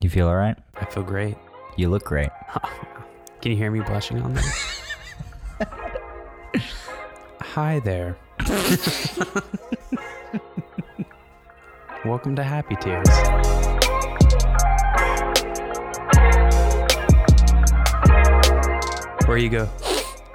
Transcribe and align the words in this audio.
You 0.00 0.08
feel 0.08 0.28
all 0.28 0.36
right? 0.36 0.56
I 0.76 0.84
feel 0.84 1.02
great. 1.02 1.36
You 1.76 1.88
look 1.88 2.04
great. 2.04 2.28
Can 3.40 3.50
you 3.50 3.56
hear 3.56 3.72
me 3.72 3.80
blushing 3.80 4.22
on 4.22 4.32
that? 4.34 4.44
Hi 7.40 7.80
there. 7.80 8.16
Welcome 12.04 12.36
to 12.36 12.44
Happy 12.44 12.76
Tears. 12.76 13.08
Where 19.26 19.38
you 19.38 19.48
go, 19.48 19.68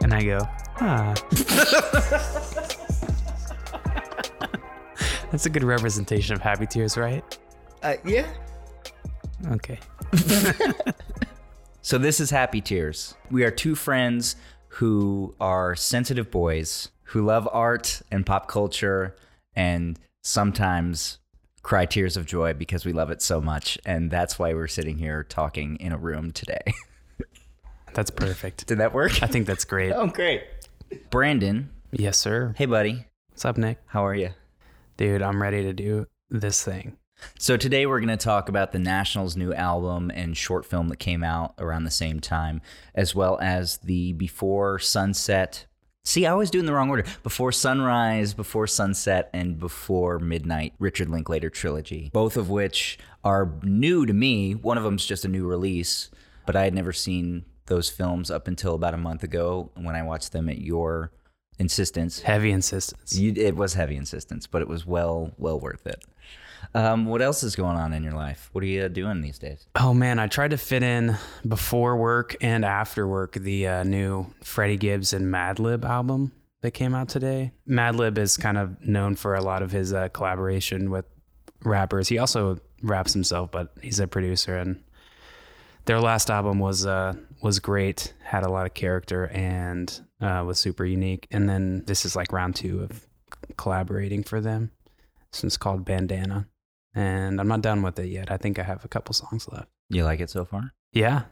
and 0.01 0.13
I 0.13 0.23
go, 0.23 0.39
ah. 0.81 1.13
That's 5.31 5.45
a 5.45 5.49
good 5.49 5.63
representation 5.63 6.35
of 6.35 6.41
Happy 6.41 6.65
Tears, 6.65 6.97
right? 6.97 7.39
Uh, 7.81 7.93
yeah. 8.03 8.27
Okay. 9.51 9.79
So 11.85 11.97
this 11.97 12.21
is 12.21 12.29
Happy 12.29 12.61
Tears. 12.61 13.13
We 13.29 13.43
are 13.43 13.51
two 13.51 13.75
friends 13.75 14.37
who 14.69 15.35
are 15.41 15.75
sensitive 15.75 16.31
boys 16.31 16.87
who 17.07 17.25
love 17.25 17.45
art 17.51 18.01
and 18.09 18.25
pop 18.25 18.47
culture 18.47 19.17
and 19.53 19.99
sometimes 20.21 21.19
cry 21.61 21.85
tears 21.85 22.15
of 22.15 22.25
joy 22.25 22.53
because 22.53 22.85
we 22.85 22.93
love 22.93 23.11
it 23.11 23.21
so 23.21 23.41
much. 23.41 23.77
And 23.85 24.09
that's 24.09 24.39
why 24.39 24.53
we're 24.53 24.69
sitting 24.69 24.97
here 24.97 25.25
talking 25.25 25.75
in 25.75 25.91
a 25.91 25.97
room 25.97 26.31
today. 26.31 26.73
That's 27.93 28.11
perfect. 28.11 28.65
Did 28.65 28.77
that 28.77 28.93
work? 28.93 29.21
I 29.21 29.27
think 29.27 29.45
that's 29.45 29.65
great. 29.65 29.91
Oh, 29.95 30.07
great. 30.07 30.41
Brandon. 31.11 31.69
Yes, 31.91 32.17
sir. 32.17 32.55
Hey, 32.57 32.65
buddy. 32.65 33.05
What's 33.29 33.43
up, 33.45 33.57
Nick? 33.57 33.77
How 33.87 34.03
are 34.05 34.15
you? 34.15 34.29
Dude, 34.97 35.21
I'm 35.21 35.39
ready 35.39 35.61
to 35.63 35.73
do 35.73 36.07
this 36.31 36.63
thing. 36.63 36.97
So 37.39 37.57
today 37.57 37.85
we're 37.85 37.99
going 37.99 38.09
to 38.09 38.17
talk 38.17 38.49
about 38.49 38.71
the 38.71 38.79
National's 38.79 39.35
new 39.35 39.53
album 39.53 40.11
and 40.13 40.35
short 40.35 40.65
film 40.65 40.89
that 40.89 40.97
came 40.97 41.23
out 41.23 41.53
around 41.57 41.83
the 41.83 41.91
same 41.91 42.19
time, 42.19 42.61
as 42.95 43.13
well 43.13 43.39
as 43.41 43.77
the 43.77 44.13
Before 44.13 44.79
Sunset. 44.79 45.65
See, 46.05 46.25
I 46.25 46.31
always 46.31 46.51
do 46.51 46.59
in 46.59 46.65
the 46.65 46.73
wrong 46.73 46.89
order. 46.89 47.05
Before 47.23 47.51
Sunrise, 47.51 48.33
Before 48.33 48.67
Sunset, 48.67 49.29
and 49.33 49.57
Before 49.57 50.19
Midnight 50.19 50.73
Richard 50.79 51.09
Linklater 51.09 51.49
trilogy, 51.49 52.09
both 52.13 52.35
of 52.35 52.49
which 52.49 52.97
are 53.23 53.53
new 53.63 54.05
to 54.05 54.13
me. 54.13 54.53
One 54.53 54.77
of 54.77 54.83
them's 54.83 55.05
just 55.05 55.25
a 55.25 55.29
new 55.29 55.47
release, 55.47 56.09
but 56.45 56.55
I 56.55 56.65
had 56.65 56.73
never 56.73 56.91
seen 56.91 57.45
those 57.67 57.89
films 57.89 58.29
up 58.29 58.47
until 58.47 58.75
about 58.75 58.93
a 58.93 58.97
month 58.97 59.23
ago 59.23 59.71
when 59.75 59.95
I 59.95 60.03
watched 60.03 60.33
them 60.33 60.49
at 60.49 60.59
your 60.59 61.11
insistence. 61.57 62.21
Heavy 62.21 62.51
insistence. 62.51 63.15
You, 63.15 63.33
it 63.37 63.55
was 63.55 63.75
heavy 63.75 63.95
insistence, 63.95 64.47
but 64.47 64.61
it 64.61 64.67
was 64.67 64.85
well 64.85 65.31
well 65.37 65.59
worth 65.59 65.87
it. 65.87 66.03
Um, 66.73 67.05
what 67.05 67.21
else 67.21 67.43
is 67.43 67.55
going 67.55 67.77
on 67.77 67.93
in 67.93 68.03
your 68.03 68.13
life? 68.13 68.49
What 68.51 68.63
are 68.63 68.67
you 68.67 68.89
doing 68.89 69.21
these 69.21 69.39
days? 69.39 69.67
Oh 69.75 69.93
man, 69.93 70.19
I 70.19 70.27
tried 70.27 70.51
to 70.51 70.57
fit 70.57 70.83
in 70.83 71.17
before 71.47 71.97
work 71.97 72.35
and 72.41 72.65
after 72.65 73.07
work 73.07 73.33
the 73.33 73.67
uh, 73.67 73.83
new 73.83 74.27
Freddie 74.41 74.77
Gibbs 74.77 75.13
and 75.13 75.33
Madlib 75.33 75.83
album 75.83 76.31
that 76.61 76.71
came 76.71 76.95
out 76.95 77.09
today. 77.09 77.51
Madlib 77.67 78.17
is 78.17 78.37
kind 78.37 78.57
of 78.57 78.81
known 78.85 79.15
for 79.15 79.35
a 79.35 79.41
lot 79.41 79.61
of 79.61 79.71
his 79.71 79.93
uh, 79.93 80.09
collaboration 80.09 80.89
with 80.89 81.05
rappers. 81.63 82.07
He 82.07 82.17
also 82.17 82.59
raps 82.81 83.13
himself, 83.13 83.51
but 83.51 83.73
he's 83.81 83.99
a 83.99 84.07
producer 84.07 84.57
and 84.57 84.81
their 85.85 85.99
last 85.99 86.29
album 86.29 86.59
was 86.59 86.85
uh 86.85 87.13
was 87.41 87.59
great, 87.59 88.13
had 88.23 88.43
a 88.43 88.49
lot 88.49 88.65
of 88.65 88.73
character 88.73 89.27
and 89.27 90.01
uh, 90.21 90.43
was 90.45 90.57
super 90.57 90.85
unique. 90.85 91.27
And 91.29 91.49
then 91.49 91.83
this 91.85 92.05
is 92.05 92.15
like 92.15 92.31
round 92.31 92.55
two 92.55 92.81
of 92.81 93.05
collaborating 93.57 94.23
for 94.23 94.39
them. 94.39 94.71
This 95.31 95.43
one's 95.43 95.57
called 95.57 95.83
Bandana, 95.83 96.47
and 96.95 97.39
I'm 97.39 97.47
not 97.47 97.61
done 97.61 97.81
with 97.81 97.99
it 97.99 98.07
yet. 98.07 98.31
I 98.31 98.37
think 98.37 98.59
I 98.59 98.63
have 98.63 98.83
a 98.85 98.87
couple 98.87 99.13
songs 99.13 99.47
left. 99.51 99.69
You 99.89 100.03
like 100.03 100.19
it 100.19 100.29
so 100.29 100.45
far? 100.45 100.73
Yeah, 100.91 101.23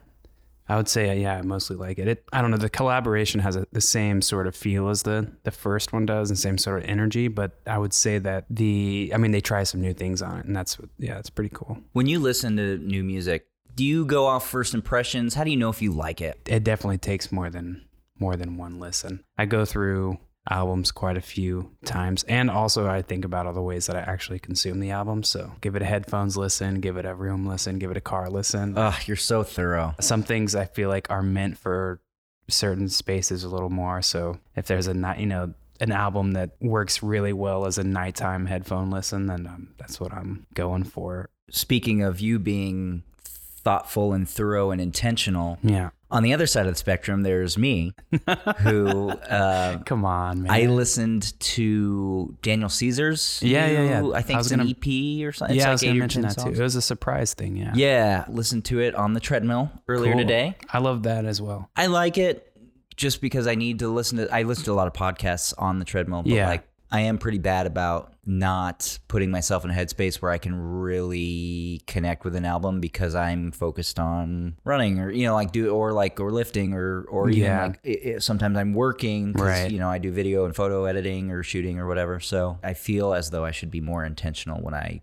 I 0.68 0.76
would 0.76 0.88
say 0.88 1.20
yeah, 1.20 1.38
I 1.38 1.42
mostly 1.42 1.76
like 1.76 1.98
it. 1.98 2.08
It 2.08 2.24
I 2.32 2.40
don't 2.40 2.50
know. 2.50 2.56
The 2.56 2.70
collaboration 2.70 3.40
has 3.40 3.56
a, 3.56 3.66
the 3.72 3.80
same 3.80 4.22
sort 4.22 4.46
of 4.46 4.54
feel 4.54 4.88
as 4.88 5.02
the 5.02 5.30
the 5.42 5.50
first 5.50 5.92
one 5.92 6.06
does, 6.06 6.30
and 6.30 6.38
same 6.38 6.58
sort 6.58 6.82
of 6.82 6.88
energy. 6.88 7.28
But 7.28 7.60
I 7.66 7.78
would 7.78 7.92
say 7.92 8.18
that 8.18 8.46
the 8.48 9.10
I 9.14 9.18
mean 9.18 9.32
they 9.32 9.40
try 9.40 9.64
some 9.64 9.80
new 9.80 9.92
things 9.92 10.22
on 10.22 10.38
it, 10.38 10.46
and 10.46 10.56
that's 10.56 10.78
yeah, 10.98 11.18
it's 11.18 11.30
pretty 11.30 11.50
cool. 11.52 11.78
When 11.92 12.06
you 12.06 12.20
listen 12.20 12.56
to 12.56 12.78
new 12.78 13.02
music, 13.02 13.46
do 13.74 13.84
you 13.84 14.04
go 14.04 14.26
off 14.26 14.48
first 14.48 14.74
impressions? 14.74 15.34
How 15.34 15.44
do 15.44 15.50
you 15.50 15.56
know 15.56 15.70
if 15.70 15.82
you 15.82 15.92
like 15.92 16.20
it? 16.20 16.40
it 16.46 16.64
definitely 16.64 16.98
takes 16.98 17.32
more 17.32 17.50
than 17.50 17.84
more 18.18 18.36
than 18.36 18.56
one 18.56 18.78
listen. 18.78 19.24
I 19.36 19.46
go 19.46 19.64
through 19.64 20.18
albums 20.50 20.90
quite 20.90 21.16
a 21.16 21.20
few 21.20 21.70
times 21.84 22.24
and 22.24 22.50
also 22.50 22.88
I 22.88 23.02
think 23.02 23.24
about 23.24 23.46
all 23.46 23.52
the 23.52 23.62
ways 23.62 23.86
that 23.86 23.94
I 23.94 24.00
actually 24.00 24.40
consume 24.40 24.80
the 24.80 24.90
album. 24.90 25.22
So 25.22 25.52
give 25.60 25.76
it 25.76 25.82
a 25.82 25.84
headphones 25.84 26.36
listen, 26.36 26.80
give 26.80 26.96
it 26.96 27.04
a 27.04 27.14
room 27.14 27.46
listen, 27.46 27.78
give 27.78 27.90
it 27.92 27.96
a 27.96 28.00
car 28.00 28.28
listen. 28.28 28.76
Ugh, 28.76 28.94
you're 29.06 29.16
so 29.16 29.44
thorough. 29.44 29.94
Some 30.00 30.22
things 30.24 30.54
I 30.56 30.64
feel 30.64 30.88
like 30.88 31.08
are 31.10 31.22
meant 31.22 31.58
for 31.58 32.00
certain 32.48 32.88
spaces 32.88 33.44
a 33.44 33.48
little 33.48 33.70
more. 33.70 34.02
So 34.02 34.38
if 34.56 34.66
there's 34.66 34.88
a 34.88 34.94
night, 34.94 35.20
you 35.20 35.26
know, 35.26 35.54
an 35.80 35.92
album 35.92 36.32
that 36.32 36.50
works 36.60 37.02
really 37.02 37.32
well 37.32 37.64
as 37.66 37.78
a 37.78 37.84
nighttime 37.84 38.46
headphone 38.46 38.90
listen, 38.90 39.26
then 39.26 39.46
um, 39.46 39.68
that's 39.78 40.00
what 40.00 40.12
I'm 40.12 40.46
going 40.54 40.84
for. 40.84 41.30
Speaking 41.50 42.02
of 42.02 42.20
you 42.20 42.38
being 42.38 43.02
thoughtful 43.24 44.12
and 44.12 44.28
thorough 44.28 44.70
and 44.70 44.80
intentional, 44.80 45.58
Yeah. 45.62 45.90
On 46.12 46.22
the 46.22 46.32
other 46.34 46.46
side 46.46 46.66
of 46.66 46.72
the 46.74 46.78
spectrum, 46.78 47.22
there's 47.22 47.58
me, 47.58 47.92
who 48.58 49.08
uh, 49.10 49.78
Come 49.84 50.04
on, 50.04 50.42
man. 50.42 50.50
I 50.52 50.66
listened 50.66 51.38
to 51.40 52.36
Daniel 52.42 52.68
Caesar's. 52.68 53.40
Yeah, 53.42 53.66
yeah, 53.66 53.82
yeah. 54.02 54.10
I 54.14 54.22
think 54.22 54.36
I 54.36 54.38
was 54.38 54.46
it's 54.46 54.52
an 54.52 54.58
gonna- 54.60 54.70
EP 54.70 55.26
or 55.26 55.32
something. 55.32 55.56
Yeah, 55.56 55.68
I 55.68 55.72
was 55.72 55.82
gonna 55.82 55.94
mention 55.94 56.22
10 56.22 56.28
that 56.36 56.42
too. 56.44 56.50
It 56.50 56.62
was 56.62 56.76
a 56.76 56.82
surprise 56.82 57.34
thing. 57.34 57.56
Yeah. 57.56 57.72
Yeah, 57.74 58.24
listened 58.28 58.64
to 58.66 58.80
it 58.80 58.94
on 58.94 59.14
the 59.14 59.20
treadmill 59.20 59.70
earlier 59.88 60.12
Cool. 60.12 60.20
today. 60.20 60.56
I 60.72 60.78
love 60.78 61.02
that 61.04 61.24
as 61.24 61.40
well. 61.42 61.70
I 61.74 61.86
like 61.86 62.18
it 62.18 62.48
just 62.96 63.20
because 63.20 63.46
I 63.46 63.54
need 63.54 63.78
to 63.80 63.88
listen 63.88 64.18
to. 64.18 64.28
I 64.32 64.42
listen 64.42 64.64
to 64.66 64.72
a 64.72 64.74
lot 64.74 64.86
of 64.86 64.92
podcasts 64.92 65.54
on 65.58 65.78
the 65.78 65.84
treadmill, 65.84 66.22
but 66.22 66.30
Yeah. 66.32 66.48
like 66.48 66.64
I 66.92 67.00
am 67.00 67.16
pretty 67.18 67.38
bad 67.38 67.66
about 67.66 68.12
not 68.26 68.98
putting 69.08 69.30
myself 69.30 69.64
in 69.64 69.70
a 69.70 69.74
headspace 69.74 70.16
where 70.22 70.30
I 70.30 70.38
can 70.38 70.54
really 70.54 71.82
connect 71.86 72.24
with 72.24 72.36
an 72.36 72.44
album 72.44 72.80
because 72.80 73.14
I'm 73.14 73.50
focused 73.50 73.98
on 73.98 74.56
running 74.64 75.00
or 75.00 75.10
you 75.10 75.26
know 75.26 75.34
like 75.34 75.52
do 75.52 75.70
or 75.70 75.92
like 75.92 76.20
or 76.20 76.30
lifting 76.30 76.74
or 76.74 77.02
or 77.04 77.30
even 77.30 77.42
Yeah. 77.42 77.66
like 77.68 77.80
it, 77.82 77.88
it- 78.04 78.22
sometimes 78.22 78.56
I'm 78.58 78.74
working 78.74 79.32
Right. 79.32 79.70
you 79.70 79.78
know 79.78 79.88
I 79.88 79.98
do 79.98 80.12
video 80.12 80.44
and 80.44 80.54
photo 80.54 80.84
editing 80.84 81.30
or 81.30 81.42
shooting 81.42 81.78
or 81.80 81.86
whatever. 81.86 82.20
So 82.20 82.58
I 82.62 82.74
feel 82.74 83.14
as 83.14 83.30
though 83.30 83.44
I 83.44 83.50
should 83.50 83.70
be 83.70 83.80
more 83.80 84.04
intentional 84.04 84.60
when 84.62 84.74
I 84.74 85.02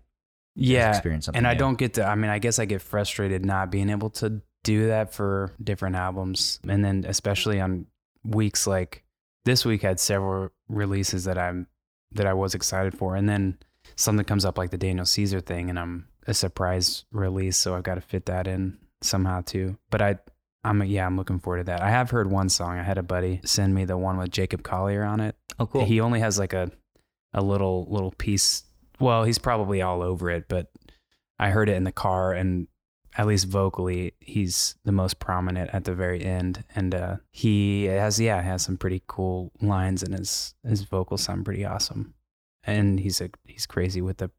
Yeah. 0.54 0.90
experience 0.90 1.26
something. 1.26 1.38
And 1.38 1.46
I 1.46 1.52
new. 1.54 1.58
don't 1.58 1.78
get 1.78 1.94
to, 1.94 2.04
I 2.06 2.14
mean, 2.14 2.30
I 2.30 2.38
guess 2.38 2.58
I 2.58 2.64
get 2.66 2.82
frustrated 2.82 3.44
not 3.44 3.70
being 3.70 3.90
able 3.90 4.10
to 4.10 4.40
do 4.62 4.86
that 4.88 5.12
for 5.12 5.52
different 5.62 5.96
albums. 5.96 6.60
And 6.68 6.84
then, 6.84 7.04
especially 7.08 7.60
on 7.60 7.86
weeks 8.24 8.66
like 8.66 9.02
this 9.44 9.64
week, 9.64 9.82
had 9.82 9.98
several 10.00 10.50
releases 10.68 11.24
that 11.24 11.38
I'm, 11.38 11.66
that 12.12 12.26
I 12.26 12.34
was 12.34 12.54
excited 12.54 12.96
for. 12.96 13.16
And 13.16 13.28
then 13.28 13.58
something 13.96 14.24
comes 14.24 14.44
up 14.44 14.58
like 14.58 14.70
the 14.70 14.78
Daniel 14.78 15.06
Caesar 15.06 15.40
thing, 15.40 15.70
and 15.70 15.78
I'm 15.78 16.08
a 16.26 16.34
surprise 16.34 17.04
release. 17.12 17.56
So 17.56 17.74
I've 17.74 17.82
got 17.82 17.96
to 17.96 18.00
fit 18.00 18.26
that 18.26 18.46
in 18.46 18.78
somehow 19.00 19.42
too. 19.42 19.78
But 19.90 20.02
I, 20.02 20.18
I'm, 20.64 20.82
yeah, 20.84 21.06
I'm 21.06 21.16
looking 21.16 21.38
forward 21.38 21.58
to 21.58 21.64
that. 21.64 21.82
I 21.82 21.90
have 21.90 22.10
heard 22.10 22.30
one 22.30 22.48
song. 22.48 22.78
I 22.78 22.82
had 22.82 22.98
a 22.98 23.02
buddy 23.02 23.40
send 23.44 23.74
me 23.74 23.84
the 23.84 23.96
one 23.96 24.16
with 24.18 24.30
Jacob 24.30 24.62
Collier 24.62 25.04
on 25.04 25.20
it. 25.20 25.36
Oh, 25.58 25.66
cool. 25.66 25.84
He 25.84 26.00
only 26.00 26.20
has 26.20 26.38
like 26.38 26.52
a 26.52 26.70
a 27.32 27.42
little 27.42 27.86
little 27.88 28.12
piece. 28.12 28.64
Well, 28.98 29.24
he's 29.24 29.38
probably 29.38 29.82
all 29.82 30.02
over 30.02 30.30
it, 30.30 30.46
but 30.48 30.70
I 31.38 31.50
heard 31.50 31.68
it 31.68 31.76
in 31.76 31.84
the 31.84 31.92
car 31.92 32.32
and 32.32 32.66
at 33.16 33.26
least 33.26 33.46
vocally, 33.46 34.14
he's 34.20 34.76
the 34.84 34.92
most 34.92 35.18
prominent 35.18 35.70
at 35.72 35.84
the 35.84 35.94
very 35.94 36.24
end. 36.24 36.64
And 36.74 36.94
uh, 36.94 37.16
he 37.30 37.84
has 37.84 38.20
yeah, 38.20 38.40
has 38.40 38.62
some 38.62 38.76
pretty 38.76 39.02
cool 39.06 39.52
lines 39.60 40.02
and 40.02 40.14
his 40.14 40.54
his 40.66 40.82
vocals 40.82 41.22
sound 41.22 41.44
pretty 41.44 41.64
awesome. 41.64 42.14
And 42.64 43.00
he's 43.00 43.20
a 43.20 43.30
he's 43.44 43.66
crazy 43.66 44.00
with 44.00 44.18
the 44.18 44.30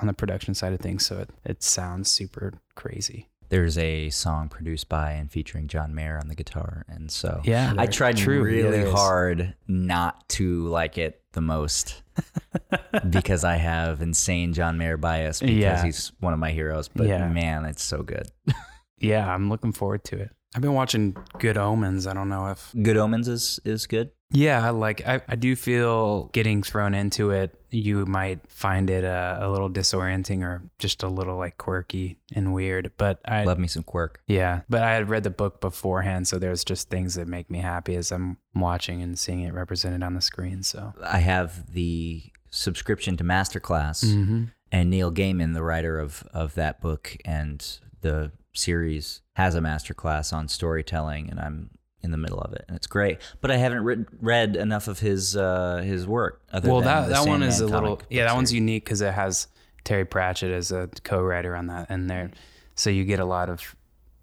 on 0.00 0.06
the 0.06 0.12
production 0.12 0.54
side 0.54 0.72
of 0.72 0.80
things, 0.80 1.04
so 1.04 1.18
it, 1.18 1.30
it 1.44 1.62
sounds 1.62 2.10
super 2.10 2.54
crazy. 2.74 3.28
There's 3.48 3.78
a 3.78 4.10
song 4.10 4.48
produced 4.48 4.88
by 4.88 5.12
and 5.12 5.30
featuring 5.30 5.68
John 5.68 5.94
Mayer 5.94 6.18
on 6.18 6.28
the 6.28 6.34
guitar, 6.34 6.84
and 6.88 7.10
so 7.10 7.40
Yeah, 7.44 7.74
I 7.76 7.86
tried 7.86 8.16
true. 8.16 8.42
Really 8.42 8.90
hard 8.90 9.54
not 9.68 10.28
to 10.30 10.66
like 10.66 10.98
it 10.98 11.22
the 11.36 11.40
most 11.40 12.02
because 13.10 13.44
I 13.44 13.54
have 13.56 14.02
insane 14.02 14.52
John 14.52 14.76
Mayer 14.78 14.96
bias 14.96 15.38
because 15.40 15.54
Yeah. 15.56 15.84
he's 15.84 16.10
one 16.18 16.32
of 16.32 16.40
my 16.40 16.50
heroes. 16.50 16.88
But 16.88 17.06
Yeah. 17.06 17.28
man, 17.28 17.64
it's 17.64 17.84
so 17.84 18.02
good. 18.02 18.26
Yeah, 18.98 19.30
I'm 19.30 19.50
looking 19.50 19.72
forward 19.72 20.04
to 20.04 20.18
it. 20.18 20.30
I've 20.54 20.62
been 20.62 20.72
watching 20.72 21.14
Good 21.38 21.58
Omens. 21.58 22.06
I 22.06 22.14
don't 22.14 22.30
know 22.30 22.46
if 22.46 22.72
Good 22.82 22.96
Omens 22.96 23.28
is 23.28 23.60
is 23.62 23.86
good. 23.86 24.10
Yeah, 24.30 24.70
like 24.70 25.06
I, 25.06 25.20
I 25.28 25.36
do 25.36 25.54
feel 25.54 26.24
getting 26.32 26.62
thrown 26.62 26.94
into 26.94 27.30
it, 27.30 27.58
you 27.70 28.04
might 28.06 28.40
find 28.50 28.90
it 28.90 29.04
uh, 29.04 29.38
a 29.40 29.48
little 29.50 29.70
disorienting 29.70 30.42
or 30.42 30.62
just 30.78 31.02
a 31.04 31.08
little 31.08 31.36
like 31.36 31.58
quirky 31.58 32.18
and 32.34 32.52
weird. 32.52 32.90
But 32.96 33.20
I 33.26 33.44
Love 33.44 33.58
me 33.58 33.68
some 33.68 33.84
quirk. 33.84 34.20
yeah, 34.26 34.62
but 34.68 34.82
I 34.82 34.94
had 34.94 35.08
read 35.08 35.22
the 35.22 35.30
book 35.30 35.60
beforehand, 35.60 36.26
so 36.26 36.38
there's 36.38 36.64
just 36.64 36.90
things 36.90 37.14
that 37.14 37.28
make 37.28 37.50
me 37.50 37.58
happy 37.60 37.94
as 37.94 38.10
I'm 38.10 38.38
watching 38.54 39.00
and 39.00 39.16
seeing 39.18 39.42
it 39.42 39.54
represented 39.54 40.02
on 40.02 40.14
the 40.14 40.20
screen. 40.20 40.62
So 40.64 40.92
I 41.04 41.18
have 41.18 41.72
the 41.72 42.24
subscription 42.50 43.16
to 43.18 43.24
Masterclass, 43.24 44.04
Mhm. 44.04 44.50
and 44.72 44.90
Neil 44.90 45.12
Gaiman, 45.12 45.54
the 45.54 45.62
writer 45.62 46.00
of 46.00 46.26
of 46.34 46.54
that 46.54 46.80
book 46.80 47.16
and 47.24 47.78
the 48.00 48.32
series 48.54 49.20
has 49.34 49.54
a 49.54 49.60
masterclass 49.60 50.32
on 50.32 50.48
storytelling, 50.48 51.30
and 51.30 51.38
I'm 51.38 51.70
in 52.02 52.10
the 52.10 52.16
middle 52.16 52.38
of 52.40 52.52
it, 52.52 52.64
and 52.68 52.76
it's 52.76 52.86
great. 52.86 53.18
But 53.40 53.50
I 53.50 53.56
haven't 53.56 53.84
read, 53.84 54.06
read 54.20 54.56
enough 54.56 54.88
of 54.88 55.00
his 55.00 55.36
uh, 55.36 55.82
his 55.84 56.06
work. 56.06 56.42
Other 56.52 56.70
well, 56.70 56.80
than 56.80 56.86
that 56.86 57.08
that 57.10 57.28
one 57.28 57.42
is 57.42 57.60
a 57.60 57.66
little 57.66 58.00
yeah, 58.10 58.24
that 58.24 58.34
one's 58.34 58.52
unique 58.52 58.84
because 58.84 59.00
it 59.00 59.12
has 59.12 59.48
Terry 59.84 60.04
Pratchett 60.04 60.50
as 60.50 60.72
a 60.72 60.88
co-writer 61.04 61.54
on 61.56 61.66
that, 61.66 61.86
and 61.88 62.08
there, 62.10 62.30
so 62.74 62.90
you 62.90 63.04
get 63.04 63.20
a 63.20 63.24
lot 63.24 63.48
of 63.48 63.74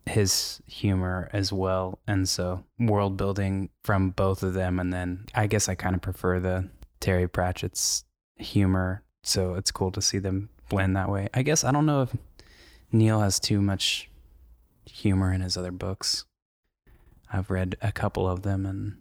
his 0.06 0.62
humor 0.68 1.30
as 1.34 1.54
well, 1.54 2.00
and 2.08 2.28
so 2.28 2.64
world 2.80 3.18
building 3.18 3.70
from 3.84 4.12
both 4.12 4.44
of 4.44 4.54
them, 4.54 4.80
and 4.80 4.94
then 4.94 5.26
I 5.34 5.48
guess 5.48 5.70
I 5.70 5.76
kind 5.76 5.96
of 5.96 6.02
prefer 6.02 6.40
the 6.40 6.70
Terry 7.00 7.28
Pratchett's 7.28 8.06
humor, 8.36 9.04
so 9.24 9.56
it's 9.56 9.72
cool 9.72 9.92
to 9.92 10.02
see 10.02 10.20
them 10.20 10.50
blend 10.70 10.96
that 10.96 11.10
way. 11.10 11.30
I 11.34 11.44
guess 11.44 11.64
I 11.64 11.72
don't 11.72 11.86
know 11.86 12.04
if 12.04 12.16
Neil 12.92 13.20
has 13.22 13.40
too 13.40 13.62
much 13.62 14.10
humor 14.86 15.32
in 15.34 15.42
his 15.42 15.58
other 15.58 15.72
books. 15.72 16.26
I've 17.34 17.50
read 17.50 17.76
a 17.82 17.92
couple 17.92 18.30
of 18.30 18.44
them 18.44 18.66
and 18.66 18.98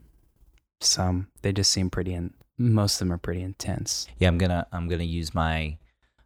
some 0.81 1.29
they 1.43 1.52
just 1.52 1.70
seem 1.70 1.90
pretty 1.90 2.14
in 2.14 2.32
most 2.58 2.94
of 2.94 2.99
them 3.00 3.12
are 3.12 3.19
pretty 3.19 3.43
intense. 3.43 4.06
Yeah, 4.19 4.29
I'm 4.29 4.38
gonna 4.38 4.67
I'm 4.73 4.88
gonna 4.88 5.05
use 5.05 5.34
my 5.34 5.76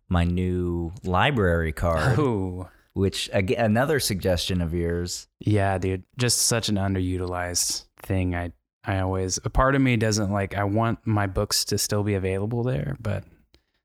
my 0.08 0.24
new 0.24 0.92
library 1.04 1.72
card, 1.72 2.18
Oh, 2.18 2.68
which 2.94 3.28
again 3.32 3.64
another 3.64 3.98
suggestion 4.00 4.60
of 4.60 4.72
yours. 4.72 5.26
yeah, 5.40 5.76
dude. 5.78 6.04
Just 6.16 6.42
such 6.42 6.68
an 6.68 6.76
underutilized 6.76 7.84
thing. 8.02 8.34
I 8.34 8.52
I 8.84 9.00
always 9.00 9.38
a 9.44 9.50
part 9.50 9.74
of 9.74 9.82
me 9.82 9.96
doesn't 9.96 10.30
like 10.30 10.54
I 10.56 10.64
want 10.64 11.04
my 11.06 11.26
books 11.26 11.64
to 11.66 11.78
still 11.78 12.02
be 12.04 12.14
available 12.14 12.62
there, 12.62 12.96
but 13.00 13.24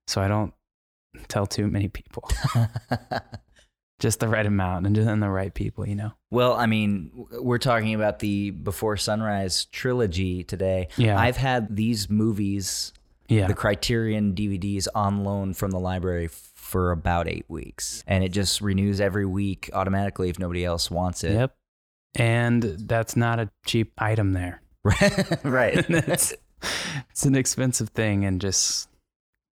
so 0.07 0.21
I 0.21 0.27
don't 0.27 0.53
tell 1.27 1.47
too 1.47 1.67
many 1.67 1.88
people. 1.89 2.29
just 4.01 4.19
the 4.19 4.27
right 4.27 4.45
amount 4.45 4.86
and 4.86 4.95
just 4.95 5.07
and 5.07 5.24
the 5.24 5.30
right 5.30 5.53
people, 5.53 5.88
you 5.88 5.95
know. 5.95 6.12
well, 6.31 6.53
I 6.53 6.65
mean, 6.65 7.12
we're 7.31 7.59
talking 7.59 7.94
about 7.94 8.19
the 8.19 8.50
Before 8.51 8.98
Sunrise 8.98 9.65
trilogy 9.65 10.44
today. 10.44 10.89
Yeah. 10.98 11.18
I've 11.18 11.38
had 11.38 11.75
these 11.75 12.09
movies, 12.09 12.92
Yeah. 13.30 13.48
the 13.48 13.53
Criterion 13.53 14.33
DVDs, 14.33 14.88
on 14.94 15.24
loan 15.24 15.53
from 15.53 15.71
the 15.71 15.80
library 15.80 16.27
for 16.27 16.92
about 16.92 17.27
eight 17.30 17.45
weeks, 17.48 18.03
and 18.07 18.24
it 18.24 18.30
just 18.30 18.59
renews 18.59 19.00
every 19.00 19.25
week 19.25 19.69
automatically 19.74 20.30
if 20.30 20.39
nobody 20.39 20.65
else 20.65 20.89
wants 20.92 21.24
it. 21.24 21.33
Yep. 21.33 21.56
And 22.15 22.63
that's 22.63 23.15
not 23.15 23.39
a 23.39 23.50
cheap 23.65 23.94
item 23.98 24.33
there. 24.33 24.62
right. 25.44 25.86
it's, 25.89 26.33
it's 27.12 27.25
an 27.25 27.36
expensive 27.36 27.89
thing 27.89 28.25
and 28.25 28.42
just 28.42 28.89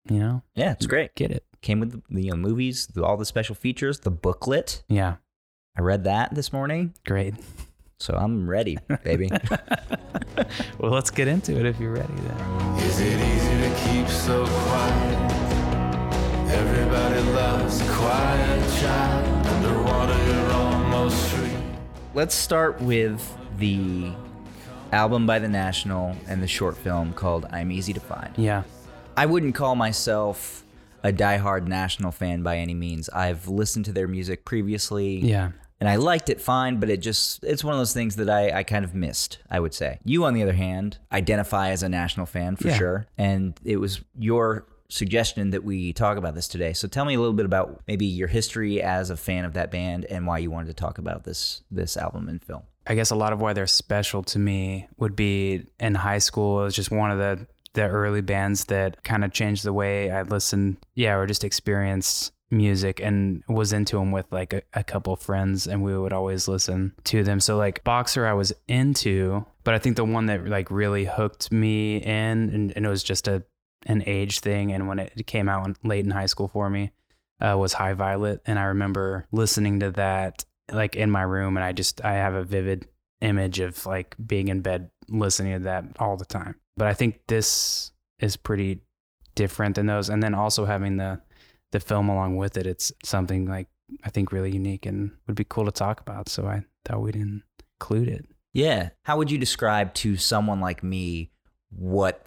you 0.09 0.19
know, 0.19 0.43
yeah, 0.55 0.71
it's 0.73 0.85
great. 0.87 1.15
get 1.15 1.31
it. 1.31 1.43
Came 1.61 1.79
with 1.79 1.91
the, 1.91 2.01
the 2.09 2.23
you 2.23 2.31
know, 2.31 2.37
movies, 2.37 2.87
the, 2.87 3.03
all 3.03 3.17
the 3.17 3.25
special 3.25 3.55
features, 3.55 3.99
the 3.99 4.11
booklet. 4.11 4.83
Yeah. 4.87 5.15
I 5.77 5.81
read 5.81 6.03
that 6.05 6.33
this 6.35 6.51
morning, 6.53 6.93
Great. 7.05 7.35
so 7.99 8.13
I'm 8.15 8.49
ready, 8.49 8.77
baby. 9.03 9.29
Well, 10.79 10.91
let's 10.91 11.11
get 11.11 11.27
into 11.27 11.59
it 11.59 11.65
if 11.65 11.79
you're 11.79 11.91
ready 11.91 12.13
then. 12.13 12.77
Is 12.79 12.99
it 13.01 13.19
easy 13.19 13.69
to 13.69 13.75
keep 13.91 14.07
so 14.07 14.45
quiet? 14.47 15.31
Everybody 16.49 17.21
loves 17.31 17.81
quiet 17.91 18.79
child. 18.81 19.45
Underwater, 19.47 20.25
you're 20.25 20.51
almost 20.53 21.27
free. 21.27 21.51
Let's 22.13 22.33
start 22.33 22.81
with 22.81 23.37
the 23.57 24.11
album 24.93 25.27
by 25.27 25.39
The 25.39 25.49
National 25.49 26.15
and 26.27 26.41
the 26.41 26.47
short 26.47 26.77
film 26.77 27.13
called 27.13 27.45
I'm 27.51 27.71
Easy 27.71 27.93
to 27.93 27.99
Find. 27.99 28.33
Yeah. 28.37 28.63
I 29.19 29.25
wouldn't 29.25 29.53
call 29.55 29.75
myself 29.75 30.63
a 31.03 31.11
diehard 31.11 31.67
National 31.67 32.11
fan 32.11 32.41
by 32.41 32.57
any 32.57 32.73
means. 32.73 33.09
I've 33.09 33.47
listened 33.47 33.85
to 33.85 33.91
their 33.91 34.07
music 34.07 34.45
previously. 34.45 35.17
Yeah. 35.17 35.51
And 35.81 35.87
I 35.89 35.95
liked 35.97 36.29
it 36.29 36.41
fine, 36.41 36.79
but 36.79 36.89
it 36.89 36.97
just, 36.97 37.43
it's 37.43 37.63
one 37.63 37.73
of 37.73 37.79
those 37.79 37.93
things 37.93 38.15
that 38.17 38.29
I, 38.29 38.59
I 38.59 38.63
kind 38.63 38.83
of 38.83 38.93
missed, 38.95 39.39
I 39.49 39.59
would 39.59 39.73
say. 39.73 39.99
You, 40.03 40.25
on 40.25 40.33
the 40.33 40.43
other 40.43 40.53
hand, 40.53 40.97
identify 41.11 41.69
as 41.69 41.83
a 41.83 41.89
National 41.89 42.25
fan 42.25 42.55
for 42.55 42.67
Yeah. 42.69 42.77
sure. 42.77 43.07
And 43.17 43.59
it 43.63 43.77
was 43.77 44.01
your 44.17 44.65
suggestion 44.89 45.51
that 45.51 45.63
we 45.63 45.93
talk 45.93 46.17
about 46.17 46.33
this 46.35 46.47
today. 46.47 46.73
So 46.73 46.87
tell 46.87 47.05
me 47.05 47.13
a 47.13 47.19
little 47.19 47.33
bit 47.33 47.45
about 47.45 47.81
maybe 47.87 48.05
your 48.05 48.27
history 48.29 48.81
as 48.81 49.09
a 49.09 49.17
fan 49.17 49.45
of 49.45 49.53
that 49.53 49.69
band 49.71 50.05
and 50.05 50.25
why 50.27 50.37
you 50.39 50.49
wanted 50.49 50.67
to 50.67 50.73
talk 50.73 50.97
about 50.97 51.23
this 51.25 51.61
this 51.71 51.95
album 51.95 52.27
and 52.27 52.43
film. 52.43 52.63
I 52.87 52.95
guess 52.95 53.11
a 53.11 53.15
lot 53.15 53.31
of 53.33 53.39
why 53.39 53.53
they're 53.53 53.67
special 53.67 54.23
to 54.23 54.39
me 54.39 54.87
would 54.97 55.15
be 55.15 55.65
in 55.79 55.93
high 55.93 56.17
school. 56.17 56.61
It 56.61 56.63
was 56.63 56.75
just 56.75 56.89
one 56.89 57.11
of 57.11 57.19
the 57.19 57.45
the 57.73 57.87
early 57.87 58.21
bands 58.21 58.65
that 58.65 59.03
kind 59.03 59.23
of 59.23 59.31
changed 59.31 59.63
the 59.63 59.73
way 59.73 60.11
I 60.11 60.23
listened, 60.23 60.77
yeah, 60.95 61.15
or 61.15 61.25
just 61.27 61.43
experienced 61.43 62.31
music 62.51 62.99
and 62.99 63.43
was 63.47 63.73
into 63.73 63.97
them 63.97 64.11
with 64.11 64.25
like 64.31 64.53
a, 64.53 64.61
a 64.73 64.83
couple 64.83 65.15
friends 65.15 65.67
and 65.67 65.83
we 65.83 65.97
would 65.97 66.13
always 66.13 66.47
listen 66.47 66.93
to 67.03 67.23
them. 67.23 67.39
So 67.39 67.57
like 67.57 67.83
Boxer 67.83 68.25
I 68.25 68.33
was 68.33 68.53
into, 68.67 69.45
but 69.63 69.73
I 69.73 69.79
think 69.79 69.95
the 69.95 70.05
one 70.05 70.25
that 70.27 70.47
like 70.47 70.71
really 70.71 71.05
hooked 71.05 71.51
me 71.51 71.97
in 71.97 72.09
and, 72.09 72.73
and 72.75 72.85
it 72.85 72.89
was 72.89 73.03
just 73.03 73.27
a 73.27 73.43
an 73.85 74.03
age 74.05 74.41
thing 74.41 74.73
and 74.73 74.89
when 74.89 74.99
it 74.99 75.25
came 75.25 75.47
out 75.47 75.77
late 75.85 76.03
in 76.03 76.11
high 76.11 76.25
school 76.25 76.49
for 76.49 76.69
me 76.69 76.91
uh, 77.39 77.55
was 77.57 77.71
High 77.71 77.93
Violet 77.93 78.41
and 78.45 78.59
I 78.59 78.63
remember 78.63 79.25
listening 79.31 79.79
to 79.79 79.91
that 79.91 80.43
like 80.69 80.97
in 80.97 81.09
my 81.09 81.21
room 81.21 81.55
and 81.55 81.63
I 81.63 81.71
just 81.71 82.03
I 82.03 82.13
have 82.13 82.33
a 82.33 82.43
vivid 82.43 82.87
image 83.21 83.59
of 83.59 83.85
like 83.85 84.15
being 84.25 84.49
in 84.49 84.61
bed 84.61 84.89
listening 85.07 85.53
to 85.53 85.59
that 85.65 85.85
all 85.99 86.17
the 86.17 86.25
time. 86.25 86.55
But 86.79 86.87
I 86.87 86.93
think 86.93 87.19
this 87.27 87.91
is 88.19 88.37
pretty 88.37 88.79
different 89.35 89.75
than 89.75 89.85
those 89.85 90.09
and 90.09 90.23
then 90.23 90.33
also 90.33 90.65
having 90.65 90.97
the 90.97 91.21
the 91.71 91.79
film 91.79 92.09
along 92.09 92.35
with 92.35 92.57
it 92.57 92.65
it's 92.65 92.91
something 93.03 93.45
like 93.45 93.67
I 94.03 94.09
think 94.09 94.31
really 94.31 94.51
unique 94.51 94.85
and 94.85 95.11
would 95.27 95.35
be 95.35 95.45
cool 95.45 95.65
to 95.65 95.71
talk 95.71 96.01
about 96.01 96.27
so 96.27 96.47
I 96.47 96.63
thought 96.85 97.01
we'd 97.01 97.15
include 97.15 98.07
it. 98.07 98.25
Yeah. 98.53 98.89
How 99.03 99.17
would 99.17 99.31
you 99.31 99.37
describe 99.37 99.93
to 99.95 100.17
someone 100.17 100.59
like 100.59 100.83
me 100.83 101.31
what 101.69 102.25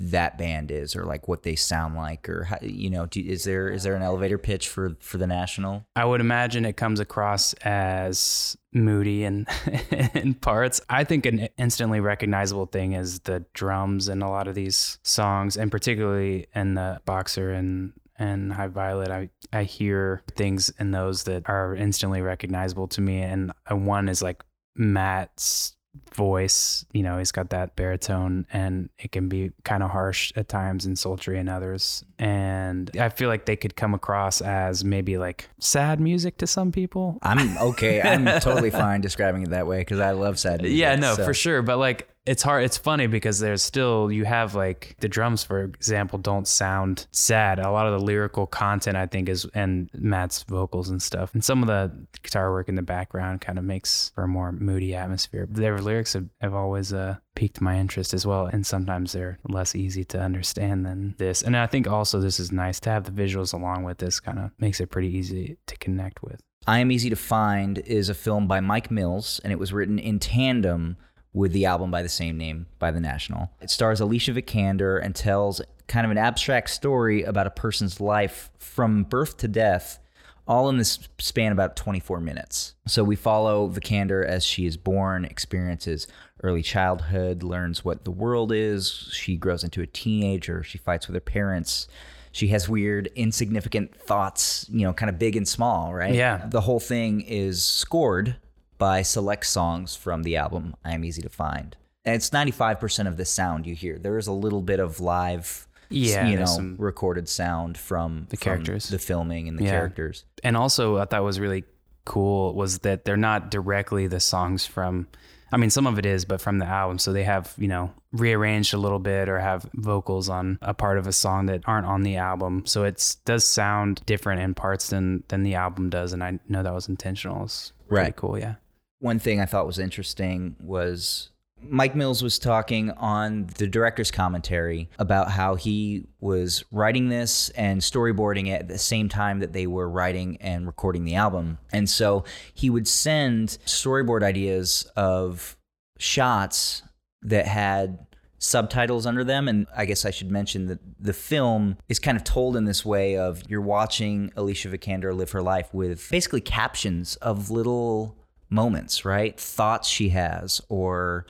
that 0.00 0.38
band 0.38 0.70
is 0.70 0.96
or 0.96 1.04
like 1.04 1.28
what 1.28 1.42
they 1.42 1.54
sound 1.54 1.94
like 1.94 2.28
or 2.28 2.44
how, 2.44 2.58
you 2.62 2.90
know, 2.90 3.06
do, 3.06 3.20
is 3.20 3.44
there 3.44 3.68
is 3.68 3.82
there 3.82 3.94
an 3.94 4.02
elevator 4.02 4.38
pitch 4.38 4.68
for 4.68 4.96
for 5.00 5.18
the 5.18 5.26
National? 5.26 5.84
I 5.94 6.04
would 6.04 6.20
imagine 6.20 6.64
it 6.64 6.76
comes 6.76 7.00
across 7.00 7.52
as 7.62 8.56
moody 8.72 9.24
and 9.24 9.48
in 10.14 10.34
parts. 10.34 10.80
I 10.88 11.04
think 11.04 11.26
an 11.26 11.48
instantly 11.58 12.00
recognizable 12.00 12.66
thing 12.66 12.92
is 12.92 13.20
the 13.20 13.44
drums 13.54 14.08
in 14.08 14.22
a 14.22 14.30
lot 14.30 14.48
of 14.48 14.54
these 14.54 14.98
songs, 15.02 15.56
and 15.56 15.70
particularly 15.70 16.46
in 16.54 16.74
the 16.74 17.00
Boxer 17.04 17.50
and 17.50 17.92
and 18.16 18.52
High 18.52 18.68
Violet. 18.68 19.10
I 19.10 19.30
I 19.52 19.64
hear 19.64 20.22
things 20.36 20.70
in 20.78 20.90
those 20.90 21.24
that 21.24 21.48
are 21.48 21.74
instantly 21.74 22.22
recognizable 22.22 22.88
to 22.88 23.00
me, 23.00 23.22
and 23.22 23.52
uh, 23.70 23.76
one 23.76 24.08
is 24.08 24.22
like 24.22 24.42
Matt's 24.76 25.76
voice 26.14 26.84
you 26.92 27.02
know 27.02 27.18
he's 27.18 27.32
got 27.32 27.50
that 27.50 27.74
baritone 27.76 28.46
and 28.52 28.90
it 28.98 29.10
can 29.12 29.28
be 29.28 29.50
kind 29.64 29.82
of 29.82 29.90
harsh 29.90 30.32
at 30.36 30.48
times 30.48 30.84
and 30.86 30.98
sultry 30.98 31.38
in 31.38 31.48
others 31.48 32.04
and 32.18 32.90
i 33.00 33.08
feel 33.08 33.28
like 33.28 33.46
they 33.46 33.56
could 33.56 33.74
come 33.76 33.94
across 33.94 34.40
as 34.40 34.84
maybe 34.84 35.18
like 35.18 35.48
sad 35.58 36.00
music 36.00 36.36
to 36.38 36.46
some 36.46 36.72
people 36.72 37.18
I'm 37.22 37.56
okay. 37.58 38.00
I'm 38.02 38.24
totally 38.40 38.70
fine 38.70 39.00
describing 39.00 39.42
it 39.42 39.50
that 39.50 39.66
way 39.66 39.78
because 39.80 40.00
I 40.00 40.12
love 40.12 40.38
sad 40.38 40.62
music. 40.62 40.78
yeah 40.78 40.96
no 40.96 41.14
so- 41.14 41.24
for 41.24 41.34
sure 41.34 41.62
but 41.62 41.78
like 41.78 42.08
it's 42.26 42.42
hard 42.42 42.64
it's 42.64 42.76
funny 42.76 43.06
because 43.06 43.38
there's 43.38 43.62
still 43.62 44.12
you 44.12 44.24
have 44.24 44.54
like 44.54 44.94
the 45.00 45.08
drums 45.08 45.42
for 45.42 45.62
example 45.62 46.18
don't 46.18 46.46
sound 46.46 47.06
sad. 47.12 47.58
A 47.58 47.70
lot 47.70 47.86
of 47.86 47.98
the 47.98 48.04
lyrical 48.04 48.46
content 48.46 48.96
i 48.96 49.06
think 49.06 49.28
is 49.28 49.46
and 49.54 49.90
matt's 49.94 50.42
vocals 50.44 50.90
and 50.90 51.00
stuff 51.00 51.32
and 51.32 51.44
some 51.44 51.62
of 51.62 51.68
the 51.68 51.90
guitar 52.22 52.50
work 52.50 52.68
in 52.68 52.74
the 52.74 52.82
background 52.82 53.40
kind 53.40 53.58
of 53.58 53.64
makes 53.64 54.12
for 54.14 54.24
a 54.24 54.28
more 54.28 54.52
moody 54.52 54.94
atmosphere. 54.94 55.46
Their 55.50 55.78
lyrics 55.78 56.12
have, 56.12 56.28
have 56.40 56.54
always 56.54 56.92
uh 56.92 57.16
piqued 57.34 57.60
my 57.60 57.78
interest 57.78 58.12
as 58.12 58.26
well 58.26 58.46
and 58.46 58.66
sometimes 58.66 59.12
they're 59.12 59.38
less 59.48 59.74
easy 59.74 60.04
to 60.04 60.20
understand 60.20 60.84
than 60.84 61.14
this. 61.18 61.42
And 61.42 61.56
i 61.56 61.66
think 61.66 61.88
also 61.88 62.20
this 62.20 62.38
is 62.38 62.52
nice 62.52 62.80
to 62.80 62.90
have 62.90 63.04
the 63.04 63.22
visuals 63.22 63.54
along 63.54 63.84
with 63.84 63.98
this 63.98 64.20
kind 64.20 64.38
of 64.38 64.50
makes 64.58 64.80
it 64.80 64.90
pretty 64.90 65.08
easy 65.16 65.56
to 65.66 65.76
connect 65.78 66.22
with. 66.22 66.40
I 66.66 66.80
Am 66.80 66.92
Easy 66.92 67.08
to 67.08 67.16
Find 67.16 67.78
is 67.78 68.10
a 68.10 68.14
film 68.14 68.46
by 68.46 68.60
Mike 68.60 68.90
Mills, 68.90 69.40
and 69.42 69.50
it 69.50 69.58
was 69.58 69.72
written 69.72 69.98
in 69.98 70.18
tandem 70.18 70.98
with 71.32 71.52
the 71.52 71.64
album 71.64 71.90
by 71.90 72.02
the 72.02 72.08
same 72.08 72.36
name 72.36 72.66
by 72.78 72.90
The 72.90 73.00
National. 73.00 73.50
It 73.60 73.70
stars 73.70 74.00
Alicia 74.00 74.32
Vikander 74.32 75.02
and 75.02 75.14
tells 75.14 75.60
kind 75.86 76.04
of 76.04 76.10
an 76.10 76.18
abstract 76.18 76.70
story 76.70 77.22
about 77.22 77.46
a 77.46 77.50
person's 77.50 78.00
life 78.00 78.50
from 78.58 79.04
birth 79.04 79.36
to 79.38 79.48
death, 79.48 79.98
all 80.46 80.68
in 80.68 80.76
this 80.76 80.98
span 81.18 81.52
about 81.52 81.76
24 81.76 82.20
minutes. 82.20 82.74
So 82.86 83.04
we 83.04 83.16
follow 83.16 83.68
Vikander 83.68 84.24
as 84.24 84.44
she 84.44 84.66
is 84.66 84.76
born, 84.76 85.24
experiences 85.24 86.06
early 86.42 86.62
childhood, 86.62 87.42
learns 87.42 87.84
what 87.84 88.04
the 88.04 88.10
world 88.10 88.50
is. 88.52 89.10
She 89.12 89.36
grows 89.36 89.62
into 89.62 89.82
a 89.82 89.86
teenager, 89.86 90.62
she 90.62 90.78
fights 90.78 91.06
with 91.06 91.14
her 91.14 91.20
parents. 91.20 91.86
She 92.32 92.48
has 92.48 92.68
weird, 92.68 93.08
insignificant 93.16 93.92
thoughts, 93.94 94.64
you 94.70 94.82
know, 94.82 94.92
kind 94.92 95.10
of 95.10 95.18
big 95.18 95.34
and 95.34 95.48
small, 95.48 95.92
right? 95.92 96.14
Yeah. 96.14 96.46
The 96.48 96.60
whole 96.60 96.78
thing 96.78 97.22
is 97.22 97.64
scored 97.64 98.36
by 98.80 99.02
select 99.02 99.46
songs 99.46 99.94
from 99.94 100.24
the 100.24 100.36
album 100.36 100.74
I 100.84 100.92
Am 100.94 101.04
Easy 101.04 101.22
to 101.22 101.28
Find. 101.28 101.76
And 102.04 102.16
it's 102.16 102.30
95% 102.30 103.06
of 103.06 103.16
the 103.18 103.24
sound 103.26 103.66
you 103.66 103.74
hear. 103.76 103.98
There 103.98 104.18
is 104.18 104.26
a 104.26 104.32
little 104.32 104.62
bit 104.62 104.80
of 104.80 104.98
live, 105.00 105.68
Yeah, 105.90 106.26
you 106.26 106.38
know, 106.38 106.46
some- 106.46 106.76
recorded 106.78 107.28
sound 107.28 107.76
from 107.78 108.26
The 108.30 108.36
from 108.36 108.42
characters. 108.44 108.88
the 108.88 108.98
filming 108.98 109.48
and 109.48 109.58
the 109.58 109.64
Yeah. 109.64 109.70
characters. 109.72 110.24
and 110.42 110.56
also 110.56 110.96
I 110.98 111.04
thought 111.04 111.22
was 111.22 111.38
really 111.38 111.64
cool 112.06 112.54
was 112.54 112.78
that 112.80 113.04
they're 113.04 113.16
not 113.18 113.50
directly 113.50 114.06
the 114.06 114.18
songs 114.20 114.64
from 114.66 115.06
I 115.52 115.56
mean 115.58 115.68
some 115.68 115.86
of 115.86 115.98
it 115.98 116.06
is 116.06 116.24
but 116.24 116.40
from 116.40 116.58
the 116.58 116.64
album 116.66 116.98
so 116.98 117.12
they 117.12 117.24
have 117.24 117.52
you 117.58 117.68
know 117.68 117.92
rearranged 118.12 118.72
a 118.72 118.78
little 118.78 118.98
bit 118.98 119.28
or 119.28 119.38
have 119.38 119.68
vocals 119.74 120.28
on 120.30 120.58
a 120.62 120.72
part 120.72 120.96
of 120.96 121.06
a 121.06 121.12
song 121.12 121.46
that 121.46 121.60
aren't 121.66 121.86
on 121.86 122.02
the 122.02 122.16
album 122.16 122.62
so 122.64 122.84
it 122.84 123.16
does 123.26 123.44
sound 123.44 124.00
different 124.06 124.40
in 124.40 124.54
parts 124.54 124.88
than 124.88 125.22
than 125.28 125.42
the 125.42 125.54
album 125.54 125.90
does 125.90 126.12
and 126.14 126.24
I 126.24 126.38
know 126.48 126.62
that 126.62 126.72
was 126.72 126.88
intentional 126.88 127.44
it's 127.44 127.72
Right. 127.90 128.16
cool 128.16 128.38
yeah 128.38 128.54
One 129.00 129.18
thing 129.18 129.40
I 129.40 129.46
thought 129.46 129.66
was 129.66 129.78
interesting 129.78 130.56
was 130.60 131.30
Mike 131.62 131.94
Mills 131.94 132.22
was 132.22 132.38
talking 132.38 132.90
on 132.92 133.46
the 133.58 133.66
director's 133.66 134.10
commentary 134.10 134.88
about 134.98 135.30
how 135.30 135.54
he 135.54 136.06
was 136.20 136.64
writing 136.70 137.08
this 137.08 137.50
and 137.50 137.80
storyboarding 137.80 138.48
it 138.48 138.60
at 138.60 138.68
the 138.68 138.78
same 138.78 139.08
time 139.08 139.40
that 139.40 139.52
they 139.52 139.66
were 139.66 139.88
writing 139.88 140.38
and 140.40 140.66
recording 140.66 141.04
the 141.04 141.16
album. 141.16 141.58
And 141.72 141.88
so 141.88 142.24
he 142.54 142.70
would 142.70 142.88
send 142.88 143.58
storyboard 143.66 144.22
ideas 144.22 144.90
of 144.96 145.56
shots 145.98 146.82
that 147.22 147.46
had 147.46 148.06
subtitles 148.38 149.04
under 149.04 149.22
them 149.22 149.48
and 149.48 149.66
I 149.76 149.84
guess 149.84 150.06
I 150.06 150.10
should 150.10 150.30
mention 150.30 150.66
that 150.68 150.78
the 150.98 151.12
film 151.12 151.76
is 151.90 151.98
kind 151.98 152.16
of 152.16 152.24
told 152.24 152.56
in 152.56 152.64
this 152.64 152.86
way 152.86 153.18
of 153.18 153.42
you're 153.50 153.60
watching 153.60 154.32
Alicia 154.34 154.68
Vikander 154.68 155.14
live 155.14 155.32
her 155.32 155.42
life 155.42 155.68
with 155.74 156.10
basically 156.10 156.40
captions 156.40 157.16
of 157.16 157.50
little 157.50 158.16
moments, 158.50 159.04
right? 159.04 159.38
Thoughts 159.38 159.88
she 159.88 160.10
has 160.10 160.60
or 160.68 161.26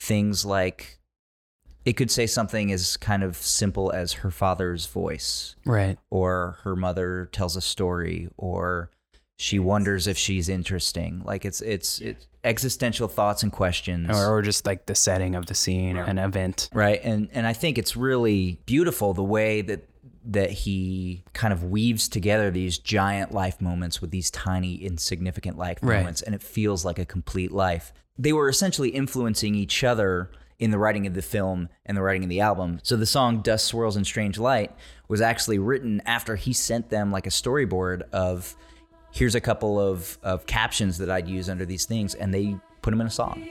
things 0.00 0.44
like 0.44 0.98
it 1.84 1.94
could 1.94 2.10
say 2.10 2.26
something 2.26 2.70
as 2.72 2.96
kind 2.96 3.22
of 3.22 3.36
simple 3.36 3.90
as 3.90 4.12
her 4.12 4.30
father's 4.30 4.86
voice 4.86 5.56
right 5.64 5.98
or 6.10 6.58
her 6.62 6.76
mother 6.76 7.28
tells 7.32 7.56
a 7.56 7.60
story 7.60 8.28
or 8.36 8.90
she 9.38 9.58
wonders 9.58 10.06
if 10.06 10.18
she's 10.18 10.50
interesting. 10.50 11.22
Like 11.24 11.46
it's 11.46 11.62
it's 11.62 11.98
it's 12.00 12.26
existential 12.44 13.08
thoughts 13.08 13.42
and 13.42 13.50
questions. 13.50 14.10
or, 14.10 14.34
or 14.36 14.42
just 14.42 14.66
like 14.66 14.84
the 14.86 14.94
setting 14.94 15.34
of 15.34 15.46
the 15.46 15.54
scene 15.54 15.96
or 15.96 16.04
an 16.04 16.18
event 16.18 16.70
right 16.72 17.00
and 17.04 17.28
and 17.32 17.46
i 17.46 17.52
think 17.52 17.76
it's 17.76 17.96
really 17.96 18.58
beautiful 18.64 19.12
the 19.12 19.22
way 19.22 19.60
that 19.60 19.86
that 20.24 20.50
he 20.50 21.24
kind 21.32 21.52
of 21.52 21.64
weaves 21.64 22.08
together 22.08 22.50
these 22.50 22.78
giant 22.78 23.32
life 23.32 23.60
moments 23.60 24.00
with 24.00 24.10
these 24.10 24.30
tiny 24.30 24.74
insignificant 24.76 25.56
life 25.56 25.78
Right. 25.82 25.98
moments 25.98 26.20
and 26.22 26.34
it 26.34 26.42
feels 26.42 26.84
like 26.84 26.98
a 26.98 27.04
complete 27.06 27.50
life. 27.52 27.92
They 28.18 28.32
were 28.32 28.48
essentially 28.48 28.90
influencing 28.90 29.54
each 29.54 29.82
other 29.82 30.30
in 30.58 30.70
the 30.72 30.78
writing 30.78 31.06
of 31.06 31.14
the 31.14 31.22
film 31.22 31.70
and 31.86 31.96
the 31.96 32.02
writing 32.02 32.22
of 32.24 32.28
the 32.28 32.40
album. 32.40 32.80
So 32.82 32.96
the 32.96 33.06
song 33.06 33.40
dust 33.40 33.64
swirls 33.66 33.96
in 33.96 34.04
strange 34.04 34.38
light 34.38 34.72
was 35.08 35.22
actually 35.22 35.58
written 35.58 36.02
after 36.04 36.36
he 36.36 36.52
sent 36.52 36.90
them 36.90 37.10
like 37.10 37.26
a 37.26 37.30
storyboard 37.30 38.02
of 38.12 38.54
here's 39.12 39.34
a 39.34 39.40
couple 39.40 39.80
of, 39.80 40.18
of 40.22 40.46
captions 40.46 40.98
that 40.98 41.10
i'd 41.10 41.26
use 41.26 41.48
under 41.48 41.64
these 41.66 41.84
things 41.84 42.14
and 42.14 42.32
they 42.32 42.56
put 42.80 42.90
them 42.92 43.00
in 43.00 43.08
a 43.08 43.10
song 43.10 43.44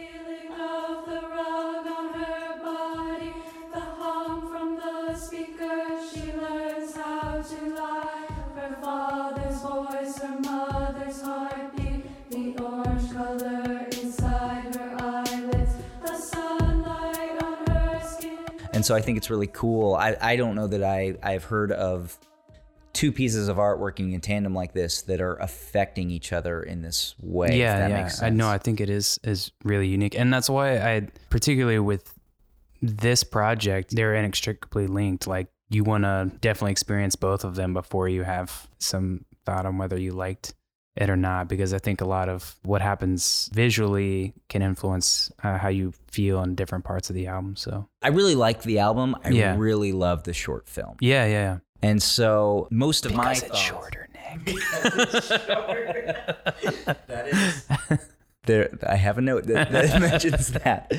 so 18.90 18.96
I 18.96 19.02
think 19.02 19.20
it's 19.20 19.30
really 19.30 19.46
cool. 19.46 19.94
I, 19.94 20.18
I 20.20 20.36
don't 20.36 20.56
know 20.56 20.66
that 20.66 20.82
I, 20.82 21.14
I've 21.22 21.44
heard 21.44 21.72
of 21.72 22.18
two 22.92 23.12
pieces 23.12 23.48
of 23.48 23.60
art 23.60 23.78
working 23.78 24.14
in 24.14 24.20
tandem 24.20 24.56
like 24.56 24.74
this 24.74 25.04
that 25.04 25.22
are 25.22 25.36
affecting 25.36 26.10
each 26.10 26.34
other 26.34 26.64
in 26.64 26.82
this 26.82 27.14
way. 27.22 27.56
yeah 27.60 27.88
yeah 27.88 28.10
i 28.24 28.32
know 28.32 28.50
i 28.50 28.58
think 28.58 28.82
it 28.82 28.90
is 28.90 29.20
is 29.24 29.52
really 29.64 29.88
unique 29.88 30.18
and 30.18 30.34
that's 30.34 30.50
why 30.50 30.80
i 30.80 31.08
particularly 31.30 31.78
with 31.78 32.12
this 32.82 33.24
project 33.24 33.96
they're 33.96 34.16
inextricably 34.16 34.88
linked 34.88 35.28
like 35.28 35.50
you 35.70 35.84
want 35.84 36.04
to 36.04 36.32
definitely 36.42 36.72
experience 36.72 37.16
both 37.16 37.44
of 37.44 37.54
them 37.54 37.76
before 37.76 38.10
you 38.10 38.24
have 38.24 38.68
some 38.80 39.24
thought 39.46 39.68
on 39.68 39.78
whether 39.78 40.00
you 40.00 40.12
liked 40.12 40.56
it 41.00 41.10
or 41.10 41.16
not 41.16 41.48
because 41.48 41.74
i 41.74 41.80
think 41.80 42.02
a 42.02 42.06
lot 42.06 42.28
of 42.30 42.56
what 42.64 42.82
happens 42.82 43.50
visually 43.54 44.34
can 44.50 44.62
influence 44.62 45.32
uh, 45.44 45.58
how 45.58 45.70
you 45.70 45.94
feel 46.12 46.42
in 46.44 46.54
different 46.56 46.84
parts 46.84 47.10
of 47.10 47.16
the 47.16 47.26
album 47.28 47.56
so 47.56 47.88
I 48.02 48.10
really 48.10 48.36
like 48.36 48.62
the 48.64 48.80
album. 48.80 49.16
I 49.24 49.30
Yeah. 49.30 49.56
really 49.58 49.92
love 49.92 50.24
the 50.24 50.34
short 50.34 50.68
film. 50.68 50.96
yeah 51.02 51.26
yeah, 51.26 51.32
yeah. 51.32 51.58
And 51.82 52.02
so 52.04 52.68
most 52.72 53.06
of 53.06 53.14
my 53.16 53.34
because 53.34 53.44
it's 53.44 53.50
thoughts- 53.52 53.62
shorter 53.62 54.08
nick 54.14 54.56
there 58.44 58.70
I 58.88 58.96
have 58.96 59.18
a 59.18 59.22
note 59.22 59.46
that, 59.46 59.72
that 59.72 60.00
mentions 60.02 60.52
that. 60.54 60.94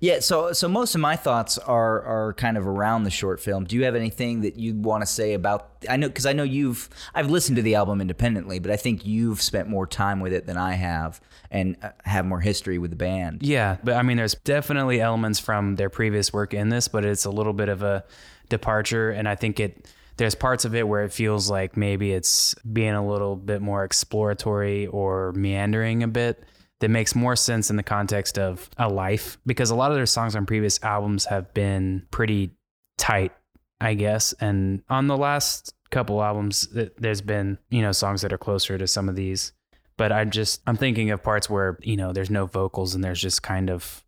Yeah, 0.00 0.20
so 0.20 0.52
so 0.52 0.68
most 0.68 0.94
of 0.94 1.00
my 1.00 1.16
thoughts 1.16 1.58
are 1.58 2.02
are 2.02 2.32
kind 2.34 2.56
of 2.56 2.66
around 2.66 3.04
the 3.04 3.10
short 3.10 3.40
film. 3.40 3.64
Do 3.64 3.76
you 3.76 3.84
have 3.84 3.94
anything 3.94 4.40
that 4.42 4.56
you 4.56 4.74
want 4.74 5.02
to 5.02 5.06
say 5.06 5.34
about 5.34 5.70
I 5.88 5.96
know 5.96 6.10
cuz 6.10 6.26
I 6.26 6.32
know 6.32 6.42
you've 6.42 6.88
I've 7.14 7.30
listened 7.30 7.56
to 7.56 7.62
the 7.62 7.74
album 7.74 8.00
independently, 8.00 8.58
but 8.58 8.70
I 8.70 8.76
think 8.76 9.06
you've 9.06 9.40
spent 9.42 9.68
more 9.68 9.86
time 9.86 10.20
with 10.20 10.32
it 10.32 10.46
than 10.46 10.56
I 10.56 10.72
have 10.72 11.20
and 11.50 11.76
uh, 11.82 11.90
have 12.04 12.24
more 12.26 12.40
history 12.40 12.78
with 12.78 12.90
the 12.90 12.96
band. 12.96 13.42
Yeah, 13.42 13.76
but 13.84 13.94
I 13.94 14.02
mean, 14.02 14.16
there's 14.16 14.34
definitely 14.34 15.00
elements 15.00 15.38
from 15.38 15.76
their 15.76 15.90
previous 15.90 16.32
work 16.32 16.54
in 16.54 16.70
this, 16.70 16.88
but 16.88 17.04
it's 17.04 17.24
a 17.24 17.30
little 17.30 17.52
bit 17.52 17.68
of 17.68 17.82
a 17.82 18.04
departure, 18.48 19.10
and 19.10 19.28
I 19.28 19.34
think 19.34 19.60
it. 19.60 19.86
There's 20.18 20.34
parts 20.34 20.64
of 20.64 20.74
it 20.74 20.88
where 20.88 21.04
it 21.04 21.12
feels 21.12 21.50
like 21.50 21.76
maybe 21.76 22.12
it's 22.12 22.54
being 22.72 22.94
a 22.94 23.06
little 23.06 23.36
bit 23.36 23.60
more 23.60 23.84
exploratory 23.84 24.86
or 24.86 25.32
meandering 25.32 26.02
a 26.02 26.08
bit. 26.08 26.42
That 26.80 26.90
makes 26.90 27.14
more 27.14 27.36
sense 27.36 27.70
in 27.70 27.76
the 27.76 27.82
context 27.82 28.38
of 28.38 28.68
a 28.76 28.88
life 28.88 29.38
because 29.46 29.70
a 29.70 29.74
lot 29.74 29.92
of 29.92 29.96
their 29.96 30.04
songs 30.04 30.36
on 30.36 30.44
previous 30.44 30.82
albums 30.82 31.24
have 31.24 31.54
been 31.54 32.06
pretty 32.10 32.50
tight, 32.98 33.32
I 33.80 33.94
guess. 33.94 34.34
And 34.40 34.82
on 34.90 35.06
the 35.06 35.16
last 35.16 35.72
couple 35.90 36.22
albums, 36.22 36.68
there's 36.98 37.22
been 37.22 37.56
you 37.70 37.80
know 37.80 37.92
songs 37.92 38.20
that 38.22 38.32
are 38.32 38.38
closer 38.38 38.76
to 38.76 38.86
some 38.86 39.08
of 39.08 39.16
these 39.16 39.52
but 39.96 40.12
I'm 40.12 40.30
just 40.30 40.60
I'm 40.66 40.76
thinking 40.76 41.10
of 41.10 41.22
parts 41.22 41.48
where 41.48 41.78
you 41.82 41.96
know 41.96 42.12
there's 42.12 42.30
no 42.30 42.46
vocals 42.46 42.94
and 42.94 43.02
there's 43.02 43.20
just 43.20 43.42
kind 43.42 43.70
of 43.70 44.04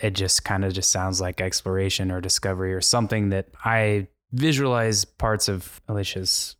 it 0.00 0.10
just 0.10 0.44
kind 0.44 0.64
of 0.64 0.72
just 0.72 0.90
sounds 0.90 1.20
like 1.20 1.40
exploration 1.40 2.10
or 2.10 2.20
discovery 2.20 2.74
or 2.74 2.80
something 2.80 3.30
that 3.30 3.48
I 3.64 4.08
visualize 4.32 5.04
parts 5.04 5.48
of 5.48 5.80
Alicia's 5.88 6.56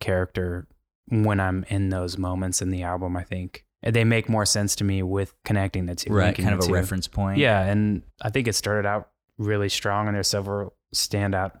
character 0.00 0.66
when 1.08 1.40
I'm 1.40 1.64
in 1.68 1.88
those 1.88 2.18
moments 2.18 2.60
in 2.60 2.70
the 2.70 2.82
album. 2.82 3.16
I 3.16 3.24
think 3.24 3.64
they 3.82 4.04
make 4.04 4.28
more 4.28 4.44
sense 4.46 4.76
to 4.76 4.84
me 4.84 5.02
with 5.02 5.32
connecting 5.44 5.86
the 5.86 5.94
two, 5.94 6.12
Right, 6.12 6.36
kind 6.36 6.54
of 6.54 6.60
a 6.60 6.66
two. 6.66 6.72
reference 6.74 7.06
point. 7.06 7.38
Yeah, 7.38 7.60
and 7.62 8.02
I 8.20 8.30
think 8.30 8.48
it 8.48 8.54
started 8.54 8.86
out 8.86 9.10
really 9.38 9.68
strong, 9.68 10.08
and 10.08 10.16
there's 10.16 10.28
several 10.28 10.74
standout 10.94 11.60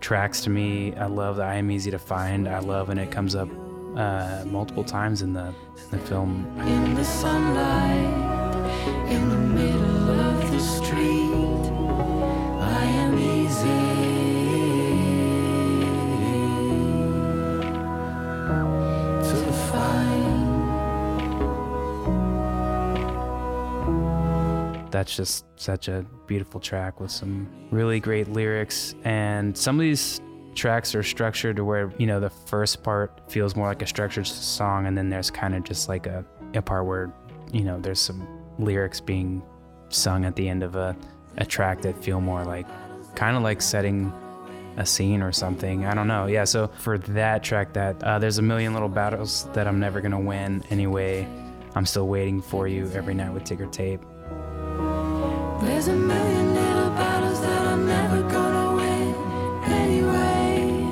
tracks 0.00 0.42
to 0.42 0.50
me. 0.50 0.94
I 0.94 1.06
love 1.06 1.36
the 1.36 1.42
"I 1.42 1.56
Am 1.56 1.70
Easy 1.70 1.90
to 1.90 1.98
Find." 1.98 2.48
I 2.48 2.60
love, 2.60 2.88
and 2.88 2.98
it 2.98 3.10
comes 3.10 3.34
up 3.34 3.48
uh, 3.96 4.44
multiple 4.46 4.84
times 4.84 5.22
in 5.22 5.32
the 5.32 5.52
the 5.90 5.98
film. 5.98 6.46
in 6.66 6.94
the 6.94 7.04
sunlight, 7.04 9.10
in 9.10 9.28
the 9.28 9.36
middle 9.36 10.10
of 10.10 10.50
the 10.50 10.60
street. 10.60 11.27
That's 24.90 25.14
just 25.16 25.44
such 25.56 25.88
a 25.88 26.04
beautiful 26.26 26.60
track 26.60 27.00
with 27.00 27.10
some 27.10 27.48
really 27.70 28.00
great 28.00 28.28
lyrics, 28.28 28.94
and 29.04 29.56
some 29.56 29.76
of 29.76 29.80
these 29.80 30.20
tracks 30.54 30.94
are 30.94 31.02
structured 31.02 31.56
to 31.56 31.64
where 31.64 31.92
you 31.98 32.06
know 32.06 32.20
the 32.20 32.30
first 32.30 32.82
part 32.82 33.20
feels 33.30 33.54
more 33.54 33.68
like 33.68 33.82
a 33.82 33.86
structured 33.86 34.26
song, 34.26 34.86
and 34.86 34.96
then 34.96 35.08
there's 35.10 35.30
kind 35.30 35.54
of 35.54 35.64
just 35.64 35.88
like 35.88 36.06
a, 36.06 36.24
a 36.54 36.62
part 36.62 36.86
where 36.86 37.12
you 37.52 37.62
know 37.62 37.78
there's 37.80 38.00
some 38.00 38.26
lyrics 38.58 39.00
being 39.00 39.42
sung 39.88 40.24
at 40.24 40.36
the 40.36 40.48
end 40.48 40.62
of 40.62 40.76
a, 40.76 40.96
a 41.38 41.46
track 41.46 41.80
that 41.82 42.02
feel 42.02 42.20
more 42.20 42.44
like 42.44 42.66
kind 43.14 43.36
of 43.36 43.42
like 43.42 43.62
setting 43.62 44.12
a 44.76 44.86
scene 44.86 45.22
or 45.22 45.32
something. 45.32 45.86
I 45.86 45.94
don't 45.94 46.06
know. 46.06 46.26
Yeah. 46.26 46.44
So 46.44 46.68
for 46.78 46.98
that 46.98 47.42
track, 47.42 47.72
that 47.72 48.02
uh, 48.02 48.18
there's 48.18 48.38
a 48.38 48.42
million 48.42 48.72
little 48.72 48.88
battles 48.88 49.48
that 49.52 49.66
I'm 49.66 49.80
never 49.80 50.00
gonna 50.00 50.20
win 50.20 50.62
anyway. 50.70 51.26
I'm 51.74 51.84
still 51.84 52.06
waiting 52.08 52.40
for 52.40 52.68
you 52.68 52.90
every 52.94 53.14
night 53.14 53.32
with 53.32 53.44
ticker 53.44 53.66
tape. 53.66 54.00
There's 55.60 55.88
a 55.88 55.92
million 55.94 56.54
little 56.54 56.90
battles 56.90 57.40
that 57.40 57.66
I'm 57.66 57.86
never 57.86 58.22
gonna 58.22 58.76
win 58.76 59.14
anyway. 59.64 60.82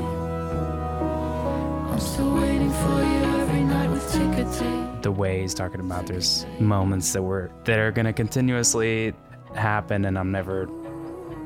I'm 1.92 2.00
still 2.00 2.34
waiting 2.34 2.72
for 2.72 2.98
you 3.02 3.40
every 3.40 3.62
night 3.62 3.90
with 3.90 5.02
the 5.02 5.12
way 5.12 5.40
he's 5.40 5.54
talking 5.54 5.78
about 5.78 6.06
there's 6.06 6.44
moments 6.58 7.12
that 7.12 7.22
were 7.22 7.52
that 7.64 7.78
are 7.78 7.92
gonna 7.92 8.12
continuously 8.12 9.14
happen 9.54 10.04
and 10.04 10.18
I'm 10.18 10.32
never 10.32 10.66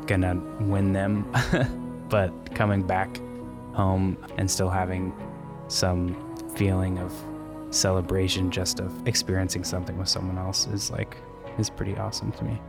gonna 0.07 0.41
win 0.61 0.95
them 0.95 1.31
but 2.09 2.33
coming 2.55 2.83
back 2.83 3.21
home 3.75 4.17
and 4.39 4.51
still 4.51 4.71
having 4.71 5.13
some 5.69 6.17
feeling 6.55 6.99
of 6.99 7.13
celebration 7.71 8.51
just 8.51 8.81
of 8.81 9.07
experiencing 9.07 9.63
something 9.63 9.99
with 9.99 10.09
someone 10.09 10.39
else 10.39 10.67
is 10.69 10.91
like 10.91 11.19
is 11.59 11.71
pretty 11.71 11.97
awesome 11.97 12.33
to 12.33 12.45
me. 12.45 12.61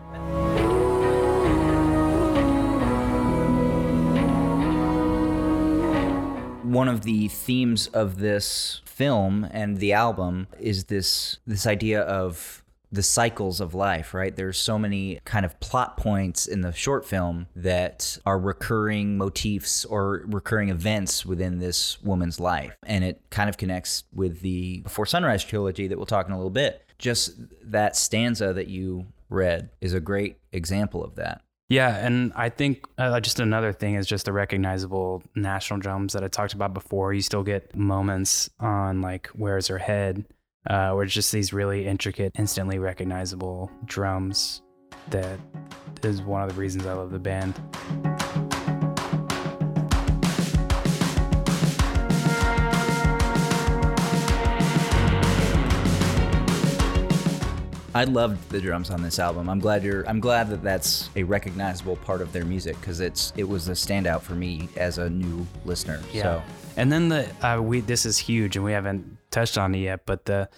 one 6.64 6.88
of 6.88 7.02
the 7.02 7.28
themes 7.28 7.88
of 7.88 8.20
this 8.20 8.82
film 8.86 9.46
and 9.52 9.78
the 9.78 9.92
album 9.92 10.48
is 10.58 10.86
this 10.86 11.38
this 11.46 11.68
idea 11.68 12.02
of 12.02 12.64
the 12.92 13.04
cycles 13.04 13.62
of 13.62 13.74
life, 13.74 14.14
right? 14.14 14.36
There's 14.36 14.58
so 14.58 14.78
many 14.78 15.20
kind 15.24 15.46
of 15.46 15.58
plot 15.62 15.96
points 15.96 16.46
in 16.46 16.62
the 16.62 16.74
short 16.74 17.06
film 17.06 17.48
that 17.56 18.18
are 18.26 18.38
recurring 18.38 19.18
motifs 19.18 19.86
or 19.86 20.24
recurring 20.28 20.70
events 20.70 21.26
within 21.26 21.60
this 21.60 22.02
woman's 22.04 22.40
life. 22.40 22.76
And 22.84 23.04
it 23.06 23.22
kind 23.30 23.50
of 23.50 23.58
connects 23.58 24.04
with 24.14 24.42
the 24.42 24.82
Before 24.82 25.06
Sunrise 25.06 25.44
trilogy 25.44 25.88
that 25.88 25.98
we'll 25.98 26.06
talk 26.06 26.28
in 26.28 26.34
a 26.34 26.38
little 26.38 26.50
bit. 26.50 26.86
Just 27.02 27.32
that 27.64 27.98
stanza 27.98 28.54
that 28.54 28.68
you 28.68 29.08
read 29.30 29.72
is 29.82 29.94
a 29.94 30.00
great 30.00 30.38
example 30.52 31.04
of 31.04 31.16
that. 31.16 31.42
Yeah, 31.68 32.06
and 32.06 32.34
I 32.36 32.50
think 32.50 32.86
uh, 32.98 33.20
just 33.22 33.40
another 33.40 33.72
thing 33.72 33.96
is 33.96 34.06
just 34.06 34.26
the 34.26 34.34
recognizable 34.34 35.24
national 35.36 35.80
drums 35.80 36.14
that 36.14 36.24
I 36.24 36.28
talked 36.28 36.54
about 36.54 36.74
before. 36.74 37.14
You 37.14 37.22
still 37.22 37.44
get 37.44 37.76
moments 37.76 38.50
on 38.60 39.02
like 39.02 39.28
"Where's 39.28 39.68
Her 39.68 39.78
Head," 39.78 40.26
uh, 40.70 40.92
where 40.92 41.06
it's 41.06 41.14
just 41.14 41.32
these 41.32 41.54
really 41.54 41.88
intricate, 41.88 42.34
instantly 42.38 42.78
recognizable 42.78 43.72
drums. 43.86 44.62
That 45.12 45.40
is 46.04 46.22
one 46.22 46.44
of 46.44 46.50
the 46.54 46.60
reasons 46.60 46.86
I 46.86 46.94
love 46.94 47.12
the 47.12 47.20
band. 47.20 47.56
I 57.94 58.06
loved 58.06 58.50
the 58.50 58.62
drums 58.62 58.90
on 58.90 59.02
this 59.02 59.20
album. 59.20 59.50
I'm 59.50 59.60
glad 59.60 59.84
you're. 59.84 60.08
I'm 60.08 60.20
glad 60.20 60.50
that 60.50 60.64
that's 60.64 61.10
a 61.16 61.24
recognizable 61.24 61.98
part 61.98 62.22
of 62.22 62.32
their 62.32 62.46
music 62.46 62.80
because 62.80 63.02
it's 63.02 63.34
it 63.36 63.44
was 63.44 63.68
a 63.68 63.74
standout 63.74 64.22
for 64.22 64.34
me 64.34 64.70
as 64.78 64.98
a 64.98 65.10
new 65.10 65.46
listener. 65.66 66.00
So 66.24 66.42
And 66.78 66.92
then 66.92 67.10
the 67.10 67.28
uh, 67.46 67.62
we 67.62 67.82
this 67.82 68.06
is 68.06 68.18
huge 68.18 68.56
and 68.56 68.64
we 68.64 68.72
haven't 68.72 69.18
touched 69.30 69.58
on 69.58 69.76
it 69.76 69.80
yet, 69.80 70.06
but 70.06 70.26
the 70.26 70.50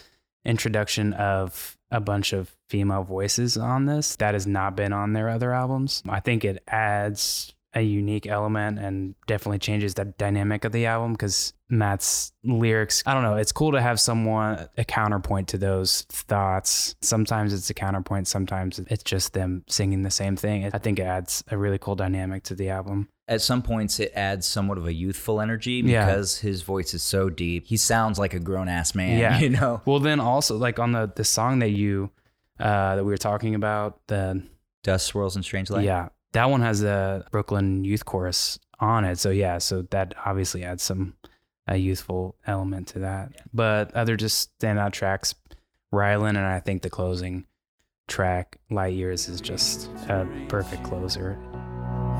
introduction 0.45 1.13
of 1.13 1.77
a 1.89 1.99
bunch 1.99 2.33
of 2.33 2.55
female 2.69 3.03
voices 3.03 3.57
on 3.57 3.85
this 3.85 4.15
that 4.17 4.33
has 4.33 4.45
not 4.47 4.75
been 4.75 4.93
on 4.93 5.13
their 5.13 5.29
other 5.29 5.53
albums. 5.53 6.03
I 6.07 6.19
think 6.19 6.43
it 6.43 6.61
adds 6.67 7.52
a 7.75 7.81
unique 7.81 8.27
element 8.27 8.77
and 8.79 9.15
definitely 9.25 9.57
changes 9.59 9.95
the 9.95 10.05
dynamic 10.05 10.63
of 10.63 10.71
the 10.71 10.85
album 10.85 11.13
because 11.13 11.53
Matt's 11.69 12.31
lyrics, 12.43 13.01
I 13.05 13.13
don't 13.15 13.23
know, 13.23 13.35
it's 13.35 13.51
cool 13.51 13.71
to 13.71 13.81
have 13.81 13.99
someone 13.99 14.67
a 14.77 14.83
counterpoint 14.85 15.47
to 15.49 15.57
those 15.57 16.03
thoughts. 16.09 16.95
Sometimes 17.01 17.53
it's 17.53 17.69
a 17.69 17.73
counterpoint, 17.73 18.27
sometimes 18.27 18.79
it's 18.79 19.03
just 19.03 19.33
them 19.33 19.63
singing 19.67 20.03
the 20.03 20.11
same 20.11 20.35
thing. 20.35 20.69
I 20.73 20.77
think 20.77 20.99
it 20.99 21.03
adds 21.03 21.43
a 21.49 21.57
really 21.57 21.77
cool 21.79 21.95
dynamic 21.95 22.43
to 22.43 22.55
the 22.55 22.69
album. 22.69 23.09
at 23.27 23.41
some 23.41 23.61
points 23.63 23.99
it 23.99 24.11
adds 24.13 24.45
somewhat 24.47 24.77
of 24.77 24.85
a 24.85 24.93
youthful 24.93 25.39
energy 25.41 25.81
Yeah. 25.83 26.05
because 26.05 26.37
his 26.39 26.61
voice 26.61 26.93
is 26.93 27.01
so 27.01 27.29
deep. 27.29 27.65
He 27.67 27.77
sounds 27.77 28.19
like 28.19 28.33
a 28.35 28.39
grown 28.39 28.67
ass 28.67 28.93
man. 28.93 29.17
Yeah. 29.17 29.39
you 29.43 29.49
know. 29.49 29.81
Well, 29.85 29.99
then 29.99 30.19
also 30.19 30.57
like 30.57 30.77
on 30.77 30.91
the 30.91 31.11
the 31.15 31.23
song 31.23 31.59
that 31.59 31.71
you 31.71 32.11
uh 32.59 32.95
that 32.97 33.03
we 33.03 33.09
were 33.11 33.17
talking 33.17 33.55
about, 33.55 34.05
the 34.07 34.43
Dust 34.83 35.07
swirls 35.07 35.35
in 35.37 35.43
strange 35.43 35.69
light. 35.69 35.85
yeah, 35.85 36.09
that 36.33 36.49
one 36.49 36.61
has 36.61 36.83
a 36.83 37.25
Brooklyn 37.31 37.83
Youth 37.83 38.05
Chorus 38.05 38.59
on 38.79 39.05
it. 39.05 39.17
So 39.17 39.29
yeah, 39.29 39.59
so 39.59 39.83
that 39.91 40.13
obviously 40.25 40.63
adds 40.63 40.83
some 40.83 41.15
a 41.67 41.77
youthful 41.77 42.35
element 42.45 42.87
to 42.89 42.99
that. 42.99 43.31
But 43.53 43.95
other 43.95 44.17
just 44.17 44.57
standout 44.59 44.91
tracks, 44.91 45.33
Rylan, 45.93 46.29
and 46.29 46.39
I 46.39 46.59
think 46.59 46.81
the 46.81 46.89
closing 46.89 47.45
track, 48.07 48.59
Light 48.69 48.93
Years, 48.93 49.29
is 49.29 49.39
just 49.39 49.89
a 50.09 50.27
perfect 50.49 50.83
closer. 50.83 51.39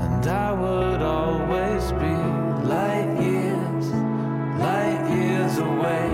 And 0.00 0.26
I 0.26 0.52
would 0.52 1.02
always 1.02 1.92
be 1.92 2.14
light 2.66 3.20
years, 3.20 3.86
light 4.58 5.06
years 5.14 5.58
away 5.58 6.08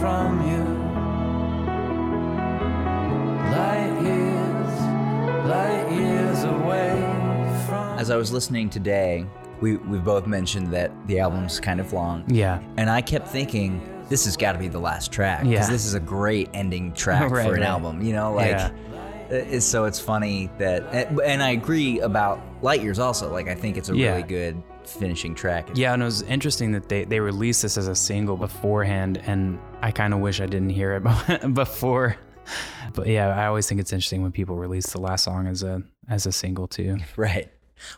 from 0.00 0.40
you. 0.50 0.64
Light 3.52 4.00
years, 4.02 4.80
light 5.46 5.92
years 5.92 6.44
away 6.44 7.00
from 7.02 7.13
As 7.96 8.10
I 8.10 8.16
was 8.16 8.32
listening 8.32 8.68
today, 8.70 9.24
we 9.60 9.76
we 9.76 9.98
both 9.98 10.26
mentioned 10.26 10.72
that 10.72 10.90
the 11.06 11.20
album's 11.20 11.60
kind 11.60 11.80
of 11.80 11.92
long. 11.92 12.24
Yeah. 12.28 12.60
And 12.76 12.90
I 12.90 13.00
kept 13.00 13.28
thinking, 13.28 13.80
this 14.08 14.24
has 14.24 14.36
got 14.36 14.52
to 14.52 14.58
be 14.58 14.68
the 14.68 14.80
last 14.80 15.12
track 15.12 15.44
because 15.44 15.52
Yeah. 15.68 15.70
this 15.72 15.86
is 15.86 15.94
a 15.94 16.00
great 16.00 16.50
ending 16.54 16.92
track 16.92 17.22
Right, 17.30 17.46
for 17.46 17.54
an 17.54 17.60
right. 17.60 17.68
album. 17.68 18.02
You 18.02 18.12
know, 18.12 18.32
like, 18.34 18.50
Yeah. 18.50 18.70
it- 19.30 19.60
so 19.62 19.84
it's 19.84 20.00
funny 20.00 20.50
that, 20.58 20.82
and 21.24 21.42
I 21.42 21.50
agree 21.50 22.00
about 22.00 22.40
Light 22.62 22.82
Years 22.82 22.98
also. 22.98 23.32
Like, 23.32 23.48
I 23.48 23.54
think 23.54 23.76
it's 23.76 23.88
a 23.88 23.96
Yeah. 23.96 24.10
really 24.10 24.22
good 24.24 24.62
finishing 24.84 25.34
track. 25.34 25.68
Yeah, 25.74 25.94
and 25.94 26.02
it 26.02 26.04
was 26.04 26.22
interesting 26.22 26.72
that 26.72 26.88
they, 26.88 27.04
they 27.04 27.20
released 27.20 27.62
this 27.62 27.78
as 27.78 27.88
a 27.88 27.94
single 27.94 28.36
beforehand, 28.36 29.22
and 29.24 29.58
I 29.80 29.92
kind 29.92 30.12
of 30.12 30.20
wish 30.20 30.40
I 30.40 30.46
didn't 30.46 30.70
hear 30.70 30.92
it 30.94 31.54
before. 31.54 32.16
But 32.92 33.06
yeah, 33.06 33.28
I 33.28 33.46
always 33.46 33.66
think 33.66 33.80
it's 33.80 33.92
interesting 33.92 34.22
when 34.22 34.30
people 34.32 34.56
release 34.56 34.92
the 34.92 35.00
last 35.00 35.24
song 35.24 35.46
as 35.46 35.62
a 35.62 35.82
as 36.08 36.26
a 36.26 36.32
single 36.32 36.66
too. 36.68 36.98
Right. 37.16 37.50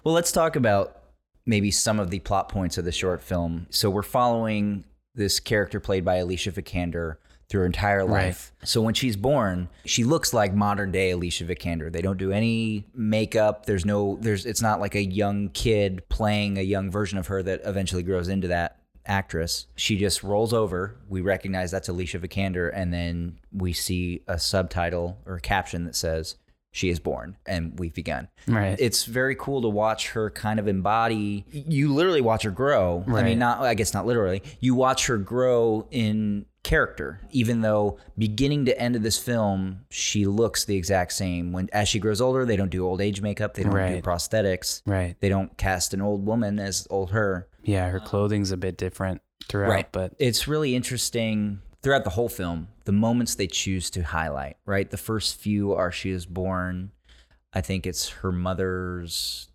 Well, 0.05 0.15
let's 0.15 0.33
talk 0.33 0.57
about 0.57 1.03
maybe 1.47 1.71
some 1.71 2.01
of 2.01 2.11
the 2.11 2.19
plot 2.19 2.49
points 2.49 2.77
of 2.77 2.85
the 2.85 2.93
short 2.93 3.23
film. 3.23 3.67
So 3.71 3.89
we're 3.89 4.03
following 4.03 4.85
this 5.15 5.41
character 5.41 5.81
played 5.81 6.05
by 6.05 6.17
Alicia 6.17 6.53
Vikander 6.53 7.17
through 7.49 7.61
her 7.61 7.67
entire 7.67 8.05
life. 8.05 8.53
So 8.65 8.83
when 8.83 8.95
she's 8.95 9.17
born, 9.17 9.69
she 9.85 10.05
looks 10.05 10.35
like 10.35 10.53
modern 10.53 10.91
day 10.91 11.13
Alicia 11.13 11.45
Vikander. 11.45 11.93
They 11.93 12.03
don't 12.03 12.19
do 12.19 12.33
any 12.33 12.87
makeup. 12.93 13.67
There's 13.67 13.85
no 13.85 14.19
there's 14.21 14.45
it's 14.47 14.63
not 14.63 14.81
like 14.81 14.95
a 14.95 15.05
young 15.05 15.51
kid 15.51 16.09
playing 16.09 16.59
a 16.59 16.63
young 16.63 16.91
version 16.91 17.19
of 17.19 17.29
her 17.29 17.43
that 17.45 17.61
eventually 17.65 18.03
grows 18.03 18.29
into 18.29 18.49
that 18.49 18.81
actress. 19.07 19.67
She 19.77 19.97
just 19.97 20.25
rolls 20.25 20.53
over. 20.53 20.97
We 21.09 21.21
recognize 21.21 21.71
that's 21.71 21.89
Alicia 21.89 22.19
Vikander 22.19 22.71
and 22.75 22.93
then 22.93 23.39
we 23.53 23.73
see 23.73 24.23
a 24.27 24.39
subtitle 24.39 25.19
or 25.25 25.37
a 25.37 25.41
caption 25.41 25.85
that 25.85 25.95
says 25.95 26.35
she 26.77 26.91
is 26.91 26.99
born 27.01 27.37
and 27.47 27.79
we've 27.79 27.95
begun 27.95 28.29
Right. 28.47 28.77
it's 28.79 29.05
very 29.05 29.35
cool 29.35 29.63
to 29.63 29.69
watch 29.69 30.11
her 30.11 30.29
kind 30.31 30.61
of 30.61 30.69
embody 30.69 31.47
you 31.51 31.93
literally 31.95 32.21
watch 32.21 32.43
her 32.43 32.51
grow 32.51 33.03
Right. 33.07 33.23
i 33.25 33.29
mean 33.29 33.39
not 33.39 33.61
i 33.63 33.73
guess 33.75 33.95
not 33.95 34.05
literally 34.07 34.43
you 34.61 34.75
watch 34.75 35.07
her 35.07 35.17
grow 35.17 35.87
in 35.91 36.45
character 36.63 37.21
even 37.31 37.61
though 37.63 37.97
beginning 38.19 38.65
to 38.67 38.79
end 38.79 38.95
of 38.97 39.03
this 39.03 39.17
film 39.19 39.81
she 39.89 40.27
looks 40.27 40.65
the 40.65 40.77
exact 40.77 41.13
same 41.13 41.53
when 41.53 41.69
as 41.73 41.89
she 41.89 41.99
grows 41.99 42.21
older 42.21 42.45
they 42.45 42.57
don't 42.57 42.71
do 42.71 42.85
old 42.85 43.01
age 43.01 43.23
makeup 43.23 43.55
they 43.55 43.63
don't 43.63 43.73
do 43.73 44.03
prosthetics 44.03 44.83
right. 44.85 45.17
they 45.21 45.29
don't 45.29 45.57
cast 45.57 45.95
an 45.95 46.03
old 46.03 46.27
woman 46.27 46.59
as 46.59 46.87
old 46.91 47.11
her 47.13 47.49
Yeah, 47.63 47.89
her 47.89 48.01
clothing's 48.01 48.51
a 48.51 48.57
bit 48.57 48.77
different 48.77 49.23
throughout, 49.49 49.71
right. 49.71 49.93
but 49.93 50.13
it's 50.19 50.49
really 50.49 50.75
interesting 50.75 51.61
throughout 51.87 52.03
the 52.05 52.11
whole 52.11 52.29
film 52.29 52.67
the 52.85 52.91
moments 52.93 53.37
they 53.37 53.47
choose 53.47 53.91
to 53.91 54.03
highlight 54.03 54.57
right 54.67 54.91
the 54.91 54.97
first 54.97 55.37
few 55.41 55.73
are 55.73 55.93
she 55.93 56.11
is 56.11 56.27
born 56.27 56.91
i 57.53 57.61
think 57.61 57.87
it's 57.87 58.09
her 58.09 58.33
mother's 58.33 59.49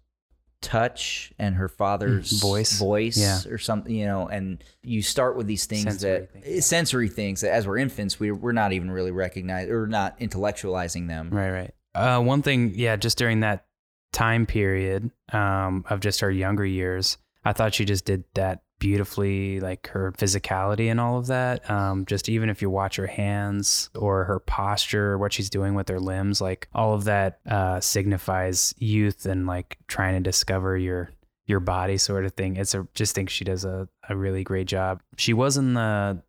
touch 0.61 1.33
and 1.39 1.55
her 1.55 1.67
father's 1.67 2.31
Mm, 2.31 2.41
voice. 2.41 2.77
voice 2.79 3.17
Yeah. 3.17 3.39
or 3.51 3.57
something 3.57 3.93
you 3.93 4.05
know 4.05 4.27
and 4.27 4.63
you 4.83 5.01
start 5.01 5.35
with 5.35 5.47
these 5.47 5.65
things 5.65 5.83
Sensory 5.85 6.11
that 6.11 6.31
things, 6.33 6.45
yeah. 6.47 6.61
sensory 6.61 7.09
things 7.09 7.41
that 7.41 7.51
as 7.51 7.65
we're 7.67 7.79
infants 7.79 8.19
we, 8.19 8.31
we're 8.31 8.51
not 8.51 8.71
even 8.71 8.91
really 8.91 9.11
recognizing 9.11 9.71
or 9.73 9.87
not 9.87 10.19
intellectualizing 10.19 11.07
them 11.07 11.29
Right, 11.31 11.49
right. 11.51 11.73
Uh, 11.93 12.21
one 12.21 12.41
thing, 12.41 12.71
yeah, 12.75 12.95
just 12.95 13.17
during 13.17 13.41
that 13.41 13.65
time 14.13 14.45
period 14.45 15.11
um, 15.33 15.83
of 15.89 15.99
just 15.99 16.21
her 16.21 16.31
younger 16.31 16.65
years, 16.65 17.17
I 17.43 17.51
thought 17.51 17.73
she 17.73 17.83
just 17.83 18.05
did 18.05 18.23
that 18.35 18.61
beautifully, 18.81 19.59
like 19.59 19.87
her 19.89 20.11
physicality 20.17 20.89
and 20.89 20.99
all 20.99 21.19
of 21.19 21.27
that. 21.27 21.69
Um, 21.69 22.03
just 22.07 22.27
even 22.27 22.49
if 22.49 22.63
you 22.63 22.69
watch 22.69 22.95
her 22.95 23.05
hands 23.05 23.91
or 23.95 24.25
her 24.25 24.39
posture, 24.39 25.19
what 25.19 25.31
she's 25.31 25.51
doing 25.51 25.75
with 25.75 25.87
her 25.87 25.99
limbs, 25.99 26.41
like 26.41 26.67
all 26.73 26.95
of 26.95 27.03
that 27.03 27.39
uh, 27.47 27.79
signifies 27.79 28.73
youth 28.79 29.27
and 29.27 29.45
like 29.45 29.77
trying 29.87 30.15
to 30.15 30.19
discover 30.19 30.75
your 30.75 31.11
your 31.45 31.59
body 31.59 31.97
sort 31.97 32.25
of 32.25 32.33
thing. 32.33 32.57
It's 32.57 32.73
a 32.73 32.87
just 32.95 33.13
think 33.13 33.29
she 33.29 33.45
does 33.45 33.63
a, 33.63 33.87
a 34.09 34.15
really 34.15 34.43
great 34.43 34.67
job. 34.67 35.01
She 35.15 35.33
was 35.33 35.57
in 35.57 35.75
the 35.75 36.23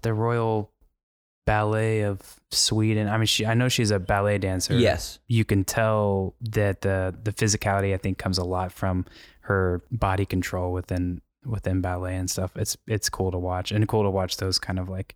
the 0.00 0.14
Royal 0.14 0.72
Ballet 1.44 2.00
of 2.00 2.40
Sweden. 2.50 3.06
I 3.06 3.18
mean, 3.18 3.26
she 3.26 3.44
I 3.44 3.52
know 3.52 3.68
she's 3.68 3.90
a 3.90 3.98
ballet 4.00 4.38
dancer. 4.38 4.74
yes 4.74 5.18
You 5.28 5.44
can 5.44 5.62
tell 5.64 6.34
that 6.40 6.80
the 6.80 7.14
the 7.22 7.32
physicality 7.32 7.92
I 7.92 7.98
think 7.98 8.16
comes 8.16 8.38
a 8.38 8.44
lot 8.44 8.72
from 8.72 9.04
her 9.40 9.82
body 9.92 10.24
control 10.24 10.72
within 10.72 11.20
within 11.46 11.80
ballet 11.80 12.16
and 12.16 12.30
stuff. 12.30 12.56
It's 12.56 12.76
it's 12.86 13.08
cool 13.08 13.30
to 13.30 13.38
watch 13.38 13.72
and 13.72 13.86
cool 13.88 14.02
to 14.02 14.10
watch 14.10 14.36
those 14.36 14.58
kind 14.58 14.78
of 14.78 14.88
like 14.88 15.14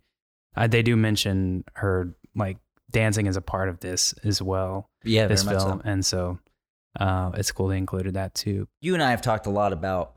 uh, 0.55 0.67
they 0.67 0.81
do 0.81 0.95
mention 0.95 1.63
her 1.75 2.15
like 2.35 2.57
dancing 2.89 3.27
as 3.27 3.37
a 3.37 3.41
part 3.41 3.69
of 3.69 3.79
this 3.79 4.13
as 4.23 4.41
well. 4.41 4.85
yeah 5.03 5.27
this 5.27 5.43
very 5.43 5.55
much 5.55 5.63
so. 5.63 5.69
film, 5.69 5.81
and 5.85 6.05
so 6.05 6.39
uh, 6.99 7.31
it's 7.35 7.51
cool 7.51 7.67
they 7.67 7.77
included 7.77 8.15
that 8.15 8.33
too. 8.35 8.67
you 8.81 8.93
and 8.93 9.03
I 9.03 9.11
have 9.11 9.21
talked 9.21 9.47
a 9.47 9.51
lot 9.51 9.73
about 9.73 10.13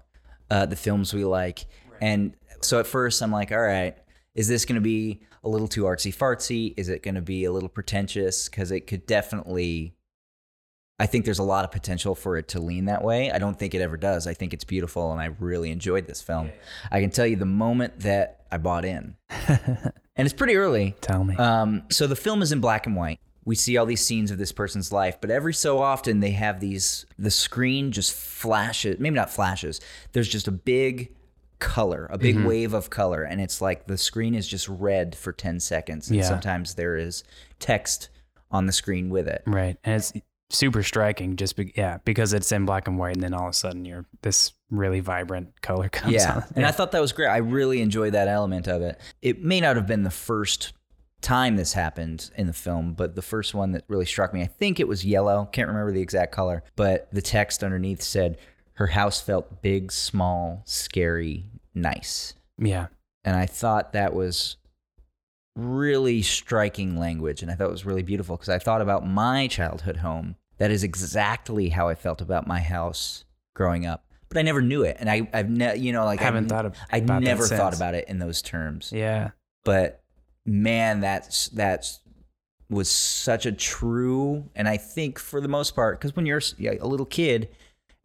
uh, 0.51 0.67
the 0.67 0.77
films 0.77 1.15
we 1.15 1.25
like, 1.25 1.67
and 2.01 2.35
so 2.61 2.81
at 2.81 2.87
first 2.87 3.23
I'm 3.23 3.31
like, 3.31 3.53
all 3.53 3.61
right, 3.61 3.97
is 4.35 4.49
this 4.49 4.65
going 4.65 4.77
to 4.77 4.81
be 4.81 5.21
a 5.45 5.49
little 5.49 5.69
too 5.69 5.85
artsy 5.85 6.15
fartsy? 6.15 6.75
Is 6.77 6.89
it 6.89 7.03
going 7.03 7.15
to 7.15 7.23
be 7.23 7.45
a 7.45 7.53
little 7.53 7.69
pretentious? 7.69 8.49
Because 8.49 8.71
it 8.71 8.87
could 8.87 9.07
definitely. 9.07 9.95
I 11.05 11.07
think 11.07 11.27
there's 11.27 11.39
a 11.39 11.43
lot 11.45 11.65
of 11.67 11.71
potential 11.71 12.15
for 12.15 12.39
it 12.39 12.49
to 12.49 12.61
lean 12.61 12.87
that 12.87 13.05
way. 13.05 13.31
I 13.31 13.39
don't 13.39 13.59
think 13.59 13.75
it 13.75 13.83
ever 13.83 13.99
does. 13.99 14.27
I 14.27 14.33
think 14.33 14.55
it's 14.55 14.65
beautiful, 14.65 15.13
and 15.13 15.21
I 15.21 15.27
really 15.39 15.71
enjoyed 15.71 16.07
this 16.07 16.23
film. 16.23 16.51
I 16.91 17.01
can 17.03 17.11
tell 17.11 17.27
you 17.27 17.37
the 17.37 17.45
moment 17.45 18.01
that 18.01 18.41
I 18.51 18.57
bought 18.57 18.87
in, 18.87 19.17
and 19.49 19.93
it's 20.17 20.33
pretty 20.33 20.57
early. 20.57 20.97
Tell 21.03 21.23
me. 21.23 21.37
Um, 21.37 21.83
so 21.91 22.07
the 22.07 22.17
film 22.17 22.41
is 22.41 22.53
in 22.53 22.61
black 22.61 22.87
and 22.87 22.97
white. 22.97 23.21
We 23.45 23.55
see 23.55 23.77
all 23.77 23.85
these 23.85 24.01
scenes 24.03 24.31
of 24.31 24.39
this 24.39 24.53
person's 24.53 24.93
life, 24.93 25.19
but 25.21 25.31
every 25.31 25.53
so 25.53 25.79
often 25.83 26.21
they 26.21 26.31
have 26.31 26.61
these. 26.61 27.05
The 27.19 27.31
screen 27.31 27.93
just 27.93 28.15
flashes. 28.15 28.99
Maybe 28.99 29.17
not 29.17 29.29
flashes. 29.31 29.83
There's 30.13 30.29
just 30.29 30.49
a 30.49 30.53
big 30.53 31.15
color, 31.59 32.09
a 32.11 32.17
big 32.17 32.39
wave 32.45 32.73
of 32.73 32.89
color, 32.89 33.23
and 33.25 33.43
it's 33.43 33.61
like 33.61 33.87
the 33.87 33.99
screen 33.99 34.35
is 34.35 34.49
just 34.49 34.69
red 34.69 35.15
for 35.15 35.33
ten 35.33 35.61
seconds. 35.61 36.09
And 36.09 36.17
Yeah. 36.21 36.25
sometimes 36.29 36.75
there 36.77 36.97
is 36.97 37.25
text 37.59 38.09
on 38.51 38.65
the 38.67 38.73
screen 38.73 39.11
with 39.11 39.29
it. 39.29 39.43
right. 39.47 39.77
And 39.85 39.97
it's 39.97 40.13
super 40.55 40.83
striking 40.83 41.37
just 41.37 41.57
be, 41.57 41.73
yeah, 41.77 41.99
because 42.05 42.33
it's 42.33 42.51
in 42.53 42.65
black 42.65 42.89
and 42.89 42.99
white 42.99 43.15
and 43.15 43.23
then 43.23 43.35
all 43.35 43.45
of 43.47 43.51
a 43.51 43.55
sudden 43.55 43.85
you're 43.85 44.07
this 44.23 44.53
really 44.71 45.01
vibrant 45.01 45.61
color 45.63 45.89
comes 45.93 46.13
Yeah. 46.15 46.37
on. 46.37 46.45
And 46.57 46.67
I 46.67 46.71
thought 46.71 46.93
that 46.93 47.01
was 47.01 47.13
great. 47.13 47.29
I 47.29 47.39
really 47.39 47.81
enjoyed 47.83 48.15
that 48.15 48.29
element 48.29 48.67
of 48.69 48.81
it. 48.83 49.01
It 49.23 49.43
may 49.43 49.61
not 49.61 49.77
have 49.77 49.87
been 49.87 50.03
the 50.05 50.11
first 50.11 50.73
time 51.21 51.57
this 51.57 51.73
happened 51.73 52.31
in 52.37 52.47
the 52.47 52.53
film, 52.53 52.93
but 52.95 53.15
the 53.15 53.23
first 53.23 53.55
one 53.55 53.73
that 53.73 53.85
really 53.89 54.05
struck 54.05 54.35
me, 54.35 54.43
I 54.43 54.47
think 54.47 54.79
it 54.79 54.87
was 54.89 55.05
yellow. 55.05 55.49
Can't 55.53 55.69
remember 55.69 55.91
the 55.93 56.01
exact 56.03 56.33
color, 56.33 56.63
but 56.77 57.09
the 57.13 57.23
text 57.23 57.65
underneath 57.65 58.03
said, 58.03 58.37
Her 58.75 58.89
house 58.89 59.21
felt 59.23 59.63
big, 59.63 59.91
small, 59.91 60.63
scary, 60.67 61.47
nice. 61.75 62.35
yeah. 62.59 62.89
And 63.27 63.35
I 63.37 63.47
thought 63.47 63.95
that 63.95 64.13
was 64.13 64.59
really 65.57 66.21
striking 66.21 66.99
language. 66.99 67.41
And 67.43 67.51
I 67.51 67.55
thought 67.55 67.69
it 67.69 67.73
was 67.73 67.87
really 67.87 68.03
beautiful 68.03 68.37
because 68.37 68.49
I 68.51 68.59
thought 68.59 68.83
about 68.83 69.07
my 69.07 69.47
childhood 69.47 69.99
home. 69.99 70.37
That 70.59 70.71
is 70.71 70.85
exactly 70.85 71.69
how 71.71 71.89
I 71.89 71.95
felt 71.95 72.21
about 72.21 72.47
my 72.47 72.61
house 72.61 73.25
growing 73.55 73.87
up. 73.87 74.05
But 74.29 74.39
I 74.39 74.43
never 74.43 74.63
knew 74.63 74.83
it. 74.83 74.97
And 75.01 75.09
I, 75.11 75.29
I've 75.33 75.51
never, 75.51 75.77
you 75.77 75.93
know, 75.93 76.05
like 76.05 76.21
I 76.21 76.25
Haven't 76.25 76.51
I, 76.51 76.55
thought 76.55 76.67
of- 76.67 76.77
I 76.91 77.01
never 77.01 77.47
thought 77.47 77.75
about 77.75 77.95
it 77.95 78.09
in 78.09 78.19
those 78.19 78.43
terms. 78.43 78.91
Yeah. 78.95 79.31
But 79.65 80.03
man, 80.47 81.01
that's, 81.01 81.49
that's, 81.49 82.01
was 82.71 82.89
such 82.91 83.45
a 83.45 83.53
true, 83.53 84.49
and 84.57 84.67
I 84.67 84.79
think 84.79 85.19
for 85.19 85.41
the 85.41 85.49
most 85.49 85.77
part, 85.77 86.01
because 86.01 86.17
when 86.17 86.25
you're 86.25 86.41
a 86.59 86.87
little 86.87 87.05
kid, 87.07 87.51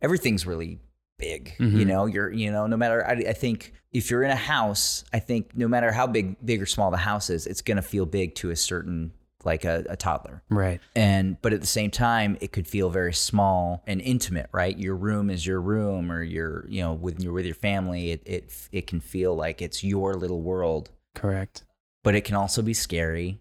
everything's 0.02 0.46
really 0.46 0.80
big. 1.18 1.54
You 1.60 1.66
Mhm. 1.68 1.88
know, 1.88 2.06
you're 2.06 2.30
you 2.32 2.52
know, 2.52 2.68
no 2.68 2.76
matter 2.76 3.04
I, 3.08 3.14
I 3.30 3.34
think 3.34 3.74
if 3.94 4.12
you're 4.12 4.22
in 4.22 4.32
a 4.32 4.36
house, 4.36 5.06
I 5.14 5.20
think 5.20 5.56
no 5.56 5.68
matter 5.70 5.94
how 5.94 6.08
big 6.08 6.36
big 6.46 6.62
or 6.62 6.66
small 6.66 6.92
the 6.92 6.98
house 6.98 7.30
is, 7.30 7.48
it's 7.48 7.62
gonna 7.62 7.82
feel 7.82 8.06
big 8.06 8.36
to 8.36 8.50
a 8.52 8.56
certain 8.56 9.14
like 9.46 9.66
a, 9.66 9.86
a 9.90 9.96
toddler. 9.96 10.44
Right. 10.50 10.82
And 10.96 11.42
but 11.42 11.54
at 11.54 11.62
the 11.62 11.68
same 11.68 11.92
time, 11.92 12.38
it 12.42 12.52
could 12.52 12.68
feel 12.68 12.90
very 12.90 13.14
small 13.14 13.84
and 13.88 14.02
intimate, 14.02 14.50
right? 14.52 14.78
Your 14.78 14.96
room 14.96 15.30
is 15.30 15.46
your 15.46 15.62
room, 15.62 16.12
or 16.12 16.22
your 16.22 16.66
you 16.68 16.82
know, 16.82 16.94
when 16.94 17.20
you're 17.22 17.34
with 17.34 17.46
your 17.46 17.56
family, 17.56 18.12
it 18.12 18.24
it 18.26 18.68
it 18.72 18.88
can 18.88 19.00
feel 19.00 19.36
like 19.36 19.62
it's 19.62 19.84
your 19.84 20.16
little 20.16 20.42
world, 20.42 20.90
Correct. 21.16 21.64
but 22.04 22.16
it 22.16 22.22
can 22.22 22.36
also 22.36 22.62
be 22.62 22.74
scary. 22.74 23.40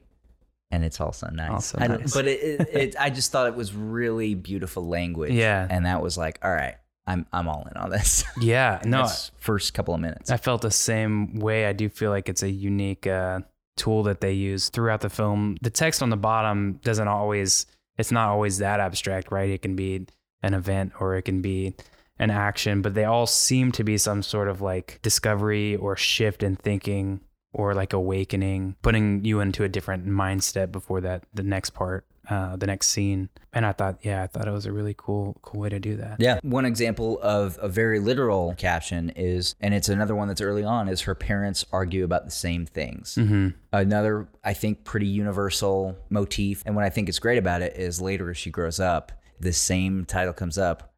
And 0.70 0.84
it's 0.84 1.00
also 1.00 1.28
nice. 1.30 1.50
Also 1.50 1.78
nice. 1.78 2.12
But 2.12 2.26
it, 2.26 2.42
it, 2.42 2.68
it, 2.74 2.96
I 3.00 3.08
just 3.08 3.32
thought 3.32 3.46
it 3.46 3.54
was 3.54 3.74
really 3.74 4.34
beautiful 4.34 4.87
language. 4.87 5.32
Yeah. 5.32 5.66
And 5.68 5.87
that 5.87 6.02
was 6.02 6.18
like, 6.18 6.38
all 6.42 6.52
right, 6.52 6.76
I'm, 7.06 7.24
I'm 7.32 7.48
all 7.48 7.66
in 7.70 7.76
on 7.78 7.88
this. 7.88 8.24
Yeah. 8.40 8.80
No, 8.84 9.08
first 9.38 9.72
couple 9.72 9.94
of 9.94 10.00
minutes. 10.00 10.30
I 10.30 10.37
felt 10.37 10.61
the 10.61 10.70
same 10.70 11.38
way. 11.38 11.64
I 11.64 11.72
do 11.72 11.88
feel 11.88 12.11
like 12.11 12.28
it's 12.28 12.42
a 12.42 12.50
unique 12.50 13.06
uh, 13.06 13.40
tool 13.79 14.03
that 14.03 14.21
they 14.21 14.33
use 14.33 14.69
throughout 14.69 15.01
the 15.01 15.09
film. 15.09 15.57
The 15.62 15.71
text 15.71 16.03
on 16.03 16.11
the 16.11 16.17
bottom 16.17 16.81
doesn't 16.83 17.09
always, 17.09 17.67
it's 17.97 18.12
not 18.12 18.29
always 18.29 18.59
that 18.59 18.81
abstract, 18.81 19.33
right? 19.33 19.49
It 19.49 19.62
can 19.62 19.77
be 19.77 20.07
an 20.43 20.55
event 20.55 20.93
or 21.01 21.17
it 21.17 21.23
can 21.23 21.41
be 21.41 21.75
an 22.19 22.31
action, 22.31 22.83
but 22.83 22.95
they 22.95 23.05
all 23.05 23.27
seem 23.27 23.73
to 23.73 23.85
be 23.85 23.97
some 23.97 24.23
sort 24.23 24.49
of 24.49 24.61
like 24.61 24.99
discovery 25.03 25.77
or 25.77 25.97
shift 25.97 26.43
in 26.43 26.57
thinking 26.57 27.21
or 27.53 27.75
like 27.75 27.93
awakening, 27.93 28.77
putting 28.83 29.25
you 29.25 29.41
into 29.41 29.64
a 29.64 29.69
different 29.69 30.07
mindset 30.07 30.71
before 30.71 31.01
that, 31.01 31.25
the 31.33 31.43
next 31.43 31.71
part, 31.71 32.07
uh, 32.31 32.57
the 32.57 32.67
next 32.67 32.88
scene. 32.88 33.29
And 33.53 33.64
I 33.64 33.73
thought, 33.73 33.99
yeah, 34.03 34.23
I 34.23 34.27
thought 34.27 34.47
it 34.47 34.51
was 34.51 34.67
a 34.67 34.73
really 34.73 34.95
cool, 34.97 35.38
cool 35.43 35.61
way 35.62 35.69
to 35.71 35.81
do 35.81 35.97
that. 35.97 36.17
Yeah. 36.21 36.38
One 36.43 36.64
example 36.67 37.19
of 37.23 37.59
a 37.61 37.69
very 37.69 37.99
literal 38.01 38.55
caption 38.57 39.11
is, 39.11 39.55
and 39.61 39.73
it's 39.75 39.88
another 39.88 40.14
one 40.14 40.29
that's 40.29 40.41
early 40.41 40.64
on, 40.64 40.88
is 40.88 41.03
her 41.03 41.14
parents 41.14 41.64
argue 41.73 42.05
about 42.05 42.25
the 42.25 42.31
same 42.31 42.67
things. 42.67 43.14
Mm-hmm. 43.14 43.49
Another, 43.73 44.29
I 44.45 44.53
think, 44.53 44.85
pretty 44.85 45.07
universal 45.07 45.97
motif. 46.11 46.62
And 46.67 46.77
what 46.77 46.85
I 46.85 46.91
think 46.91 47.09
is 47.09 47.19
great 47.19 47.38
about 47.38 47.62
it 47.62 47.77
is 47.77 48.01
later 48.01 48.31
as 48.31 48.37
she 48.37 48.51
grows 48.51 48.79
up, 48.79 49.12
the 49.41 49.53
same 49.53 50.05
title 50.05 50.33
comes 50.33 50.59
up. 50.59 50.93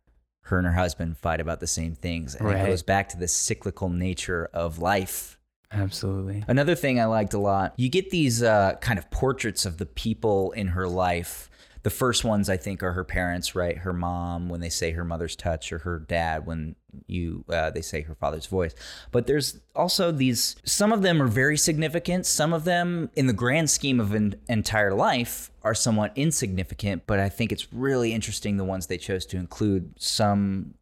Her 0.44 0.58
and 0.58 0.66
her 0.66 0.72
husband 0.72 1.16
fight 1.16 1.40
about 1.40 1.60
the 1.60 1.66
same 1.68 1.94
things. 1.94 2.34
And 2.34 2.48
Right. 2.48 2.64
it 2.64 2.66
goes 2.66 2.82
back 2.82 3.08
to 3.10 3.16
the 3.16 3.28
cyclical 3.28 3.88
nature 3.88 4.48
of 4.52 4.80
life. 4.80 5.38
Absolutely. 5.72 6.44
Another 6.48 6.74
thing 6.74 6.98
I 7.00 7.04
liked 7.04 7.32
a 7.34 7.38
lot, 7.38 7.74
you 7.76 7.88
get 7.88 8.10
these 8.10 8.42
uh, 8.42 8.74
kind 8.80 8.98
of 8.98 9.10
portraits 9.10 9.64
of 9.64 9.78
the 9.78 9.86
people 9.86 10.50
in 10.52 10.68
her 10.68 10.88
life. 10.88 11.48
The 11.82 11.90
first 11.90 12.24
ones 12.24 12.50
I 12.50 12.58
think 12.58 12.82
are 12.82 12.92
her 12.92 13.04
parents, 13.04 13.54
right? 13.54 13.78
Her 13.78 13.94
mom 13.94 14.50
when 14.50 14.60
they 14.60 14.68
say 14.68 14.90
her 14.90 15.04
mother's 15.04 15.34
touch, 15.34 15.72
or 15.72 15.78
her 15.78 15.98
dad 15.98 16.44
when 16.44 16.76
you 17.06 17.44
uh, 17.48 17.70
they 17.70 17.80
say 17.80 18.02
her 18.02 18.14
father's 18.14 18.44
voice. 18.44 18.74
But 19.12 19.26
there's 19.26 19.60
also 19.74 20.12
these. 20.12 20.56
Some 20.64 20.92
of 20.92 21.00
them 21.00 21.22
are 21.22 21.26
very 21.26 21.56
significant. 21.56 22.26
Some 22.26 22.52
of 22.52 22.64
them, 22.64 23.08
in 23.14 23.28
the 23.28 23.32
grand 23.32 23.70
scheme 23.70 23.98
of 23.98 24.12
an 24.12 24.34
entire 24.46 24.92
life, 24.92 25.50
are 25.62 25.74
somewhat 25.74 26.12
insignificant. 26.16 27.04
But 27.06 27.18
I 27.18 27.30
think 27.30 27.50
it's 27.50 27.72
really 27.72 28.12
interesting 28.12 28.58
the 28.58 28.64
ones 28.64 28.88
they 28.88 28.98
chose 28.98 29.24
to 29.26 29.38
include. 29.38 29.94
Some 29.96 30.74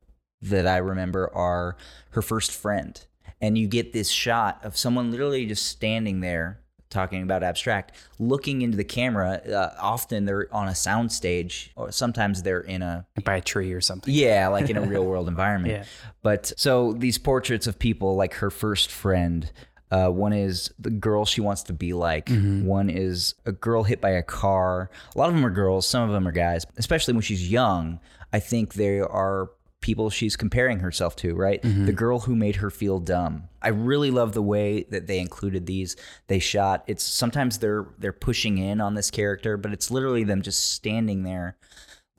that 0.42 0.66
I 0.66 0.78
remember 0.78 1.30
are 1.32 1.76
her 2.10 2.22
first 2.22 2.50
friend. 2.50 3.00
And 3.40 3.56
you 3.56 3.68
get 3.68 3.92
this 3.92 4.08
shot 4.10 4.60
of 4.64 4.76
someone 4.76 5.10
literally 5.10 5.46
just 5.46 5.66
standing 5.66 6.20
there 6.20 6.60
talking 6.90 7.22
about 7.22 7.42
abstract, 7.42 7.92
looking 8.18 8.62
into 8.62 8.76
the 8.76 8.84
camera. 8.84 9.40
Uh, 9.46 9.74
often 9.80 10.24
they're 10.24 10.48
on 10.54 10.68
a 10.68 10.74
sound 10.74 11.12
stage, 11.12 11.70
or 11.76 11.92
sometimes 11.92 12.42
they're 12.42 12.60
in 12.62 12.82
a 12.82 13.04
By 13.24 13.36
a 13.36 13.40
tree 13.40 13.72
or 13.72 13.80
something. 13.80 14.12
yeah, 14.12 14.48
like 14.48 14.70
in 14.70 14.76
a 14.76 14.80
real 14.86 15.04
world 15.04 15.28
environment. 15.28 15.74
Yeah. 15.74 15.84
But 16.22 16.52
so 16.56 16.94
these 16.94 17.18
portraits 17.18 17.66
of 17.66 17.78
people, 17.78 18.16
like 18.16 18.34
her 18.34 18.50
first 18.50 18.90
friend, 18.90 19.50
uh, 19.90 20.08
one 20.08 20.32
is 20.32 20.72
the 20.78 20.90
girl 20.90 21.24
she 21.24 21.40
wants 21.40 21.62
to 21.64 21.72
be 21.72 21.92
like. 21.92 22.26
Mm-hmm. 22.26 22.64
One 22.66 22.90
is 22.90 23.34
a 23.46 23.52
girl 23.52 23.82
hit 23.84 24.00
by 24.00 24.10
a 24.10 24.22
car. 24.22 24.90
A 25.14 25.18
lot 25.18 25.28
of 25.28 25.34
them 25.34 25.44
are 25.44 25.50
girls. 25.50 25.86
Some 25.86 26.02
of 26.08 26.12
them 26.14 26.26
are 26.26 26.32
guys. 26.32 26.64
Especially 26.76 27.14
when 27.14 27.22
she's 27.22 27.50
young, 27.50 28.00
I 28.32 28.40
think 28.40 28.74
they 28.74 29.00
are 29.00 29.50
people 29.80 30.10
she's 30.10 30.36
comparing 30.36 30.80
herself 30.80 31.14
to. 31.16 31.34
Right, 31.34 31.62
Mm-hmm. 31.62 31.86
the 31.86 31.92
girl 31.92 32.20
who 32.20 32.34
made 32.36 32.56
her 32.56 32.70
feel 32.70 32.98
dumb. 32.98 33.48
I 33.62 33.68
really 33.68 34.10
love 34.10 34.32
the 34.34 34.42
way 34.42 34.84
that 34.90 35.06
they 35.06 35.18
included 35.18 35.66
these. 35.66 35.96
They 36.26 36.38
shot. 36.38 36.84
It's 36.86 37.02
sometimes 37.04 37.58
they're 37.58 37.86
they're 37.98 38.12
pushing 38.12 38.58
in 38.58 38.80
on 38.80 38.94
this 38.94 39.10
character, 39.10 39.56
but 39.56 39.72
it's 39.72 39.90
literally 39.90 40.24
them 40.24 40.42
just 40.42 40.70
standing 40.74 41.22
there 41.24 41.56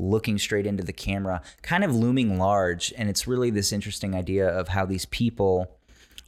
looking 0.01 0.37
straight 0.39 0.65
into 0.65 0.81
the 0.83 0.93
camera, 0.93 1.41
kind 1.61 1.83
of 1.83 1.93
looming 1.93 2.37
large. 2.39 2.93
And 2.97 3.09
it's 3.09 3.27
really 3.27 3.49
this 3.49 3.73
interesting 3.73 4.15
idea 4.15 4.47
of 4.47 4.69
how 4.69 4.85
these 4.85 5.05
people, 5.05 5.77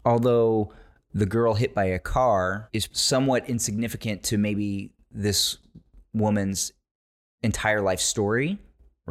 although 0.03 0.73
the 1.13 1.25
girl 1.25 1.53
hit 1.53 1.73
by 1.73 1.85
a 1.85 1.97
car 1.99 2.69
is 2.73 2.89
somewhat 2.91 3.49
insignificant 3.49 4.23
to 4.23 4.37
maybe 4.37 4.91
this 5.09 5.57
woman's 6.13 6.73
entire 7.43 7.81
life 7.81 7.99
story, 8.01 8.59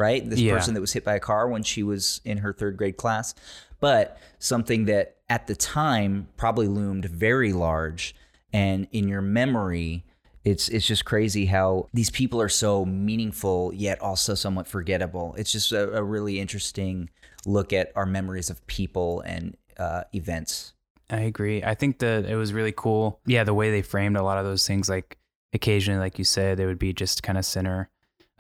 right? 0.01 0.29
This 0.29 0.41
Yeah. 0.41 0.55
person 0.55 0.75
that 0.75 0.81
was 0.81 0.93
hit 0.95 1.05
by 1.05 1.15
a 1.15 1.21
car 1.21 1.47
when 1.49 1.63
she 1.63 1.83
was 1.83 2.21
in 2.25 2.39
her 2.39 2.53
third 2.53 2.77
grade 2.77 2.97
class, 2.97 3.35
but 3.79 4.19
something 4.39 4.87
that 4.87 5.17
at 5.29 5.47
the 5.47 5.55
time 5.55 6.27
probably 6.37 6.67
loomed 6.67 7.05
very 7.05 7.53
large. 7.53 8.15
And 8.53 8.89
in 8.91 9.07
your 9.07 9.21
memory, 9.23 10.05
it's 10.43 10.69
it's 10.71 10.87
just 10.87 11.05
crazy 11.05 11.47
how 11.47 11.87
these 11.93 12.11
people 12.11 12.41
are 12.41 12.49
so 12.49 12.85
meaningful 12.85 13.73
yet 13.75 14.01
also 14.01 14.35
somewhat 14.35 14.67
forgettable. 14.67 15.35
It's 15.39 15.53
just 15.53 15.71
a, 15.71 15.93
a 15.93 16.03
really 16.03 16.41
interesting 16.41 17.11
look 17.47 17.73
at 17.73 17.93
our 17.95 18.07
memories 18.07 18.51
of 18.51 18.67
people 18.67 19.21
and 19.21 19.57
uh, 19.79 20.03
events. 20.15 20.73
I 21.11 21.21
agree. 21.21 21.63
I 21.63 21.75
think 21.75 21.99
that 21.99 22.25
it 22.25 22.37
was 22.37 22.53
really 22.53 22.73
cool. 22.73 23.21
Yeah, 23.27 23.45
the 23.45 23.55
way 23.55 23.71
they 23.71 23.83
framed 23.83 24.17
a 24.17 24.23
lot 24.23 24.39
of 24.39 24.45
those 24.45 24.67
things, 24.67 24.89
like 24.89 25.19
occasionally, 25.53 26.01
like 26.01 26.19
you 26.19 26.25
said, 26.25 26.57
they 26.57 26.67
would 26.67 26.79
be 26.79 26.93
just 26.93 27.23
kind 27.23 27.37
of 27.39 27.45
center 27.45 27.89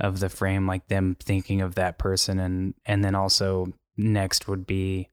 of 0.01 0.21
the 0.21 0.29
frame, 0.29 0.67
like 0.67 0.89
them 0.89 1.17
thinking 1.21 1.61
of 1.61 1.75
that 1.75 1.99
person, 1.99 2.39
and 2.39 2.75
and 2.87 3.05
then 3.05 3.15
also 3.15 3.73
next 3.97 4.49
would 4.49 4.67
be 4.67 5.09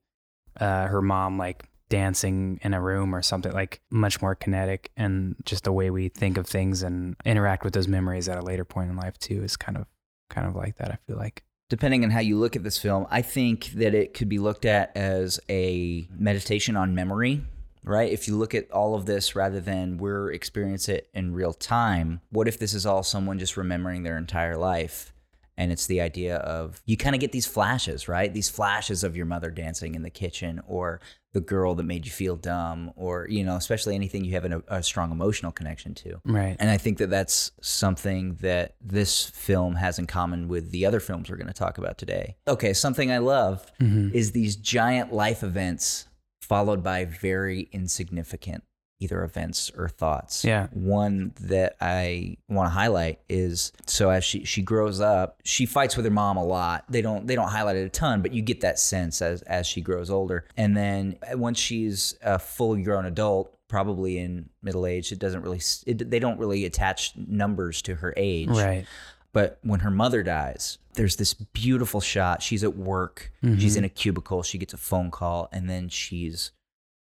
uh, 0.60 0.86
her 0.86 1.02
mom, 1.02 1.38
like 1.38 1.68
dancing 1.88 2.60
in 2.62 2.74
a 2.74 2.80
room 2.80 3.14
or 3.14 3.22
something, 3.22 3.52
like 3.52 3.80
much 3.90 4.20
more 4.20 4.34
kinetic, 4.34 4.90
and 4.96 5.36
just 5.44 5.64
the 5.64 5.72
way 5.72 5.90
we 5.90 6.08
think 6.08 6.36
of 6.36 6.46
things 6.46 6.82
and 6.82 7.16
interact 7.24 7.64
with 7.64 7.72
those 7.72 7.88
memories 7.88 8.28
at 8.28 8.38
a 8.38 8.42
later 8.42 8.64
point 8.64 8.90
in 8.90 8.96
life 8.96 9.18
too 9.18 9.42
is 9.42 9.56
kind 9.56 9.78
of 9.78 9.86
kind 10.30 10.46
of 10.46 10.54
like 10.54 10.76
that. 10.76 10.90
I 10.90 10.98
feel 11.06 11.16
like. 11.16 11.44
depending 11.70 12.02
on 12.04 12.10
how 12.10 12.20
you 12.20 12.38
look 12.38 12.56
at 12.56 12.62
this 12.62 12.78
film, 12.78 13.06
I 13.10 13.22
think 13.22 13.72
that 13.72 13.94
it 13.94 14.14
could 14.14 14.28
be 14.28 14.38
looked 14.38 14.64
at 14.64 14.96
as 14.96 15.38
a 15.48 16.08
meditation 16.10 16.76
on 16.76 16.94
memory 16.94 17.42
right? 17.84 18.10
If 18.10 18.28
you 18.28 18.36
look 18.36 18.54
at 18.54 18.70
all 18.70 18.94
of 18.94 19.06
this 19.06 19.34
rather 19.34 19.60
than 19.60 19.98
we're 19.98 20.32
experiencing 20.32 20.96
it 20.96 21.08
in 21.14 21.34
real 21.34 21.52
time, 21.52 22.20
what 22.30 22.48
if 22.48 22.58
this 22.58 22.74
is 22.74 22.86
all 22.86 23.02
someone 23.02 23.38
just 23.38 23.56
remembering 23.56 24.02
their 24.02 24.18
entire 24.18 24.56
life? 24.56 25.12
And 25.56 25.72
it's 25.72 25.86
the 25.88 26.00
idea 26.00 26.36
of 26.36 26.80
you 26.86 26.96
kind 26.96 27.16
of 27.16 27.20
get 27.20 27.32
these 27.32 27.46
flashes, 27.46 28.06
right? 28.06 28.32
These 28.32 28.48
flashes 28.48 29.02
of 29.02 29.16
your 29.16 29.26
mother 29.26 29.50
dancing 29.50 29.96
in 29.96 30.02
the 30.02 30.10
kitchen 30.10 30.62
or 30.68 31.00
the 31.32 31.40
girl 31.40 31.74
that 31.74 31.82
made 31.82 32.06
you 32.06 32.12
feel 32.12 32.36
dumb 32.36 32.92
or, 32.96 33.26
you 33.28 33.44
know, 33.44 33.56
especially 33.56 33.94
anything 33.94 34.24
you 34.24 34.32
have 34.32 34.44
an, 34.44 34.62
a 34.68 34.82
strong 34.82 35.10
emotional 35.10 35.52
connection 35.52 35.94
to. 35.94 36.20
Right. 36.24 36.56
And 36.58 36.70
I 36.70 36.78
think 36.78 36.98
that 36.98 37.10
that's 37.10 37.52
something 37.60 38.36
that 38.36 38.76
this 38.80 39.26
film 39.26 39.74
has 39.74 39.98
in 39.98 40.06
common 40.06 40.48
with 40.48 40.70
the 40.70 40.86
other 40.86 41.00
films 41.00 41.28
we're 41.28 41.36
going 41.36 41.48
to 41.48 41.52
talk 41.52 41.76
about 41.76 41.98
today. 41.98 42.36
Okay, 42.46 42.72
something 42.72 43.12
I 43.12 43.18
love 43.18 43.70
mm-hmm. 43.80 44.14
is 44.14 44.32
these 44.32 44.56
giant 44.56 45.12
life 45.12 45.42
events 45.42 46.07
followed 46.48 46.82
by 46.82 47.04
very 47.04 47.68
insignificant 47.72 48.64
either 49.00 49.22
events 49.22 49.70
or 49.76 49.88
thoughts. 49.88 50.44
Yeah. 50.44 50.66
One 50.72 51.32
that 51.40 51.76
I 51.80 52.36
want 52.48 52.66
to 52.66 52.70
highlight 52.70 53.20
is 53.28 53.72
so 53.86 54.10
as 54.10 54.24
she 54.24 54.44
she 54.44 54.62
grows 54.62 55.00
up, 55.00 55.40
she 55.44 55.66
fights 55.66 55.96
with 55.96 56.04
her 56.04 56.10
mom 56.10 56.36
a 56.36 56.44
lot. 56.44 56.84
They 56.88 57.02
don't 57.02 57.26
they 57.26 57.34
don't 57.34 57.48
highlight 57.48 57.76
it 57.76 57.86
a 57.86 57.90
ton, 57.90 58.22
but 58.22 58.32
you 58.32 58.42
get 58.42 58.60
that 58.62 58.78
sense 58.78 59.22
as 59.22 59.42
as 59.42 59.66
she 59.66 59.80
grows 59.80 60.10
older. 60.10 60.44
And 60.56 60.76
then 60.76 61.18
uh, 61.32 61.38
once 61.38 61.58
she's 61.58 62.16
a 62.22 62.38
fully 62.38 62.82
grown 62.82 63.04
adult, 63.04 63.56
probably 63.68 64.18
in 64.18 64.48
middle 64.62 64.86
age, 64.86 65.12
it 65.12 65.18
doesn't 65.18 65.42
really 65.42 65.60
it, 65.86 66.10
they 66.10 66.18
don't 66.18 66.38
really 66.38 66.64
attach 66.64 67.12
numbers 67.16 67.82
to 67.82 67.96
her 67.96 68.14
age. 68.16 68.48
Right. 68.48 68.84
But 69.32 69.58
when 69.62 69.80
her 69.80 69.90
mother 69.90 70.22
dies, 70.22 70.78
there's 70.98 71.16
this 71.16 71.32
beautiful 71.32 72.00
shot. 72.00 72.42
She's 72.42 72.62
at 72.62 72.76
work. 72.76 73.32
She's 73.42 73.76
in 73.76 73.84
a 73.84 73.88
cubicle. 73.88 74.42
She 74.42 74.58
gets 74.58 74.74
a 74.74 74.76
phone 74.78 75.10
call, 75.10 75.48
and 75.52 75.70
then 75.70 75.88
she's 75.88 76.52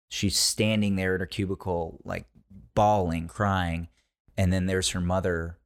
she's 0.10 0.38
standing 0.38 0.96
there 0.96 1.16
at 1.16 1.20
her 1.20 1.26
cubicle, 1.26 2.00
like 2.06 2.26
bawling, 2.76 3.28
crying, 3.28 3.90
and 4.38 4.54
then 4.54 4.66
there's 4.68 4.90
her 4.92 5.02
mother 5.02 5.58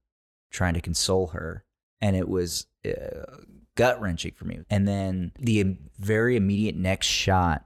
trying 0.52 0.74
to 0.76 0.82
console 0.82 1.28
her, 1.28 1.64
and 2.02 2.16
it 2.16 2.28
was 2.30 2.68
uh, 2.86 3.38
gut 3.76 4.00
wrenching 4.02 4.32
for 4.36 4.46
me. 4.46 4.60
And 4.70 4.88
then 4.88 5.32
the 5.38 5.78
very 6.00 6.36
immediate 6.36 6.76
next 6.78 7.08
shot 7.08 7.66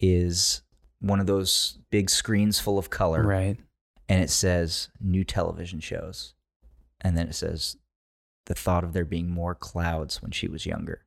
is 0.00 0.62
one 1.00 1.20
of 1.20 1.26
those 1.26 1.78
big 1.90 2.10
screens 2.10 2.58
full 2.58 2.78
of 2.78 2.90
color 2.90 3.22
Right. 3.22 3.56
and 4.08 4.22
it 4.22 4.30
says 4.30 4.88
new 5.00 5.22
television 5.24 5.78
shows. 5.80 6.34
And 7.00 7.16
then 7.16 7.28
it 7.28 7.34
says 7.34 7.76
the 8.46 8.54
thought 8.54 8.84
of 8.84 8.92
there 8.92 9.04
being 9.04 9.30
more 9.30 9.54
clouds 9.54 10.20
when 10.22 10.30
she 10.30 10.48
was 10.48 10.66
younger. 10.66 11.02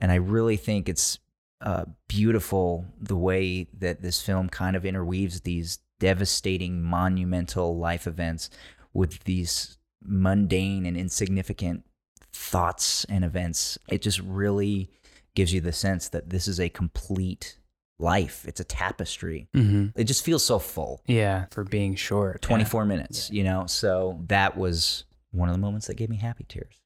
And 0.00 0.10
I 0.12 0.16
really 0.16 0.56
think 0.56 0.88
it's 0.88 1.18
uh, 1.60 1.84
beautiful 2.08 2.86
the 3.00 3.16
way 3.16 3.68
that 3.78 4.02
this 4.02 4.20
film 4.20 4.48
kind 4.48 4.74
of 4.76 4.84
interweaves 4.84 5.40
these 5.42 5.78
devastating, 6.00 6.82
monumental 6.82 7.76
life 7.78 8.06
events 8.06 8.50
with 8.92 9.22
these 9.24 9.78
mundane 10.04 10.84
and 10.86 10.96
insignificant 10.96 11.84
thoughts 12.32 13.04
and 13.08 13.24
events. 13.24 13.78
It 13.88 14.02
just 14.02 14.18
really 14.20 14.90
gives 15.34 15.52
you 15.54 15.60
the 15.60 15.72
sense 15.72 16.08
that 16.08 16.30
this 16.30 16.48
is 16.48 16.58
a 16.58 16.68
complete 16.68 17.56
life, 17.98 18.44
it's 18.48 18.58
a 18.60 18.64
tapestry. 18.64 19.46
hmm 19.54 19.86
It 19.94 20.04
just 20.04 20.24
feels 20.24 20.42
so 20.42 20.58
full. 20.58 21.00
Yeah. 21.06 21.44
For 21.52 21.62
being 21.62 21.94
short. 21.94 22.40
yeah. 22.42 22.48
24 22.48 22.84
minutes, 22.84 23.30
you 23.30 23.44
know? 23.44 23.66
So 23.66 24.20
that 24.26 24.56
was 24.56 25.04
one 25.32 25.48
of 25.48 25.54
the 25.54 25.60
moments 25.60 25.88
that 25.88 25.94
gave 25.96 26.08
me 26.08 26.16
happy 26.16 26.44
tears. 26.48 26.80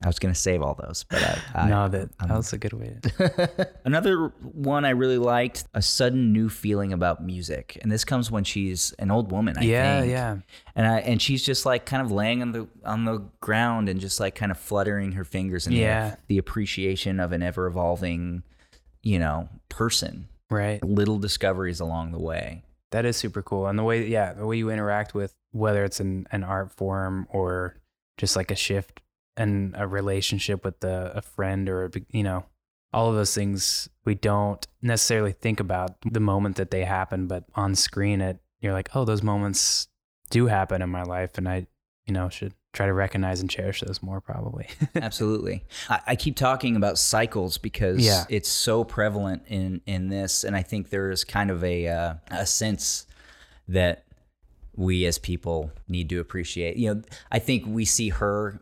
I 0.00 0.06
was 0.06 0.20
going 0.20 0.32
to 0.32 0.38
save 0.38 0.62
all 0.62 0.74
those, 0.80 1.04
but 1.10 1.20
I. 1.20 1.38
I 1.64 1.68
no, 1.68 1.88
that, 1.88 2.10
I'm- 2.20 2.28
that 2.28 2.36
was 2.36 2.52
a 2.52 2.58
good 2.58 2.72
way. 2.72 2.98
To, 3.02 3.68
Another 3.84 4.28
one 4.42 4.84
I 4.84 4.90
really 4.90 5.18
liked 5.18 5.64
a 5.74 5.82
sudden 5.82 6.32
new 6.32 6.48
feeling 6.48 6.92
about 6.92 7.24
music. 7.24 7.76
And 7.82 7.90
this 7.90 8.04
comes 8.04 8.30
when 8.30 8.44
she's 8.44 8.92
an 9.00 9.10
old 9.10 9.32
woman, 9.32 9.58
I 9.58 9.62
yeah. 9.62 10.00
think. 10.00 10.12
Yeah. 10.12 10.36
And 10.76 10.86
I, 10.86 10.98
and 11.00 11.20
she's 11.20 11.42
just 11.44 11.66
like 11.66 11.84
kind 11.84 12.00
of 12.00 12.12
laying 12.12 12.42
on 12.42 12.52
the 12.52 12.68
on 12.84 13.06
the 13.06 13.24
ground 13.40 13.88
and 13.88 13.98
just 13.98 14.20
like 14.20 14.36
kind 14.36 14.52
of 14.52 14.58
fluttering 14.58 15.12
her 15.12 15.24
fingers 15.24 15.66
in 15.66 15.72
the. 15.72 15.80
Yeah. 15.80 16.14
the 16.28 16.38
appreciation 16.38 17.18
of 17.18 17.32
an 17.32 17.42
ever 17.42 17.66
evolving, 17.66 18.44
you 19.02 19.18
know, 19.18 19.48
person. 19.68 20.28
Right. 20.48 20.82
Little 20.84 21.18
discoveries 21.18 21.80
along 21.80 22.12
the 22.12 22.20
way. 22.20 22.62
That 22.90 23.04
is 23.04 23.16
super 23.16 23.42
cool. 23.42 23.66
And 23.66 23.78
the 23.78 23.84
way, 23.84 24.06
yeah, 24.06 24.32
the 24.32 24.46
way 24.46 24.56
you 24.56 24.70
interact 24.70 25.14
with 25.14 25.34
whether 25.52 25.84
it's 25.84 26.00
an, 26.00 26.26
an 26.30 26.44
art 26.44 26.72
form 26.72 27.26
or 27.30 27.76
just 28.16 28.36
like 28.36 28.50
a 28.50 28.56
shift 28.56 29.00
and 29.36 29.74
a 29.76 29.86
relationship 29.86 30.64
with 30.64 30.80
the, 30.80 31.12
a 31.14 31.22
friend 31.22 31.68
or, 31.68 31.86
a, 31.86 31.90
you 32.10 32.22
know, 32.22 32.44
all 32.92 33.10
of 33.10 33.14
those 33.14 33.34
things 33.34 33.88
we 34.04 34.14
don't 34.14 34.66
necessarily 34.80 35.32
think 35.32 35.60
about 35.60 35.96
the 36.04 36.20
moment 36.20 36.56
that 36.56 36.70
they 36.70 36.84
happen, 36.84 37.26
but 37.26 37.44
on 37.54 37.74
screen, 37.74 38.20
it, 38.20 38.40
you're 38.60 38.72
like, 38.72 38.88
oh, 38.94 39.04
those 39.04 39.22
moments 39.22 39.88
do 40.30 40.46
happen 40.46 40.82
in 40.82 40.90
my 40.90 41.02
life. 41.02 41.36
And 41.36 41.48
I, 41.48 41.66
you 42.08 42.14
know, 42.14 42.28
should 42.28 42.54
try 42.72 42.86
to 42.86 42.92
recognize 42.92 43.40
and 43.40 43.48
cherish 43.50 43.80
those 43.82 44.02
more 44.02 44.20
probably. 44.20 44.66
Absolutely. 44.94 45.64
I, 45.88 46.00
I 46.08 46.16
keep 46.16 46.36
talking 46.36 46.74
about 46.74 46.98
cycles 46.98 47.58
because 47.58 47.98
Yeah. 48.04 48.24
it's 48.28 48.48
so 48.48 48.82
prevalent 48.82 49.42
in 49.46 49.82
in 49.86 50.08
this, 50.08 50.42
and 50.42 50.56
I 50.56 50.62
think 50.62 50.88
there 50.90 51.10
is 51.10 51.22
kind 51.22 51.50
of 51.50 51.62
a 51.62 51.86
uh, 51.88 52.14
a 52.30 52.46
sense 52.46 53.06
that 53.68 54.04
we 54.74 55.04
as 55.06 55.18
people 55.18 55.70
need 55.88 56.08
to 56.08 56.18
appreciate. 56.20 56.76
You 56.76 56.94
know, 56.94 57.02
I 57.30 57.38
think 57.40 57.64
we 57.66 57.84
see 57.84 58.08
her 58.10 58.60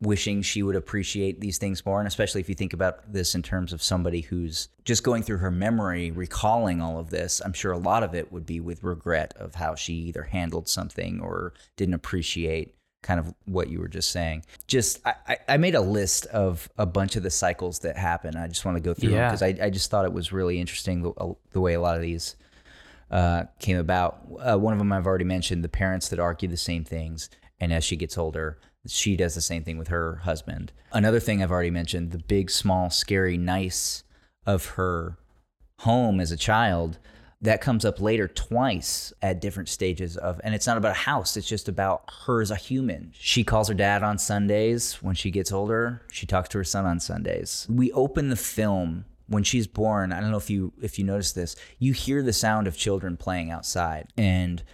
wishing 0.00 0.42
she 0.42 0.62
would 0.62 0.76
appreciate 0.76 1.40
these 1.40 1.58
things 1.58 1.84
more, 1.84 1.98
and 1.98 2.06
especially 2.06 2.40
if 2.40 2.48
you 2.48 2.54
think 2.54 2.72
about 2.72 3.12
this 3.12 3.34
in 3.34 3.42
terms 3.42 3.72
of 3.72 3.82
somebody 3.82 4.20
who's 4.20 4.68
just 4.84 5.02
going 5.02 5.22
through 5.24 5.38
her 5.38 5.50
memory, 5.50 6.10
recalling 6.12 6.80
all 6.80 6.98
of 7.00 7.10
this. 7.10 7.40
I'm 7.44 7.52
sure 7.52 7.72
a 7.72 7.78
lot 7.78 8.02
of 8.04 8.14
it 8.14 8.30
would 8.32 8.46
be 8.46 8.60
with 8.60 8.84
regret 8.84 9.34
of 9.36 9.56
how 9.56 9.74
she 9.74 9.94
either 9.94 10.22
handled 10.22 10.68
something 10.68 11.20
or 11.20 11.52
didn't 11.76 11.94
appreciate 11.94 12.74
kind 13.02 13.18
of 13.20 13.32
what 13.46 13.68
you 13.70 13.80
were 13.80 13.88
just 13.88 14.10
saying. 14.12 14.44
Just 14.68 15.00
I, 15.04 15.38
I- 15.48 15.56
made 15.56 15.74
a 15.74 15.80
list 15.80 16.26
of 16.26 16.68
a 16.78 16.86
bunch 16.86 17.16
of 17.16 17.22
the 17.24 17.30
cycles 17.30 17.80
that 17.80 17.96
happen. 17.96 18.36
I 18.36 18.46
just 18.48 18.64
want 18.64 18.76
to 18.76 18.80
go 18.80 18.94
through 18.94 19.10
Yeah. 19.10 19.28
because 19.28 19.42
I, 19.42 19.56
I 19.62 19.70
just 19.70 19.90
thought 19.90 20.04
it 20.04 20.12
was 20.12 20.32
really 20.32 20.60
interesting 20.60 21.02
the, 21.02 21.34
the 21.50 21.60
way 21.60 21.74
a 21.74 21.80
lot 21.80 21.96
of 21.96 22.02
these 22.02 22.36
uh, 23.10 23.44
came 23.58 23.78
about. 23.78 24.20
Uh, 24.38 24.56
one 24.58 24.72
of 24.72 24.78
them 24.78 24.92
I've 24.92 25.06
already 25.06 25.24
mentioned: 25.24 25.64
the 25.64 25.68
parents 25.68 26.08
that 26.10 26.18
argue 26.18 26.48
the 26.48 26.56
same 26.56 26.84
things, 26.84 27.30
and 27.60 27.72
as 27.72 27.82
she 27.84 27.96
gets 27.96 28.18
older, 28.18 28.58
she 28.86 29.16
does 29.16 29.34
the 29.34 29.40
same 29.40 29.64
thing 29.64 29.78
with 29.78 29.88
her 29.88 30.16
husband. 30.16 30.72
Another 30.92 31.20
thing 31.20 31.42
I've 31.42 31.50
already 31.50 31.70
mentioned: 31.70 32.10
the 32.10 32.18
big, 32.18 32.50
small, 32.50 32.90
scary, 32.90 33.36
nice 33.36 34.04
of 34.46 34.66
her 34.70 35.18
home 35.80 36.20
as 36.20 36.32
a 36.32 36.36
child. 36.36 36.98
That 37.40 37.60
comes 37.60 37.84
up 37.84 38.00
later 38.00 38.26
twice 38.26 39.12
at 39.22 39.40
different 39.40 39.68
stages 39.68 40.16
of, 40.16 40.40
and 40.42 40.56
it's 40.56 40.66
not 40.66 40.76
about 40.76 40.90
a 40.90 41.00
house. 41.00 41.36
It's 41.36 41.46
just 41.46 41.68
about 41.68 42.02
her 42.26 42.42
as 42.42 42.50
a 42.50 42.56
human. 42.56 43.12
She 43.16 43.44
calls 43.44 43.68
her 43.68 43.74
dad 43.74 44.02
on 44.02 44.18
Sundays 44.18 44.94
when 45.02 45.14
she 45.14 45.30
gets 45.30 45.52
older. 45.52 46.02
She 46.10 46.26
talks 46.26 46.48
to 46.48 46.58
her 46.58 46.64
son 46.64 46.84
on 46.84 46.98
Sundays. 46.98 47.64
We 47.70 47.92
open 47.92 48.30
the 48.30 48.34
film 48.34 49.04
when 49.28 49.44
she's 49.44 49.68
born. 49.68 50.12
I 50.12 50.20
don't 50.20 50.32
know 50.32 50.36
if 50.36 50.50
you 50.50 50.72
if 50.82 50.98
you 50.98 51.04
notice 51.04 51.30
this. 51.30 51.54
You 51.78 51.92
hear 51.92 52.24
the 52.24 52.32
sound 52.32 52.66
of 52.66 52.76
children 52.76 53.16
playing 53.16 53.52
outside, 53.52 54.08
and 54.16 54.64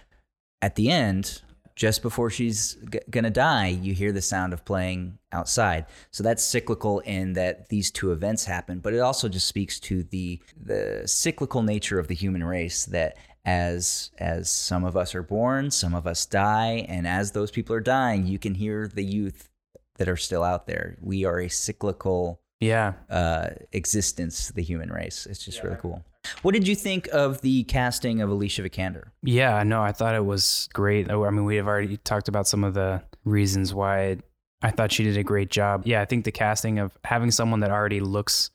at 0.59 0.73
the 0.73 0.89
end, 0.89 1.43
just 1.75 2.01
before 2.01 2.29
she's 2.29 2.77
g- 2.91 2.99
gonna 3.09 3.29
die, 3.29 3.67
you 3.67 3.93
hear 3.93 4.11
the 4.11 4.21
sound 4.21 4.53
of 4.53 4.63
playing 4.63 5.17
outside. 5.31 5.85
So 6.11 6.23
that's 6.23 6.43
cyclical 6.43 6.99
in 6.99 7.33
that 7.33 7.69
these 7.69 7.91
two 7.91 8.11
events 8.11 8.45
happen, 8.45 8.79
but 8.79 8.93
it 8.93 8.99
also 8.99 9.27
just 9.27 9.47
speaks 9.47 9.79
to 9.81 10.03
the 10.03 10.41
the 10.61 11.03
cyclical 11.05 11.63
nature 11.63 11.99
of 11.99 12.07
the 12.07 12.15
human 12.15 12.43
race 12.43 12.85
that 12.85 13.17
as 13.45 14.11
as 14.17 14.49
some 14.49 14.85
of 14.85 14.95
us 14.95 15.13
are 15.13 15.23
born, 15.23 15.69
some 15.69 15.93
of 15.93 16.07
us 16.07 16.25
die, 16.25 16.85
and 16.87 17.07
as 17.07 17.31
those 17.31 17.51
people 17.51 17.75
are 17.75 17.81
dying, 17.81 18.25
you 18.25 18.39
can 18.39 18.55
hear 18.55 18.87
the 18.87 19.03
youth 19.03 19.49
that 19.97 20.09
are 20.09 20.17
still 20.17 20.43
out 20.43 20.67
there. 20.67 20.97
We 21.01 21.25
are 21.25 21.39
a 21.39 21.49
cyclical 21.49 22.41
yeah. 22.59 22.93
uh, 23.09 23.49
existence, 23.71 24.49
the 24.49 24.61
human 24.61 24.91
race. 24.91 25.25
It's 25.29 25.43
just 25.43 25.63
really 25.63 25.77
cool. 25.77 26.03
What 26.41 26.53
did 26.53 26.67
you 26.67 26.75
think 26.75 27.07
of 27.11 27.41
the 27.41 27.63
casting 27.65 28.21
of 28.21 28.29
Alicia 28.29 28.63
Vikander? 28.63 29.09
Yeah, 29.23 29.63
no, 29.63 29.81
I 29.81 29.91
thought 29.91 30.15
it 30.15 30.25
was 30.25 30.69
great. 30.73 31.09
I 31.09 31.15
mean, 31.29 31.45
we 31.45 31.55
have 31.57 31.67
already 31.67 31.97
talked 31.97 32.27
about 32.27 32.47
some 32.47 32.63
of 32.63 32.73
the 32.73 33.01
reasons 33.23 33.73
why 33.73 34.17
I 34.61 34.71
thought 34.71 34.91
she 34.91 35.03
did 35.03 35.17
a 35.17 35.23
great 35.23 35.51
job. 35.51 35.83
Yeah, 35.85 36.01
I 36.01 36.05
think 36.05 36.25
the 36.25 36.31
casting 36.31 36.79
of 36.79 36.97
having 37.03 37.31
someone 37.31 37.59
that 37.61 37.71
already 37.71 37.99
looks 37.99 38.51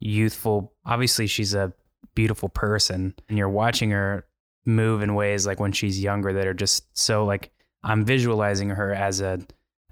youthful, 0.00 0.72
obviously, 0.84 1.26
she's 1.26 1.54
a 1.54 1.72
beautiful 2.14 2.48
person, 2.48 3.14
and 3.28 3.38
you're 3.38 3.48
watching 3.48 3.90
her 3.90 4.26
move 4.66 5.02
in 5.02 5.14
ways 5.14 5.46
like 5.46 5.58
when 5.58 5.72
she's 5.72 6.02
younger 6.02 6.32
that 6.34 6.46
are 6.46 6.54
just 6.54 6.84
so 6.96 7.24
like 7.24 7.50
I'm 7.82 8.04
visualizing 8.04 8.68
her 8.70 8.92
as 8.92 9.20
a 9.20 9.40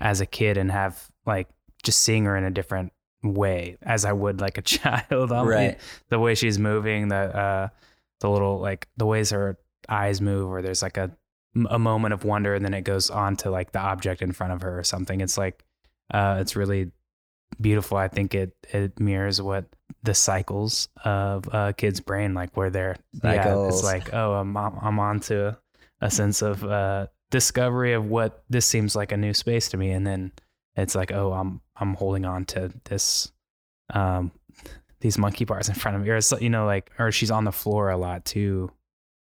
as 0.01 0.21
a 0.21 0.27
kid 0.27 0.59
and 0.59 0.71
have 0.71 1.11
like 1.25 1.49
just 1.83 2.03
seeing 2.03 2.25
her 2.25 2.37
in 2.37 2.45
a 2.45 2.51
different 2.51 2.93
way 3.23 3.77
as 3.83 4.05
I 4.05 4.13
would 4.13 4.41
like 4.41 4.59
a 4.59 4.63
child. 4.75 5.33
I'll- 5.33 5.47
Right. 5.47 5.79
The 6.09 6.19
way 6.19 6.35
she's 6.35 6.59
moving, 6.59 7.09
the 7.09 7.17
uh 7.17 7.69
the 8.21 8.31
little 8.31 8.59
like 8.61 8.89
the 8.97 9.07
ways 9.07 9.31
her 9.31 9.59
eyes 9.89 10.21
move 10.21 10.51
or 10.51 10.63
there's 10.63 10.83
like 10.83 10.97
a 10.97 11.11
a 11.71 11.79
moment 11.79 12.13
of 12.15 12.25
wonder 12.25 12.55
and 12.55 12.65
then 12.65 12.75
it 12.75 12.83
goes 12.83 13.09
on 13.11 13.37
to 13.37 13.51
like 13.51 13.73
the 13.73 13.79
object 13.81 14.21
in 14.23 14.33
front 14.33 14.53
of 14.53 14.61
her 14.63 14.79
or 14.79 14.85
something 14.85 15.21
it's 15.23 15.39
like 15.39 15.65
uh 16.13 16.37
it's 16.41 16.55
really 16.57 16.91
beautiful. 17.61 17.97
I 17.97 18.09
think 18.09 18.35
it 18.35 18.55
it 18.73 18.99
mirrors 19.01 19.41
what 19.41 19.65
the 20.03 20.15
cycles 20.15 20.89
of 21.05 21.49
a 21.53 21.73
kid's 21.77 22.01
brain, 22.01 22.35
like 22.35 22.57
where 22.57 22.71
they're 22.71 22.97
yeah, 23.37 23.45
it's 23.69 23.83
like 23.85 24.13
oh, 24.15 24.35
I'm 24.35 24.57
I'm 24.57 24.79
I'm 24.83 24.99
on 25.01 25.21
to 25.21 25.57
a 26.01 26.11
sense 26.11 26.43
of 26.43 26.63
uh, 26.65 27.07
discovery 27.31 27.93
of 27.95 28.07
what 28.11 28.45
this 28.51 28.67
seems 28.67 28.95
like 28.95 29.13
a 29.13 29.17
new 29.17 29.33
space 29.33 29.69
to 29.71 29.77
me, 29.77 29.91
and 29.93 30.07
then 30.07 30.33
it's 30.77 30.95
like 30.95 31.13
oh, 31.13 31.33
I'm 31.33 31.61
I'm 31.79 31.95
holding 31.95 32.25
on 32.25 32.45
to 32.47 32.73
this 32.85 33.33
um 33.91 34.33
these 35.01 35.19
monkey 35.19 35.45
bars 35.45 35.69
in 35.69 35.75
front 35.75 35.97
of 35.97 36.03
me, 36.03 36.11
or 36.11 36.17
it's 36.17 36.33
you 36.41 36.51
know 36.51 36.67
like 36.67 36.91
or 36.99 37.13
she's 37.13 37.31
on 37.31 37.45
the 37.45 37.53
floor 37.53 37.91
a 37.91 37.97
lot 37.97 38.25
too, 38.25 38.71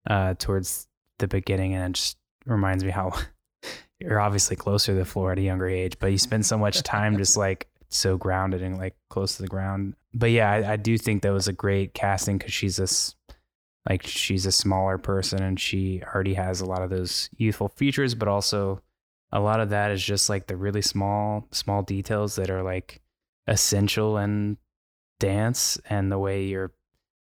uh 0.10 0.34
towards 0.36 0.88
the 1.20 1.28
beginning, 1.28 1.74
and 1.74 1.84
it 1.92 1.98
just 1.98 2.18
reminds 2.46 2.84
me 2.84 2.92
how 2.92 3.12
you're 4.00 4.20
obviously 4.20 4.56
closer 4.56 4.94
to 4.94 4.98
the 4.98 5.06
floor 5.06 5.32
at 5.32 5.40
a 5.40 5.42
younger 5.42 5.68
age, 5.68 5.98
but 6.00 6.12
you 6.12 6.18
spend 6.18 6.46
so 6.46 6.58
much 6.58 6.84
time 6.84 7.18
just 7.18 7.38
like 7.46 7.68
so 7.90 8.18
grounded 8.18 8.62
and 8.62 8.78
like 8.78 8.96
close 9.10 9.36
to 9.38 9.42
the 9.42 9.48
ground. 9.48 9.96
But 10.14 10.32
yeah, 10.32 10.52
I, 10.52 10.74
I 10.74 10.76
do 10.76 10.98
think 10.98 11.22
that 11.22 11.32
was 11.32 11.48
a 11.48 11.54
great 11.54 11.94
casting 11.94 12.38
because 12.38 12.54
she's 12.54 12.78
this 12.78 13.16
like 13.90 14.06
she's 14.06 14.46
a 14.46 14.52
smaller 14.52 14.98
person 14.98 15.42
and 15.42 15.60
she 15.60 16.02
already 16.04 16.34
has 16.34 16.60
a 16.60 16.66
lot 16.66 16.82
of 16.82 16.90
those 16.90 17.30
youthful 17.38 17.70
features, 17.70 18.16
but 18.16 18.28
also 18.28 18.82
a 19.32 19.40
lot 19.40 19.60
of 19.60 19.70
that 19.70 19.92
is 19.92 20.04
just 20.04 20.30
like 20.30 20.48
the 20.48 20.56
really 20.56 20.82
small 20.82 21.48
small 21.52 21.84
details 21.84 22.36
that 22.36 22.50
are 22.50 22.64
like 22.64 23.02
essential 23.48 24.18
in 24.18 24.58
dance 25.20 25.80
and 25.90 26.12
the 26.12 26.20
way 26.20 26.46
you're 26.46 26.72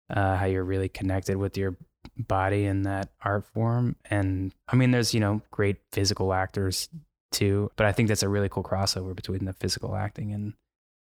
uh, 0.10 0.36
how 0.36 0.46
you're 0.46 0.64
really 0.64 0.90
connected 0.90 1.38
with 1.38 1.58
your 1.58 1.78
body 2.18 2.66
in 2.66 2.84
that 2.84 3.10
art 3.24 3.46
form. 3.46 3.96
And 4.10 4.54
I 4.68 4.76
mean, 4.76 4.92
there's, 4.92 5.14
you 5.14 5.20
know, 5.20 5.42
great 5.52 5.78
physical 5.92 6.34
actors 6.34 6.90
too, 7.32 7.72
but 7.76 7.86
I 7.86 7.92
think 7.92 8.08
that's 8.08 8.24
a 8.24 8.30
really 8.30 8.50
cool 8.50 8.64
crossover 8.64 9.16
between 9.16 9.46
the 9.46 9.54
physical 9.54 9.96
acting 9.96 10.34
and, 10.34 10.54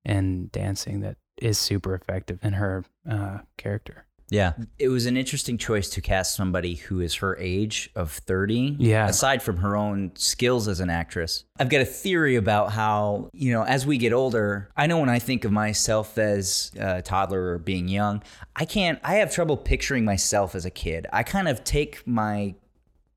and 0.05 0.51
dancing 0.51 1.01
that 1.01 1.17
is 1.37 1.59
super 1.59 1.95
effective 1.95 2.39
in 2.43 2.55
her 2.55 2.85
uh, 3.09 3.39
character. 3.59 4.06
Yeah. 4.29 4.55
It 4.79 4.89
was 4.89 5.07
an 5.07 5.17
interesting 5.17 5.57
choice 5.57 5.89
to 5.91 6.01
cast 6.01 6.35
somebody 6.35 6.75
who 6.75 7.01
is 7.01 7.15
her 7.17 7.37
age 7.39 7.91
of 7.95 8.11
30. 8.11 8.77
Yeah. 8.79 9.09
Aside 9.09 9.43
from 9.43 9.59
her 9.59 9.77
own 9.77 10.12
skills 10.17 10.67
as 10.67 10.81
an 10.81 10.91
actress. 10.91 11.45
I've 11.59 11.69
got 11.69 11.81
a 11.81 11.85
theory 11.87 12.37
about 12.37 12.73
how, 12.73 13.31
you 13.33 13.53
know, 13.53 13.62
as 13.62 13.87
we 13.87 13.99
get 13.99 14.12
older, 14.12 14.69
I 14.77 14.87
know 14.87 14.99
when 14.99 15.09
I 15.09 15.21
think 15.21 15.45
of 15.45 15.53
myself 15.53 16.19
as 16.19 16.73
a 16.79 17.03
toddler 17.03 17.53
or 17.53 17.59
being 17.59 17.89
young, 17.89 18.23
I 18.57 18.65
can't, 18.65 18.99
I 19.05 19.15
have 19.17 19.33
trouble 19.33 19.57
picturing 19.57 20.05
myself 20.05 20.55
as 20.55 20.65
a 20.65 20.71
kid. 20.71 21.07
I 21.12 21.23
kind 21.23 21.47
of 21.47 21.62
take 21.62 22.07
my 22.07 22.57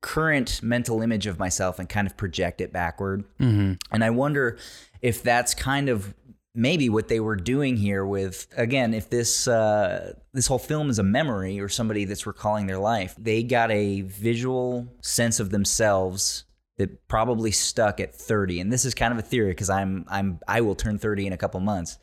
current 0.02 0.62
mental 0.64 1.02
image 1.02 1.28
of 1.28 1.40
myself 1.40 1.80
and 1.80 1.90
kind 1.90 2.08
of 2.08 2.16
project 2.16 2.62
it 2.62 2.72
backward. 2.72 3.24
Mm-hmm. 3.40 3.74
And 3.92 4.04
I 4.04 4.12
wonder 4.12 4.58
if 5.02 5.24
that's 5.24 5.54
kind 5.54 5.90
of 5.90 6.14
maybe 6.56 6.90
what 6.90 7.08
they 7.08 7.20
were 7.20 7.36
doing 7.36 7.78
here 7.78 8.06
with 8.06 8.48
again 8.58 8.94
if 8.94 9.10
this 9.10 9.48
uh, 9.48 10.14
this 10.34 10.48
whole 10.48 10.60
film 10.60 10.90
is 10.90 11.00
a 11.00 11.04
memory 11.04 11.60
or 11.60 11.70
somebody 11.70 12.06
that's 12.06 12.26
recalling 12.26 12.66
their 12.66 12.80
life 12.80 13.16
they 13.18 13.44
got 13.44 13.72
a 13.72 14.02
visual 14.02 14.88
sense 15.02 15.40
of 15.40 15.52
themselves 15.52 16.46
that 16.78 17.08
probably 17.08 17.52
stuck 17.52 18.00
at 18.00 18.16
30 18.16 18.62
and 18.62 18.72
this 18.74 18.86
is 18.86 18.96
kind 18.96 19.12
of 19.12 19.20
a 19.20 19.22
theory 19.22 19.52
because 19.52 19.70
i'm 19.70 20.06
i'm 20.10 20.40
i 20.48 20.62
will 20.62 20.76
turn 20.76 20.98
30 20.98 21.28
in 21.28 21.34
a 21.34 21.38
couple 21.38 21.60
months. 21.60 22.00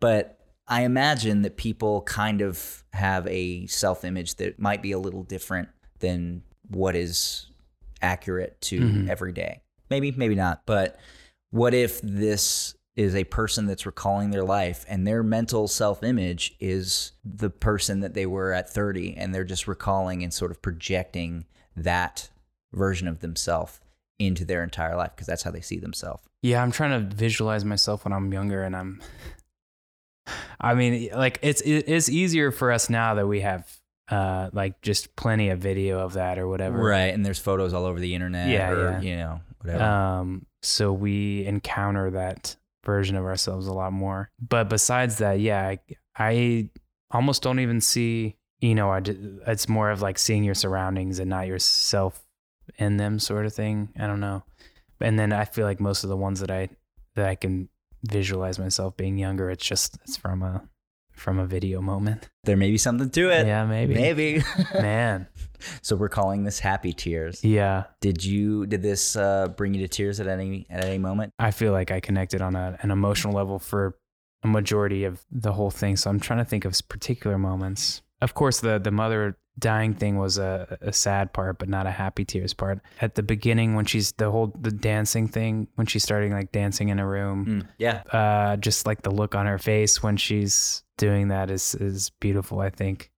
But 0.00 0.38
i 0.68 0.82
imagine 0.82 1.42
that 1.42 1.56
people 1.56 2.02
kind 2.02 2.40
of 2.40 2.84
have 2.92 3.26
a 3.26 3.66
self-image 3.66 4.36
that 4.36 4.58
might 4.60 4.82
be 4.82 4.92
a 4.92 4.98
little 4.98 5.22
different 5.22 5.68
than 5.98 6.42
what 6.68 6.94
is 6.94 7.46
accurate 8.00 8.60
to 8.60 9.06
every 9.08 9.32
day. 9.32 9.62
Maybe 9.90 10.12
maybe 10.12 10.34
not. 10.34 10.62
But 10.66 10.98
what 11.50 11.74
if 11.74 12.00
this 12.02 12.74
is 12.98 13.14
a 13.14 13.22
person 13.24 13.66
that's 13.66 13.86
recalling 13.86 14.30
their 14.30 14.42
life 14.42 14.84
and 14.88 15.06
their 15.06 15.22
mental 15.22 15.68
self 15.68 16.02
image 16.02 16.56
is 16.58 17.12
the 17.24 17.48
person 17.48 18.00
that 18.00 18.12
they 18.12 18.26
were 18.26 18.52
at 18.52 18.68
30 18.68 19.16
and 19.16 19.32
they're 19.32 19.44
just 19.44 19.68
recalling 19.68 20.24
and 20.24 20.34
sort 20.34 20.50
of 20.50 20.60
projecting 20.60 21.46
that 21.76 22.28
version 22.72 23.06
of 23.06 23.20
themselves 23.20 23.78
into 24.18 24.44
their 24.44 24.64
entire 24.64 24.96
life 24.96 25.12
because 25.14 25.28
that's 25.28 25.44
how 25.44 25.50
they 25.52 25.60
see 25.60 25.78
themselves. 25.78 26.24
Yeah, 26.42 26.60
I'm 26.60 26.72
trying 26.72 26.90
to 27.08 27.14
visualize 27.14 27.64
myself 27.64 28.04
when 28.04 28.12
I'm 28.12 28.32
younger, 28.32 28.64
and 28.64 28.74
I'm. 28.74 29.00
I 30.60 30.74
mean, 30.74 31.10
like 31.14 31.38
it's 31.40 31.60
it 31.62 31.88
is 31.88 32.10
easier 32.10 32.50
for 32.50 32.72
us 32.72 32.90
now 32.90 33.14
that 33.14 33.26
we 33.28 33.40
have 33.40 33.72
uh 34.10 34.50
like 34.52 34.80
just 34.82 35.14
plenty 35.16 35.50
of 35.50 35.60
video 35.60 36.00
of 36.00 36.14
that 36.14 36.36
or 36.38 36.48
whatever. 36.48 36.78
Right. 36.78 37.14
And 37.14 37.24
there's 37.24 37.38
photos 37.38 37.72
all 37.74 37.84
over 37.84 38.00
the 38.00 38.14
internet 38.14 38.48
Yeah, 38.50 38.70
or, 38.70 38.90
yeah. 38.90 39.00
you 39.00 39.16
know, 39.16 39.40
whatever. 39.60 39.84
Um, 39.84 40.46
so 40.62 40.92
we 40.92 41.46
encounter 41.46 42.10
that 42.10 42.56
version 42.84 43.16
of 43.16 43.24
ourselves 43.24 43.66
a 43.66 43.72
lot 43.72 43.92
more. 43.92 44.30
But 44.40 44.68
besides 44.68 45.18
that, 45.18 45.40
yeah, 45.40 45.66
I, 45.66 45.78
I 46.16 46.70
almost 47.10 47.42
don't 47.42 47.60
even 47.60 47.80
see. 47.80 48.36
You 48.60 48.74
know, 48.74 48.90
I 48.90 49.00
it's 49.46 49.68
more 49.68 49.90
of 49.90 50.02
like 50.02 50.18
seeing 50.18 50.42
your 50.42 50.56
surroundings 50.56 51.20
and 51.20 51.30
not 51.30 51.46
yourself 51.46 52.26
in 52.76 52.96
them, 52.96 53.20
sort 53.20 53.46
of 53.46 53.54
thing. 53.54 53.90
I 53.98 54.06
don't 54.06 54.20
know. 54.20 54.42
And 55.00 55.16
then 55.18 55.32
I 55.32 55.44
feel 55.44 55.64
like 55.64 55.78
most 55.78 56.02
of 56.02 56.10
the 56.10 56.16
ones 56.16 56.40
that 56.40 56.50
I 56.50 56.68
that 57.14 57.28
I 57.28 57.36
can 57.36 57.68
visualize 58.02 58.58
myself 58.58 58.96
being 58.96 59.16
younger, 59.16 59.48
it's 59.50 59.64
just 59.64 59.98
it's 60.02 60.16
from 60.16 60.42
a 60.42 60.68
from 61.18 61.38
a 61.38 61.46
video 61.46 61.80
moment. 61.80 62.28
there 62.44 62.56
may 62.56 62.70
be 62.70 62.78
something 62.78 63.10
to 63.10 63.30
it. 63.30 63.46
Yeah, 63.46 63.66
maybe. 63.66 63.94
Maybe. 63.94 64.42
Man, 64.74 65.26
so 65.82 65.96
we're 65.96 66.08
calling 66.08 66.44
this 66.44 66.58
happy 66.60 66.92
tears. 66.92 67.44
yeah. 67.44 67.84
Did 68.00 68.24
you 68.24 68.66
did 68.66 68.82
this 68.82 69.16
uh, 69.16 69.48
bring 69.48 69.74
you 69.74 69.80
to 69.82 69.88
tears 69.88 70.20
at 70.20 70.26
any 70.28 70.66
at 70.70 70.84
any 70.84 70.98
moment? 70.98 71.32
I 71.38 71.50
feel 71.50 71.72
like 71.72 71.90
I 71.90 72.00
connected 72.00 72.40
on 72.40 72.56
a, 72.56 72.78
an 72.80 72.90
emotional 72.90 73.34
level 73.34 73.58
for 73.58 73.96
a 74.42 74.48
majority 74.48 75.04
of 75.04 75.24
the 75.30 75.52
whole 75.52 75.70
thing. 75.70 75.96
So 75.96 76.10
I'm 76.10 76.20
trying 76.20 76.38
to 76.38 76.44
think 76.44 76.64
of 76.64 76.74
particular 76.88 77.38
moments. 77.38 78.02
Of 78.20 78.34
course, 78.34 78.60
the 78.60 78.78
the 78.78 78.90
mother 78.90 79.36
dying 79.58 79.92
thing 79.94 80.16
was 80.18 80.38
a, 80.38 80.78
a 80.80 80.92
sad 80.92 81.32
part, 81.32 81.58
but 81.58 81.68
not 81.68 81.86
a 81.86 81.90
happy 81.90 82.24
tears 82.24 82.54
part. 82.54 82.80
At 83.00 83.16
the 83.16 83.22
beginning, 83.24 83.74
when 83.74 83.84
she's 83.86 84.12
the 84.12 84.30
whole 84.30 84.52
the 84.60 84.70
dancing 84.70 85.26
thing, 85.28 85.68
when 85.74 85.86
she's 85.86 86.02
starting 86.04 86.32
like 86.32 86.52
dancing 86.52 86.88
in 86.90 86.98
a 86.98 87.06
room, 87.06 87.66
Yeah. 87.78 88.02
uh, 88.12 88.56
just 88.56 88.86
like 88.86 89.02
the 89.02 89.10
look 89.10 89.34
on 89.34 89.46
her 89.46 89.58
face 89.58 90.02
when 90.02 90.16
she's 90.16 90.84
doing 90.96 91.28
that 91.28 91.50
is 91.50 91.74
is 91.74 92.10
beautiful. 92.20 92.60
I 92.60 92.70
think. 92.70 93.10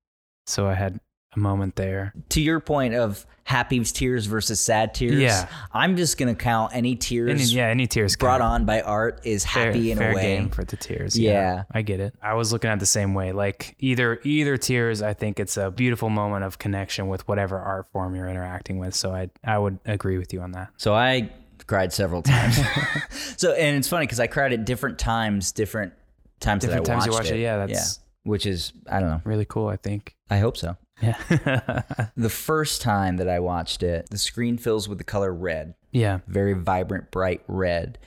So 0.47 0.67
I 0.67 0.75
had 0.75 0.99
a 1.35 1.39
moment 1.39 1.77
there. 1.77 2.13
to 2.31 2.41
your 2.41 2.59
point 2.61 2.95
of 2.95 3.25
happy 3.45 3.83
tears 3.85 4.27
versus 4.27 4.61
sad 4.61 4.95
tears, 4.95 5.15
Yeah. 5.15 5.49
I'm 5.73 5.97
just 5.97 6.19
gonna 6.19 6.35
count 6.35 6.73
any 6.75 6.95
tears 6.97 7.31
Any, 7.31 7.43
yeah, 7.45 7.67
any 7.69 7.87
tears 7.87 8.17
brought 8.17 8.41
count. 8.41 8.53
on 8.63 8.65
by 8.65 8.81
art 8.83 9.21
is 9.25 9.45
fair, 9.45 9.67
happy 9.67 9.91
in 9.93 9.99
fair 9.99 10.13
a 10.13 10.15
way. 10.15 10.23
game 10.23 10.49
for 10.51 10.65
the 10.65 10.77
tears. 10.77 11.19
Yeah. 11.19 11.65
I 11.73 11.83
get 11.83 12.01
it. 12.01 12.15
I 12.23 12.35
was 12.35 12.53
looking 12.53 12.71
at 12.71 12.75
it 12.75 12.81
the 12.81 12.87
same 12.87 13.15
way. 13.15 13.33
Like 13.33 13.75
either 13.81 14.21
either 14.25 14.57
tears, 14.57 15.03
I 15.03 15.15
think 15.15 15.39
it's 15.41 15.57
a 15.57 15.71
beautiful 15.71 16.11
moment 16.11 16.45
of 16.45 16.59
connection 16.59 17.09
with 17.09 17.27
whatever 17.29 17.59
art 17.59 17.87
form 17.93 18.15
you're 18.15 18.29
interacting 18.29 18.79
with. 18.79 18.95
So 18.95 19.13
I 19.15 19.31
I 19.45 19.59
would 19.59 19.79
agree 19.87 20.19
with 20.19 20.33
you 20.33 20.41
on 20.43 20.53
that. 20.53 20.71
So 20.77 20.95
I 20.95 21.31
cried 21.67 21.93
several 21.93 22.23
times. 22.23 22.59
so 23.37 23.53
and 23.53 23.77
it's 23.77 23.89
funny 23.89 24.07
because 24.07 24.21
I 24.21 24.27
cried 24.27 24.53
at 24.53 24.65
different 24.65 24.99
times, 24.99 25.53
different 25.53 25.93
times 26.41 26.63
Different 26.63 26.87
that 26.87 26.93
I 26.93 26.95
times 26.95 27.09
watched 27.09 27.27
you 27.29 27.33
watch 27.33 27.39
it, 27.39 27.43
yeah, 27.43 27.57
that's- 27.59 28.01
which 28.25 28.47
is 28.47 28.73
I 28.89 29.01
don't 29.01 29.09
know. 29.11 29.21
Really 29.25 29.45
cool. 29.47 29.69
I 29.69 29.77
think. 29.77 30.15
I 30.29 30.39
hope 30.39 30.57
so. 30.57 30.77
Yeah. 31.01 31.83
The 32.17 32.29
first 32.29 32.83
time 32.83 33.17
that 33.17 33.29
I 33.29 33.39
watched 33.41 33.83
it, 33.83 34.11
the 34.11 34.19
screen 34.19 34.59
fills 34.59 34.89
with 34.89 34.99
the 34.99 35.05
color 35.05 35.33
red, 35.33 35.75
yeah. 35.93 36.19
very 36.27 36.53
vibrant, 36.53 37.11
bright 37.11 37.43
red, 37.49 37.99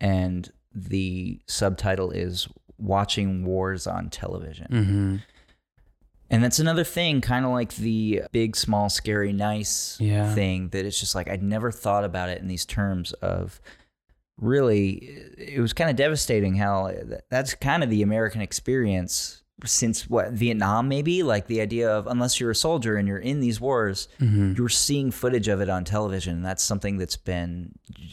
and 0.00 0.50
the 0.74 1.40
subtitle 1.46 2.10
is 2.10 2.48
"Watching 2.78 3.44
Wars 3.44 3.86
on 3.86 4.10
Television." 4.10 4.66
Mm-hmm. 4.70 5.16
And 6.32 6.44
that's 6.44 6.58
another 6.60 6.84
thing, 6.84 7.20
kind 7.20 7.44
of 7.44 7.50
like 7.52 7.74
the 7.74 8.22
big, 8.32 8.56
small, 8.56 8.88
scary, 8.88 9.32
nice 9.32 9.96
Yeah. 10.00 10.32
thing 10.34 10.68
that 10.70 10.84
it's 10.86 10.98
just 11.00 11.14
like 11.14 11.28
I'd 11.28 11.42
never 11.42 11.70
thought 11.72 12.04
about 12.04 12.28
it 12.28 12.40
in 12.40 12.46
these 12.48 12.64
terms 12.64 13.12
of 13.14 13.60
really, 14.38 14.94
it 15.36 15.60
was 15.60 15.72
kind 15.72 15.90
of 15.90 15.96
devastating 15.96 16.54
how 16.56 16.92
that's 17.30 17.54
kind 17.54 17.82
of 17.82 17.90
the 17.90 18.02
American 18.02 18.40
experience 18.40 19.42
since 19.64 20.08
what, 20.08 20.32
Vietnam, 20.32 20.88
maybe? 20.88 21.22
Like 21.22 21.46
the 21.46 21.60
idea 21.60 21.90
of 21.90 22.06
unless 22.06 22.40
you're 22.40 22.50
a 22.50 22.54
soldier 22.54 22.96
and 22.96 23.06
you're 23.08 23.18
in 23.18 23.40
these 23.40 23.60
wars, 23.60 24.08
Mm-hmm. 24.20 24.54
you're 24.56 24.68
seeing 24.68 25.10
footage 25.10 25.48
of 25.48 25.60
it 25.60 25.68
on 25.68 25.84
television. 25.84 26.36
And 26.36 26.44
that's 26.44 26.62
something 26.62 26.98
that's 26.98 27.16
been, 27.16 27.72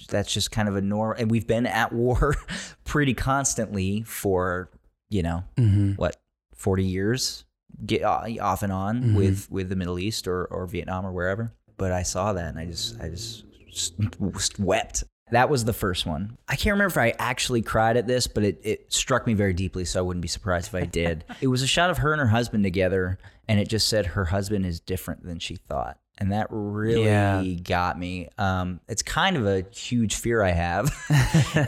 that's 0.10 0.34
just 0.34 0.52
kind 0.52 0.68
of 0.68 0.76
a 0.76 0.82
norm. 0.82 1.16
And 1.20 1.30
we've 1.32 1.48
been 1.48 1.66
at 1.66 1.92
war 1.94 2.36
pretty 2.86 3.14
constantly 3.14 4.04
for, 4.04 4.70
you 5.10 5.24
know, 5.24 5.44
Mm-hmm. 5.58 5.94
what 5.94 6.18
40 6.56 6.84
years 6.84 7.46
get 7.86 8.02
uh, 8.04 8.24
off 8.42 8.64
and 8.64 8.72
on 8.74 9.02
Mm-hmm. 9.02 9.16
with 9.16 9.52
with 9.52 9.70
the 9.70 9.76
Middle 9.76 10.00
East 10.00 10.28
or 10.28 10.46
or 10.46 10.66
Vietnam 10.66 11.06
or 11.06 11.12
wherever 11.12 11.54
but 11.78 11.92
I 11.92 12.02
saw 12.02 12.34
that 12.34 12.46
and 12.50 12.58
I 12.58 12.66
just 12.66 13.00
I 13.00 13.10
just, 13.10 13.44
just 13.70 13.94
wept 14.60 15.04
that 15.32 15.50
was 15.50 15.66
the 15.66 15.74
first 15.74 16.06
one. 16.06 16.38
I 16.48 16.56
can't 16.56 16.74
remember 16.74 16.92
if 16.92 16.98
I 16.98 17.14
actually 17.20 17.62
cried 17.62 17.98
at 17.98 18.08
this 18.08 18.28
but 18.28 18.44
it, 18.44 18.60
it 18.64 18.94
struck 18.94 19.28
me 19.28 19.34
very 19.34 19.54
deeply 19.54 19.86
so 19.86 20.00
I 20.00 20.02
wouldn't 20.02 20.22
be 20.22 20.28
surprised 20.28 20.68
if 20.68 20.76
I 20.76 20.86
did. 20.86 21.24
It 21.42 21.48
was 21.48 21.62
a 21.62 21.68
shot 21.68 21.90
of 21.90 22.00
her 22.00 22.12
and 22.14 22.20
her 22.20 22.28
husband 22.28 22.64
together 22.64 23.20
and 23.48 23.60
it 23.60 23.68
just 23.68 23.88
said 23.88 24.08
her 24.08 24.26
husband 24.26 24.66
is 24.66 24.80
different 24.80 25.24
than 25.24 25.40
she 25.40 25.56
thought 25.56 26.00
and 26.20 26.32
that 26.32 26.48
really 26.50 27.06
Yeah. 27.06 27.44
got 27.64 28.00
me. 28.00 28.30
Um, 28.38 28.80
it's 28.88 29.02
kind 29.04 29.38
of 29.38 29.46
a 29.46 29.64
huge 29.72 30.16
fear 30.16 30.42
I 30.44 30.52
have, 30.52 30.86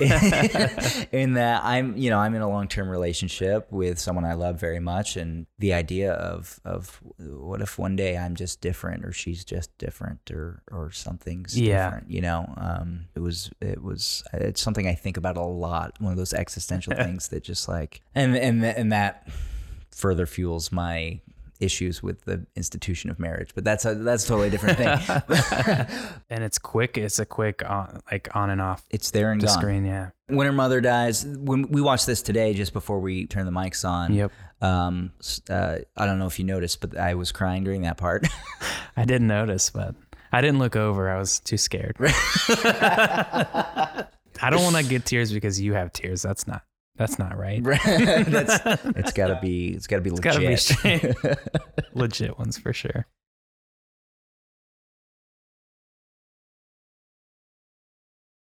in 1.11 1.33
that 1.33 1.61
I'm, 1.63 1.97
you 1.97 2.09
know, 2.09 2.19
I'm 2.19 2.33
in 2.35 2.41
a 2.41 2.49
long 2.49 2.67
term 2.67 2.89
relationship 2.89 3.71
with 3.71 3.99
someone 3.99 4.25
I 4.25 4.33
love 4.33 4.59
very 4.59 4.79
much, 4.79 5.17
and 5.17 5.45
the 5.59 5.73
idea 5.73 6.13
of 6.13 6.59
of 6.65 6.99
what 7.17 7.61
if 7.61 7.77
one 7.77 7.95
day 7.95 8.17
I'm 8.17 8.35
just 8.35 8.61
different, 8.61 9.05
or 9.05 9.11
she's 9.11 9.43
just 9.43 9.75
different, 9.77 10.31
or 10.31 10.61
or 10.71 10.91
something's 10.91 11.59
Yeah. 11.59 11.85
different, 11.85 12.11
you 12.11 12.21
know. 12.21 12.53
Um, 12.57 13.05
it 13.15 13.19
was 13.19 13.51
it 13.61 13.83
was 13.83 14.23
it's 14.33 14.61
something 14.61 14.87
I 14.87 14.95
think 14.95 15.17
about 15.17 15.37
a 15.37 15.41
lot. 15.43 15.93
One 15.99 16.11
of 16.11 16.17
those 16.17 16.33
existential 16.33 16.93
things 16.95 17.29
that 17.29 17.43
just 17.43 17.67
like 17.67 18.01
and 18.15 18.35
and 18.35 18.63
and 18.65 18.91
that 18.91 19.27
further 19.91 20.25
fuels 20.25 20.71
my 20.71 21.19
issues 21.59 22.01
with 22.01 22.23
the 22.25 22.45
institution 22.55 23.09
of 23.09 23.19
marriage. 23.19 23.51
But 23.53 23.63
that's 23.63 23.85
a 23.85 23.95
that's 23.95 24.25
a 24.25 24.27
totally 24.27 24.49
different 24.49 24.77
thing. 24.77 25.87
And 26.31 26.43
it's 26.43 26.59
quick. 26.59 26.97
It's 26.97 27.17
a 27.19 27.25
quick 27.25 27.67
on, 27.67 28.01
like 28.11 28.35
on 28.35 28.49
and 28.51 28.61
off 28.61 28.83
it's 28.91 29.11
there 29.11 29.31
and 29.31 29.41
the 29.41 29.47
gone. 29.47 29.57
screen. 29.59 29.85
Yeah. 29.85 30.11
When 30.27 30.45
her 30.45 30.53
mother 30.53 30.79
dies, 30.79 31.25
when 31.25 31.69
we 31.69 31.81
watched 31.81 32.05
this 32.05 32.21
today, 32.21 32.53
just 32.53 32.71
before 32.71 32.99
we 32.99 33.25
turn 33.25 33.45
the 33.45 33.51
mics 33.51 33.87
on. 33.87 34.13
Yep. 34.13 34.31
Um, 34.61 35.11
uh, 35.49 35.77
I 35.97 36.05
don't 36.05 36.19
know 36.19 36.27
if 36.27 36.37
you 36.37 36.45
noticed, 36.45 36.81
but 36.81 36.97
I 36.97 37.15
was 37.15 37.31
crying 37.31 37.63
during 37.63 37.81
that 37.81 37.97
part. 37.97 38.27
I 38.97 39.05
didn't 39.05 39.27
notice, 39.27 39.71
but 39.71 39.95
I 40.31 40.41
didn't 40.41 40.59
look 40.59 40.75
over. 40.75 41.09
I 41.09 41.17
was 41.17 41.39
too 41.39 41.57
scared. 41.57 41.95
I 44.41 44.49
don't 44.49 44.63
want 44.63 44.75
to 44.75 44.83
get 44.83 45.05
tears 45.05 45.31
because 45.33 45.59
you 45.59 45.73
have 45.73 45.91
tears. 45.91 46.21
That's 46.21 46.47
not. 46.47 46.63
That's 46.99 47.17
not 47.17 47.37
right. 47.37 47.63
that's 47.63 48.59
it's 48.85 49.13
gotta 49.13 49.39
be 49.41 49.69
it's 49.69 49.87
gotta 49.87 50.01
be 50.01 50.09
It's 50.09 50.19
gotta 50.19 50.39
be 50.39 50.49
legit. 50.49 51.39
Legit 51.95 52.37
ones 52.37 52.57
for 52.57 52.73
sure. 52.73 53.07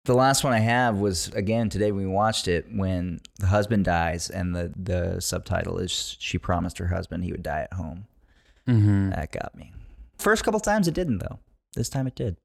The 0.06 0.14
last 0.14 0.42
one 0.42 0.54
I 0.54 0.60
have 0.60 0.96
was 0.96 1.28
again 1.34 1.68
today 1.68 1.92
we 1.92 2.06
watched 2.06 2.48
it 2.48 2.64
when 2.72 3.20
the 3.38 3.48
husband 3.48 3.84
dies 3.84 4.30
and 4.30 4.56
the 4.56 4.72
the 4.74 5.20
subtitle 5.20 5.76
is 5.76 6.16
she 6.18 6.38
promised 6.38 6.78
her 6.78 6.86
husband 6.86 7.24
he 7.24 7.32
would 7.32 7.42
die 7.42 7.68
at 7.70 7.74
home. 7.74 8.06
Mm-hmm. 8.66 9.10
That 9.10 9.32
got 9.32 9.54
me. 9.54 9.74
First 10.16 10.44
couple 10.44 10.60
times 10.60 10.88
it 10.88 10.94
didn't 10.94 11.18
though. 11.18 11.40
This 11.74 11.90
time 11.90 12.06
it 12.06 12.14
did. 12.14 12.38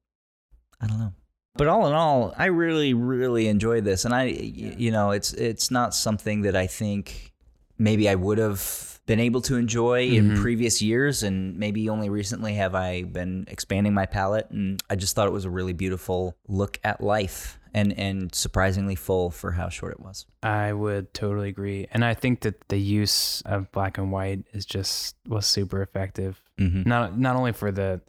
I 0.78 0.88
don't 0.88 0.98
know. 0.98 1.14
But 1.54 1.68
all 1.68 1.86
in 1.86 1.92
all, 1.92 2.34
I 2.36 2.46
really 2.46 2.94
really 2.94 3.46
enjoyed 3.48 3.84
this 3.84 4.04
and 4.04 4.14
I 4.14 4.24
y- 4.26 4.74
you 4.78 4.90
know, 4.90 5.10
it's 5.10 5.32
it's 5.34 5.70
not 5.70 5.94
something 5.94 6.42
that 6.42 6.56
I 6.56 6.66
think 6.66 7.32
maybe 7.78 8.08
I 8.08 8.14
would 8.14 8.38
have 8.38 9.00
been 9.06 9.18
able 9.20 9.40
to 9.42 9.56
enjoy 9.56 10.04
in 10.06 10.36
previous 10.36 10.80
years 10.80 11.22
and 11.24 11.58
maybe 11.58 11.88
only 11.88 12.08
recently 12.08 12.54
have 12.54 12.74
I 12.74 13.02
been 13.02 13.44
expanding 13.48 13.92
my 13.92 14.06
palette 14.06 14.48
and 14.50 14.80
I 14.88 14.94
just 14.94 15.14
thought 15.16 15.26
it 15.26 15.32
was 15.32 15.44
a 15.44 15.50
really 15.50 15.72
beautiful 15.72 16.36
look 16.46 16.78
at 16.84 17.00
life 17.02 17.58
and 17.74 17.92
and 17.98 18.34
surprisingly 18.34 18.94
full 18.94 19.30
for 19.30 19.50
how 19.52 19.68
short 19.68 19.92
it 19.92 20.00
was. 20.00 20.24
I 20.42 20.72
would 20.72 21.12
totally 21.14 21.48
agree, 21.48 21.86
and 21.90 22.04
I 22.04 22.14
think 22.14 22.40
that 22.42 22.68
the 22.68 22.78
use 22.78 23.42
of 23.44 23.70
black 23.72 23.98
and 23.98 24.12
white 24.12 24.44
is 24.52 24.64
just 24.66 25.16
was 25.26 25.46
super 25.46 25.82
effective. 25.82 26.40
Mhm. 26.60 26.86
Not 26.86 27.18
not 27.18 27.34
only 27.36 27.52
for 27.52 27.72
the 27.72 28.00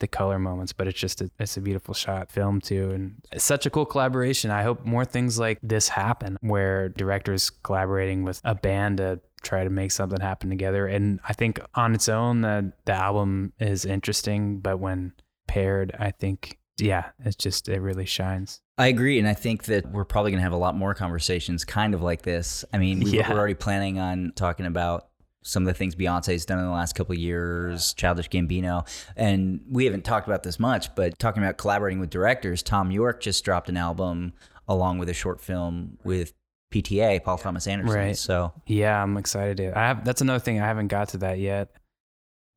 the 0.00 0.06
color 0.08 0.38
moments, 0.38 0.72
but 0.72 0.86
it's 0.86 0.98
just 0.98 1.20
a, 1.20 1.30
it's 1.38 1.56
a 1.56 1.60
beautiful 1.60 1.94
shot 1.94 2.30
film 2.30 2.60
too, 2.60 2.90
and 2.90 3.14
it's 3.32 3.44
such 3.44 3.66
a 3.66 3.70
cool 3.70 3.84
collaboration. 3.86 4.50
I 4.50 4.62
hope 4.62 4.84
more 4.84 5.04
things 5.04 5.38
like 5.38 5.58
this 5.62 5.88
happen, 5.88 6.38
where 6.40 6.88
directors 6.88 7.50
collaborating 7.50 8.22
with 8.24 8.40
a 8.44 8.54
band 8.54 8.98
to 8.98 9.20
try 9.42 9.64
to 9.64 9.70
make 9.70 9.92
something 9.92 10.20
happen 10.20 10.50
together. 10.50 10.86
And 10.86 11.20
I 11.28 11.32
think 11.32 11.60
on 11.74 11.94
its 11.94 12.08
own, 12.08 12.40
the 12.42 12.72
the 12.84 12.92
album 12.92 13.52
is 13.58 13.84
interesting, 13.84 14.60
but 14.60 14.78
when 14.78 15.12
paired, 15.46 15.94
I 15.98 16.10
think 16.12 16.58
yeah, 16.80 17.06
it's 17.24 17.34
just 17.36 17.68
it 17.68 17.80
really 17.80 18.06
shines. 18.06 18.60
I 18.76 18.86
agree, 18.86 19.18
and 19.18 19.26
I 19.26 19.34
think 19.34 19.64
that 19.64 19.90
we're 19.90 20.04
probably 20.04 20.30
going 20.30 20.38
to 20.38 20.44
have 20.44 20.52
a 20.52 20.56
lot 20.56 20.76
more 20.76 20.94
conversations 20.94 21.64
kind 21.64 21.92
of 21.94 22.02
like 22.02 22.22
this. 22.22 22.64
I 22.72 22.78
mean, 22.78 23.00
we, 23.00 23.10
Yeah. 23.18 23.32
we're 23.32 23.38
already 23.38 23.54
planning 23.54 23.98
on 23.98 24.32
talking 24.36 24.66
about 24.66 25.08
some 25.48 25.62
of 25.62 25.66
the 25.66 25.74
things 25.74 25.96
Beyonce's 25.96 26.44
done 26.44 26.58
in 26.58 26.64
the 26.66 26.70
last 26.70 26.94
couple 26.94 27.14
of 27.14 27.18
years, 27.18 27.94
Childish 27.94 28.28
Gambino, 28.28 28.86
and 29.16 29.60
we 29.70 29.86
haven't 29.86 30.04
talked 30.04 30.28
about 30.28 30.42
this 30.42 30.60
much, 30.60 30.94
but 30.94 31.18
talking 31.18 31.42
about 31.42 31.56
collaborating 31.56 32.00
with 32.00 32.10
directors, 32.10 32.62
Thom 32.62 32.90
Yorke 32.90 33.20
just 33.20 33.44
dropped 33.44 33.68
an 33.68 33.76
album 33.76 34.34
along 34.68 34.98
with 34.98 35.08
a 35.08 35.14
short 35.14 35.40
film 35.40 35.96
with 36.04 36.34
PTA, 36.72 37.24
Paul 37.24 37.38
Thomas 37.38 37.66
Anderson. 37.66 37.98
Right. 37.98 38.16
So 38.16 38.52
Yeah, 38.66 39.02
I'm 39.02 39.16
excited. 39.16 39.56
To, 39.56 39.78
I 39.78 39.88
have 39.88 40.04
that's 40.04 40.20
another 40.20 40.38
thing 40.38 40.60
I 40.60 40.66
haven't 40.66 40.88
got 40.88 41.08
to 41.10 41.18
that 41.18 41.38
yet, 41.38 41.70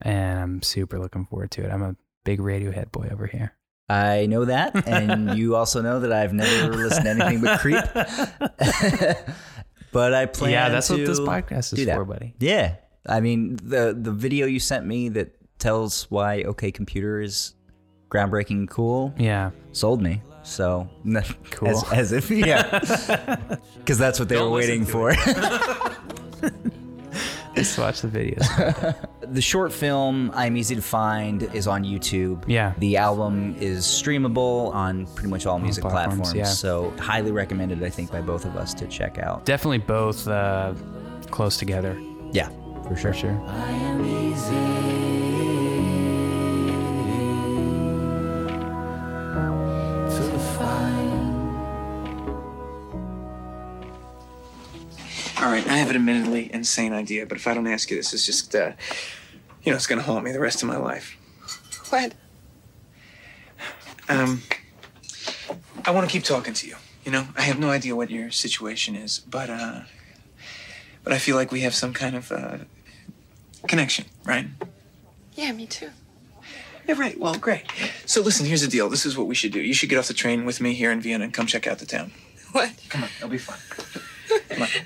and 0.01 0.39
I'm 0.39 0.61
super 0.61 0.99
looking 0.99 1.25
forward 1.25 1.51
to 1.51 1.63
it. 1.63 1.71
I'm 1.71 1.81
a 1.81 1.95
big 2.25 2.39
Radiohead 2.39 2.91
boy 2.91 3.07
over 3.09 3.25
here. 3.25 3.55
I 3.87 4.25
know 4.25 4.45
that, 4.45 4.87
and 4.87 5.37
you 5.37 5.55
also 5.55 5.81
know 5.81 6.01
that 6.01 6.11
I've 6.11 6.33
never 6.33 6.73
listened 6.75 7.05
to 7.05 7.11
anything 7.11 7.41
but 7.41 7.59
Creep. 7.61 9.27
but 9.91 10.13
I 10.13 10.25
plan. 10.25 10.51
yeah, 10.51 10.69
that's 10.69 10.89
what 10.89 10.99
this 11.05 11.19
podcast 11.19 11.77
is 11.77 11.85
for, 11.85 12.05
buddy. 12.05 12.33
Yeah, 12.39 12.75
I 13.07 13.19
mean 13.19 13.57
the 13.57 13.95
the 13.99 14.11
video 14.11 14.45
you 14.47 14.59
sent 14.59 14.85
me 14.85 15.09
that 15.09 15.35
tells 15.59 16.09
why 16.09 16.43
OK 16.43 16.71
Computer 16.71 17.21
is 17.21 17.53
groundbreaking 18.09 18.69
cool 18.69 19.13
Yeah, 19.17 19.51
sold 19.71 20.01
me. 20.01 20.21
So 20.43 20.89
Cool. 21.51 21.67
as, 21.69 21.83
as 21.93 22.11
if 22.13 22.31
yeah, 22.31 22.79
because 23.77 23.97
that's 23.97 24.19
what 24.19 24.27
they 24.29 24.37
were 24.37 24.49
waiting 24.49 24.85
for. 24.85 25.11
just 27.55 27.77
watch 27.77 28.01
the 28.01 28.07
videos. 28.07 28.45
The 29.31 29.41
short 29.41 29.71
film 29.71 30.29
I'm 30.33 30.57
easy 30.57 30.75
to 30.75 30.81
find 30.81 31.43
is 31.55 31.65
on 31.67 31.83
YouTube. 31.83 32.43
Yeah. 32.47 32.73
the 32.79 32.97
album 32.97 33.55
is 33.59 33.85
streamable 33.85 34.73
on 34.73 35.05
pretty 35.15 35.29
much 35.29 35.45
all 35.45 35.57
music 35.57 35.83
platforms, 35.83 36.31
platforms. 36.31 36.35
yeah. 36.37 36.43
So 36.43 36.91
highly 36.99 37.31
recommended, 37.31 37.81
I 37.83 37.89
think, 37.89 38.11
by 38.11 38.21
both 38.21 38.43
of 38.45 38.57
us 38.57 38.73
to 38.75 38.87
check 38.87 39.17
out. 39.19 39.45
Definitely 39.45 39.79
both 39.79 40.27
uh, 40.27 40.73
close 41.29 41.55
together 41.57 41.97
Yeah, 42.33 42.49
for 42.87 42.95
sure. 42.97 43.13
for 43.13 43.19
sure. 43.19 43.41
I 43.47 43.71
am 43.71 44.05
easy. 44.05 44.91
All 55.37 55.49
right, 55.49 55.65
I 55.67 55.77
have 55.77 55.89
an 55.89 55.95
admittedly 55.95 56.53
insane 56.53 56.93
idea, 56.93 57.25
but 57.25 57.37
if 57.37 57.47
I 57.47 57.53
don't 57.55 57.65
ask 57.67 57.89
you 57.89 57.97
this, 57.97 58.13
it's 58.13 58.25
just, 58.25 58.53
uh, 58.55 58.73
you 59.63 59.71
know, 59.71 59.75
it's 59.75 59.87
gonna 59.87 60.01
haunt 60.01 60.23
me 60.23 60.31
the 60.31 60.39
rest 60.39 60.61
of 60.61 60.67
my 60.67 60.77
life. 60.77 61.17
What? 61.89 62.13
Um, 64.09 64.41
I 65.85 65.91
want 65.91 66.07
to 66.07 66.11
keep 66.11 66.23
talking 66.23 66.53
to 66.53 66.67
you. 66.67 66.75
You 67.05 67.11
know, 67.11 67.27
I 67.35 67.41
have 67.41 67.59
no 67.59 67.69
idea 67.69 67.95
what 67.95 68.09
your 68.09 68.31
situation 68.31 68.95
is, 68.95 69.19
but 69.19 69.49
uh, 69.49 69.81
but 71.03 71.13
I 71.13 71.17
feel 71.17 71.35
like 71.35 71.51
we 71.51 71.61
have 71.61 71.73
some 71.73 71.93
kind 71.93 72.15
of 72.15 72.31
uh, 72.31 72.57
connection, 73.67 74.05
right? 74.25 74.47
Yeah, 75.35 75.51
me 75.51 75.65
too. 75.65 75.89
Yeah, 76.87 76.99
right. 76.99 77.19
Well, 77.19 77.35
great. 77.35 77.63
So 78.05 78.21
listen, 78.21 78.45
here's 78.45 78.61
the 78.61 78.67
deal. 78.67 78.89
This 78.89 79.05
is 79.05 79.17
what 79.17 79.27
we 79.27 79.35
should 79.35 79.51
do. 79.51 79.61
You 79.61 79.73
should 79.73 79.89
get 79.89 79.97
off 79.97 80.07
the 80.07 80.13
train 80.13 80.45
with 80.45 80.61
me 80.61 80.73
here 80.73 80.91
in 80.91 81.01
Vienna 81.01 81.25
and 81.25 81.33
come 81.33 81.45
check 81.45 81.67
out 81.67 81.79
the 81.79 81.85
town. 81.85 82.11
What? 82.51 82.71
Come 82.89 83.03
on, 83.03 83.09
it'll 83.17 83.29
be 83.29 83.37
fun. 83.37 83.57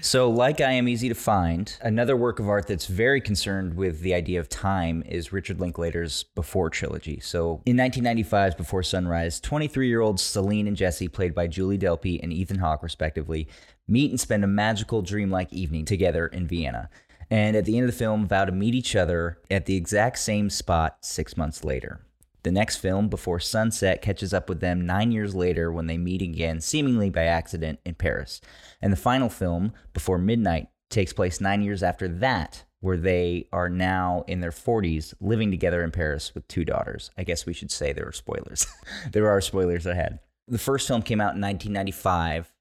So, 0.02 0.30
like 0.30 0.62
I 0.62 0.72
Am 0.74 0.88
Easy 0.88 1.10
to 1.10 1.16
Find, 1.16 1.76
another 1.82 2.16
work 2.16 2.40
of 2.40 2.48
art 2.48 2.68
that's 2.68 2.86
very 2.88 3.20
concerned 3.20 3.74
with 3.76 4.02
the 4.02 4.14
idea 4.14 4.40
of 4.40 4.48
time 4.48 5.04
is 5.06 5.34
Richard 5.34 5.60
Linklater's 5.60 6.24
Before 6.24 6.70
trilogy. 6.70 7.20
So, 7.20 7.62
in 7.66 7.76
1995's 7.76 8.56
Before 8.56 8.84
Sunrise, 8.84 9.40
23 9.40 9.88
year 9.88 10.02
olds 10.02 10.22
Celine 10.22 10.68
and 10.68 10.78
Jesse, 10.78 11.08
played 11.08 11.34
by 11.34 11.48
Julie 11.48 11.78
Delpy 11.78 12.20
and 12.22 12.32
Ethan 12.32 12.60
Hawke, 12.60 12.84
respectively, 12.84 13.48
meet 13.88 14.12
and 14.12 14.20
spend 14.20 14.44
a 14.44 14.48
magical, 14.48 15.02
dreamlike 15.02 15.52
evening 15.52 15.86
together 15.86 16.28
in 16.28 16.48
Vienna. 16.48 16.90
And 17.30 17.56
at 17.56 17.66
the 17.66 17.78
end 17.78 17.86
of 17.86 17.92
the 17.92 17.98
film, 17.98 18.28
vow 18.28 18.46
to 18.46 18.52
meet 18.52 18.76
each 18.76 18.96
other 18.96 19.40
at 19.50 19.66
the 19.66 19.76
exact 19.76 20.20
same 20.20 20.50
spot 20.50 20.98
six 21.02 21.36
months 21.36 21.64
later. 21.64 22.05
The 22.46 22.52
next 22.52 22.76
film, 22.76 23.10
Before 23.10 23.40
Sunset, 23.40 24.04
catches 24.04 24.32
up 24.32 24.50
with 24.50 24.60
them 24.60 24.86
nine 24.86 25.12
years 25.12 25.34
later 25.34 25.72
when 25.72 25.88
they 25.88 25.98
meet 25.98 26.22
again, 26.22 26.62
seemingly 26.62 27.10
by 27.10 27.24
accident, 27.24 27.80
in 27.84 27.96
Paris. 27.96 28.40
And 28.84 28.94
the 28.94 28.98
final 28.98 29.30
film, 29.30 29.74
Before 29.94 30.20
Midnight, 30.20 30.68
takes 30.92 31.12
place 31.12 31.42
nine 31.42 31.64
years 31.64 31.82
after 31.82 32.08
that, 32.08 32.64
where 32.82 32.98
they 32.98 33.48
are 33.52 33.68
now 33.68 34.26
in 34.28 34.42
their 34.42 34.52
40s 34.52 35.16
living 35.20 35.50
together 35.50 35.84
in 35.84 35.90
Paris 35.90 36.36
with 36.36 36.48
two 36.48 36.64
daughters. 36.64 37.10
I 37.18 37.24
guess 37.24 37.48
we 37.48 37.54
should 37.54 37.72
say 37.72 37.94
there 37.94 38.08
are 38.08 38.12
spoilers. 38.12 38.68
there 39.12 39.28
are 39.28 39.42
spoilers 39.42 39.88
ahead. 39.88 40.20
The 40.48 40.60
first 40.60 40.88
film 40.88 41.02
came 41.02 41.20
out 41.20 41.34
in 41.34 41.42
1995. 41.42 42.54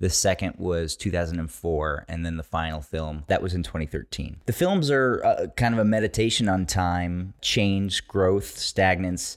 The 0.00 0.10
second 0.10 0.54
was 0.56 0.96
2004, 0.96 2.06
and 2.08 2.24
then 2.24 2.38
the 2.38 2.42
final 2.42 2.80
film 2.80 3.24
that 3.28 3.42
was 3.42 3.52
in 3.52 3.62
2013. 3.62 4.40
The 4.46 4.52
films 4.52 4.90
are 4.90 5.22
uh, 5.22 5.46
kind 5.56 5.74
of 5.74 5.78
a 5.78 5.84
meditation 5.84 6.48
on 6.48 6.64
time, 6.64 7.34
change, 7.42 8.08
growth, 8.08 8.56
stagnance, 8.56 9.36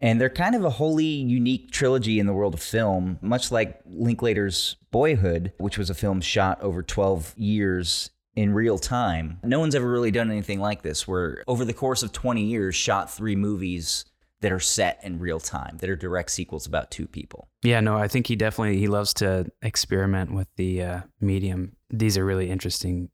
and 0.00 0.20
they're 0.20 0.30
kind 0.30 0.54
of 0.54 0.64
a 0.64 0.70
wholly 0.70 1.04
unique 1.04 1.72
trilogy 1.72 2.20
in 2.20 2.26
the 2.26 2.32
world 2.32 2.54
of 2.54 2.60
film, 2.60 3.18
much 3.22 3.50
like 3.50 3.80
Linklater's 3.86 4.76
Boyhood, 4.92 5.52
which 5.58 5.78
was 5.78 5.90
a 5.90 5.94
film 5.94 6.20
shot 6.20 6.60
over 6.60 6.82
12 6.82 7.34
years 7.36 8.10
in 8.36 8.54
real 8.54 8.78
time. 8.78 9.38
No 9.42 9.60
one's 9.60 9.74
ever 9.74 9.90
really 9.90 10.10
done 10.10 10.30
anything 10.30 10.60
like 10.60 10.82
this, 10.82 11.08
where 11.08 11.42
over 11.48 11.64
the 11.64 11.72
course 11.72 12.02
of 12.02 12.12
20 12.12 12.44
years, 12.44 12.74
shot 12.74 13.10
three 13.10 13.36
movies 13.36 14.04
that 14.44 14.52
are 14.52 14.60
set 14.60 15.00
in 15.02 15.18
real 15.18 15.40
time, 15.40 15.78
that 15.78 15.88
are 15.88 15.96
direct 15.96 16.30
sequels 16.30 16.66
about 16.66 16.90
two 16.90 17.06
people. 17.06 17.48
Yeah, 17.62 17.80
no, 17.80 17.96
I 17.96 18.08
think 18.08 18.26
he 18.26 18.36
definitely 18.36 18.76
he 18.76 18.88
loves 18.88 19.14
to 19.14 19.50
experiment 19.62 20.34
with 20.34 20.48
the 20.56 20.82
uh, 20.82 21.00
medium. 21.18 21.76
These 21.88 22.18
are 22.18 22.26
really 22.26 22.50
interesting 22.50 23.08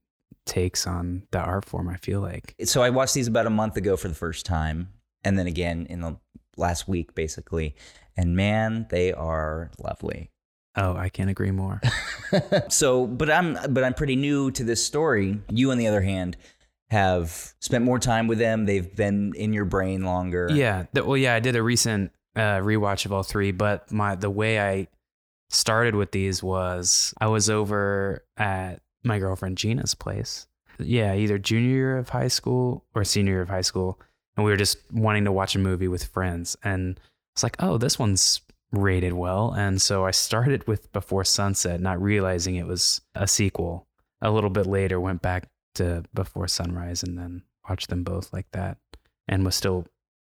takes 0.45 0.89
on 0.89 1.23
the 1.31 1.39
art 1.39 1.65
form. 1.65 1.89
I 1.89 1.99
feel 1.99 2.21
like. 2.21 2.57
So 2.65 2.83
I 2.83 2.91
watched 2.91 3.15
these 3.15 3.29
about 3.29 3.47
a 3.47 3.51
month 3.51 3.77
ago 3.77 3.97
for 3.97 4.09
the 4.09 4.15
first 4.15 4.45
time, 4.45 4.89
and 5.23 5.39
then 5.39 5.47
again 5.47 5.87
in 5.89 6.01
the 6.01 6.17
last 6.57 6.89
week, 6.89 7.15
basically. 7.15 7.77
And 8.17 8.35
man, 8.35 8.89
they 8.91 9.13
are 9.13 9.71
lovely. 9.79 10.33
Oh, 10.75 10.97
I 10.97 11.11
can't 11.11 11.31
agree 11.31 11.53
more. 11.53 11.81
so, 12.69 13.07
but 13.07 13.31
I'm 13.31 13.57
but 13.69 13.85
I'm 13.85 13.95
pretty 13.95 14.17
new 14.17 14.51
to 14.51 14.65
this 14.65 14.85
story. 14.85 15.41
You, 15.49 15.71
on 15.71 15.79
the 15.79 15.87
other 15.87 16.03
hand, 16.03 16.37
have 16.91 17.55
spent 17.61 17.85
more 17.85 17.99
time 17.99 18.27
with 18.27 18.39
them. 18.39 18.67
They've 18.67 18.95
been 18.95 19.33
in 19.37 19.53
your 19.53 19.65
brain 19.65 20.03
longer. 20.05 20.49
yeah. 20.53 20.87
th- 20.93 21.07
well, 21.07 21.17
yeah, 21.17 21.35
I 21.35 21.41
did 21.41 21.55
a 21.55 21.63
recent 21.63 22.11
uh, 22.35 22.59
rewatch 22.59 23.07
of 23.07 23.13
all 23.13 23.23
three, 23.23 23.53
but 23.53 23.91
my 23.93 24.15
the 24.17 24.31
way 24.31 24.61
I 24.61 24.89
started 25.49 25.95
with 25.95 26.13
these 26.13 26.43
was 26.43 27.15
I 27.21 27.27
was 27.29 27.49
over 27.51 28.25
at 28.37 28.81
my 29.05 29.19
girlfriend 29.19 29.59
Gina's 29.59 29.95
place. 29.95 30.47
Yeah, 30.79 31.15
either 31.15 31.39
junior 31.39 31.69
year 31.71 31.99
of 31.99 32.09
high 32.09 32.29
school 32.29 32.85
or 32.95 33.05
senior 33.05 33.35
year 33.35 33.43
of 33.43 33.49
high 33.49 33.61
school, 33.61 34.01
and 34.37 34.45
we 34.45 34.51
were 34.51 34.57
just 34.57 34.79
wanting 34.93 35.25
to 35.27 35.33
watch 35.33 35.55
a 35.55 35.59
movie 35.59 35.89
with 35.89 36.05
friends, 36.05 36.57
and 36.65 36.99
it's 37.35 37.43
like, 37.43 37.57
oh, 37.61 37.79
this 37.79 37.99
one's 37.99 38.41
rated 38.73 39.13
well, 39.13 39.53
and 39.53 39.83
so 39.83 40.07
I 40.07 40.11
started 40.13 40.67
with 40.67 40.91
Before 40.93 41.25
Sunset, 41.25 41.81
not 41.81 42.01
realizing 42.01 42.57
it 42.57 42.67
was 42.67 43.01
a 43.15 43.29
sequel. 43.29 43.87
A 44.23 44.31
little 44.31 44.51
bit 44.51 44.67
later, 44.67 45.01
went 45.01 45.23
back 45.23 45.49
to 45.75 46.05
Before 46.15 46.49
Sunrise, 46.49 47.03
and 47.03 47.19
then 47.19 47.43
watched 47.69 47.89
them 47.89 48.05
both 48.05 48.33
like 48.33 48.51
that, 48.53 48.79
and 49.29 49.45
was 49.45 49.55
still 49.55 49.87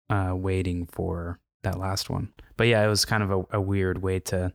uh, 0.09 0.33
waiting 0.35 0.85
for 0.85 1.39
that 1.63 1.77
last 1.79 2.09
one. 2.09 2.33
But 2.55 2.67
yeah, 2.67 2.83
it 2.83 2.87
was 2.87 3.05
kind 3.05 3.23
of 3.23 3.31
a, 3.31 3.57
a 3.57 3.61
weird 3.61 4.01
way 4.01 4.19
to 4.21 4.53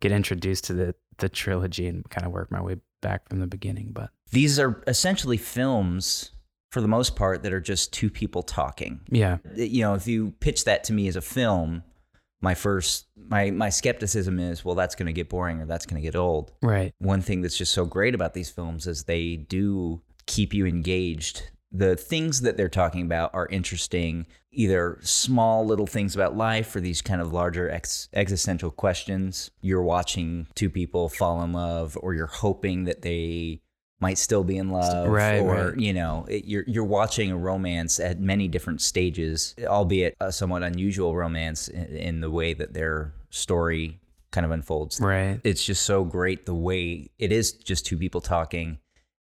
get 0.00 0.12
introduced 0.12 0.64
to 0.64 0.74
the 0.74 0.94
the 1.18 1.28
trilogy 1.28 1.86
and 1.86 2.08
kind 2.10 2.26
of 2.26 2.32
work 2.32 2.50
my 2.50 2.60
way 2.60 2.76
back 3.02 3.28
from 3.28 3.40
the 3.40 3.46
beginning. 3.46 3.90
But 3.92 4.10
These 4.30 4.58
are 4.58 4.82
essentially 4.86 5.36
films, 5.36 6.30
for 6.70 6.80
the 6.80 6.88
most 6.88 7.16
part, 7.16 7.42
that 7.42 7.52
are 7.52 7.60
just 7.60 7.92
two 7.92 8.08
people 8.10 8.42
talking. 8.42 9.00
yeah, 9.10 9.38
You 9.54 9.82
know, 9.82 9.94
if 9.94 10.06
you 10.06 10.32
pitch 10.40 10.64
that 10.64 10.84
to 10.84 10.92
me 10.92 11.06
as 11.08 11.16
a 11.16 11.20
film, 11.20 11.82
my 12.40 12.54
first 12.54 13.06
my 13.28 13.50
my 13.50 13.68
skepticism 13.68 14.40
is, 14.40 14.64
well, 14.64 14.74
that's 14.74 14.94
going 14.94 15.06
to 15.06 15.12
get 15.12 15.28
boring 15.28 15.60
or 15.60 15.66
that's 15.66 15.86
going 15.86 16.00
to 16.00 16.06
get 16.06 16.16
old. 16.16 16.52
right, 16.62 16.94
one 16.98 17.20
thing 17.20 17.42
that's 17.42 17.56
just 17.58 17.72
so 17.72 17.84
great 17.84 18.14
about 18.14 18.34
these 18.34 18.50
films 18.50 18.86
is 18.86 19.04
they 19.04 19.36
do 19.36 20.00
keep 20.26 20.54
you 20.54 20.66
engaged. 20.66 21.50
The 21.70 21.96
things 21.96 22.42
that 22.42 22.56
they're 22.56 22.68
talking 22.68 23.02
about 23.02 23.30
are 23.34 23.46
interesting, 23.46 24.26
either 24.50 24.98
small 25.00 25.64
little 25.64 25.86
things 25.86 26.14
about 26.14 26.36
life 26.36 26.76
or 26.76 26.80
these 26.80 27.00
kind 27.00 27.22
of 27.22 27.32
larger 27.32 27.70
ex- 27.70 28.08
existential 28.12 28.70
questions. 28.70 29.50
You're 29.62 29.82
watching 29.82 30.48
two 30.54 30.68
people 30.68 31.08
fall 31.08 31.42
in 31.42 31.52
love, 31.52 31.96
or 32.02 32.12
you're 32.12 32.26
hoping 32.26 32.84
that 32.84 33.00
they 33.00 33.62
might 34.00 34.18
still 34.18 34.44
be 34.44 34.58
in 34.58 34.68
love, 34.70 35.08
Right, 35.08 35.38
or 35.38 35.70
right. 35.70 35.78
you 35.78 35.94
know, 35.94 36.26
it, 36.28 36.44
you're 36.44 36.64
you're 36.66 36.84
watching 36.84 37.30
a 37.30 37.36
romance 37.38 37.98
at 38.00 38.20
many 38.20 38.48
different 38.48 38.82
stages, 38.82 39.54
albeit 39.64 40.14
a 40.20 40.30
somewhat 40.32 40.62
unusual 40.62 41.16
romance 41.16 41.68
in, 41.68 41.84
in 41.96 42.20
the 42.20 42.30
way 42.30 42.52
that 42.52 42.74
their 42.74 43.14
story 43.30 43.98
kind 44.30 44.44
of 44.46 44.50
unfolds 44.50 44.98
right. 44.98 45.40
it's 45.44 45.62
just 45.62 45.82
so 45.82 46.04
great 46.04 46.46
the 46.46 46.54
way 46.54 47.06
it 47.18 47.30
is 47.30 47.52
just 47.52 47.84
two 47.84 47.98
people 47.98 48.20
talking 48.22 48.78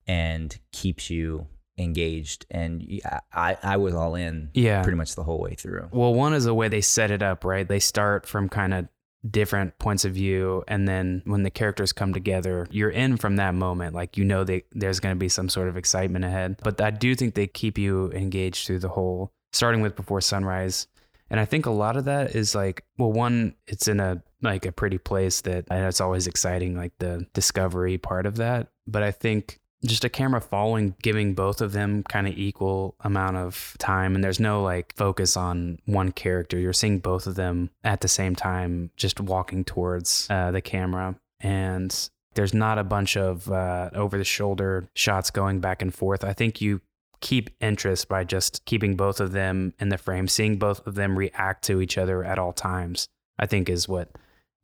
and 0.07 0.59
keeps 0.73 1.11
you 1.11 1.47
engaged 1.79 2.45
and 2.51 2.87
I, 3.33 3.57
I 3.63 3.77
was 3.79 3.95
all 3.95 4.15
in 4.15 4.51
Yeah. 4.53 4.83
pretty 4.83 4.97
much 4.97 5.15
the 5.15 5.23
whole 5.25 5.41
way 5.41 5.55
through 5.55 5.89
Well, 5.93 6.13
one 6.13 6.35
is 6.35 6.45
the 6.45 6.55
way 6.55 6.69
they 6.69 6.83
set 6.83 7.11
it 7.11 7.23
up, 7.23 7.45
right? 7.45 7.67
They 7.67 7.81
start 7.81 8.27
from 8.27 8.49
kind 8.49 8.75
of 8.75 8.89
different 9.29 9.79
points 9.79 10.05
of 10.07 10.13
view, 10.13 10.65
and 10.67 10.89
then 10.89 11.21
when 11.27 11.43
the 11.43 11.51
characters 11.51 11.93
come 11.93 12.15
together, 12.15 12.67
you're 12.71 12.89
in 12.91 13.19
from 13.19 13.37
that 13.37 13.55
moment. 13.55 13.95
Like 13.95 14.17
you 14.17 14.25
know 14.25 14.45
that 14.45 14.63
there's 14.73 14.99
going 14.99 15.15
to 15.15 15.19
be 15.19 15.29
some 15.29 15.49
sort 15.51 15.69
of 15.69 15.77
excitement 15.77 16.25
ahead. 16.25 16.57
But 16.63 16.81
I 16.81 16.91
do 16.91 17.15
think 17.15 17.35
they 17.35 17.47
keep 17.47 17.77
you 17.77 18.11
engaged 18.13 18.67
through 18.67 18.79
the 18.79 18.89
whole, 18.89 19.33
starting 19.53 19.83
with 19.83 19.95
Before 19.95 20.23
Sunrise. 20.23 20.87
And 21.29 21.39
I 21.39 21.45
think 21.45 21.67
a 21.67 21.71
lot 21.71 21.97
of 21.99 22.07
that 22.07 22.35
is 22.35 22.55
like, 22.55 22.85
well, 22.99 23.13
one, 23.13 23.55
it's 23.67 23.89
in 23.89 24.01
a 24.01 24.23
like 24.43 24.65
a 24.65 24.73
pretty 24.73 24.97
place 24.99 25.43
that 25.43 25.67
I 25.71 25.77
know 25.81 25.89
it's 25.89 26.01
always 26.01 26.27
exciting, 26.27 26.75
like 26.75 26.93
the 26.99 27.27
discovery 27.35 27.99
part 27.99 28.25
of 28.25 28.37
that. 28.37 28.69
But 28.87 29.03
I 29.03 29.11
think 29.13 29.60
just 29.85 30.05
a 30.05 30.09
camera 30.09 30.41
following, 30.41 30.95
giving 31.03 31.35
both 31.35 31.61
of 31.61 31.73
them 31.73 32.03
kind 32.05 32.27
of 32.27 32.37
equal 32.37 32.95
amount 33.01 33.37
of 33.37 33.75
time, 33.79 34.15
and 34.15 34.23
there's 34.23 34.41
no 34.41 34.63
like 34.63 34.95
focus 34.97 35.37
on 35.37 35.79
one 35.87 36.13
character. 36.13 36.59
You're 36.59 36.73
seeing 36.73 36.99
both 36.99 37.27
of 37.27 37.35
them 37.35 37.71
at 37.83 38.01
the 38.01 38.09
same 38.09 38.35
time, 38.37 38.91
just 38.97 39.21
walking 39.21 39.65
towards 39.65 40.27
uh, 40.31 40.51
the 40.51 40.61
camera, 40.61 41.17
and 41.41 42.11
there's 42.35 42.55
not 42.55 42.79
a 42.79 42.85
bunch 42.85 43.17
of 43.17 43.51
uh, 43.51 43.91
over 43.95 44.19
the 44.19 44.25
shoulder 44.25 44.89
shots 44.95 45.31
going 45.31 45.61
back 45.61 45.83
and 45.83 45.95
forth. 45.95 46.25
I 46.25 46.33
think 46.33 46.61
you 46.61 46.81
keep 47.21 47.51
interest 47.61 48.09
by 48.09 48.25
just 48.25 48.65
keeping 48.65 48.97
both 48.97 49.21
of 49.21 49.33
them 49.33 49.75
in 49.79 49.89
the 49.89 49.99
frame, 49.99 50.29
seeing 50.29 50.59
both 50.59 50.87
of 50.87 50.95
them 50.95 51.19
react 51.19 51.65
to 51.65 51.81
each 51.81 51.99
other 51.99 52.25
at 52.25 52.39
all 52.39 52.53
times. 52.53 53.09
I 53.39 53.47
think 53.47 53.69
is 53.71 53.89
what 53.89 54.11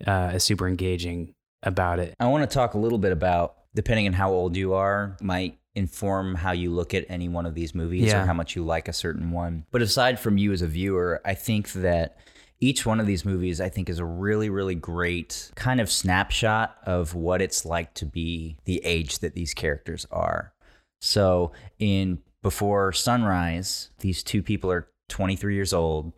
uh, 0.07 0.33
is 0.35 0.45
super 0.45 0.69
engaging 0.69 1.33
about 1.63 1.99
it. 1.99 2.15
i 2.21 2.27
want 2.27 2.49
to 2.49 2.55
talk 2.55 2.75
a 2.75 2.79
little 2.79 2.99
bit 2.99 3.13
about 3.13 3.56
depending 3.77 4.07
on 4.09 4.13
how 4.15 4.33
old 4.33 4.57
you 4.57 4.73
are 4.75 5.17
might 5.21 5.59
inform 5.77 6.35
how 6.35 6.51
you 6.53 6.71
look 6.71 6.95
at 6.95 7.05
any 7.09 7.29
one 7.29 7.47
of 7.47 7.55
these 7.55 7.75
movies 7.75 8.05
Yeah. 8.07 8.23
or 8.23 8.27
how 8.27 8.33
much 8.33 8.57
you 8.57 8.65
like 8.65 8.89
a 8.89 8.93
certain 8.93 9.31
one 9.31 9.65
but 9.71 9.83
aside 9.83 10.19
from 10.19 10.39
you 10.39 10.51
as 10.53 10.63
a 10.63 10.67
viewer 10.67 11.21
i 11.25 11.35
think 11.35 11.71
that 11.73 12.17
each 12.59 12.87
one 12.87 12.99
of 12.99 13.07
these 13.07 13.25
movies 13.27 13.61
i 13.61 13.69
think 13.69 13.89
is 13.91 13.99
a 13.99 14.05
really 14.05 14.49
really 14.51 14.75
great 14.75 15.53
kind 15.55 15.79
of 15.81 15.91
snapshot 15.91 16.77
of 16.87 17.15
what 17.15 17.41
it's 17.43 17.65
like 17.67 17.93
to 17.95 18.07
be 18.07 18.57
the 18.65 18.81
age 18.85 19.19
that 19.21 19.35
these 19.35 19.53
characters 19.55 20.07
are 20.11 20.53
So 21.01 21.53
in 21.79 22.19
Before 22.43 22.93
Sunrise, 22.93 23.91
these 23.99 24.23
two 24.23 24.43
people 24.43 24.71
are 24.73 24.89
23 25.09 25.55
years 25.55 25.73
old. 25.75 26.13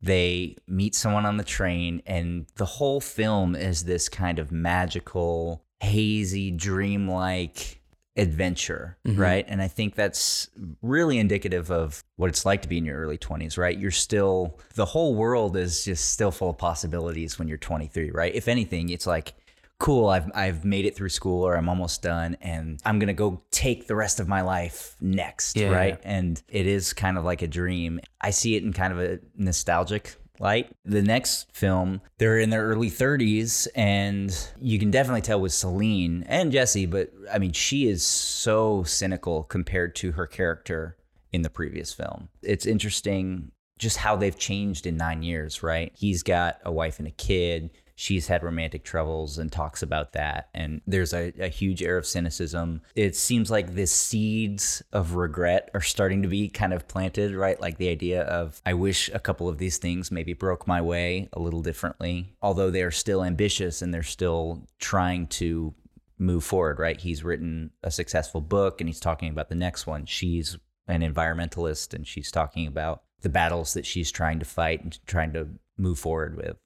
They 0.00 0.56
meet 0.66 0.94
someone 0.94 1.26
on 1.26 1.36
the 1.36 1.44
train, 1.44 2.02
and 2.06 2.46
the 2.56 2.64
whole 2.64 3.00
film 3.00 3.54
is 3.54 3.84
this 3.84 4.08
kind 4.08 4.38
of 4.38 4.50
magical, 4.50 5.61
hazy, 5.82 6.52
dreamlike 6.52 7.80
adventure, 8.16 8.96
mm-hmm. 9.06 9.20
right? 9.20 9.44
And 9.48 9.60
I 9.60 9.68
think 9.68 9.94
that's 9.94 10.48
really 10.80 11.18
indicative 11.18 11.70
of 11.70 12.04
what 12.16 12.28
it's 12.28 12.46
like 12.46 12.62
to 12.62 12.68
be 12.68 12.78
in 12.78 12.84
your 12.84 12.98
early 12.98 13.18
20s, 13.18 13.58
right? 13.58 13.76
You're 13.76 13.90
still, 13.90 14.60
the 14.74 14.84
whole 14.84 15.14
world 15.14 15.56
is 15.56 15.84
just 15.84 16.10
still 16.10 16.30
full 16.30 16.50
of 16.50 16.58
possibilities 16.58 17.38
when 17.38 17.48
you're 17.48 17.58
23, 17.58 18.10
right? 18.10 18.34
If 18.34 18.48
anything, 18.48 18.90
it's 18.90 19.06
like, 19.06 19.34
cool, 19.78 20.08
I've, 20.08 20.30
I've 20.36 20.64
made 20.64 20.84
it 20.84 20.94
through 20.94 21.08
school 21.08 21.44
or 21.44 21.56
I'm 21.56 21.68
almost 21.68 22.02
done 22.02 22.36
and 22.40 22.80
I'm 22.84 23.00
going 23.00 23.08
to 23.08 23.12
go 23.14 23.42
take 23.50 23.88
the 23.88 23.96
rest 23.96 24.20
of 24.20 24.28
my 24.28 24.42
life 24.42 24.94
next, 25.00 25.56
Yeah. 25.56 25.70
right? 25.70 25.98
And 26.04 26.40
it 26.48 26.68
is 26.68 26.92
kind 26.92 27.18
of 27.18 27.24
like 27.24 27.42
a 27.42 27.48
dream. 27.48 27.98
I 28.20 28.30
see 28.30 28.54
it 28.54 28.62
in 28.62 28.72
kind 28.72 28.92
of 28.92 29.00
a 29.00 29.18
nostalgic 29.36 30.14
light. 30.42 30.70
The 30.84 31.02
next 31.02 31.50
film, 31.52 32.02
they're 32.18 32.38
in 32.38 32.50
their 32.50 32.66
early 32.66 32.90
30s 32.90 33.68
and 33.74 34.36
you 34.60 34.78
can 34.78 34.90
definitely 34.90 35.22
tell 35.22 35.40
with 35.40 35.52
Celine 35.52 36.24
and 36.28 36.52
Jesse, 36.52 36.86
but 36.86 37.10
I 37.32 37.38
mean, 37.38 37.52
she 37.52 37.88
is 37.88 38.04
so 38.04 38.82
cynical 38.82 39.44
compared 39.44 39.94
to 39.96 40.12
her 40.12 40.26
character 40.26 40.96
in 41.32 41.42
the 41.42 41.50
previous 41.50 41.94
film. 41.94 42.28
It's 42.42 42.66
interesting 42.66 43.52
just 43.78 43.96
how 43.96 44.16
they've 44.16 44.38
changed 44.38 44.86
in 44.86 44.96
nine 44.96 45.22
years, 45.22 45.62
right? 45.62 45.92
He's 45.96 46.22
got 46.22 46.60
a 46.64 46.70
wife 46.70 46.98
and 46.98 47.08
a 47.08 47.12
kid. 47.12 47.70
She's 48.02 48.26
had 48.26 48.42
romantic 48.42 48.82
troubles 48.82 49.38
and 49.38 49.52
talks 49.52 49.80
about 49.80 50.10
that. 50.14 50.48
And 50.54 50.80
there's 50.88 51.14
a, 51.14 51.32
a 51.38 51.46
huge 51.46 51.84
air 51.84 51.96
of 51.96 52.04
cynicism. 52.04 52.82
It 52.96 53.14
seems 53.14 53.48
like 53.48 53.76
the 53.76 53.86
seeds 53.86 54.82
of 54.92 55.14
regret 55.14 55.70
are 55.72 55.80
starting 55.80 56.20
to 56.22 56.28
be 56.28 56.48
kind 56.48 56.72
of 56.72 56.88
planted, 56.88 57.32
right? 57.32 57.60
Like 57.60 57.78
the 57.78 57.90
idea 57.90 58.22
of, 58.22 58.60
I 58.66 58.74
wish 58.74 59.08
a 59.14 59.20
couple 59.20 59.48
of 59.48 59.58
these 59.58 59.78
things 59.78 60.10
maybe 60.10 60.32
broke 60.32 60.66
my 60.66 60.80
way 60.80 61.28
a 61.32 61.38
little 61.38 61.62
differently, 61.62 62.34
although 62.42 62.72
they're 62.72 62.90
still 62.90 63.22
ambitious 63.22 63.82
and 63.82 63.94
they're 63.94 64.02
still 64.02 64.66
trying 64.80 65.28
to 65.28 65.72
move 66.18 66.42
forward, 66.42 66.80
right? 66.80 67.00
He's 67.00 67.22
written 67.22 67.70
a 67.84 67.92
successful 67.92 68.40
book 68.40 68.80
and 68.80 68.88
he's 68.88 68.98
talking 68.98 69.30
about 69.30 69.48
the 69.48 69.54
next 69.54 69.86
one. 69.86 70.06
She's 70.06 70.58
an 70.88 71.02
environmentalist 71.02 71.94
and 71.94 72.04
she's 72.04 72.32
talking 72.32 72.66
about 72.66 73.04
the 73.20 73.28
battles 73.28 73.74
that 73.74 73.86
she's 73.86 74.10
trying 74.10 74.40
to 74.40 74.44
fight 74.44 74.82
and 74.82 74.98
trying 75.06 75.32
to 75.34 75.50
move 75.78 76.00
forward 76.00 76.36
with. 76.36 76.56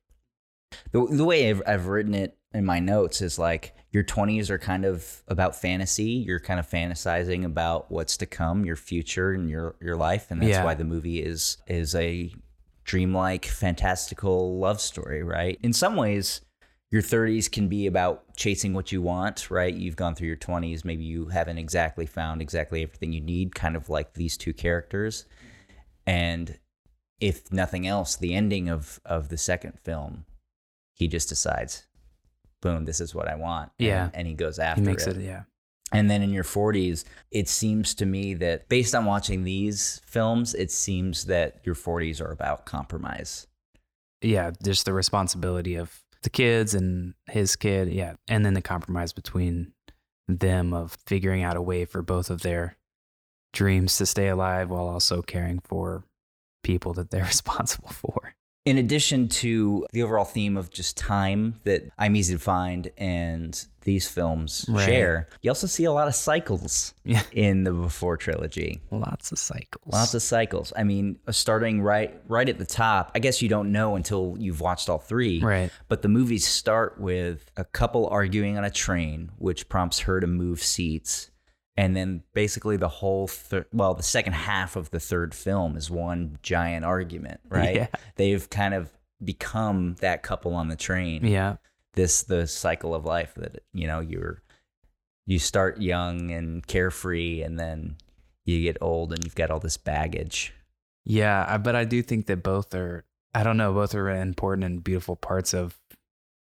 The, 0.93 1.07
the 1.11 1.25
way 1.25 1.49
I've, 1.51 1.63
I've 1.67 1.87
written 1.87 2.15
it 2.15 2.37
in 2.53 2.65
my 2.65 2.79
notes 2.81 3.21
is 3.21 3.39
like 3.39 3.75
your 3.91 4.05
20s 4.05 4.51
are 4.51 4.59
kind 4.59 4.85
of 4.85 5.23
about 5.29 5.57
fantasy. 5.57 6.05
You're 6.27 6.41
kind 6.41 6.61
of 6.61 6.69
fantasizing 6.69 7.45
about 7.45 7.91
what's 7.91 8.17
to 8.19 8.27
come, 8.27 8.65
your 8.65 8.77
future 8.77 9.33
and 9.33 9.49
your, 9.49 9.77
your 9.81 9.97
life. 9.97 10.31
And 10.31 10.41
that's 10.41 10.51
Yeah. 10.51 10.65
why 10.65 10.75
the 10.75 10.85
movie 10.85 11.23
is, 11.23 11.59
is 11.67 11.95
a 11.95 12.33
dreamlike, 12.85 13.45
fantastical 13.45 14.59
love 14.59 14.81
story, 14.81 15.23
right? 15.23 15.59
In 15.63 15.73
some 15.73 15.97
ways, 15.97 16.41
your 16.91 17.03
30s 17.03 17.51
can 17.51 17.69
be 17.69 17.87
about 17.87 18.37
chasing 18.37 18.73
what 18.73 18.93
you 18.93 19.03
want, 19.03 19.51
right? 19.51 19.75
You've 19.75 19.97
gone 19.97 20.15
through 20.15 20.29
your 20.29 20.37
20s, 20.37 20.85
maybe 20.85 21.05
you 21.05 21.27
haven't 21.27 21.59
exactly 21.59 22.07
found 22.07 22.41
exactly 22.41 22.83
everything 22.83 23.13
you 23.13 23.21
need, 23.21 23.55
kind 23.55 23.77
of 23.77 23.89
like 23.89 24.15
these 24.15 24.37
two 24.37 24.53
characters. 24.53 25.27
And 26.07 26.59
if 27.21 27.53
nothing 27.53 27.87
else, 27.87 28.15
the 28.17 28.35
ending 28.35 28.69
of 28.69 29.01
of 29.05 29.31
the 29.31 29.37
second 29.39 29.81
film, 29.83 30.27
he 30.97 31.07
just 31.09 31.29
decides, 31.29 31.87
boom, 32.63 32.85
this 32.87 33.01
is 33.01 33.15
what 33.15 33.29
I 33.29 33.37
want. 33.37 33.71
and- 33.79 33.87
Yeah. 33.87 34.11
and, 34.15 34.27
he 34.27 34.35
goes 34.35 34.57
He 34.57 34.63
after 34.63 34.83
makes 34.83 35.07
it. 35.07 35.17
it, 35.19 35.23
yeah. 35.25 35.43
And 35.93 36.11
then 36.11 36.21
in 36.23 36.31
your 36.31 36.43
40s, 36.43 37.05
it 37.31 37.49
seems 37.49 37.95
to 37.95 38.07
me 38.07 38.35
that 38.35 38.69
based 38.69 38.93
on 38.95 39.05
watching 39.05 39.45
these 39.45 40.01
films, 40.05 40.53
it 40.55 40.73
seems 40.73 41.27
that 41.27 41.61
your 41.65 41.77
40s 41.77 42.21
are 42.21 42.33
about 42.33 42.67
compromise. 42.67 43.47
Yeah, 44.21 44.51
just 44.65 44.85
the 44.85 44.93
responsibility 44.93 45.77
of 45.77 46.03
the 46.23 46.31
kids 46.31 46.75
and 46.75 47.15
his 47.31 47.55
kid, 47.55 47.89
yeah. 47.93 48.15
And 48.27 48.45
then 48.45 48.55
the 48.55 48.63
compromise 48.63 49.13
between 49.13 49.75
them 50.27 50.73
of 50.75 50.97
figuring 51.07 51.45
out 51.45 51.57
a 51.57 51.63
way 51.63 51.85
for 51.85 52.03
both 52.03 52.31
of 52.31 52.41
their 52.43 52.77
dreams 53.53 53.97
to 53.99 54.07
stay 54.07 54.27
alive 54.29 54.69
while 54.71 54.89
also 54.89 55.23
caring 55.23 55.61
for 55.61 56.03
people 56.65 56.95
that 56.95 57.11
they're 57.13 57.25
responsible 57.37 57.91
for. 57.91 58.35
In 58.67 58.79
addition 58.79 59.29
to 59.29 59.87
the 59.93 60.03
overall 60.03 60.25
theme 60.25 60.57
of 60.57 60.71
just 60.71 60.97
time 60.97 61.61
that 61.63 61.85
I'm 61.99 62.17
easy 62.17 62.35
to 62.35 62.41
find 62.41 62.91
and 62.99 63.65
these 63.83 64.09
films 64.09 64.67
Right. 64.69 64.85
share, 64.85 65.29
you 65.41 65.53
also 65.53 65.69
see 65.69 65.85
a 65.85 65.93
lot 65.93 66.09
of 66.09 66.17
cycles 66.17 66.93
Yeah. 67.05 67.23
in 67.31 67.63
the 67.63 67.73
Before 67.73 68.17
trilogy. 68.17 68.81
Lots 68.91 69.31
of 69.31 69.39
cycles. 69.39 69.85
Lots 69.95 70.15
of 70.15 70.23
cycles. 70.23 70.73
I 70.77 70.83
mean, 70.83 71.21
uh, 71.29 71.33
starting 71.33 71.81
right 71.81 72.21
right 72.27 72.49
at 72.49 72.59
the 72.59 72.67
top. 72.67 73.13
I 73.15 73.21
guess 73.21 73.41
you 73.41 73.49
don't 73.49 73.71
know 73.71 73.95
until 73.95 74.35
you've 74.37 74.61
watched 74.61 74.89
all 74.89 74.99
three. 74.99 75.41
Right. 75.41 75.71
But 75.87 76.03
the 76.03 76.09
movies 76.09 76.45
start 76.45 77.01
with 77.01 77.49
a 77.57 77.65
couple 77.65 78.09
arguing 78.09 78.59
on 78.59 78.65
a 78.65 78.71
train, 78.71 79.31
which 79.39 79.69
prompts 79.69 80.01
her 80.01 80.19
to 80.19 80.27
move 80.27 80.61
seats. 80.61 81.31
And 81.77 81.95
then 81.95 82.23
basically 82.33 82.77
the 82.79 82.89
whole 82.89 83.27
thir- 83.29 83.67
well, 83.73 83.95
the 83.95 84.03
second 84.03 84.33
half 84.33 84.77
of 84.77 84.91
the 84.91 85.01
third 85.01 85.35
film 85.35 85.77
is 85.77 85.91
one 85.91 86.39
giant 86.43 86.85
argument, 86.85 87.41
right? 87.49 87.77
Yeah. 87.77 87.87
They've 88.17 88.49
kind 88.49 88.73
of 88.75 88.91
become 89.25 89.97
that 90.01 90.23
couple 90.23 90.55
on 90.55 90.69
the 90.69 90.77
train 90.77 91.25
Yeah. 91.27 91.57
this 91.95 92.23
the 92.25 92.47
cycle 92.47 92.95
of 92.95 93.05
life 93.07 93.33
that 93.37 93.63
you 93.73 93.87
know 93.87 94.01
you're 94.01 94.43
you 95.27 95.39
start 95.39 95.81
young 95.81 96.31
and 96.31 96.67
carefree 96.67 97.41
and 97.43 97.59
then 97.59 97.97
you 98.45 98.61
get 98.63 98.77
old 98.83 99.13
and 99.15 99.25
you've 99.25 99.35
got 99.35 99.51
all 99.51 99.59
this 99.59 99.77
baggage 99.79 100.53
Yeah, 101.05 101.57
but 101.59 101.75
I 101.75 101.85
do 101.85 102.03
think 102.03 102.27
that 102.27 102.43
both 102.43 102.75
are, 102.75 103.05
I 103.35 103.43
don't 103.43 103.57
know, 103.57 103.73
both 103.73 103.95
are 103.95 104.11
important 104.11 104.65
and 104.65 104.85
beautiful 104.85 105.17
parts 105.17 105.55
of 105.55 105.79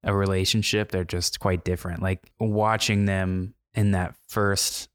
a 0.04 0.14
relationship. 0.14 0.90
They're 0.92 1.04
just 1.04 1.40
quite 1.40 1.64
different. 1.64 2.00
Like 2.02 2.20
watching 2.38 3.04
them 3.06 3.54
in 3.74 3.90
that 3.92 4.14
first 4.28 4.88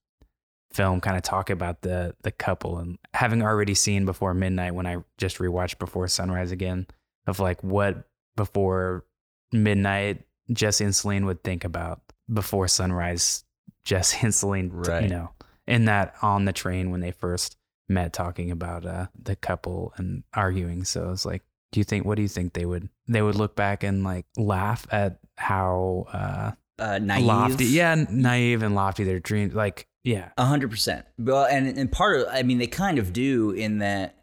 film 0.77 1.01
kind 1.01 1.17
of 1.17 1.23
talk 1.23 1.49
about 1.49 1.81
the 1.81 2.13
the 2.21 2.31
couple 2.31 2.77
and 2.77 2.97
having 3.15 3.41
already 3.41 3.73
seen 3.73 4.05
before 4.05 4.33
midnight 4.35 4.75
when 4.75 4.85
I 4.85 4.97
just 5.17 5.39
rewatched 5.39 5.79
before 5.79 6.07
sunrise 6.07 6.51
again 6.51 6.85
of 7.25 7.39
like 7.39 7.63
what 7.63 8.07
before 8.35 9.03
midnight 9.51 10.23
Jesse 10.53 10.83
and 10.83 10.95
Celine 10.95 11.25
would 11.25 11.43
think 11.43 11.63
about 11.65 12.01
before 12.31 12.67
sunrise 12.67 13.43
Jesse 13.85 14.19
and 14.21 14.33
Celine 14.35 14.69
Right. 14.71 15.03
you 15.03 15.09
know 15.09 15.31
in 15.65 15.85
that 15.85 16.13
on 16.21 16.45
the 16.45 16.53
train 16.53 16.91
when 16.91 17.01
they 17.01 17.11
first 17.11 17.57
met 17.89 18.13
talking 18.13 18.51
about 18.51 18.85
uh 18.85 19.07
the 19.21 19.35
couple 19.35 19.93
and 19.97 20.23
arguing 20.33 20.83
so 20.83 21.11
it's 21.11 21.25
like 21.25 21.41
do 21.71 21.79
you 21.79 21.83
think 21.83 22.05
what 22.05 22.15
do 22.15 22.21
you 22.21 22.27
think 22.27 22.53
they 22.53 22.65
would 22.65 22.87
they 23.07 23.21
would 23.21 23.35
look 23.35 23.55
back 23.55 23.83
and 23.83 24.03
like 24.03 24.25
laugh 24.37 24.85
at 24.91 25.19
how 25.37 26.05
uh 26.13 26.51
uh 26.79 26.99
naive 26.99 27.25
lofty 27.25 27.65
yeah 27.65 27.95
naive 28.11 28.61
and 28.61 28.75
lofty 28.75 29.03
their 29.03 29.19
dreams 29.19 29.53
like 29.55 29.87
yeah 30.07 30.29
A 30.37 30.45
hundred 30.45 30.71
percent. 30.71 31.05
Well, 31.19 31.45
and 31.45 31.67
and 31.77 31.91
part 31.91 32.19
of, 32.21 32.27
I 32.31 32.43
mean, 32.43 32.57
they 32.57 32.67
kind 32.67 32.97
of 32.99 33.11
do 33.13 33.51
in 33.51 33.79
that. 33.79 34.13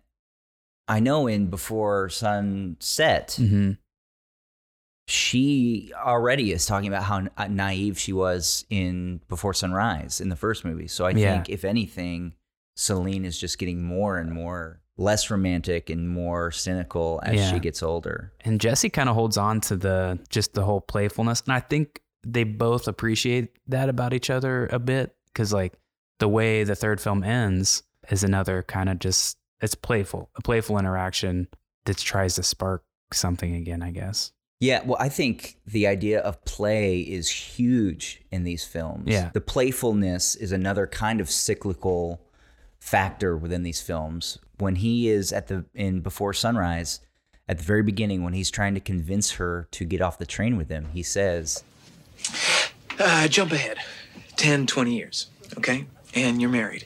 I 0.89 1.01
know 1.01 1.27
in 1.27 1.47
Before 1.49 2.09
Sunset, 2.11 3.35
hmm 3.39 3.73
she 5.07 5.93
already 5.95 6.51
is 6.53 6.65
talking 6.65 6.89
about 6.89 7.03
how 7.03 7.21
naive 7.47 7.99
she 7.99 8.13
was 8.13 8.65
in 8.71 9.21
Before 9.29 9.53
Sunrise 9.53 10.19
in 10.21 10.31
the 10.31 10.37
first 10.37 10.65
movie. 10.65 10.89
So 10.89 11.05
I 11.05 11.11
Yeah. 11.11 11.35
think, 11.35 11.51
if 11.51 11.63
anything, 11.65 12.33
Celine 12.77 13.25
is 13.27 13.39
just 13.39 13.59
getting 13.59 13.83
more 13.83 14.19
and 14.19 14.33
more 14.33 14.81
less 14.97 15.29
romantic 15.31 15.91
and 15.91 16.09
more 16.09 16.51
cynical 16.51 17.21
as 17.23 17.35
Yeah. 17.35 17.53
she 17.53 17.59
gets 17.61 17.83
older. 17.83 18.33
and 18.45 18.61
Jesse 18.61 18.89
kind 18.89 19.09
of 19.11 19.15
holds 19.15 19.37
on 19.37 19.61
to 19.63 19.77
the 19.77 20.19
just 20.31 20.55
the 20.55 20.65
whole 20.65 20.81
playfulness 20.81 21.43
and 21.43 21.53
I 21.53 21.61
think 21.61 22.01
they 22.27 22.45
both 22.45 22.89
appreciate 22.89 23.49
that 23.69 23.89
about 23.91 24.15
each 24.15 24.31
other 24.31 24.67
a 24.73 24.79
bit 24.79 25.15
cuz 25.35 25.53
like 25.53 25.75
the 26.19 26.29
way 26.29 26.65
the 26.65 26.75
third 26.75 27.01
film 27.01 27.23
ends 27.23 27.83
is 28.11 28.23
another 28.23 28.63
kind 28.63 28.89
of 28.89 28.99
just 28.99 29.37
it's 29.61 29.75
playful 29.75 30.31
a 30.37 30.43
playful 30.43 30.79
interaction 30.79 31.49
that 31.85 31.99
tries 31.99 32.35
to 32.37 32.43
spark 32.43 32.85
something 33.13 33.55
again 33.55 33.83
I 33.83 33.91
guess 33.91 34.33
Yeah, 34.61 34.83
well, 34.85 34.97
I 34.99 35.09
think 35.09 35.59
the 35.67 35.87
idea 35.87 36.21
of 36.21 36.43
play 36.45 37.01
is 37.01 37.29
huge 37.29 38.23
in 38.31 38.45
these 38.45 38.65
films. 38.65 39.05
Yeah. 39.07 39.31
The 39.35 39.41
playfulness 39.41 40.37
is 40.37 40.53
another 40.53 40.87
kind 40.87 41.21
of 41.21 41.29
cyclical 41.29 42.21
factor 42.79 43.37
within 43.37 43.63
these 43.63 43.81
films. 43.83 44.39
When 44.59 44.77
he 44.77 45.09
is 45.09 45.33
at 45.33 45.49
the 45.49 45.65
in 45.75 46.01
Before 46.01 46.33
Sunrise, 46.33 47.01
at 47.49 47.59
the 47.59 47.65
very 47.65 47.83
beginning, 47.83 48.23
when 48.23 48.33
he's 48.33 48.51
trying 48.51 48.75
to 48.75 48.81
convince 48.81 49.33
her 49.33 49.69
to 49.73 49.85
get 49.85 50.01
off 50.01 50.19
the 50.19 50.27
train 50.27 50.57
with 50.57 50.69
him, 50.71 50.87
he 50.93 51.03
says, 51.03 51.63
Uh, 52.99 53.29
jump 53.29 53.53
ahead 53.53 53.79
10, 54.37 54.67
20 54.67 54.95
years, 54.95 55.27
okay? 55.59 55.87
And 56.15 56.41
you're 56.41 56.51
married. 56.51 56.85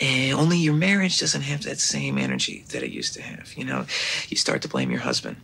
And 0.00 0.32
only 0.34 0.58
your 0.58 0.74
marriage 0.74 1.20
doesn't 1.20 1.42
have 1.42 1.62
that 1.64 1.78
same 1.78 2.18
energy 2.18 2.64
that 2.70 2.82
it 2.82 2.90
used 2.90 3.14
to 3.14 3.22
have. 3.22 3.52
You 3.54 3.64
know, 3.64 3.86
you 4.28 4.36
start 4.36 4.62
to 4.62 4.68
blame 4.68 4.90
your 4.90 5.00
husband. 5.00 5.36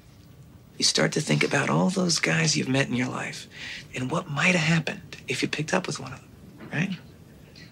You 0.78 0.84
start 0.84 1.12
to 1.12 1.20
think 1.20 1.44
about 1.44 1.68
all 1.68 1.90
those 1.90 2.18
guys 2.18 2.56
you've 2.56 2.68
met 2.68 2.88
in 2.88 2.94
your 2.94 3.08
life 3.08 3.46
and 3.94 4.10
what 4.10 4.30
might 4.30 4.54
have 4.54 4.66
happened 4.76 5.18
if 5.28 5.42
you 5.42 5.48
picked 5.48 5.74
up 5.74 5.86
with 5.86 6.00
one 6.00 6.12
of 6.12 6.18
them, 6.20 6.28
right? 6.72 6.96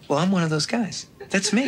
Well, 0.09 0.19
I'm 0.19 0.31
one 0.31 0.43
of 0.43 0.51
those 0.51 0.67
guys. 0.67 1.07
That's 1.31 1.53
me. 1.53 1.65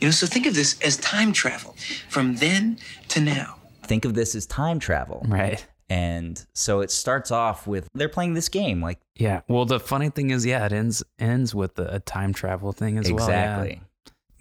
You 0.00 0.08
know, 0.08 0.10
so 0.10 0.26
think 0.26 0.46
of 0.46 0.54
this 0.54 0.80
as 0.80 0.96
time 0.96 1.32
travel 1.32 1.74
from 2.08 2.36
then 2.36 2.78
to 3.08 3.20
now. 3.20 3.56
think 3.84 4.04
of 4.04 4.14
this 4.14 4.34
as 4.34 4.46
time 4.46 4.78
travel. 4.78 5.24
right 5.28 5.66
And 5.90 6.42
so 6.54 6.80
it 6.80 6.90
starts 6.92 7.32
off 7.32 7.66
with 7.66 7.88
they're 7.94 8.08
playing 8.08 8.34
this 8.34 8.48
game 8.48 8.80
like 8.80 9.00
Yeah. 9.16 9.40
Well, 9.48 9.64
the 9.64 9.80
funny 9.80 10.08
thing 10.08 10.30
is, 10.30 10.46
yeah, 10.46 10.64
it 10.64 10.72
ends 10.72 11.02
ends 11.18 11.52
with 11.54 11.78
a, 11.80 11.96
a 11.96 12.00
time 12.00 12.32
travel 12.32 12.72
thing 12.72 12.96
as 12.96 13.10
well. 13.10 13.28
yeah. 13.28 13.56
exactly. 13.56 13.82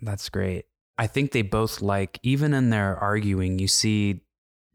That's 0.02 0.30
great. 0.30 0.66
I 1.00 1.08
think 1.08 1.32
they 1.32 1.41
both 1.41 1.82
like, 1.82 2.20
even 2.24 2.54
in 2.54 2.70
their 2.70 2.95
arguing, 2.97 3.58
you 3.58 3.68
see 3.68 4.22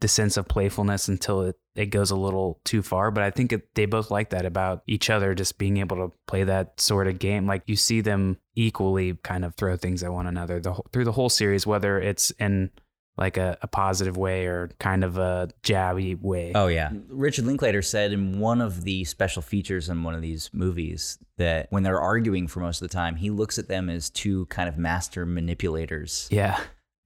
the 0.01 0.07
sense 0.09 0.35
of 0.35 0.47
playfulness 0.47 1.07
until 1.07 1.43
it, 1.43 1.55
it 1.75 1.85
goes 1.87 2.11
a 2.11 2.15
little 2.15 2.59
too 2.65 2.81
far. 2.81 3.09
But 3.09 3.23
I 3.23 3.31
think 3.31 3.53
it, 3.53 3.73
they 3.75 3.85
both 3.85 4.11
like 4.11 4.31
that 4.31 4.45
about 4.45 4.83
each 4.85 5.09
other, 5.09 5.33
just 5.33 5.57
being 5.57 5.77
able 5.77 5.95
to 5.97 6.11
play 6.27 6.43
that 6.43 6.81
sort 6.81 7.07
of 7.07 7.19
game. 7.19 7.47
Like 7.47 7.63
you 7.67 7.75
see 7.77 8.01
them 8.01 8.37
equally 8.55 9.13
kind 9.23 9.45
of 9.45 9.55
throw 9.55 9.77
things 9.77 10.03
at 10.03 10.11
one 10.11 10.27
another 10.27 10.59
the 10.59 10.73
whole, 10.73 10.85
through 10.91 11.05
the 11.05 11.13
whole 11.13 11.29
series, 11.29 11.65
whether 11.65 11.99
it's 11.99 12.31
in 12.31 12.71
like 13.17 13.37
a, 13.37 13.57
a 13.61 13.67
positive 13.67 14.17
way 14.17 14.45
or 14.45 14.69
kind 14.79 15.03
of 15.03 15.17
a 15.17 15.47
jabby 15.63 16.21
way. 16.21 16.51
Oh 16.53 16.67
yeah. 16.67 16.91
Richard 17.09 17.45
Linklater 17.45 17.81
said 17.81 18.11
in 18.11 18.39
one 18.39 18.59
of 18.61 18.83
the 18.83 19.05
special 19.05 19.41
features 19.41 19.87
in 19.89 20.03
one 20.03 20.13
of 20.15 20.21
these 20.21 20.49
movies 20.53 21.17
that 21.37 21.67
when 21.69 21.83
they're 21.83 22.01
arguing 22.01 22.47
for 22.47 22.59
most 22.59 22.81
of 22.81 22.87
the 22.89 22.93
time, 22.93 23.15
he 23.15 23.29
looks 23.29 23.57
at 23.57 23.67
them 23.69 23.89
as 23.89 24.09
two 24.09 24.45
kind 24.47 24.67
of 24.67 24.77
master 24.77 25.25
manipulators 25.25 26.27
Yeah. 26.31 26.59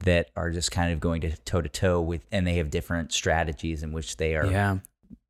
that 0.06 0.30
are 0.36 0.50
just 0.50 0.72
kind 0.72 0.92
of 0.92 1.00
going 1.00 1.22
to 1.22 1.36
toe 1.44 1.62
to 1.62 1.70
toe 1.70 2.02
with 2.02 2.26
and 2.32 2.48
they 2.48 2.56
have 2.56 2.70
different 2.72 3.12
strategies 3.14 3.84
in 3.84 3.92
which 3.92 4.18
they 4.18 4.36
are 4.36 4.46
Yeah. 4.48 4.80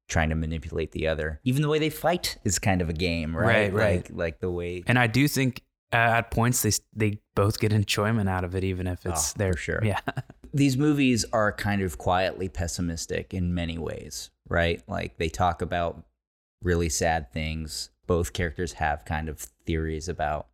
trying 0.08 0.30
to 0.30 0.36
manipulate 0.36 0.94
the 0.94 1.08
other. 1.08 1.42
Even 1.44 1.62
the 1.62 1.68
way 1.70 1.80
they 1.80 1.90
fight 1.90 2.38
is 2.46 2.58
kind 2.58 2.82
of 2.82 2.88
a 2.90 2.94
game, 2.94 3.36
right? 3.36 3.46
Right, 3.46 3.74
right. 3.74 3.96
Like 3.98 4.12
like 4.14 4.40
the 4.40 4.50
way 4.52 4.84
And 4.88 4.98
I 4.98 5.08
do 5.08 5.28
think 5.28 5.62
uh, 5.92 5.96
at 6.22 6.32
points 6.32 6.62
they 6.62 6.72
they 6.96 7.20
both 7.36 7.60
get 7.60 7.74
enjoyment 7.74 8.30
out 8.30 8.44
of 8.46 8.56
it, 8.56 8.64
even 8.64 8.88
if 8.88 9.06
it's 9.06 9.34
Oh, 9.34 9.38
their 9.38 9.54
for 9.54 9.60
sure. 9.60 9.82
Yeah. 9.84 10.00
these 10.54 10.78
movies 10.78 11.26
are 11.32 11.52
kind 11.52 11.82
of 11.82 11.98
quietly 11.98 12.50
pessimistic 12.50 13.34
in 13.34 13.54
many 13.54 13.78
ways, 13.78 14.30
right? 14.48 14.82
Like 14.88 15.18
they 15.18 15.30
talk 15.30 15.62
about 15.62 16.04
really 16.62 16.90
sad 16.90 17.32
things. 17.32 17.90
Both 18.08 18.34
characters 18.34 18.74
have 18.74 19.06
kind 19.06 19.30
of 19.30 19.40
theories 19.66 20.10
about 20.10 20.48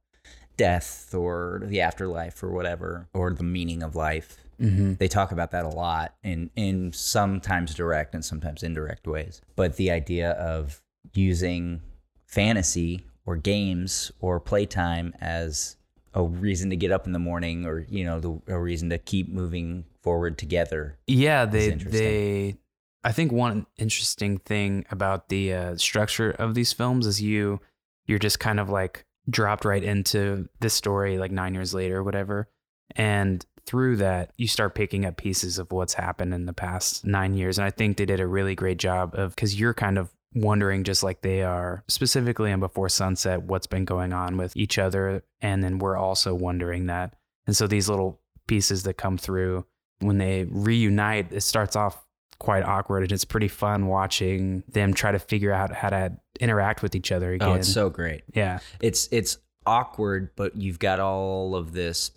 death 0.58 1.14
or 1.14 1.62
the 1.66 1.82
afterlife 1.82 2.42
or 2.44 2.52
whatever, 2.52 3.08
or 3.14 3.32
the 3.32 3.44
meaning 3.44 3.84
of 3.84 3.96
life. 3.96 4.38
mm-hmm. 4.60 4.94
They 4.96 5.08
talk 5.08 5.32
about 5.32 5.52
that 5.52 5.66
a 5.66 5.70
lot 5.70 6.16
in 6.24 6.50
in 6.56 6.94
sometimes 6.94 7.74
direct 7.74 8.14
and 8.14 8.24
sometimes 8.24 8.64
indirect 8.64 9.08
ways. 9.08 9.42
But 9.56 9.78
the 9.78 9.92
idea 9.92 10.32
of 10.32 10.82
using 11.14 11.82
fantasy 12.26 13.06
or 13.26 13.36
games 13.36 14.12
or 14.20 14.40
playtime 14.40 15.14
as 15.20 15.78
a 16.16 16.24
reason 16.24 16.70
to 16.70 16.76
get 16.76 16.92
up 16.92 17.06
in 17.06 17.12
the 17.12 17.20
morning 17.20 17.66
or 17.66 17.86
you 17.90 18.04
know 18.04 18.20
the, 18.20 18.42
a 18.48 18.60
reason 18.60 18.90
to 18.90 18.98
keep 18.98 19.30
moving 19.30 19.86
forward 20.02 20.38
together. 20.38 20.98
Yeah, 21.06 21.46
they 21.46 21.72
they 21.72 22.56
I 23.04 23.12
think 23.12 23.32
one 23.32 23.68
interesting 23.78 24.40
thing 24.40 24.86
about 24.90 25.30
the 25.30 25.54
uh, 25.54 25.76
structure 25.78 26.32
of 26.32 26.56
these 26.56 26.74
films 26.74 27.06
is 27.06 27.22
you 27.22 27.60
you're 28.08 28.20
just 28.20 28.40
kind 28.40 28.60
of 28.60 28.70
like 28.70 29.06
dropped 29.30 29.66
right 29.66 29.84
into 29.84 30.48
this 30.62 30.74
story 30.74 31.18
like 31.18 31.32
nine 31.32 31.54
years 31.54 31.74
later 31.74 31.98
or 31.98 32.04
whatever, 32.04 32.48
and 32.96 33.46
through 33.66 33.98
that, 33.98 34.32
you 34.38 34.48
start 34.48 34.76
picking 34.76 35.06
up 35.06 35.18
pieces 35.18 35.58
of 35.58 35.72
what's 35.72 35.96
happened 35.96 36.34
in 36.34 36.46
the 36.46 36.54
past 36.54 37.04
nine 37.04 37.34
years. 37.34 37.58
And 37.58 37.66
I 37.66 37.72
think 37.72 37.98
they 37.98 38.06
did 38.06 38.20
a 38.20 38.28
really 38.28 38.56
great 38.56 38.78
job 38.78 39.16
of 39.16 39.36
because 39.36 39.60
you're 39.60 39.74
kind 39.74 39.98
of 39.98 40.15
wondering 40.36 40.84
just 40.84 41.02
like 41.02 41.22
they 41.22 41.42
are 41.44 41.84
specifically 41.88 42.52
in 42.52 42.60
before 42.60 42.90
sunset 42.90 43.44
what's 43.44 43.68
been 43.68 43.86
going 43.86 44.12
on 44.14 44.38
with 44.38 44.56
each 44.56 44.78
other. 44.78 45.24
And 45.42 45.64
then 45.64 45.80
we're 45.80 45.98
also 45.98 46.36
wondering 46.36 46.88
that. 46.88 47.16
And 47.48 47.56
so 47.56 47.66
these 47.68 47.88
little 47.90 48.20
pieces 48.48 48.84
that 48.84 48.96
come 48.96 49.18
through 49.18 49.66
when 50.00 50.18
they 50.18 50.46
reunite 50.50 51.32
it 51.32 51.42
starts 51.42 51.76
off 51.76 52.06
quite 52.38 52.64
awkward 52.64 53.02
and 53.04 53.12
it's 53.14 53.24
pretty 53.26 53.48
fun 53.48 53.88
watching 53.88 54.62
them 54.68 54.94
try 54.94 55.12
to 55.12 55.18
figure 55.20 55.54
out 55.54 55.74
how 55.74 55.90
to 55.90 56.12
interact 56.42 56.84
with 56.84 56.94
each 56.96 57.12
other 57.14 57.32
again 57.34 57.48
Oh, 57.48 57.54
it's 57.54 57.72
so 57.74 57.90
great. 57.90 58.24
yeah. 58.34 58.60
It's 58.82 59.08
it's 59.12 59.38
awkward, 59.66 60.30
but 60.36 60.56
you've 60.58 60.78
got 60.80 61.00
all 61.00 61.56
of 61.56 61.72
this 61.72 62.12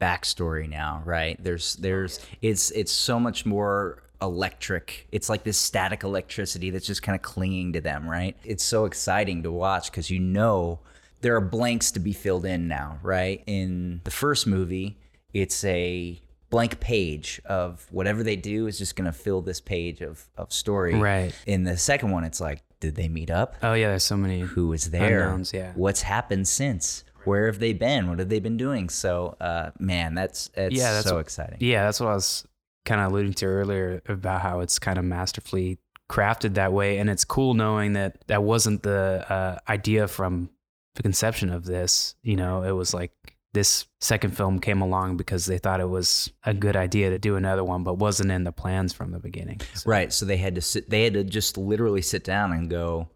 backstory 0.00 0.68
now, 0.68 1.02
right? 1.04 1.36
There's 1.42 1.76
there's 1.76 2.24
it's 2.40 2.70
it's 2.70 2.92
so 2.92 3.20
much 3.20 3.44
more 3.44 4.02
electric. 4.20 5.06
It's 5.12 5.28
like 5.28 5.44
this 5.44 5.58
static 5.58 6.02
electricity 6.04 6.70
that's 6.70 6.86
just 6.86 7.02
kind 7.02 7.16
of 7.16 7.22
clinging 7.22 7.72
to 7.74 7.80
them, 7.80 8.08
right? 8.08 8.36
It's 8.44 8.64
so 8.64 8.84
exciting 8.84 9.42
to 9.44 9.52
watch 9.52 9.90
because 9.90 10.10
you 10.10 10.18
know 10.20 10.80
there 11.20 11.34
are 11.36 11.40
blanks 11.40 11.90
to 11.92 12.00
be 12.00 12.12
filled 12.12 12.44
in 12.44 12.68
now, 12.68 12.98
right? 13.02 13.42
In 13.46 14.00
the 14.04 14.10
first 14.10 14.46
movie, 14.46 14.98
it's 15.32 15.64
a 15.64 16.20
blank 16.50 16.80
page 16.80 17.40
of 17.44 17.86
whatever 17.90 18.22
they 18.22 18.36
do 18.36 18.66
is 18.66 18.78
just 18.78 18.96
going 18.96 19.04
to 19.04 19.12
fill 19.12 19.42
this 19.42 19.60
page 19.60 20.00
of 20.00 20.26
of 20.36 20.52
story. 20.52 20.94
Right. 20.94 21.34
In 21.46 21.64
the 21.64 21.76
second 21.76 22.10
one, 22.10 22.24
it's 22.24 22.40
like, 22.40 22.62
did 22.80 22.94
they 22.94 23.08
meet 23.08 23.30
up? 23.30 23.56
oh 23.62 23.74
yeah 23.74 23.88
there's 23.88 24.04
so 24.04 24.16
many 24.16 24.40
who 24.40 24.68
was 24.68 24.90
there, 24.90 25.24
Unknowns, 25.24 25.52
yeah. 25.52 25.72
what's 25.74 26.02
happened 26.02 26.48
since, 26.48 27.04
where 27.24 27.46
have 27.46 27.58
they 27.58 27.72
been, 27.74 28.08
what 28.08 28.18
have 28.20 28.28
they 28.30 28.40
been 28.40 28.56
doing. 28.56 28.88
So, 28.88 29.36
uh, 29.40 29.72
man, 29.78 30.14
that's 30.14 30.48
it's 30.54 30.74
Yeah, 30.76 30.92
that's 30.92 31.06
so 31.08 31.16
what- 31.16 31.20
exciting. 31.20 31.58
Yeah, 31.60 31.84
that's 31.84 32.00
what 32.00 32.08
I 32.08 32.14
was 32.14 32.46
kind 32.88 33.00
of 33.00 33.12
alluding 33.12 33.34
to 33.34 33.46
earlier 33.46 34.02
about 34.08 34.40
how 34.40 34.60
it's 34.60 34.78
kind 34.78 34.98
of 34.98 35.04
masterfully 35.04 35.78
crafted 36.10 36.54
that 36.54 36.72
way, 36.72 36.98
and 36.98 37.10
it's 37.10 37.24
cool 37.24 37.54
knowing 37.54 37.92
that 37.92 38.16
that 38.28 38.42
wasn't 38.42 38.82
the 38.82 39.24
uh, 39.28 39.58
idea 39.68 40.08
from 40.08 40.50
the 40.94 41.02
conception 41.02 41.50
of 41.50 41.64
this. 41.66 42.14
You 42.22 42.36
know, 42.36 42.62
it 42.62 42.72
was 42.72 42.94
like 42.94 43.12
this 43.52 43.86
second 44.00 44.36
film 44.36 44.58
came 44.58 44.80
along 44.82 45.16
because 45.18 45.46
they 45.46 45.58
thought 45.58 45.80
it 45.80 45.88
was 45.88 46.30
a 46.44 46.52
good 46.54 46.76
idea 46.76 47.10
to 47.10 47.18
do 47.18 47.36
another 47.36 47.62
one, 47.64 47.82
but 47.84 47.94
wasn't 47.98 48.30
in 48.30 48.44
the 48.44 48.52
plans 48.52 48.92
from 48.92 49.10
the 49.10 49.18
beginning. 49.18 49.60
So- 49.74 49.88
Right. 49.90 50.12
So 50.12 50.24
they 50.26 50.36
had 50.38 50.54
to 50.56 50.60
sit. 50.60 50.88
They 50.90 51.04
had 51.04 51.14
to 51.14 51.24
just 51.24 51.56
literally 51.58 52.02
sit 52.02 52.24
down 52.24 52.52
and 52.52 52.68
go. 52.70 53.08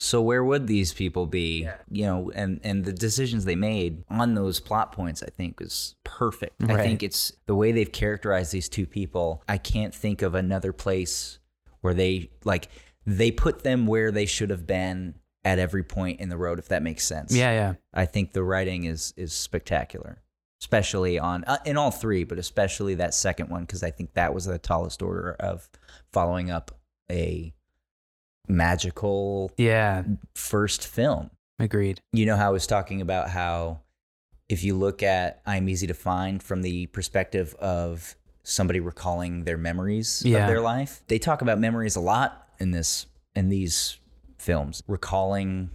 So 0.00 0.22
where 0.22 0.44
would 0.44 0.68
these 0.68 0.92
people 0.92 1.26
be? 1.26 1.68
You 1.90 2.06
know, 2.06 2.30
and 2.34 2.60
and 2.62 2.84
the 2.84 2.92
decisions 2.92 3.44
they 3.44 3.56
made 3.56 4.04
on 4.08 4.34
those 4.34 4.60
plot 4.60 4.92
points, 4.92 5.22
I 5.24 5.30
think, 5.30 5.58
was 5.58 5.96
perfect. 6.04 6.62
I 6.62 6.82
think 6.82 7.02
it's 7.02 7.32
the 7.46 7.56
way 7.56 7.72
they've 7.72 7.90
characterized 7.90 8.52
these 8.52 8.68
two 8.68 8.86
people. 8.86 9.42
I 9.48 9.58
can't 9.58 9.94
think 9.94 10.22
of 10.22 10.36
another 10.36 10.72
place 10.72 11.40
where 11.80 11.94
they 11.94 12.30
like 12.44 12.68
they 13.06 13.32
put 13.32 13.64
them 13.64 13.86
where 13.86 14.12
they 14.12 14.26
should 14.26 14.50
have 14.50 14.66
been 14.66 15.16
at 15.44 15.58
every 15.58 15.82
point 15.82 16.20
in 16.20 16.28
the 16.28 16.36
road. 16.36 16.60
If 16.60 16.68
that 16.68 16.82
makes 16.82 17.04
sense. 17.04 17.34
Yeah, 17.34 17.52
yeah. 17.52 17.74
I 17.92 18.06
think 18.06 18.32
the 18.32 18.44
writing 18.44 18.84
is 18.84 19.12
is 19.16 19.32
spectacular, 19.32 20.22
especially 20.62 21.18
on 21.18 21.42
uh, 21.44 21.58
in 21.64 21.76
all 21.76 21.90
three, 21.90 22.22
but 22.22 22.38
especially 22.38 22.94
that 22.94 23.14
second 23.14 23.50
one 23.50 23.62
because 23.62 23.82
I 23.82 23.90
think 23.90 24.14
that 24.14 24.32
was 24.32 24.44
the 24.44 24.58
tallest 24.58 25.02
order 25.02 25.34
of 25.40 25.68
following 26.12 26.52
up 26.52 26.78
a 27.10 27.52
magical 28.48 29.52
Yeah, 29.56 30.04
first 30.34 30.86
film. 30.86 31.30
agreed. 31.58 32.00
You 32.12 32.26
know 32.26 32.36
how 32.36 32.48
I 32.48 32.52
was 32.52 32.66
talking 32.66 33.00
about 33.00 33.30
how 33.30 33.80
if 34.48 34.64
you 34.64 34.74
look 34.74 35.02
at 35.02 35.42
I'm 35.46 35.68
Easy 35.68 35.86
to 35.86 35.94
Find 35.94 36.42
from 36.42 36.62
the 36.62 36.86
perspective 36.86 37.54
of 37.56 38.16
somebody 38.42 38.80
recalling 38.80 39.44
their 39.44 39.58
memories 39.58 40.22
Yeah. 40.24 40.38
of 40.38 40.48
their 40.48 40.60
life, 40.60 41.02
they 41.08 41.18
talk 41.18 41.42
about 41.42 41.58
memories 41.58 41.96
a 41.96 42.00
lot 42.00 42.48
in 42.58 42.70
this 42.70 43.06
in 43.34 43.48
these 43.50 43.98
films, 44.38 44.82
recalling 44.86 45.70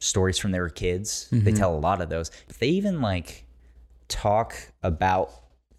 stories 0.00 0.38
from 0.38 0.52
their 0.52 0.68
kids. 0.68 1.28
They 1.30 1.38
mm-hmm. 1.38 1.56
tell 1.56 1.74
a 1.74 1.78
lot 1.78 2.00
of 2.00 2.08
those. 2.08 2.30
They 2.58 2.68
even 2.68 3.00
like 3.00 3.44
talk 4.08 4.56
about 4.82 5.30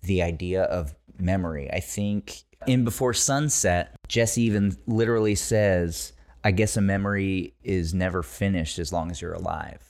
the 0.03 0.21
idea 0.21 0.63
of 0.63 0.95
memory. 1.17 1.69
I 1.71 1.79
think 1.79 2.43
in 2.67 2.83
Before 2.83 3.13
Sunset, 3.13 3.95
Jesse 4.07 4.43
even 4.43 4.77
literally 4.87 5.35
says, 5.35 6.13
I 6.45 6.51
guess 6.51 6.77
a 6.77 6.81
memory 6.81 7.55
is 7.63 7.93
never 7.93 8.21
finished 8.21 8.77
as 8.77 8.93
long 8.93 9.09
as 9.09 9.19
you're 9.19 9.33
alive. 9.33 9.81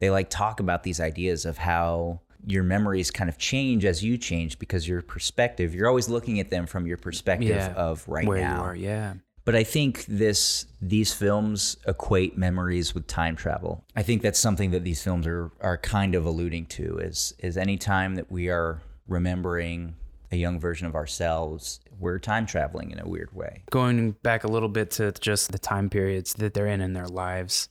They 0.00 0.08
like 0.10 0.30
talk 0.30 0.58
about 0.58 0.82
these 0.82 1.00
ideas 1.00 1.44
of 1.44 1.58
how 1.58 2.22
your 2.46 2.62
memories 2.62 3.10
kind 3.10 3.28
of 3.28 3.36
change 3.36 3.84
as 3.84 4.02
you 4.02 4.16
change 4.16 4.58
because 4.58 4.88
your 4.88 5.02
perspective, 5.02 5.74
you're 5.74 5.86
always 5.86 6.08
looking 6.08 6.40
at 6.40 6.48
them 6.48 6.66
from 6.66 6.86
your 6.86 6.96
perspective 6.96 7.48
Yeah, 7.48 7.74
of 7.74 8.08
right 8.08 8.26
Where 8.26 8.40
now. 8.40 8.56
you 8.56 8.62
are, 8.62 8.74
yeah. 8.74 9.14
But 9.44 9.54
I 9.54 9.64
think 9.64 10.06
this 10.06 10.66
these 10.80 11.12
films 11.12 11.76
equate 11.86 12.38
memories 12.38 12.94
with 12.94 13.06
time 13.06 13.36
travel. 13.36 13.84
I 13.94 14.02
think 14.02 14.22
that's 14.22 14.38
something 14.38 14.70
that 14.70 14.84
these 14.84 15.02
films 15.02 15.26
are 15.26 15.50
are 15.60 15.76
kind 15.76 16.14
of 16.14 16.24
alluding 16.24 16.66
to 16.66 16.98
is 16.98 17.34
is 17.38 17.56
any 17.58 17.76
time 17.76 18.14
that 18.14 18.30
we 18.32 18.48
are 18.48 18.80
remembering 19.08 19.96
a 20.30 20.36
young 20.36 20.60
version 20.60 20.86
of 20.86 20.94
ourselves, 20.94 21.80
we're 21.98 22.18
time 22.18 22.46
traveling 22.46 22.90
in 22.90 23.00
a 23.00 23.08
weird 23.08 23.32
way. 23.32 23.62
going 23.70 24.12
back 24.22 24.44
a 24.44 24.48
little 24.48 24.68
bit 24.68 24.90
to 24.92 25.12
just 25.12 25.52
the 25.52 25.58
time 25.58 25.90
periods 25.90 26.34
that 26.34 26.54
they're 26.54 26.66
in 26.66 26.80
in 26.80 26.92
their 26.92 27.08
lives 27.08 27.68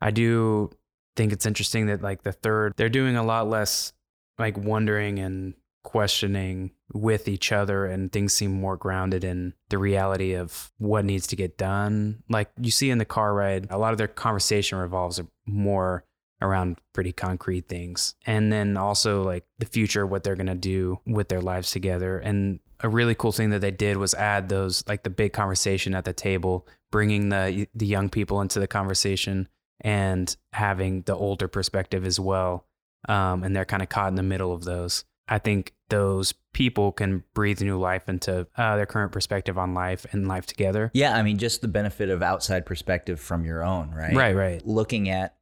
i 0.00 0.10
do 0.10 0.70
think 1.16 1.32
it's 1.32 1.46
interesting 1.46 1.86
that 1.86 2.02
like 2.02 2.22
the 2.22 2.32
third 2.32 2.74
they're 2.76 2.88
doing 2.88 3.16
a 3.16 3.22
lot 3.22 3.48
less 3.48 3.92
like 4.38 4.56
wondering 4.56 5.18
and 5.18 5.54
questioning 5.82 6.70
with 6.92 7.26
each 7.26 7.52
other 7.52 7.86
and 7.86 8.12
things 8.12 8.34
seem 8.34 8.50
more 8.52 8.76
grounded 8.76 9.24
in 9.24 9.54
the 9.70 9.78
reality 9.78 10.34
of 10.34 10.70
what 10.78 11.04
needs 11.04 11.26
to 11.26 11.36
get 11.36 11.56
done 11.56 12.22
like 12.28 12.50
you 12.60 12.70
see 12.70 12.90
in 12.90 12.98
the 12.98 13.04
car 13.04 13.32
ride 13.32 13.66
a 13.70 13.78
lot 13.78 13.92
of 13.92 13.98
their 13.98 14.08
conversation 14.08 14.76
revolves 14.78 15.20
more 15.46 16.04
around 16.42 16.78
pretty 16.92 17.12
concrete 17.12 17.68
things. 17.68 18.14
And 18.26 18.52
then 18.52 18.76
also 18.76 19.22
like 19.22 19.44
the 19.58 19.66
future 19.66 20.06
what 20.06 20.24
they're 20.24 20.36
going 20.36 20.46
to 20.46 20.54
do 20.54 21.00
with 21.06 21.28
their 21.28 21.40
lives 21.40 21.70
together. 21.70 22.18
And 22.18 22.60
a 22.80 22.88
really 22.88 23.14
cool 23.14 23.32
thing 23.32 23.50
that 23.50 23.60
they 23.60 23.70
did 23.70 23.96
was 23.96 24.14
add 24.14 24.48
those 24.48 24.86
like 24.88 25.02
the 25.02 25.10
big 25.10 25.32
conversation 25.32 25.94
at 25.94 26.04
the 26.04 26.12
table 26.12 26.66
bringing 26.90 27.28
the 27.28 27.68
the 27.74 27.86
young 27.86 28.08
people 28.08 28.40
into 28.40 28.58
the 28.58 28.66
conversation 28.66 29.48
and 29.80 30.36
having 30.52 31.02
the 31.02 31.14
older 31.14 31.48
perspective 31.48 32.04
as 32.04 32.18
well. 32.18 32.66
Um, 33.08 33.44
and 33.44 33.56
they're 33.56 33.64
kind 33.64 33.82
of 33.82 33.88
caught 33.88 34.08
in 34.08 34.16
the 34.16 34.22
middle 34.22 34.52
of 34.52 34.64
those. 34.64 35.04
I 35.26 35.38
think 35.38 35.74
those 35.88 36.34
people 36.52 36.92
can 36.92 37.22
breathe 37.34 37.62
new 37.62 37.78
life 37.78 38.08
into 38.08 38.46
uh, 38.56 38.76
their 38.76 38.86
current 38.86 39.12
perspective 39.12 39.56
on 39.56 39.74
life 39.74 40.04
and 40.12 40.26
life 40.26 40.44
together. 40.44 40.90
Yeah, 40.92 41.16
I 41.16 41.22
mean 41.22 41.38
just 41.38 41.62
the 41.62 41.68
benefit 41.68 42.10
of 42.10 42.22
outside 42.22 42.66
perspective 42.66 43.20
from 43.20 43.44
your 43.44 43.64
own, 43.64 43.92
right? 43.92 44.14
right 44.14 44.34
right. 44.34 44.66
Looking 44.66 45.08
at 45.08 45.36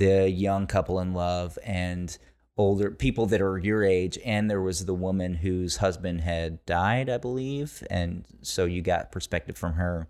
the 0.00 0.28
young 0.28 0.66
couple 0.66 0.98
in 0.98 1.14
love 1.14 1.56
and 1.64 2.18
older 2.56 2.90
people 2.90 3.26
that 3.26 3.40
are 3.40 3.58
your 3.58 3.84
age 3.84 4.18
and 4.24 4.50
there 4.50 4.60
was 4.60 4.84
the 4.84 4.94
woman 4.94 5.34
whose 5.34 5.76
husband 5.76 6.20
had 6.20 6.64
died 6.66 7.08
i 7.08 7.16
believe 7.16 7.82
and 7.88 8.26
so 8.42 8.64
you 8.64 8.82
got 8.82 9.12
perspective 9.12 9.56
from 9.56 9.74
her 9.74 10.08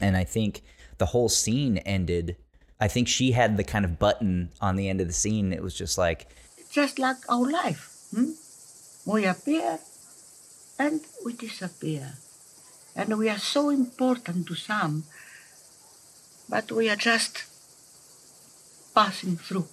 and 0.00 0.16
i 0.16 0.24
think 0.24 0.62
the 0.98 1.06
whole 1.06 1.28
scene 1.28 1.78
ended 1.78 2.36
i 2.80 2.88
think 2.88 3.06
she 3.06 3.30
had 3.30 3.56
the 3.56 3.64
kind 3.64 3.84
of 3.84 3.98
button 3.98 4.50
on 4.60 4.76
the 4.76 4.88
end 4.88 5.00
of 5.00 5.06
the 5.06 5.12
scene 5.12 5.52
it 5.52 5.62
was 5.62 5.74
just 5.74 5.96
like 5.96 6.28
just 6.72 6.98
like 6.98 7.18
our 7.28 7.50
life. 7.50 8.08
Hmm? 8.14 8.32
We 9.04 9.26
appear 9.26 9.78
and 10.78 11.00
we 11.24 11.34
disappear. 11.34 12.14
And 12.96 13.18
we 13.18 13.28
are 13.28 13.38
so 13.38 13.68
important 13.68 14.46
to 14.48 14.54
some, 14.54 15.04
but 16.48 16.72
we 16.72 16.88
are 16.88 16.96
just 16.96 17.44
passing 18.94 19.36
through. 19.36 19.66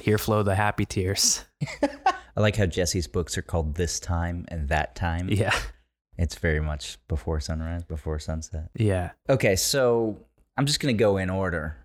here 0.00 0.18
flow 0.18 0.42
the 0.42 0.54
happy 0.54 0.84
tears. 0.84 1.44
I 1.82 2.40
like 2.40 2.56
how 2.56 2.66
jesse's 2.66 3.06
books 3.06 3.36
are 3.36 3.42
called 3.42 3.74
this 3.74 4.00
time 4.00 4.46
and 4.48 4.68
that 4.68 4.94
time. 4.96 5.28
Yeah. 5.28 5.54
It's 6.18 6.34
very 6.36 6.60
much 6.60 6.98
before 7.08 7.40
sunrise 7.40 7.84
before 7.84 8.18
sunset. 8.18 8.70
Yeah. 8.76 9.12
Okay, 9.28 9.56
so 9.56 10.18
I'm 10.56 10.66
just 10.66 10.80
going 10.80 10.94
to 10.94 10.98
go 10.98 11.16
in 11.16 11.30
order, 11.30 11.76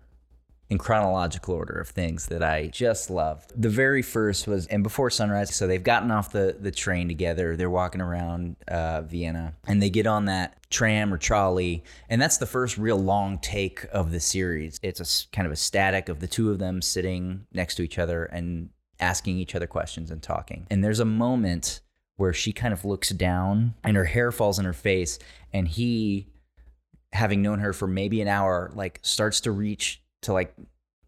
in 0.70 0.76
chronological 0.76 1.54
order 1.54 1.80
of 1.80 1.88
things 1.88 2.26
that 2.26 2.42
I 2.42 2.66
just 2.66 3.08
loved. 3.10 3.52
The 3.60 3.70
very 3.70 4.02
first 4.02 4.46
was, 4.46 4.66
and 4.66 4.82
before 4.82 5.08
sunrise, 5.10 5.54
so 5.54 5.66
they've 5.66 5.82
gotten 5.82 6.10
off 6.10 6.30
the, 6.32 6.56
the 6.58 6.70
train 6.70 7.08
together. 7.08 7.56
They're 7.56 7.70
walking 7.70 8.00
around 8.00 8.56
uh, 8.68 9.02
Vienna, 9.02 9.54
and 9.66 9.82
they 9.82 9.90
get 9.90 10.06
on 10.06 10.26
that 10.26 10.56
tram 10.70 11.12
or 11.12 11.16
trolley, 11.16 11.84
and 12.10 12.20
that's 12.20 12.36
the 12.36 12.46
first 12.46 12.76
real 12.76 12.98
long 12.98 13.38
take 13.38 13.86
of 13.92 14.12
the 14.12 14.20
series. 14.20 14.78
It's 14.82 15.00
a 15.00 15.34
kind 15.34 15.46
of 15.46 15.52
a 15.52 15.56
static 15.56 16.08
of 16.08 16.20
the 16.20 16.26
two 16.26 16.50
of 16.50 16.58
them 16.58 16.82
sitting 16.82 17.46
next 17.52 17.76
to 17.76 17.82
each 17.82 17.98
other 17.98 18.24
and 18.24 18.68
asking 19.00 19.38
each 19.38 19.54
other 19.54 19.66
questions 19.66 20.10
and 20.10 20.22
talking. 20.22 20.66
And 20.70 20.84
there's 20.84 21.00
a 21.00 21.06
moment 21.06 21.80
where 22.16 22.32
she 22.32 22.52
kind 22.52 22.74
of 22.74 22.84
looks 22.84 23.10
down 23.10 23.74
and 23.84 23.96
her 23.96 24.04
hair 24.04 24.32
falls 24.32 24.58
in 24.58 24.66
her 24.66 24.72
face, 24.74 25.18
and 25.52 25.66
he 25.66 26.26
having 27.14 27.40
known 27.40 27.60
her 27.60 27.72
for 27.72 27.86
maybe 27.86 28.20
an 28.20 28.28
hour, 28.28 28.70
like 28.74 29.00
starts 29.02 29.40
to 29.40 29.50
reach 29.50 30.02
to 30.22 30.32
like 30.32 30.54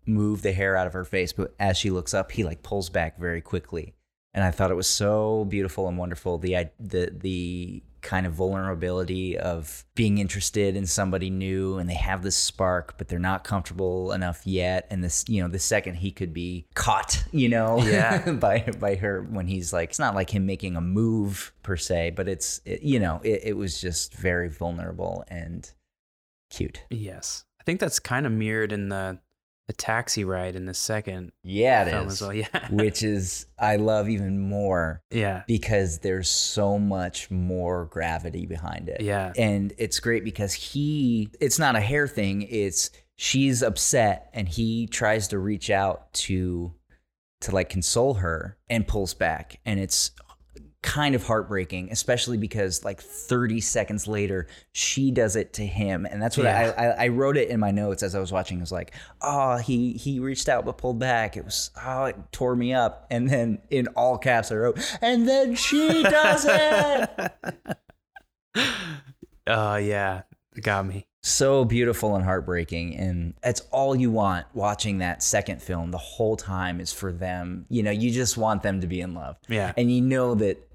move 0.07 0.43
the 0.43 0.53
hair 0.53 0.77
out 0.77 0.87
of 0.87 0.93
her 0.93 1.05
face. 1.05 1.33
But 1.33 1.55
as 1.59 1.77
she 1.77 1.91
looks 1.91 2.15
up, 2.15 2.33
he 2.33 2.45
like 2.45 2.63
pulls 2.63 2.89
back 2.91 3.19
very 3.19 3.41
quickly. 3.41 3.95
and 4.35 4.45
I 4.45 4.51
thought 4.51 4.71
it 4.71 4.77
was 4.77 4.87
so 4.89 5.45
beautiful 5.47 5.89
and 5.89 5.99
wonderful. 5.99 6.39
The 6.39 6.71
the 6.79 7.13
the 7.19 7.83
kind 8.03 8.25
of 8.27 8.33
vulnerability 8.33 9.37
of 9.37 9.85
being 9.95 10.17
interested 10.17 10.75
in 10.75 10.87
somebody 10.87 11.29
new, 11.29 11.77
and 11.77 11.87
they 11.91 11.95
have 11.95 12.23
this 12.23 12.35
spark, 12.37 12.95
but 12.97 13.09
they're 13.09 13.19
not 13.19 13.45
comfortable 13.45 14.13
enough 14.13 14.47
yet. 14.47 14.87
And 14.91 15.05
this, 15.05 15.27
you 15.29 15.43
know, 15.43 15.49
the 15.49 15.59
second 15.59 15.97
he 15.97 16.11
could 16.11 16.33
be 16.33 16.67
caught, 16.75 17.23
you 17.31 17.51
know, 17.51 17.83
Yeah. 17.85 18.31
by 18.41 18.61
by 18.81 18.95
her 18.95 19.21
when 19.23 19.47
he's 19.49 19.73
like, 19.75 19.91
it's 19.91 19.99
not 19.99 20.15
like 20.15 20.31
him 20.35 20.47
making 20.47 20.77
a 20.77 20.81
move 20.81 21.53
per 21.63 21.77
se, 21.77 22.13
but 22.17 22.27
it's 22.27 22.63
it, 22.65 22.81
you 22.83 22.99
know, 23.01 23.21
it, 23.23 23.41
it 23.45 23.57
was 23.59 23.79
just 23.81 24.15
very 24.15 24.49
vulnerable 24.49 25.23
and 25.29 25.71
cute. 26.49 26.85
Yes. 26.89 27.45
I 27.61 27.63
think 27.65 27.79
that's 27.81 28.01
kind 28.01 28.27
of 28.27 28.33
mirrored 28.33 28.73
in 28.73 28.89
the 28.89 29.19
the 29.67 29.75
taxi 29.75 30.25
ride 30.25 30.57
in 30.57 30.67
the 30.67 30.75
second 30.75 31.31
Yeah, 31.45 31.85
it 31.85 31.91
film 31.93 32.09
is. 32.09 32.15
as 32.15 32.21
well. 32.23 32.33
Yeah. 32.35 32.69
Which 32.71 33.05
is 33.05 33.47
I 33.57 33.77
love 33.77 34.09
even 34.09 34.41
more 34.41 35.01
yeah. 35.13 35.45
because 35.47 36.01
there's 36.01 36.29
so 36.29 36.77
much 36.77 37.31
more 37.31 37.85
gravity 37.85 38.47
behind 38.47 38.89
it. 38.89 39.01
Yeah. 39.01 39.33
And 39.37 39.73
it's 39.79 40.01
great 40.01 40.25
because 40.25 40.55
he 40.55 41.29
it's 41.41 41.57
not 41.59 41.77
a 41.77 41.81
hair 41.81 42.09
thing, 42.09 42.43
it's 42.43 42.91
she's 43.15 43.63
upset 43.63 44.31
and 44.33 44.49
he 44.49 44.89
tries 44.89 45.29
to 45.29 45.39
reach 45.39 45.71
out 45.71 46.13
to 46.15 46.75
to 47.43 47.53
like 47.55 47.69
console 47.71 48.15
her 48.15 48.59
and 48.69 48.89
pulls 48.89 49.15
back 49.15 49.61
and 49.65 49.79
it's 49.79 50.11
kind 50.83 51.15
of 51.15 51.23
heartbreaking 51.25 51.89
especially 51.93 52.39
because 52.39 52.85
like 52.85 53.03
30 53.03 53.61
seconds 53.61 54.07
later 54.07 54.47
she 54.73 55.11
does 55.11 55.37
it 55.37 55.53
to 55.53 55.67
him 55.67 56.07
and 56.07 56.23
that's 56.23 56.39
what 56.39 56.45
Yeah. 56.45 56.73
I, 56.79 56.85
I 56.87 57.05
i 57.05 57.09
wrote 57.09 57.37
it 57.37 57.51
in 57.51 57.61
my 57.61 57.71
notes 57.71 58.03
as 58.03 58.15
i 58.15 58.19
was 58.19 58.33
watching 58.33 58.57
it 58.57 58.61
was 58.63 58.73
like 58.73 58.95
oh 59.21 59.59
he 59.59 59.93
he 59.93 60.21
reached 60.21 60.49
out 60.49 60.65
but 60.65 60.79
pulled 60.79 60.99
back 60.99 61.37
it 61.37 61.45
was 61.45 61.71
oh 61.85 62.05
it 62.07 62.17
tore 62.33 62.57
me 62.57 62.73
up 62.73 63.07
and 63.11 63.29
then 63.29 63.59
in 63.69 63.89
all 63.89 64.17
caps 64.17 64.51
i 64.51 64.55
wrote 64.55 64.79
and 65.03 65.29
then 65.29 65.55
she 65.55 66.03
does 66.03 66.47
it 66.49 67.33
Oh 69.47 69.77
yeah. 69.77 70.23
It 70.57 70.63
got 70.63 70.87
me. 70.87 71.07
so 71.23 71.65
beautiful 71.65 72.15
and 72.17 72.25
heartbreaking 72.25 72.97
and 72.97 73.35
that's 73.43 73.61
all 73.71 73.95
you 73.95 74.11
want 74.11 74.47
watching 74.55 74.99
that 74.99 75.23
second 75.23 75.61
film 75.63 75.91
the 75.91 75.99
whole 75.99 76.37
time 76.37 76.81
is 76.81 76.93
for 76.93 77.13
them 77.13 77.67
you 77.69 77.83
know 77.83 77.91
you 77.91 78.11
just 78.11 78.37
want 78.39 78.63
them 78.63 78.81
to 78.81 78.87
be 78.87 79.01
in 79.03 79.13
love 79.15 79.37
Yeah. 79.49 79.73
and 79.77 79.93
you 79.95 80.01
know 80.01 80.35
that 80.37 80.67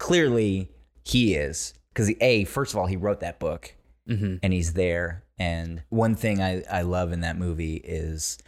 clearly 0.00 0.68
he 1.04 1.34
is 1.34 1.72
because 1.92 2.10
a 2.20 2.44
first 2.44 2.72
of 2.74 2.78
all 2.80 2.86
he 2.86 2.96
wrote 2.96 3.20
that 3.20 3.38
book 3.38 3.74
Mm-hmm. 4.08 4.36
and 4.42 4.52
he's 4.52 4.72
there 4.72 5.22
and 5.38 5.82
one 5.90 6.16
thing 6.16 6.42
I, 6.42 6.62
I 6.68 6.82
love 6.82 7.12
in 7.12 7.20
that 7.20 7.36
movie 7.38 7.76
is 7.76 8.38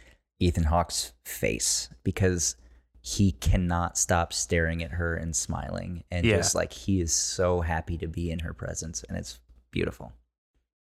ethan 0.41 0.63
hawke's 0.63 1.13
face 1.25 1.87
because 2.03 2.57
he 2.99 3.31
cannot 3.33 3.97
stop 3.97 4.33
staring 4.33 4.83
at 4.83 4.91
her 4.91 5.15
and 5.15 5.33
smiling 5.33 6.03
and 6.11 6.25
Yeah. 6.25 6.37
just 6.37 6.53
like 6.55 6.73
he 6.73 6.99
is 6.99 7.13
so 7.13 7.61
happy 7.61 7.97
to 7.99 8.07
be 8.07 8.29
in 8.29 8.39
her 8.39 8.53
presence 8.53 9.05
and 9.07 9.17
it's 9.17 9.39
beautiful 9.71 10.11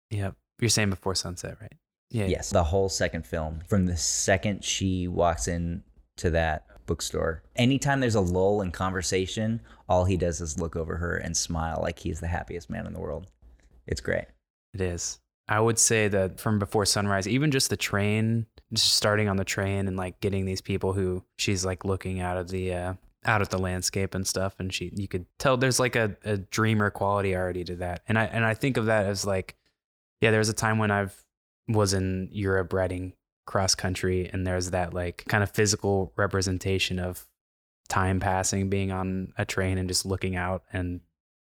yeah 0.10 0.32
You're 0.60 0.70
saying 0.70 0.90
before 0.90 1.14
sunset, 1.16 1.58
right? 1.62 1.74
Yeah. 2.10 2.26
Yes, 2.28 2.50
the 2.50 2.64
whole 2.64 2.88
second 2.90 3.26
film. 3.28 3.60
From 3.68 3.86
the 3.88 3.98
second 3.98 4.64
she 4.64 5.08
walks 5.08 5.48
in 5.48 5.84
to 6.18 6.30
that 6.32 6.66
bookstore, 6.86 7.44
anytime 7.56 8.00
there's 8.00 8.16
a 8.16 8.22
lull 8.22 8.62
in 8.62 8.72
conversation, 8.72 9.62
all 9.88 10.06
he 10.06 10.18
does 10.18 10.42
is 10.42 10.60
look 10.60 10.76
over 10.76 10.98
her 10.98 11.18
and 11.18 11.36
smile 11.36 11.80
like 11.82 12.00
he's 12.00 12.20
the 12.20 12.28
happiest 12.28 12.70
man 12.70 12.86
in 12.86 12.94
the 12.94 13.00
world. 13.00 13.28
It's 13.88 14.02
great. 14.02 14.26
It 14.74 14.82
is. 14.82 15.20
I 15.48 15.60
would 15.60 15.78
say 15.78 16.08
that 16.08 16.40
from 16.40 16.58
before 16.58 16.86
sunrise, 16.86 17.28
even 17.28 17.52
just 17.52 17.70
the 17.70 17.78
train, 17.78 18.48
just 18.74 18.96
starting 18.96 19.30
on 19.30 19.38
the 19.38 19.44
train 19.44 19.88
and 19.88 19.96
like 19.96 20.20
getting 20.20 20.46
these 20.46 20.62
people 20.62 20.94
who 20.94 21.24
she's 21.38 21.64
like 21.64 21.86
looking 21.86 22.20
out 22.20 22.38
of 22.38 22.50
the 22.50 22.74
uh, 22.74 22.94
out 23.26 23.42
at 23.42 23.52
the 23.52 23.60
landscape 23.60 24.16
and 24.16 24.26
stuff, 24.26 24.56
and 24.60 24.74
she 24.74 24.92
you 24.96 25.08
could 25.08 25.26
tell 25.38 25.56
there's 25.56 25.80
like 25.80 25.96
a, 25.96 26.16
a 26.24 26.38
dreamer 26.38 26.90
quality 26.90 27.36
already 27.36 27.64
to 27.66 27.76
that, 27.76 28.02
and 28.08 28.18
I 28.18 28.26
and 28.26 28.44
I 28.44 28.56
think 28.56 28.78
of 28.78 28.88
that 28.88 29.06
as 29.06 29.24
like, 29.24 29.56
yeah, 30.20 30.32
there 30.32 30.40
was 30.40 30.50
a 30.50 30.54
time 30.54 30.80
when 30.80 30.90
I've 30.90 31.24
was 31.68 31.94
in 31.94 32.30
Europe 32.32 32.74
riding 32.74 33.14
cross 33.46 33.76
country, 33.76 34.30
and 34.32 34.46
there's 34.46 34.72
that 34.72 34.94
like 34.94 35.26
kind 35.28 35.44
of 35.44 35.52
physical 35.52 36.14
representation 36.16 37.00
of 37.00 37.28
time 37.88 38.20
passing, 38.20 38.70
being 38.70 38.92
on 38.92 39.34
a 39.38 39.46
train 39.46 39.78
and 39.78 39.88
just 39.88 40.06
looking 40.06 40.36
out 40.36 40.64
and 40.74 41.02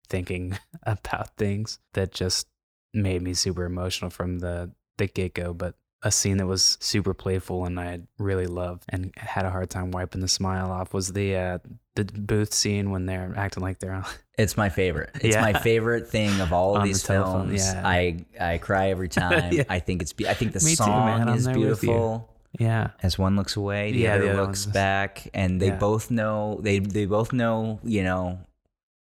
thinking 0.10 0.58
about 0.84 1.36
things 1.38 1.80
that 1.94 2.12
just 2.12 2.48
made 2.94 3.22
me 3.22 3.34
super 3.34 3.66
emotional 3.66 4.10
from 4.10 4.40
the 4.40 4.72
the 4.98 5.08
get 5.08 5.34
go. 5.34 5.54
But 5.54 5.76
a 6.04 6.12
scene 6.12 6.38
that 6.38 6.48
was 6.48 6.78
super 6.80 7.14
playful 7.14 7.66
and 7.66 7.80
I 7.80 8.02
really 8.20 8.46
loved 8.46 8.86
and 8.90 9.12
had 9.18 9.46
a 9.46 9.50
hard 9.50 9.70
time 9.70 9.92
wiping 9.92 10.22
the 10.22 10.28
smile 10.28 10.72
off 10.72 10.94
was 10.94 11.14
the 11.14 11.36
uh, 11.36 11.60
the 11.96 12.06
booth 12.06 12.54
scene 12.54 12.92
when 12.92 13.06
they're 13.06 13.34
acting 13.36 13.64
like 13.64 13.80
they're 13.80 13.94
on. 13.94 14.06
It's 14.38 14.56
my 14.56 14.70
favorite. 14.70 15.10
It's 15.16 15.36
Yeah. 15.36 15.42
my 15.42 15.54
favorite 15.54 16.08
thing 16.10 16.40
of 16.42 16.54
all 16.54 16.76
of 16.76 16.82
On 16.82 16.88
the 16.88 16.94
these 16.94 17.04
telephone, 17.04 17.48
films. 17.48 17.66
yeah. 17.66 17.82
I 17.88 18.26
I 18.40 18.58
cry 18.60 18.90
every 18.92 19.10
time. 19.22 19.52
Yeah. 19.52 19.64
I 19.70 19.80
think 19.80 20.02
it's 20.02 20.14
be- 20.14 20.28
I 20.30 20.34
think 20.36 20.54
the 20.54 20.60
Me 20.64 20.72
too, 20.72 20.76
song 20.76 21.06
man. 21.26 21.30
Is 21.30 21.46
there 21.46 21.54
with 21.58 21.84
you. 21.84 21.90
beautiful. 21.90 22.34
Yeah, 22.60 22.92
As 23.04 23.20
one 23.20 23.36
looks 23.36 23.56
away, 23.56 23.92
the 23.92 24.00
Yeah, 24.00 24.16
other 24.16 24.30
the 24.34 24.42
looks 24.42 24.66
one's- 24.66 24.74
back, 24.74 25.28
and 25.34 25.62
they 25.62 25.70
both 25.72 26.10
know 26.10 26.60
they 26.62 26.80
they 26.80 27.06
both 27.06 27.32
know 27.34 27.80
you 27.84 28.04
know 28.04 28.40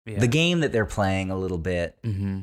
the 0.07 0.27
game 0.27 0.61
that 0.61 0.73
they're 0.73 0.87
playing 0.87 1.31
a 1.31 1.37
little 1.37 1.59
bit, 1.59 1.97
hmm 2.05 2.41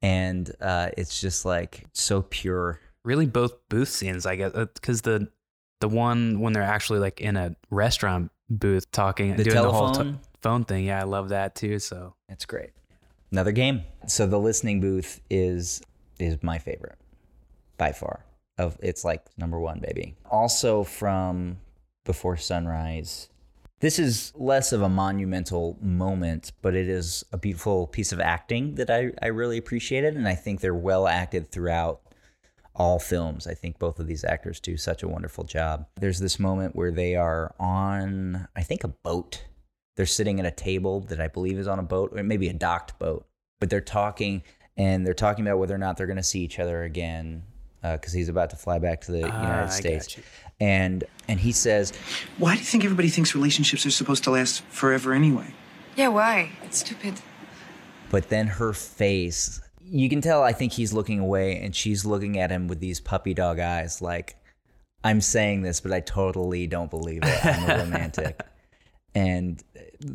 and 0.00 0.50
uh, 0.60 0.90
it's 0.96 1.20
just 1.20 1.44
like 1.44 1.84
so 1.92 2.22
pure. 2.22 2.78
Really, 3.04 3.26
both 3.26 3.68
booth 3.68 3.88
scenes, 3.88 4.26
I 4.26 4.36
guess, 4.36 4.52
because 4.52 5.02
the 5.02 5.28
the 5.80 5.88
one 5.88 6.40
when 6.40 6.52
they're 6.52 6.62
actually 6.62 7.00
like 7.00 7.20
in 7.20 7.36
a 7.36 7.56
restaurant 7.70 8.30
booth 8.48 8.90
talking, 8.92 9.34
The 9.36 9.44
doing 9.44 9.56
the 9.62 9.72
whole 9.72 9.92
t- 9.92 10.14
phone 10.40 10.64
thing. 10.64 10.84
Yeah, 10.84 11.00
I 11.00 11.04
love 11.04 11.30
that 11.30 11.54
too. 11.56 11.78
So 11.80 12.14
It's 12.28 12.44
great. 12.44 12.70
Another 13.30 13.52
game. 13.52 13.82
So 14.06 14.26
the 14.26 14.38
listening 14.38 14.80
booth 14.80 15.20
is 15.30 15.82
is 16.18 16.42
my 16.42 16.58
favorite 16.58 16.98
by 17.76 17.92
far. 17.92 18.24
Of 18.56 18.76
it's 18.82 19.04
like 19.04 19.22
number 19.36 19.60
one, 19.60 19.80
baby. 19.80 20.14
Also 20.30 20.82
from 20.82 21.58
Before 22.04 22.36
Sunrise. 22.36 23.28
This 23.80 24.00
is 24.00 24.32
less 24.34 24.72
of 24.72 24.82
a 24.82 24.88
monumental 24.88 25.78
moment, 25.80 26.50
but 26.62 26.74
it 26.74 26.88
is 26.88 27.24
a 27.32 27.38
beautiful 27.38 27.86
piece 27.86 28.10
of 28.10 28.18
acting 28.18 28.74
that 28.74 28.90
I, 28.90 29.12
I 29.22 29.28
really 29.28 29.56
appreciated, 29.56 30.16
and 30.16 30.26
I 30.26 30.34
think 30.34 30.60
they're 30.60 30.74
well 30.74 31.06
acted 31.06 31.52
throughout 31.52 32.00
all 32.74 32.98
films. 32.98 33.46
I 33.46 33.54
think 33.54 33.78
both 33.78 34.00
of 34.00 34.08
these 34.08 34.24
actors 34.24 34.58
do 34.58 34.76
such 34.76 35.04
a 35.04 35.08
wonderful 35.08 35.44
job. 35.44 35.86
There's 36.00 36.18
this 36.18 36.40
moment 36.40 36.74
where 36.74 36.90
they 36.90 37.14
are 37.14 37.54
on, 37.60 38.48
I 38.56 38.62
think, 38.62 38.82
a 38.82 38.88
boat. 38.88 39.44
They're 39.98 40.06
sitting 40.06 40.38
at 40.38 40.46
a 40.46 40.52
table 40.52 41.00
that 41.08 41.20
I 41.20 41.26
believe 41.26 41.58
is 41.58 41.66
on 41.66 41.80
a 41.80 41.82
boat, 41.82 42.12
or 42.16 42.22
maybe 42.22 42.48
a 42.48 42.52
docked 42.52 42.96
boat, 43.00 43.26
but 43.58 43.68
they're 43.68 43.80
talking 43.80 44.44
and 44.76 45.04
they're 45.04 45.12
talking 45.12 45.44
about 45.44 45.58
whether 45.58 45.74
or 45.74 45.78
not 45.78 45.96
they're 45.96 46.06
going 46.06 46.18
to 46.18 46.22
see 46.22 46.38
each 46.38 46.60
other 46.60 46.84
again 46.84 47.42
because 47.82 48.12
he's 48.12 48.28
about 48.28 48.50
to 48.50 48.56
fly 48.56 48.78
back 48.78 49.00
to 49.00 49.10
the 49.10 49.24
Ah, 49.28 49.42
United 49.42 49.64
I 49.64 49.68
States. 49.70 50.06
got 50.06 50.16
you. 50.18 50.22
And 50.60 51.02
and 51.26 51.40
he 51.40 51.50
says, 51.50 51.92
Why 52.38 52.52
do 52.54 52.60
you 52.60 52.64
think 52.64 52.84
everybody 52.84 53.08
thinks 53.08 53.34
relationships 53.34 53.84
are 53.86 53.90
supposed 53.90 54.22
to 54.24 54.30
last 54.30 54.62
forever 54.66 55.12
anyway? 55.12 55.52
Yeah, 55.96 56.08
why? 56.08 56.50
It's 56.62 56.78
stupid. 56.78 57.14
but 58.08 58.28
then 58.28 58.46
her 58.46 58.72
face, 58.72 59.60
you 59.84 60.08
can 60.08 60.20
tell. 60.20 60.44
I 60.44 60.52
think 60.52 60.74
he's 60.74 60.92
looking 60.92 61.18
away, 61.18 61.60
and 61.60 61.74
she's 61.74 62.04
looking 62.04 62.38
at 62.38 62.50
him 62.52 62.68
with 62.68 62.78
these 62.78 63.00
puppy 63.00 63.34
dog 63.34 63.58
eyes, 63.58 64.00
like, 64.00 64.36
"I'm 65.02 65.20
saying 65.20 65.62
this, 65.62 65.80
but 65.80 65.92
I 65.92 65.98
totally 65.98 66.68
don't 66.68 66.88
believe 66.90 67.22
it. 67.24 67.44
I'm 67.44 67.68
a 67.68 67.78
romantic." 67.84 68.40
and 69.14 69.60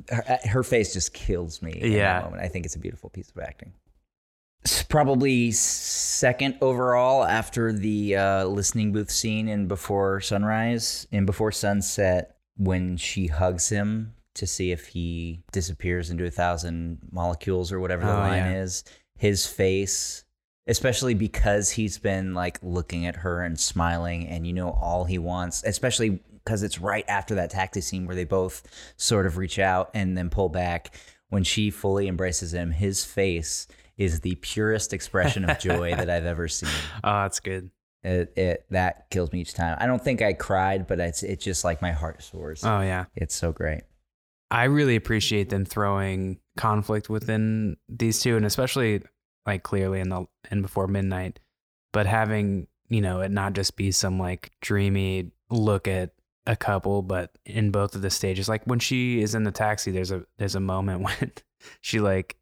her, 0.10 0.40
her 0.46 0.64
face 0.64 0.94
just 0.94 1.14
kills 1.14 1.62
me. 1.62 1.72
In 1.74 1.92
Yeah. 1.92 2.20
that 2.20 2.24
moment. 2.26 2.42
I 2.44 2.48
think 2.48 2.66
it's 2.66 2.76
a 2.76 2.80
beautiful 2.80 3.10
piece 3.10 3.30
of 3.30 3.38
acting. 3.42 3.74
It's 4.62 4.82
probably 4.84 5.52
second 5.52 6.58
overall 6.62 7.26
after 7.26 7.74
the 7.74 8.16
uh, 8.16 8.46
listening 8.46 8.94
booth 8.94 9.12
scene 9.12 9.50
in 9.50 9.68
Before 9.68 10.22
Sunrise, 10.22 11.06
in 11.12 11.26
Before 11.26 11.52
Sunset, 11.52 12.38
when 12.56 12.96
she 12.96 13.28
hugs 13.28 13.68
him 13.70 14.14
to 14.36 14.48
see 14.48 14.72
if 14.72 14.88
he 14.88 15.44
disappears 15.52 16.10
into 16.10 16.26
a 16.26 16.32
thousand 16.32 17.00
molecules 17.12 17.72
or 17.74 17.80
whatever 17.80 18.06
the 18.06 18.14
Oh, 18.14 18.20
line 18.20 18.38
yeah. 18.52 18.62
is. 18.62 18.84
His 19.18 19.46
face, 19.46 20.24
especially 20.68 21.14
because 21.14 21.72
he's 21.72 21.98
been 21.98 22.34
like 22.34 22.58
looking 22.64 23.06
at 23.06 23.18
her 23.18 23.42
and 23.44 23.60
smiling, 23.60 24.28
and 24.28 24.48
you 24.48 24.54
know 24.54 24.72
all 24.72 25.04
he 25.04 25.18
wants, 25.18 25.62
especially 25.66 26.22
because 26.44 26.64
it's 26.64 26.80
right 26.80 27.06
after 27.08 27.36
that 27.36 27.50
taxi 27.50 27.82
scene 27.82 28.06
where 28.06 28.16
they 28.16 28.26
both 28.26 28.64
sort 28.98 29.26
of 29.26 29.38
reach 29.38 29.60
out 29.60 29.90
and 29.94 30.18
then 30.18 30.30
pull 30.30 30.50
back. 30.50 30.96
When 31.30 31.44
she 31.44 31.72
fully 31.72 32.08
embraces 32.08 32.54
him, 32.54 32.70
his 32.70 33.04
face 33.04 33.68
is 33.98 34.22
the 34.22 34.36
purest 34.36 34.94
expression 34.94 35.50
of 35.50 35.60
joy 35.60 35.96
that 35.96 36.10
I've 36.10 36.26
ever 36.26 36.48
seen. 36.48 36.70
Oh, 37.04 37.12
that's 37.24 37.40
good. 37.40 37.72
It, 38.04 38.34
it 38.38 38.66
that 38.70 39.10
kills 39.10 39.32
me 39.32 39.42
each 39.42 39.54
time. 39.54 39.78
I 39.80 39.88
don't 39.88 40.04
think 40.04 40.22
I 40.22 40.34
cried, 40.34 40.88
but 40.88 41.00
it's 41.00 41.24
it's 41.24 41.44
just 41.44 41.64
like 41.64 41.82
my 41.82 41.92
heart 41.92 42.22
soars. 42.22 42.64
Oh 42.64 42.82
yeah. 42.82 43.06
It's 43.16 43.34
so 43.36 43.52
great. 43.52 43.84
I 44.52 44.66
really 44.66 44.96
appreciate 44.96 45.50
them 45.50 45.66
throwing 45.66 46.40
conflict 46.58 47.10
within 47.10 47.78
these 47.88 48.20
two, 48.20 48.36
and 48.36 48.46
especially 48.46 49.02
like 49.46 49.64
clearly 49.64 50.00
in 50.00 50.10
the 50.10 50.26
and 50.52 50.62
before 50.62 50.88
midnight, 50.88 51.40
but 51.94 52.06
having 52.06 52.68
you 52.90 53.02
know 53.02 53.22
it 53.22 53.32
not 53.32 53.54
just 53.54 53.78
be 53.78 53.92
some 53.92 54.20
like 54.20 54.52
dreamy 54.62 55.32
look 55.50 55.88
at 55.88 56.12
a 56.46 56.56
couple, 56.56 57.02
but 57.02 57.32
in 57.46 57.72
both 57.72 57.96
of 57.96 58.02
the 58.02 58.10
stages, 58.10 58.50
like 58.50 58.64
when 58.66 58.80
she 58.80 59.22
is 59.22 59.36
in 59.36 59.44
the 59.44 59.52
taxi, 59.52 59.92
there's 59.92 60.12
a 60.12 60.26
there's 60.38 60.56
a 60.56 60.60
moment 60.60 61.02
when 61.04 61.32
she 61.82 62.00
like 62.00 62.38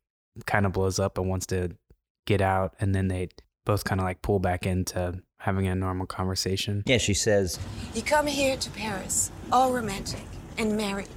kind 0.45 0.65
of 0.65 0.71
blows 0.71 0.99
up 0.99 1.17
and 1.17 1.29
wants 1.29 1.45
to 1.47 1.75
get 2.25 2.41
out, 2.41 2.75
and 2.79 2.95
then 2.95 3.07
they 3.07 3.29
both 3.65 3.83
kind 3.83 4.01
of 4.01 4.05
like 4.05 4.21
pull 4.21 4.39
back 4.39 4.65
into 4.65 5.21
having 5.39 5.67
a 5.67 5.75
normal 5.75 6.05
conversation. 6.05 6.83
Yeah, 6.85 6.97
she 6.97 7.13
says, 7.13 7.59
You 7.93 8.01
come 8.01 8.27
here 8.27 8.57
to 8.57 8.69
Paris, 8.71 9.31
all 9.51 9.71
romantic 9.71 10.23
and 10.57 10.77
married. 10.77 11.07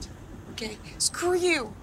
Okay? 0.53 0.79
Screw 0.99 1.37
you. 1.37 1.75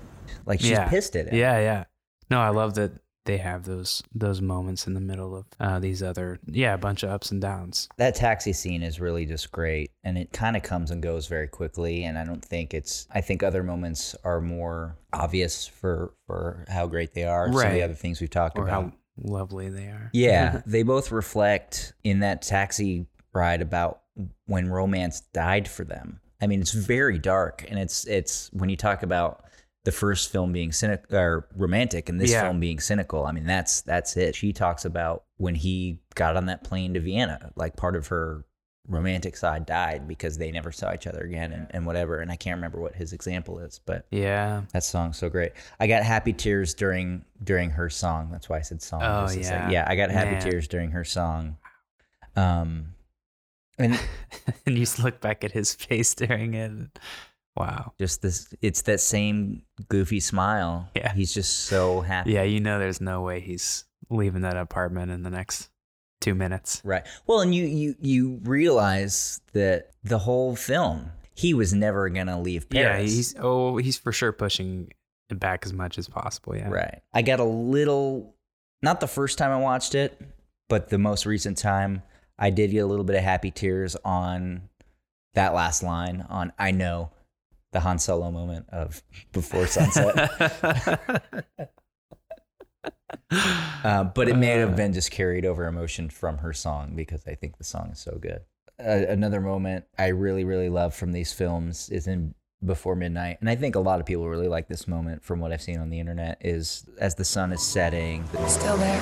like 0.45 0.60
she's 0.60 0.72
yeah. 0.72 0.89
pissed 0.89 1.16
at 1.16 1.28
it. 1.28 1.34
Yeah, 1.34 1.60
yeah. 1.60 1.84
No, 2.30 2.39
I 2.39 2.49
love 2.49 2.76
that 2.76 2.93
they 3.26 3.38
have 3.38 3.63
those 3.65 4.01
those 4.13 4.41
moments 4.41 4.88
in 4.88 4.93
the 4.93 4.99
middle 5.01 5.36
of 5.36 5.45
uh, 5.59 5.80
these 5.80 6.01
other 6.01 6.39
yeah, 6.45 6.74
a 6.74 6.78
bunch 6.78 7.03
of 7.03 7.09
ups 7.09 7.32
and 7.32 7.41
downs. 7.41 7.88
That 7.97 8.15
taxi 8.15 8.53
scene 8.53 8.82
is 8.84 8.99
really 8.99 9.26
just 9.26 9.51
great 9.51 9.91
and 10.03 10.17
it 10.17 10.34
kind 10.34 10.55
of 10.57 10.63
comes 10.63 10.91
and 10.91 11.01
goes 11.03 11.28
very 11.28 11.47
quickly 11.47 12.03
and 12.03 12.17
I 12.17 12.24
don't 12.26 12.43
think 12.43 12.74
it's 12.74 13.07
I 13.11 13.22
think 13.22 13.43
other 13.43 13.63
moments 13.63 14.15
are 14.24 14.41
more 14.41 14.97
obvious 15.13 15.67
for 15.67 16.13
for 16.26 16.65
how 16.67 16.88
great 16.88 17.13
they 17.13 17.26
are. 17.26 17.51
Some 17.51 17.67
of 17.67 17.74
the 17.74 17.84
other 17.84 17.93
things 17.93 18.22
we've 18.22 18.30
talked 18.30 18.57
Or 18.57 18.63
about. 18.63 18.84
how 18.86 18.91
lovely 19.17 19.69
they 19.69 19.86
are. 19.86 20.09
Yeah, 20.13 20.61
they 20.65 20.84
both 20.84 21.11
reflect 21.11 21.93
in 22.03 22.19
that 22.22 22.41
taxi 22.41 23.05
ride 23.34 23.61
about 23.61 24.01
when 24.45 24.67
romance 24.69 25.22
died 25.34 25.67
for 25.67 25.84
them. 25.84 26.19
I 26.41 26.47
mean, 26.47 26.59
it's 26.59 26.72
very 26.74 27.19
dark, 27.19 27.65
and 27.69 27.78
it's 27.78 28.05
it's 28.07 28.49
when 28.51 28.69
you 28.69 28.76
talk 28.78 29.03
about 29.03 29.43
the 29.84 29.92
first 29.92 30.32
film 30.32 30.52
being 30.52 30.72
cynic 30.72 31.12
or 31.12 31.48
romantic, 31.56 32.08
and 32.10 32.20
this 32.22 32.32
Yeah. 32.32 32.44
film 32.44 32.60
being 32.60 32.80
cynical. 32.80 33.26
I 33.26 33.32
mean, 33.32 33.46
that's 33.46 33.82
that's 33.82 34.16
it. 34.18 34.36
She 34.36 34.54
talks 34.54 34.86
about 34.86 35.24
when 35.38 35.56
he 35.56 36.00
got 36.16 36.36
on 36.38 36.46
that 36.48 36.64
plane 36.64 36.94
to 36.94 37.00
Vienna, 37.00 37.52
like 37.56 37.76
part 37.78 37.96
of 37.96 38.08
her 38.08 38.46
romantic 38.88 39.38
side 39.38 39.66
died 39.66 40.08
because 40.08 40.38
they 40.38 40.52
never 40.52 40.72
saw 40.72 40.94
each 40.94 41.06
other 41.08 41.22
again, 41.22 41.52
and, 41.52 41.68
and 41.72 41.86
whatever. 41.86 42.20
And 42.20 42.32
I 42.32 42.36
can't 42.36 42.58
remember 42.58 42.80
what 42.82 42.96
his 42.96 43.14
example 43.14 43.60
is, 43.60 43.80
but 43.86 44.06
Yeah. 44.12 44.64
that 44.74 44.84
song's 44.84 45.18
so 45.18 45.30
great. 45.30 45.54
I 45.80 45.88
got 45.88 46.04
happy 46.04 46.34
tears 46.34 46.74
during 46.74 47.24
during 47.44 47.70
her 47.72 47.90
song. 47.90 48.30
That's 48.32 48.50
why 48.50 48.58
I 48.58 48.62
said 48.62 48.82
song. 48.82 49.02
Oh, 49.04 49.26
just 49.28 49.38
a 49.40 49.44
sec. 49.46 49.54
yeah. 49.54 49.70
yeah. 49.72 49.86
I 49.88 49.96
got 49.96 50.10
happy 50.12 50.32
Man. 50.32 50.42
tears 50.42 50.68
during 50.68 50.92
her 50.92 51.04
song. 51.04 51.58
Um, 52.36 52.94
and 53.78 53.94
and 54.66 54.78
you 54.78 54.84
just 54.84 55.00
look 55.00 55.22
back 55.22 55.44
at 55.44 55.52
his 55.52 55.74
face 55.74 56.14
during 56.16 56.54
it. 56.54 57.00
Wow. 57.56 57.93
just 57.99 58.22
this, 58.22 58.54
it's 58.62 58.84
that 58.84 58.99
same 59.02 59.64
goofy 59.89 60.20
smile. 60.20 60.89
Yeah. 60.95 61.14
he's 61.14 61.34
just 61.34 61.62
so 61.66 62.02
happy. 62.02 62.32
Yeah, 62.34 62.43
you 62.43 62.60
know 62.60 62.80
there's 62.80 63.02
no 63.02 63.22
way 63.22 63.39
he's 63.39 63.86
leaving 64.10 64.41
that 64.41 64.56
apartment 64.58 65.12
in 65.12 65.24
the 65.24 65.30
next 65.30 65.70
two 66.22 66.34
minutes. 66.36 66.82
Right. 66.86 67.06
Well, 67.28 67.41
and 67.41 67.54
you 67.54 67.66
you 67.66 67.95
you 67.99 68.39
realize 68.43 69.41
that 69.54 69.91
the 70.04 70.20
whole 70.20 70.56
film, 70.56 71.12
he 71.36 71.54
was 71.54 71.74
never 71.74 72.08
gonna 72.10 72.39
leave 72.39 72.68
Yeah, 72.72 72.93
Paris. 72.93 73.12
he's 73.14 73.36
oh 73.39 73.78
he's 73.78 73.97
for 73.97 74.12
sure 74.12 74.32
pushing 74.32 74.91
it 75.30 75.39
back 75.39 75.66
as 75.66 75.74
much 75.74 75.97
as 75.97 76.08
possible. 76.08 76.56
Yeah. 76.56 76.70
Right. 76.70 77.02
I 77.14 77.22
got 77.22 77.39
a 77.39 77.43
little, 77.45 78.36
not 78.82 78.99
the 78.99 79.08
first 79.08 79.38
time 79.38 79.52
I 79.52 79.58
watched 79.58 79.95
it, 79.95 80.20
but 80.70 80.89
the 80.89 80.97
most 80.97 81.26
recent 81.26 81.58
time, 81.58 82.04
I 82.38 82.49
did 82.49 82.72
get 82.72 82.80
a 82.80 82.86
little 82.86 83.06
bit 83.06 83.16
of 83.16 83.24
happy 83.24 83.49
tears 83.52 83.95
on 84.06 84.64
that 85.34 85.54
last 85.54 85.84
line 85.84 86.26
on 86.30 86.52
I 86.60 86.72
know 86.72 87.12
the 87.72 87.80
Han 87.82 87.99
Solo 87.99 88.32
moment 88.32 88.67
of 88.69 89.01
Before 89.32 89.67
Sunset. 89.67 90.32
uh, 93.84 94.03
but 94.03 94.28
it 94.28 94.36
may 94.36 94.57
have 94.57 94.76
been 94.76 94.93
just 94.93 95.11
carried 95.11 95.45
over 95.45 95.65
emotion 95.65 96.09
from 96.09 96.39
her 96.39 96.53
song 96.53 96.93
because 96.95 97.26
I 97.28 97.36
think 97.36 97.57
the 97.57 97.63
song 97.63 97.89
is 97.91 97.99
so 97.99 98.17
good. 98.19 98.41
Uh, 98.80 99.05
another 99.07 99.41
moment 99.41 99.86
I 99.97 100.07
really, 100.07 100.43
really 100.43 100.69
love 100.69 100.93
from 100.93 101.11
these 101.11 101.32
films 101.32 101.89
is 101.89 102.07
in 102.07 102.34
Before 102.65 102.95
Midnight. 102.95 103.38
And 103.39 103.49
I 103.49 103.55
think 103.55 103.76
a 103.76 103.80
lot 103.80 103.99
of 103.99 104.05
people 104.05 104.28
really 104.28 104.47
like 104.47 104.67
this 104.67 104.88
moment 104.88 105.24
from 105.24 105.39
what 105.39 105.51
I've 105.51 105.61
seen 105.61 105.80
on 105.80 105.89
the 105.89 105.99
internet 105.99 106.39
is 106.41 106.86
as 106.97 107.15
the 107.15 107.26
sun 107.26 107.51
is 107.53 107.61
setting. 107.61 108.28
Still 108.47 108.78
there. 108.78 109.01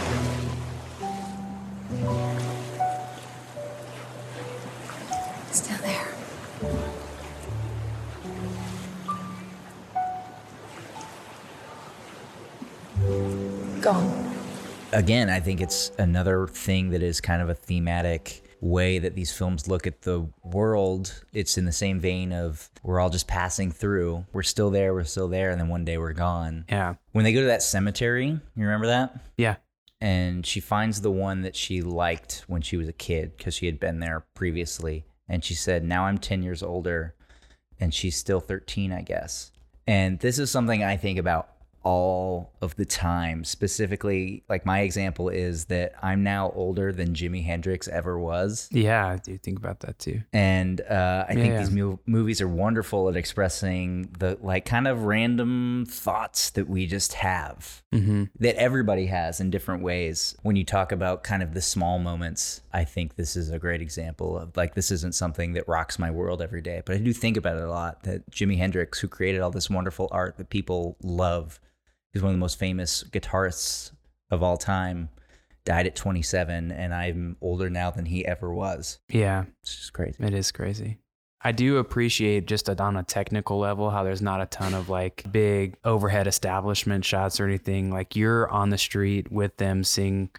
Gone. 13.81 14.35
again, 14.91 15.29
I 15.29 15.39
think 15.39 15.61
it's 15.61 15.91
another 15.97 16.47
thing 16.47 16.89
that 16.89 17.01
is 17.01 17.21
kind 17.21 17.41
of 17.41 17.49
a 17.49 17.53
thematic 17.53 18.43
way 18.61 18.99
that 18.99 19.15
these 19.15 19.31
films 19.31 19.67
look 19.67 19.87
at 19.87 20.01
the 20.01 20.27
world. 20.43 21.23
It's 21.33 21.57
in 21.57 21.65
the 21.65 21.71
same 21.71 21.99
vein 21.99 22.33
of 22.33 22.69
we're 22.83 22.99
all 22.99 23.09
just 23.09 23.27
passing 23.27 23.71
through. 23.71 24.25
We're 24.33 24.43
still 24.43 24.69
there, 24.69 24.93
we're 24.93 25.05
still 25.05 25.27
there, 25.27 25.49
and 25.49 25.59
then 25.59 25.69
one 25.69 25.85
day 25.85 25.97
we're 25.97 26.13
gone. 26.13 26.65
Yeah. 26.69 26.95
When 27.11 27.23
they 27.23 27.33
go 27.33 27.41
to 27.41 27.47
that 27.47 27.63
cemetery, 27.63 28.27
you 28.27 28.41
remember 28.55 28.87
that? 28.87 29.19
Yeah. 29.37 29.55
And 30.01 30.45
she 30.45 30.59
finds 30.59 31.01
the 31.01 31.11
one 31.11 31.41
that 31.41 31.55
she 31.55 31.81
liked 31.81 32.43
when 32.47 32.61
she 32.61 32.77
was 32.77 32.87
a 32.87 32.93
kid 32.93 33.37
because 33.37 33.53
she 33.53 33.65
had 33.65 33.79
been 33.79 33.99
there 33.99 34.25
previously. 34.33 35.05
And 35.27 35.43
she 35.43 35.53
said, 35.53 35.83
Now 35.83 36.05
I'm 36.05 36.17
10 36.17 36.41
years 36.41 36.63
older, 36.63 37.15
and 37.79 37.93
she's 37.93 38.15
still 38.17 38.39
13, 38.39 38.91
I 38.91 39.01
guess. 39.01 39.51
And 39.85 40.19
this 40.19 40.39
is 40.39 40.51
something 40.51 40.83
I 40.83 40.97
think 40.97 41.19
about 41.19 41.49
all 41.83 42.51
of 42.61 42.75
the 42.75 42.85
time. 42.85 43.43
Specifically, 43.43 44.43
like 44.49 44.65
my 44.65 44.81
example 44.81 45.29
is 45.29 45.65
that 45.65 45.93
I'm 46.01 46.23
now 46.23 46.51
older 46.55 46.91
than 46.91 47.13
Jimi 47.13 47.43
Hendrix 47.45 47.87
ever 47.87 48.19
was. 48.19 48.67
Yeah, 48.71 49.07
I 49.07 49.17
do 49.17 49.37
think 49.37 49.57
about 49.57 49.79
that 49.81 49.99
too. 49.99 50.21
And 50.33 50.81
uh, 50.81 51.25
I 51.27 51.33
think 51.35 51.53
Yeah. 51.53 51.59
these 51.65 51.95
movies 52.05 52.41
are 52.41 52.47
wonderful 52.47 53.07
at 53.09 53.15
expressing 53.15 54.09
the 54.19 54.37
like 54.41 54.65
kind 54.65 54.87
of 54.87 55.03
random 55.03 55.85
thoughts 55.87 56.49
that 56.51 56.67
we 56.69 56.85
just 56.85 57.13
have 57.13 57.81
Mm-hmm. 57.91 58.25
that 58.39 58.55
everybody 58.55 59.07
has 59.07 59.39
in 59.39 59.49
different 59.49 59.81
ways. 59.81 60.35
When 60.43 60.55
you 60.55 60.63
talk 60.63 60.91
about 60.91 61.23
kind 61.23 61.41
of 61.41 61.55
the 61.55 61.61
small 61.61 61.97
moments, 61.97 62.61
I 62.71 62.83
think 62.83 63.15
this 63.15 63.35
is 63.35 63.49
a 63.49 63.57
great 63.57 63.81
example 63.81 64.37
of 64.37 64.55
like 64.55 64.75
this 64.75 64.91
isn't 64.91 65.15
something 65.15 65.53
that 65.53 65.67
rocks 65.67 65.97
my 65.97 66.11
world 66.11 66.39
every 66.39 66.61
day, 66.61 66.83
but 66.85 66.95
I 66.95 66.99
do 66.99 67.13
think 67.13 67.35
about 67.35 67.57
it 67.57 67.63
a 67.63 67.69
lot 67.69 68.03
that 68.03 68.29
Jimi 68.29 68.57
Hendrix, 68.59 68.99
who 68.99 69.07
created 69.07 69.41
all 69.41 69.49
this 69.49 69.71
wonderful 69.71 70.07
art 70.11 70.37
that 70.37 70.51
people 70.51 70.97
love, 71.01 71.59
is 72.13 72.21
one 72.21 72.31
of 72.31 72.35
the 72.35 72.39
most 72.39 72.57
famous 72.59 73.03
guitarists 73.11 73.91
of 74.31 74.41
all 74.43 74.57
time, 74.57 75.09
died 75.65 75.85
at 75.87 75.95
27, 75.95 76.71
and 76.71 76.93
I'm 76.93 77.37
older 77.41 77.69
now 77.69 77.91
than 77.91 78.05
he 78.05 78.25
ever 78.25 78.53
was. 78.53 78.99
Yeah, 79.09 79.45
It's 79.61 79.75
just 79.75 79.93
crazy. 79.93 80.23
it 80.23 80.33
is 80.33 80.51
crazy. 80.51 80.97
I 81.41 81.51
do 81.53 81.77
appreciate 81.77 82.47
just 82.47 82.69
on 82.69 82.97
a 82.97 83.03
technical 83.03 83.59
level 83.59 83.89
how 83.91 84.03
there's 84.03 84.21
not 84.21 84.41
a 84.41 84.45
ton 84.45 84.73
of 84.73 84.89
like 84.89 85.23
big 85.31 85.77
overhead 85.85 86.27
establishment 86.27 87.05
shots 87.05 87.39
or 87.39 87.45
anything. 87.45 87.91
Like 87.91 88.15
you're 88.17 88.49
on 88.49 88.71
the 88.71 88.77
street 88.77 89.31
with 89.31 89.55
them, 89.55 89.85
seeing 89.85 90.31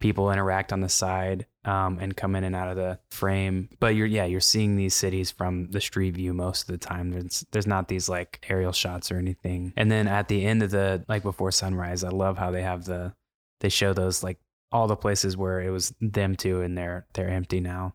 people 0.00 0.32
interact 0.32 0.72
on 0.72 0.80
the 0.80 0.88
side 0.88 1.46
um, 1.68 1.98
and 2.00 2.16
come 2.16 2.34
in 2.34 2.44
and 2.44 2.56
out 2.56 2.68
of 2.68 2.76
the 2.76 2.98
frame. 3.10 3.68
But 3.78 3.94
you're 3.94 4.06
yeah, 4.06 4.24
you're 4.24 4.40
seeing 4.40 4.76
these 4.76 4.94
cities 4.94 5.30
from 5.30 5.70
the 5.70 5.80
street 5.82 6.14
view 6.14 6.32
most 6.32 6.62
of 6.62 6.68
the 6.68 6.78
time. 6.78 7.10
There's 7.10 7.44
there's 7.52 7.66
not 7.66 7.88
these 7.88 8.08
like 8.08 8.44
aerial 8.48 8.72
shots 8.72 9.12
or 9.12 9.18
anything. 9.18 9.74
And 9.76 9.90
then 9.90 10.08
at 10.08 10.28
the 10.28 10.46
end 10.46 10.62
of 10.62 10.70
the 10.70 11.04
like 11.08 11.22
before 11.22 11.52
sunrise, 11.52 12.04
I 12.04 12.08
love 12.08 12.38
how 12.38 12.50
they 12.50 12.62
have 12.62 12.86
the 12.86 13.12
they 13.60 13.68
show 13.68 13.92
those 13.92 14.22
like 14.22 14.38
all 14.72 14.86
the 14.86 14.96
places 14.96 15.36
where 15.36 15.60
it 15.60 15.70
was 15.70 15.92
them 16.00 16.36
two 16.36 16.62
and 16.62 16.76
they're 16.76 17.06
they're 17.12 17.28
empty 17.28 17.60
now. 17.60 17.94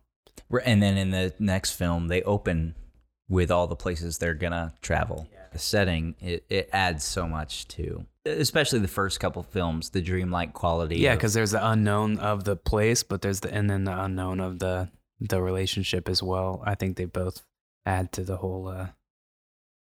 And 0.64 0.80
then 0.80 0.96
in 0.96 1.10
the 1.10 1.34
next 1.40 1.72
film, 1.72 2.06
they 2.06 2.22
open 2.22 2.76
with 3.28 3.50
all 3.50 3.66
the 3.66 3.76
places 3.76 4.18
they're 4.18 4.34
gonna 4.34 4.74
travel. 4.82 5.26
The 5.52 5.58
setting 5.58 6.14
it, 6.20 6.44
it 6.48 6.68
adds 6.72 7.02
so 7.02 7.26
much 7.26 7.66
to, 7.68 8.06
especially 8.26 8.78
the 8.78 8.88
first 8.88 9.20
couple 9.20 9.42
films, 9.42 9.90
the 9.90 10.00
dreamlike 10.00 10.52
quality. 10.52 10.96
Yeah, 10.96 11.14
because 11.14 11.34
there's 11.34 11.52
the 11.52 11.66
unknown 11.66 12.18
of 12.18 12.44
the 12.44 12.56
place, 12.56 13.02
but 13.02 13.22
there's 13.22 13.40
the 13.40 13.52
and 13.52 13.68
then 13.68 13.84
the 13.84 13.98
unknown 14.02 14.40
of 14.40 14.58
the 14.58 14.90
the 15.20 15.42
relationship 15.42 16.08
as 16.08 16.22
well. 16.22 16.62
I 16.64 16.74
think 16.74 16.96
they 16.96 17.04
both 17.04 17.42
add 17.86 18.12
to 18.12 18.24
the 18.24 18.38
whole 18.38 18.68
uh 18.68 18.88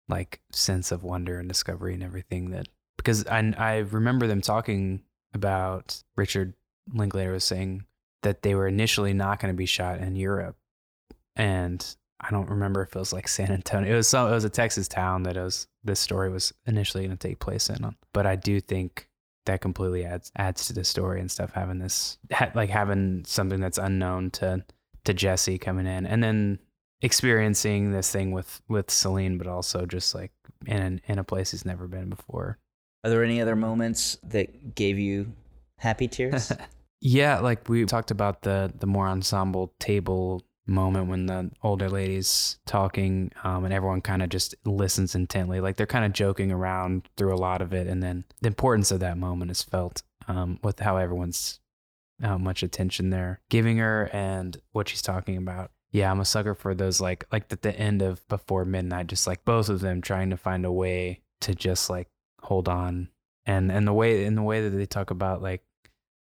like 0.10 0.42
sense 0.52 0.92
of 0.92 1.04
wonder 1.04 1.40
and 1.40 1.48
discovery 1.48 1.94
and 1.94 2.04
everything 2.04 2.52
that 2.52 2.68
because 2.98 3.26
I 3.28 3.54
I 3.58 3.78
remember 3.78 4.28
them 4.28 4.42
talking 4.42 5.04
about 5.34 6.04
Richard 6.16 6.54
Linklater 6.94 7.32
was 7.32 7.44
saying 7.44 7.86
that 8.24 8.42
they 8.42 8.56
were 8.56 8.68
initially 8.68 9.14
not 9.14 9.40
going 9.40 9.54
to 9.54 9.58
be 9.58 9.66
shot 9.66 10.00
in 10.00 10.16
Europe, 10.16 10.58
and 11.36 11.96
I 12.24 12.32
don't 12.32 12.50
remember 12.50 12.82
if 12.82 12.96
it 12.96 13.00
was 13.00 13.14
like 13.14 13.28
San 13.28 13.52
Antonio. 13.52 13.94
It 13.94 13.98
was 13.98 14.08
some, 14.08 14.28
it 14.30 14.32
was 14.34 14.46
a 14.46 14.50
Texas 14.50 14.88
town 14.88 15.24
that 15.24 15.38
it 15.38 15.42
was 15.42 15.68
this 15.84 16.00
story 16.00 16.30
was 16.30 16.54
initially 16.66 17.06
going 17.06 17.18
to 17.18 17.28
take 17.28 17.40
place 17.40 17.70
in. 17.70 17.84
Um, 17.84 17.96
but 18.14 18.26
I 18.26 18.36
do 18.36 18.60
think 18.60 19.10
that 19.46 19.62
completely 19.62 20.06
adds 20.06 20.32
adds 20.38 20.68
to 20.68 20.74
the 20.74 20.84
story 20.84 21.20
and 21.20 21.30
stuff. 21.30 21.52
Having 21.54 21.80
this 21.80 22.18
ha- 22.32 22.52
like 22.56 22.70
having 22.70 23.24
something 23.26 23.60
that's 23.60 23.78
unknown 23.78 24.32
to 24.32 24.64
to 25.04 25.14
Jesse 25.14 25.58
coming 25.58 25.86
in, 25.86 26.06
and 26.06 26.24
then 26.24 26.60
experiencing 27.02 27.92
this 27.92 28.12
thing 28.12 28.32
with 28.32 28.62
with 28.70 28.90
Celine, 28.90 29.38
but 29.38 29.48
also 29.48 29.86
just 29.86 30.16
like 30.16 30.32
in 30.66 31.02
in 31.08 31.20
a 31.20 31.24
place 31.24 31.52
he's 31.52 31.66
never 31.66 31.88
been 31.88 32.10
before. 32.10 32.58
Are 33.04 33.10
there 33.10 33.24
any 33.24 33.42
other 33.42 33.58
moments 33.58 34.18
that 34.24 34.76
gave 34.76 34.98
you 34.98 35.34
happy 35.78 36.08
tears? 36.08 36.52
Yeah, 37.06 37.40
like 37.40 37.68
we 37.68 37.84
talked 37.84 38.12
about 38.12 38.44
the 38.44 38.72
the 38.80 38.88
more 38.88 39.10
ensemble 39.10 39.74
table 39.78 40.42
moment 40.66 41.10
when 41.10 41.26
the 41.26 41.52
older 41.62 41.90
lady's 41.90 42.58
talking 42.66 43.32
um, 43.44 43.66
and 43.66 43.74
everyone 43.74 44.02
kind 44.02 44.22
of 44.22 44.30
just 44.30 44.56
listens 44.66 45.16
intently. 45.16 45.60
Like 45.60 45.76
they're 45.76 45.86
kind 45.86 46.06
of 46.06 46.14
joking 46.14 46.52
around 46.52 47.10
through 47.18 47.34
a 47.34 47.36
lot 47.36 47.62
of 47.62 47.74
it. 47.74 47.88
And 47.88 48.02
then 48.02 48.24
the 48.42 48.48
importance 48.48 48.92
of 48.92 49.00
that 49.02 49.18
moment 49.18 49.52
is 49.52 49.62
felt 49.62 50.04
um, 50.28 50.60
with 50.64 50.80
how 50.80 50.98
everyone's 50.98 51.60
how 52.22 52.38
much 52.38 52.64
attention 52.64 53.10
they're 53.10 53.42
giving 53.50 53.78
her 53.78 54.10
and 54.14 54.58
what 54.72 54.88
she's 54.88 55.02
talking 55.02 55.36
about. 55.36 55.72
Yeah, 55.92 56.10
I'm 56.10 56.20
a 56.20 56.26
sucker 56.26 56.56
for 56.56 56.74
those 56.74 57.02
like 57.02 57.26
like 57.32 57.52
at 57.52 57.62
the 57.62 57.78
end 57.78 58.02
of 58.02 58.28
Before 58.28 58.66
Midnight, 58.66 59.08
just 59.08 59.28
like 59.28 59.44
both 59.46 59.70
of 59.70 59.82
them 59.82 60.02
trying 60.02 60.30
to 60.30 60.38
find 60.38 60.66
a 60.66 60.72
way 60.72 61.22
to 61.42 61.54
just 61.54 61.90
like 61.90 62.08
hold 62.42 62.68
on 62.70 63.10
and 63.46 63.72
and 63.72 63.88
the 63.88 63.94
way 63.94 64.26
in 64.26 64.36
the 64.36 64.44
way 64.44 64.62
that 64.62 64.76
they 64.76 64.86
talk 64.86 65.12
about 65.12 65.42
like 65.42 65.64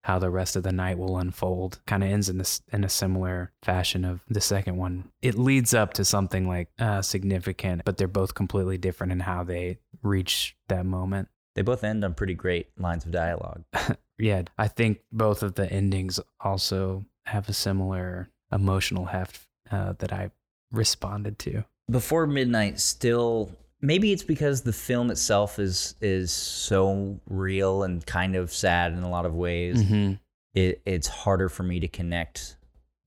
how 0.03 0.19
the 0.19 0.29
rest 0.29 0.55
of 0.55 0.63
the 0.63 0.71
night 0.71 0.97
will 0.97 1.17
unfold. 1.17 1.79
Kind 1.85 2.03
of 2.03 2.09
ends 2.09 2.29
in 2.29 2.37
this 2.37 2.61
in 2.71 2.83
a 2.83 2.89
similar 2.89 3.51
fashion 3.63 4.05
of 4.05 4.21
the 4.29 4.41
second 4.41 4.77
one. 4.77 5.11
It 5.21 5.35
leads 5.35 5.73
up 5.73 5.93
to 5.93 6.05
something 6.05 6.47
like 6.47 6.69
uh, 6.79 7.01
significant 7.01 7.83
but 7.85 7.97
they're 7.97 8.07
both 8.07 8.33
completely 8.33 8.77
different 8.77 9.11
in 9.11 9.19
how 9.19 9.43
they 9.43 9.79
reach 10.01 10.55
that 10.67 10.85
moment. 10.85 11.29
They 11.55 11.61
both 11.61 11.83
end 11.83 12.03
on 12.03 12.13
pretty 12.13 12.35
great 12.35 12.67
lines 12.77 13.05
of 13.05 13.11
dialogue. 13.11 13.63
yeah 14.21 14.43
i 14.57 14.67
think 14.67 14.99
both 15.13 15.41
of 15.41 15.55
the 15.55 15.71
endings 15.71 16.19
also 16.41 17.05
have 17.25 17.47
a 17.47 17.53
similar 17.53 18.29
emotional 18.51 19.05
heft 19.05 19.47
uh, 19.71 19.93
that 19.99 20.11
i 20.11 20.29
responded 20.71 21.39
to. 21.39 21.63
Before 21.89 22.27
Midnight 22.27 22.79
still 22.79 23.51
maybe 23.81 24.11
it's 24.11 24.23
because 24.23 24.61
the 24.61 24.73
film 24.73 25.11
itself 25.11 25.59
is 25.59 25.95
is 26.01 26.31
so 26.31 27.19
real 27.27 27.83
and 27.83 28.05
kind 28.05 28.35
of 28.35 28.51
sad 28.51 28.93
in 28.93 29.03
a 29.03 29.09
lot 29.09 29.25
of 29.25 29.33
ways. 29.35 29.83
mm-hmm. 29.83 30.13
It 30.53 30.81
it's 30.85 31.07
harder 31.07 31.49
for 31.49 31.63
me 31.63 31.79
to 31.79 31.87
connect 31.87 32.57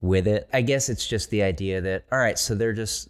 with 0.01 0.27
it. 0.27 0.49
I 0.53 0.61
guess 0.61 0.89
it's 0.89 1.07
just 1.07 1.29
the 1.29 1.43
idea 1.43 1.81
that 1.81 2.05
all 2.11 2.19
right, 2.19 2.39
so 2.39 2.55
they're 2.55 2.73
just 2.73 3.09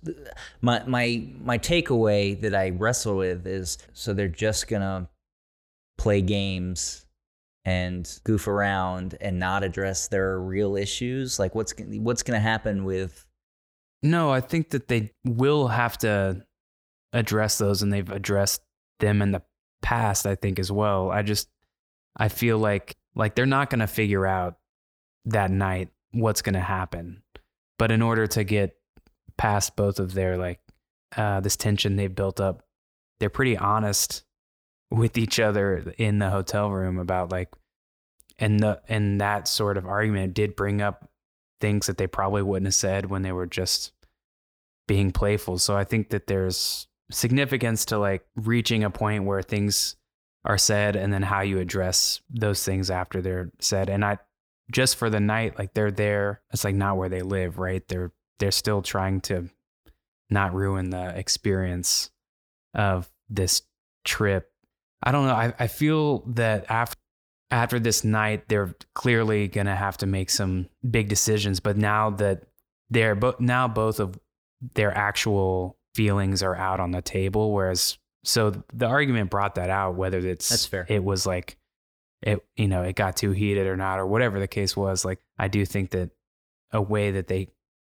my 0.61 0.84
my 0.86 1.28
my 1.43 1.57
takeaway 1.57 2.39
that 2.41 2.55
I 2.55 2.70
wrestle 2.70 3.18
with 3.18 3.45
is 3.45 3.78
so 3.93 4.14
they're 4.14 4.28
just 4.28 4.68
going 4.68 4.82
to 4.82 5.07
play 5.97 6.22
games 6.22 7.05
and 7.66 8.20
goof 8.24 8.47
around 8.47 9.18
and 9.22 9.39
not 9.39 9.64
address 9.64 10.09
their 10.09 10.38
real 10.38 10.76
issues 10.76 11.39
like 11.39 11.55
what's 11.55 11.74
what's 11.80 12.22
going 12.22 12.36
to 12.36 12.41
happen 12.41 12.84
with 12.84 13.26
No, 14.01 14.32
I 14.32 14.41
think 14.41 14.72
that 14.72 14.89
they 14.89 15.14
will 15.24 15.70
have 15.70 15.97
to 15.99 16.43
address 17.14 17.57
those 17.57 17.82
and 17.82 17.93
they've 17.93 18.11
addressed 18.11 18.61
them 18.99 19.22
in 19.22 19.32
the 19.32 19.43
past, 19.82 20.26
I 20.26 20.36
think 20.36 20.59
as 20.59 20.72
well. 20.72 21.11
I 21.11 21.22
just 21.22 21.47
I 22.18 22.28
feel 22.28 22.57
like 22.57 22.95
like 23.16 23.36
they're 23.36 23.45
not 23.45 23.70
going 23.70 23.80
to 23.80 23.88
figure 23.88 24.26
out 24.26 24.57
that 25.26 25.51
night 25.51 25.89
what's 26.11 26.41
going 26.41 26.53
to 26.53 26.59
happen. 26.59 27.22
But 27.78 27.91
in 27.91 28.01
order 28.01 28.28
to 28.28 28.43
get 28.43 28.76
past 29.38 29.76
both 29.76 29.99
of 29.99 30.14
their 30.14 30.38
like 30.38 30.59
uh 31.16 31.39
this 31.39 31.55
tension 31.55 31.95
they've 31.95 32.14
built 32.14 32.41
up, 32.41 32.64
they're 33.20 33.30
pretty 33.30 33.57
honest 33.57 34.24
with 34.91 35.18
each 35.18 35.39
other 35.39 35.93
in 35.97 36.20
the 36.20 36.30
hotel 36.30 36.70
room 36.70 36.99
about 36.99 37.32
like 37.32 37.49
and 38.39 38.59
the 38.59 38.82
and 38.88 39.22
that 39.22 39.47
sort 39.47 39.78
of 39.78 39.86
argument 39.86 40.34
did 40.34 40.55
bring 40.55 40.82
up 40.82 41.09
things 41.61 41.88
that 41.88 41.97
they 41.97 42.07
probably 42.07 42.41
wouldn't 42.41 42.68
have 42.68 42.76
said 42.76 43.05
when 43.09 43.22
they 43.22 43.32
were 43.32 43.45
just 43.45 43.91
being 44.88 45.11
playful. 45.11 45.57
So 45.57 45.78
I 45.78 45.84
think 45.84 46.09
that 46.09 46.28
there's 46.28 46.88
significance 47.14 47.86
to 47.86 47.97
like 47.97 48.26
reaching 48.36 48.84
a 48.84 48.89
point 48.89 49.26
where 49.26 49.41
things 49.41 49.95
are 50.45 50.57
said 50.57 50.95
and 50.95 51.14
then 51.14 51.24
how 51.24 51.41
you 51.41 51.59
address 51.59 52.22
those 52.30 52.64
things 52.64 52.89
after 52.89 53.22
they're 53.22 53.51
said. 53.59 53.89
And 53.89 54.03
I 54.03 54.20
just 54.72 54.95
for 54.95 55.09
the 55.09 55.20
night, 55.20 55.57
like 55.57 55.74
they're 55.74 55.91
there, 55.91 56.41
it's 56.51 56.64
like 56.64 56.76
not 56.76 56.97
where 56.97 57.09
they 57.09 57.22
live, 57.22 57.59
right? 57.59 57.88
They're 57.88 58.11
they're 58.39 58.51
still 58.51 58.82
trying 58.82 59.22
to 59.22 59.49
not 60.30 60.53
ruin 60.53 60.89
the 60.89 61.18
experience 61.18 62.09
of 62.74 63.09
this 63.30 63.61
trip. 64.03 64.51
I 65.01 65.11
don't 65.11 65.28
know. 65.28 65.34
I, 65.34 65.53
I 65.59 65.68
feel 65.68 66.20
that 66.28 66.66
after 66.70 66.97
after 67.51 67.80
this 67.80 68.03
night, 68.03 68.49
they're 68.49 68.76
clearly 68.95 69.47
gonna 69.47 69.76
have 69.76 69.97
to 69.97 70.07
make 70.07 70.30
some 70.30 70.70
big 70.89 71.07
decisions. 71.07 71.59
But 71.59 71.78
now 71.78 72.09
that 72.11 72.43
they're 72.89 73.16
both 73.16 73.39
now 73.39 73.68
both 73.68 73.99
of 73.99 74.20
their 74.74 74.95
actual 74.97 75.78
feelings 75.96 76.44
are 76.44 76.56
out 76.56 76.80
on 76.80 76.91
the 76.91 77.02
table, 77.02 77.52
whereas 77.52 77.98
so 78.24 78.64
the 78.74 78.88
argument 78.88 79.30
brought 79.30 79.56
that 79.56 79.70
out, 79.70 79.96
whether 79.96 80.20
it's 80.20 80.50
That's 80.50 80.66
fair. 80.66 80.86
it 80.89 81.04
was 81.04 81.26
like 81.26 81.58
it 82.22 82.39
you 82.56 82.68
know 82.68 82.84
it 82.84 82.96
got 82.96 83.18
too 83.18 83.32
heated 83.32 83.68
or 83.68 83.76
not 83.76 84.00
or 84.00 84.06
whatever 84.06 84.39
the 84.39 84.48
case 84.48 84.78
was. 84.78 85.04
Like 85.04 85.20
I 85.38 85.48
do 85.48 85.66
think 85.66 85.91
that 85.91 86.12
a 86.72 86.82
way 86.82 87.12
that 87.12 87.28
they 87.28 87.50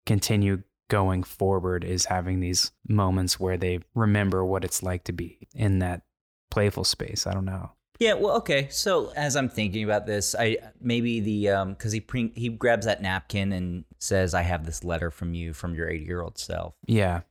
continue 0.06 0.64
going 0.90 1.24
forward 1.24 1.84
is 1.84 2.06
having 2.06 2.40
these 2.40 2.72
moments 2.88 3.40
where 3.40 3.58
they 3.58 3.80
remember 3.94 4.44
what 4.44 4.64
it's 4.64 4.82
like 4.82 5.04
to 5.06 5.12
be 5.12 5.48
in 5.54 5.80
that 5.80 6.02
playful 6.50 6.84
space. 6.84 7.28
I 7.28 7.34
don't 7.34 7.46
know. 7.46 7.72
Yeah, 8.00 8.14
well, 8.14 8.38
okay. 8.38 8.70
So 8.72 9.12
as 9.16 9.36
I'm 9.36 9.50
thinking 9.50 9.84
about 9.84 10.06
this, 10.06 10.34
I 10.34 10.58
maybe 10.80 11.20
the 11.20 11.50
um 11.50 11.70
because 11.74 11.92
he 11.92 12.00
pre- 12.00 12.32
he 12.34 12.50
grabs 12.50 12.86
that 12.86 13.02
napkin 13.02 13.52
and 13.52 13.84
says, 13.98 14.34
"I 14.34 14.42
have 14.44 14.66
this 14.66 14.84
letter 14.86 15.12
from 15.12 15.34
you 15.34 15.54
from 15.54 15.76
your 15.76 15.90
80 15.90 16.06
year 16.06 16.22
old 16.22 16.38
self." 16.38 16.76
Yeah. 16.88 17.22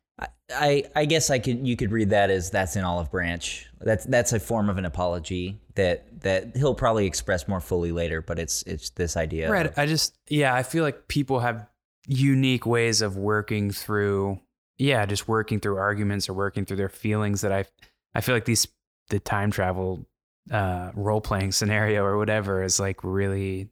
I, 0.50 0.84
I 0.96 1.04
guess 1.04 1.30
I 1.30 1.38
could 1.38 1.66
you 1.66 1.76
could 1.76 1.92
read 1.92 2.10
that 2.10 2.30
as 2.30 2.50
that's 2.50 2.76
an 2.76 2.84
olive 2.84 3.10
branch. 3.10 3.66
That's 3.80 4.04
that's 4.06 4.32
a 4.32 4.40
form 4.40 4.70
of 4.70 4.78
an 4.78 4.84
apology 4.84 5.60
that 5.74 6.20
that 6.22 6.56
he'll 6.56 6.74
probably 6.74 7.06
express 7.06 7.46
more 7.46 7.60
fully 7.60 7.92
later. 7.92 8.22
But 8.22 8.38
it's 8.38 8.62
it's 8.62 8.90
this 8.90 9.16
idea. 9.16 9.50
Right. 9.50 9.66
of- 9.66 9.78
I 9.78 9.86
just, 9.86 10.18
yeah, 10.28 10.54
I 10.54 10.62
feel 10.62 10.84
like 10.84 11.08
people 11.08 11.40
have 11.40 11.68
unique 12.08 12.64
ways 12.66 13.02
of 13.02 13.16
working 13.16 13.70
through, 13.70 14.40
yeah, 14.78 15.04
just 15.06 15.28
working 15.28 15.60
through 15.60 15.76
arguments 15.76 16.28
or 16.28 16.32
working 16.32 16.64
through 16.64 16.78
their 16.78 16.88
feelings 16.88 17.42
that 17.42 17.52
I, 17.52 17.66
I 18.14 18.22
feel 18.22 18.34
like 18.34 18.46
these, 18.46 18.66
the 19.10 19.20
time 19.20 19.50
travel 19.50 20.06
uh, 20.50 20.90
role 20.94 21.20
playing 21.20 21.52
scenario 21.52 22.02
or 22.04 22.16
whatever 22.16 22.62
is 22.62 22.80
like 22.80 23.04
really, 23.04 23.68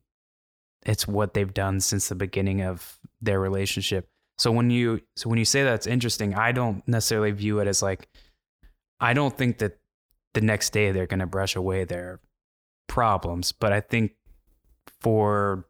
it's 0.84 1.08
what 1.08 1.34
they've 1.34 1.52
done 1.52 1.80
since 1.80 2.08
the 2.08 2.14
beginning 2.14 2.60
of 2.60 2.98
their 3.20 3.40
relationship. 3.40 4.08
So 4.38 4.52
when 4.52 4.70
you, 4.70 5.00
so 5.16 5.30
when 5.30 5.38
you 5.38 5.44
say 5.44 5.64
that's 5.64 5.86
interesting, 5.86 6.34
I 6.34 6.52
don't 6.52 6.86
necessarily 6.86 7.30
view 7.30 7.58
it 7.60 7.68
as 7.68 7.82
like, 7.82 8.08
I 9.00 9.14
don't 9.14 9.36
think 9.36 9.58
that 9.58 9.78
the 10.34 10.40
next 10.40 10.70
day 10.70 10.92
they're 10.92 11.06
going 11.06 11.20
to 11.20 11.26
brush 11.26 11.56
away 11.56 11.84
their 11.84 12.20
problems, 12.88 13.52
but 13.52 13.72
I 13.72 13.80
think 13.80 14.12
for 15.00 15.66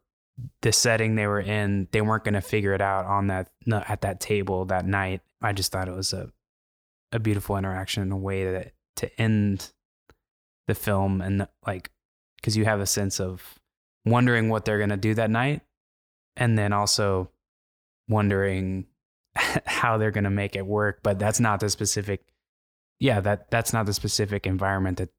the 0.61 0.71
setting 0.71 1.15
they 1.15 1.27
were 1.27 1.39
in, 1.39 1.87
they 1.91 2.01
weren't 2.01 2.23
going 2.23 2.33
to 2.33 2.41
figure 2.41 2.73
it 2.73 2.81
out 2.81 3.05
on 3.05 3.27
that 3.27 3.49
at 3.71 4.01
that 4.01 4.19
table 4.19 4.65
that 4.65 4.85
night. 4.85 5.21
I 5.41 5.53
just 5.53 5.71
thought 5.71 5.87
it 5.87 5.95
was 5.95 6.13
a 6.13 6.31
a 7.11 7.19
beautiful 7.19 7.57
interaction 7.57 8.03
in 8.03 8.11
a 8.11 8.17
way 8.17 8.51
that 8.51 8.73
to 8.97 9.21
end 9.21 9.71
the 10.67 10.75
film 10.75 11.21
and 11.21 11.47
like 11.65 11.89
because 12.35 12.57
you 12.57 12.65
have 12.65 12.81
a 12.81 12.85
sense 12.85 13.19
of 13.19 13.59
wondering 14.05 14.49
what 14.49 14.65
they're 14.65 14.77
going 14.77 14.89
to 14.89 14.97
do 14.97 15.13
that 15.13 15.29
night 15.29 15.61
and 16.35 16.57
then 16.57 16.73
also 16.73 17.29
wondering 18.09 18.85
how 19.65 19.97
they're 19.97 20.11
going 20.11 20.23
to 20.23 20.29
make 20.29 20.55
it 20.55 20.65
work 20.65 20.99
but 21.03 21.19
that's 21.19 21.39
not 21.39 21.59
the 21.59 21.69
specific 21.69 22.21
yeah 22.99 23.19
that 23.19 23.49
that's 23.51 23.73
not 23.73 23.85
the 23.85 23.93
specific 23.93 24.47
environment 24.47 24.97
that 24.97 25.09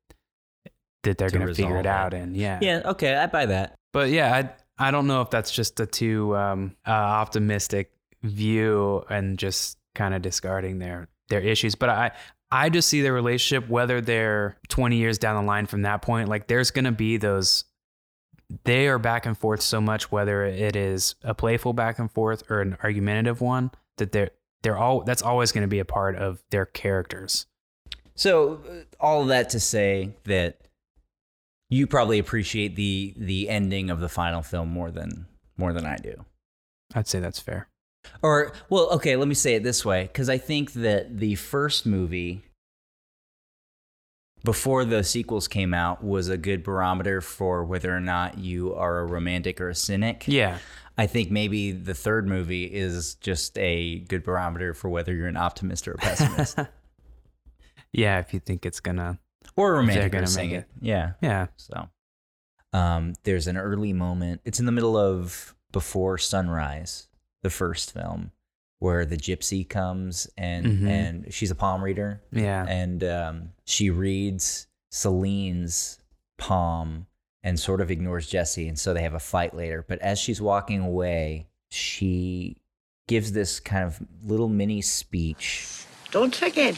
that 1.04 1.16
they're 1.18 1.28
To 1.28 1.38
going 1.38 1.46
to 1.48 1.54
figure 1.54 1.76
resolve 1.76 1.84
it 1.86 1.88
out 1.88 2.14
it. 2.14 2.18
in 2.18 2.34
yeah 2.34 2.58
yeah. 2.60 2.82
Okay, 2.84 3.14
I 3.14 3.26
buy 3.26 3.46
that. 3.46 3.74
but 3.92 4.10
yeah, 4.10 4.34
I 4.34 4.86
I 4.88 4.90
don't 4.90 5.06
know 5.06 5.20
if 5.22 5.30
that's 5.30 5.50
just 5.52 5.78
a 5.80 5.86
too 5.86 6.36
um, 6.36 6.76
uh, 6.86 6.90
optimistic 6.90 7.92
view 8.22 9.04
and 9.08 9.38
just 9.38 9.78
kind 9.94 10.12
of 10.14 10.22
discarding 10.22 10.78
their 10.80 11.08
their 11.28 11.40
issues. 11.40 11.76
But 11.76 11.88
I 11.90 12.10
I 12.50 12.68
just 12.68 12.88
see 12.88 13.00
the 13.02 13.12
relationship, 13.12 13.68
whether 13.68 14.00
they're 14.00 14.56
20 14.68 14.96
years 14.96 15.18
down 15.18 15.36
the 15.36 15.46
line 15.46 15.66
from 15.66 15.82
that 15.82 16.02
point, 16.02 16.28
like 16.28 16.48
there's 16.48 16.70
gonna 16.72 16.92
be 16.92 17.16
those. 17.16 17.64
They 18.64 18.88
are 18.88 18.98
back 18.98 19.26
and 19.26 19.36
forth 19.36 19.60
so 19.60 19.80
much, 19.80 20.10
whether 20.10 20.44
it 20.44 20.74
is 20.74 21.14
a 21.22 21.34
playful 21.34 21.74
back 21.74 21.98
and 21.98 22.10
forth 22.10 22.42
or 22.50 22.60
an 22.60 22.78
argumentative 22.82 23.40
one, 23.40 23.70
that 23.98 24.12
they're 24.12 24.30
they're 24.62 24.78
all 24.78 25.02
that's 25.02 25.22
always 25.22 25.52
going 25.52 25.62
to 25.62 25.68
be 25.68 25.78
a 25.78 25.84
part 25.84 26.16
of 26.16 26.42
their 26.50 26.66
characters. 26.66 27.46
So 28.14 28.60
uh, 28.68 28.74
all 28.98 29.22
of 29.22 29.28
that 29.28 29.50
to 29.50 29.60
say 29.60 30.16
that 30.24 30.58
you 31.68 31.86
probably 31.86 32.18
appreciate 32.18 32.74
the 32.74 33.14
the 33.16 33.48
ending 33.48 33.90
of 33.90 34.00
the 34.00 34.08
final 34.08 34.42
film 34.42 34.68
more 34.68 34.90
than 34.90 35.26
more 35.56 35.72
than 35.72 35.84
I 35.84 35.96
do. 35.96 36.24
I'd 36.94 37.06
say 37.06 37.20
that's 37.20 37.40
fair. 37.40 37.68
Or 38.22 38.52
well, 38.70 38.88
okay, 38.92 39.16
let 39.16 39.28
me 39.28 39.34
say 39.34 39.54
it 39.54 39.62
this 39.62 39.84
way 39.84 40.08
cuz 40.14 40.28
I 40.28 40.38
think 40.38 40.72
that 40.72 41.18
the 41.18 41.34
first 41.34 41.84
movie 41.84 42.44
before 44.44 44.84
the 44.84 45.02
sequels 45.04 45.48
came 45.48 45.74
out 45.74 46.02
was 46.02 46.28
a 46.28 46.36
good 46.36 46.62
barometer 46.62 47.20
for 47.20 47.64
whether 47.64 47.94
or 47.94 48.00
not 48.00 48.38
you 48.38 48.74
are 48.74 49.00
a 49.00 49.06
romantic 49.06 49.60
or 49.60 49.68
a 49.70 49.74
cynic. 49.74 50.24
Yeah, 50.26 50.58
I 50.96 51.06
think 51.06 51.30
maybe 51.30 51.72
the 51.72 51.94
third 51.94 52.26
movie 52.28 52.64
is 52.64 53.14
just 53.16 53.56
a 53.58 54.00
good 54.00 54.22
barometer 54.24 54.74
for 54.74 54.88
whether 54.88 55.14
you're 55.14 55.28
an 55.28 55.36
optimist 55.36 55.86
or 55.88 55.92
a 55.92 55.98
pessimist 55.98 56.58
yeah. 57.92 58.18
If 58.18 58.34
you 58.34 58.40
think 58.40 58.66
it's 58.66 58.80
gonna, 58.80 59.18
or 59.56 59.74
a 59.74 59.76
romantic 59.78 60.06
or 60.06 60.08
gonna 60.10 60.24
a 60.24 60.26
make 60.26 60.30
cynic. 60.50 60.52
it. 60.60 60.66
Yeah. 60.80 61.12
yeah, 61.22 61.46
So 61.56 61.88
um, 62.72 63.14
there's 63.24 63.46
an 63.46 63.56
early 63.56 63.92
moment. 63.92 64.40
It's 64.44 64.60
in 64.60 64.66
the 64.66 64.72
middle 64.72 64.96
of 64.96 65.54
before 65.72 66.18
sunrise. 66.18 67.08
the 67.42 67.50
first 67.50 67.92
film, 67.92 68.32
where 68.80 69.04
the 69.04 69.16
gypsy 69.16 69.68
comes 69.68 70.28
and 70.36 70.64
Mhm. 70.66 70.88
and 70.88 71.34
she's 71.34 71.50
a 71.50 71.54
palm 71.54 71.82
reader 71.82 72.22
Yeah. 72.32 72.64
and 72.68 73.02
um, 73.04 73.52
she 73.64 73.90
reads 73.90 74.66
Celine's 74.90 75.98
palm 76.38 77.06
and 77.42 77.58
sort 77.58 77.80
of 77.80 77.90
ignores 77.90 78.26
Jesse, 78.28 78.68
and 78.68 78.78
so 78.78 78.92
they 78.94 79.02
have 79.02 79.14
a 79.14 79.18
fight 79.20 79.54
later. 79.54 79.84
But 79.86 79.98
as 80.00 80.18
she's 80.18 80.40
walking 80.40 80.80
away, 80.80 81.46
she 81.70 82.56
gives 83.06 83.32
this 83.32 83.58
kind 83.60 83.84
of 83.84 84.00
little 84.24 84.48
mini 84.48 84.82
speech. 84.82 85.84
Don't 86.10 86.34
forget. 86.34 86.76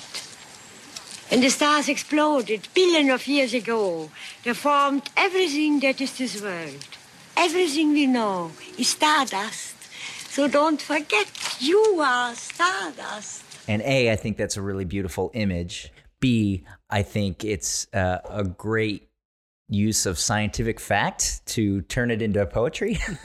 When 1.29 1.41
the 1.41 1.51
stars 1.51 1.89
exploded 1.89 2.69
billions 2.75 3.11
of 3.11 3.27
years 3.27 3.55
ago, 3.55 4.11
they 4.43 4.53
formed 4.55 5.09
everything 5.17 5.81
that 5.81 6.01
is 6.01 6.17
this 6.19 6.41
world. 6.43 6.85
Everything 7.37 7.93
we 7.93 8.07
know 8.07 8.51
is 8.79 8.89
stardust. 8.89 9.70
So 10.31 10.47
don't 10.47 10.81
forget, 10.81 11.29
you 11.59 12.01
are 12.01 12.33
stardust. 12.37 13.43
And 13.67 13.83
A, 13.83 14.13
I 14.13 14.17
think 14.17 14.37
that's 14.37 14.57
a 14.57 14.63
really 14.63 14.85
beautiful 14.85 15.33
image. 15.35 15.93
B, 16.21 16.65
I 16.89 17.03
think 17.03 17.45
it's 17.45 17.89
uh, 17.93 18.19
a 18.31 18.45
great 18.45 19.09
use 19.69 20.07
of 20.07 20.21
scientific 20.21 20.79
fact 20.79 21.45
to 21.47 21.83
turn 21.83 22.13
it 22.13 22.23
into 22.23 22.47
poetry. 22.47 23.01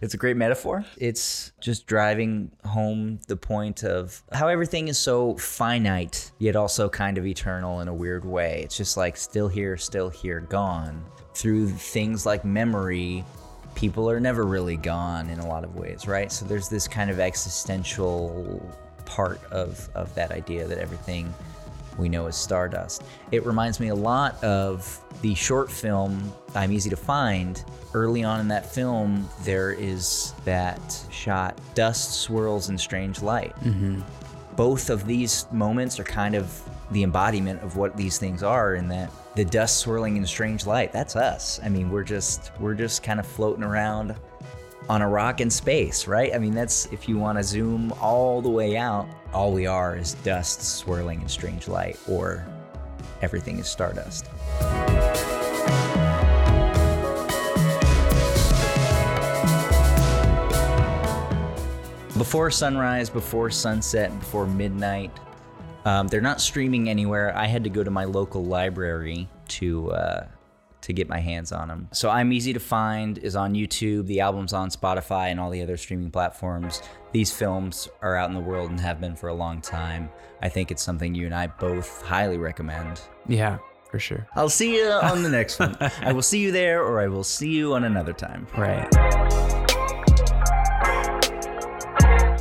It's 0.00 0.14
a 0.14 0.16
great 0.16 0.38
metaphor. 0.38 0.86
It's 0.96 1.52
just 1.60 1.86
driving 1.86 2.50
home 2.64 3.20
the 3.28 3.36
point 3.36 3.84
of 3.84 4.22
how 4.32 4.48
everything 4.48 4.88
is 4.88 4.96
so 4.96 5.36
finite, 5.36 6.32
yet 6.38 6.56
also 6.56 6.88
kind 6.88 7.18
of 7.18 7.26
eternal 7.26 7.80
in 7.80 7.88
a 7.88 7.94
weird 7.94 8.24
way. 8.24 8.62
It's 8.64 8.76
just 8.76 8.96
like 8.96 9.18
still 9.18 9.48
here, 9.48 9.76
still 9.76 10.08
here, 10.08 10.40
gone. 10.40 11.04
Through 11.34 11.68
things 11.68 12.24
like 12.24 12.44
memory, 12.44 13.24
people 13.78 14.10
are 14.10 14.18
never 14.18 14.44
really 14.44 14.76
gone 14.76 15.30
in 15.30 15.38
a 15.38 15.46
lot 15.46 15.62
of 15.62 15.76
ways, 15.76 16.08
right? 16.08 16.32
So 16.32 16.44
there's 16.44 16.68
this 16.68 16.88
kind 16.88 17.10
of 17.10 17.20
existential 17.20 18.60
part 19.04 19.40
of, 19.52 19.88
of 19.94 20.12
that 20.16 20.32
idea 20.32 20.66
that 20.66 20.78
everything 20.78 21.32
we 21.96 22.08
know 22.08 22.26
as 22.26 22.36
Stardust. 22.36 23.04
It 23.30 23.46
reminds 23.46 23.78
me 23.78 23.88
a 23.88 23.94
lot 23.94 24.42
of 24.42 25.00
the 25.22 25.32
short 25.36 25.70
film 25.70 26.32
I'm 26.56 26.72
Easy 26.72 26.90
to 26.90 26.96
Find. 26.96 27.62
Early 27.94 28.24
on 28.24 28.40
in 28.40 28.48
that 28.48 28.68
film, 28.68 29.28
there 29.42 29.70
is 29.70 30.34
that 30.44 31.00
shot 31.10 31.56
dust 31.76 32.20
swirls 32.20 32.70
in 32.70 32.78
strange 32.78 33.22
light. 33.22 33.54
Mm-hmm. 33.60 34.00
Both 34.56 34.90
of 34.90 35.06
these 35.06 35.46
moments 35.52 36.00
are 36.00 36.04
kind 36.04 36.34
of 36.34 36.68
the 36.90 37.04
embodiment 37.04 37.62
of 37.62 37.76
what 37.76 37.96
these 37.96 38.18
things 38.18 38.42
are 38.42 38.74
in 38.74 38.88
that 38.88 39.12
the 39.38 39.44
dust 39.44 39.78
swirling 39.78 40.16
in 40.16 40.26
strange 40.26 40.66
light 40.66 40.92
that's 40.92 41.14
us 41.14 41.60
i 41.62 41.68
mean 41.68 41.88
we're 41.90 42.02
just 42.02 42.50
we're 42.58 42.74
just 42.74 43.04
kind 43.04 43.20
of 43.20 43.26
floating 43.26 43.62
around 43.62 44.16
on 44.88 45.02
a 45.02 45.08
rock 45.08 45.40
in 45.40 45.50
space, 45.50 46.06
right? 46.06 46.34
I 46.34 46.38
mean, 46.38 46.54
that's 46.54 46.86
if 46.86 47.08
you 47.08 47.18
want 47.18 47.38
to 47.38 47.44
zoom 47.44 47.92
all 48.00 48.40
the 48.40 48.48
way 48.48 48.76
out, 48.76 49.06
all 49.32 49.52
we 49.52 49.66
are 49.66 49.96
is 49.96 50.14
dust 50.14 50.62
swirling 50.62 51.20
in 51.20 51.28
strange 51.28 51.68
light, 51.68 51.98
or 52.08 52.46
everything 53.20 53.58
is 53.58 53.68
stardust. 53.68 54.24
Before 62.16 62.50
sunrise, 62.50 63.10
before 63.10 63.50
sunset, 63.50 64.18
before 64.18 64.46
midnight, 64.46 65.12
um, 65.88 66.06
they're 66.08 66.20
not 66.20 66.38
streaming 66.40 66.90
anywhere. 66.90 67.34
I 67.34 67.46
had 67.46 67.64
to 67.64 67.70
go 67.70 67.82
to 67.82 67.90
my 67.90 68.04
local 68.04 68.44
library 68.44 69.26
to 69.48 69.90
uh, 69.92 70.26
to 70.82 70.92
get 70.92 71.08
my 71.08 71.18
hands 71.18 71.50
on 71.50 71.68
them. 71.68 71.88
So 71.92 72.10
I'm 72.10 72.30
easy 72.30 72.52
to 72.52 72.60
find 72.60 73.16
is 73.18 73.34
on 73.34 73.54
YouTube. 73.54 74.06
The 74.06 74.20
album's 74.20 74.52
on 74.52 74.68
Spotify 74.68 75.30
and 75.30 75.40
all 75.40 75.50
the 75.50 75.62
other 75.62 75.78
streaming 75.78 76.10
platforms. 76.10 76.82
These 77.12 77.32
films 77.32 77.88
are 78.02 78.16
out 78.16 78.28
in 78.28 78.34
the 78.34 78.40
world 78.40 78.70
and 78.70 78.78
have 78.80 79.00
been 79.00 79.16
for 79.16 79.28
a 79.28 79.34
long 79.34 79.62
time. 79.62 80.10
I 80.42 80.50
think 80.50 80.70
it's 80.70 80.82
something 80.82 81.14
you 81.14 81.24
and 81.24 81.34
I 81.34 81.46
both 81.46 82.02
highly 82.02 82.36
recommend. 82.36 83.00
Yeah, 83.26 83.58
for 83.90 83.98
sure. 83.98 84.26
I'll 84.36 84.50
see 84.50 84.76
you 84.76 84.88
on 84.90 85.22
the 85.22 85.30
next 85.30 85.58
one. 85.58 85.74
I 85.80 86.12
will 86.12 86.22
see 86.22 86.38
you 86.38 86.52
there, 86.52 86.84
or 86.84 87.00
I 87.00 87.08
will 87.08 87.24
see 87.24 87.50
you 87.50 87.74
on 87.74 87.84
another 87.84 88.12
time. 88.12 88.46
Right. 88.56 89.57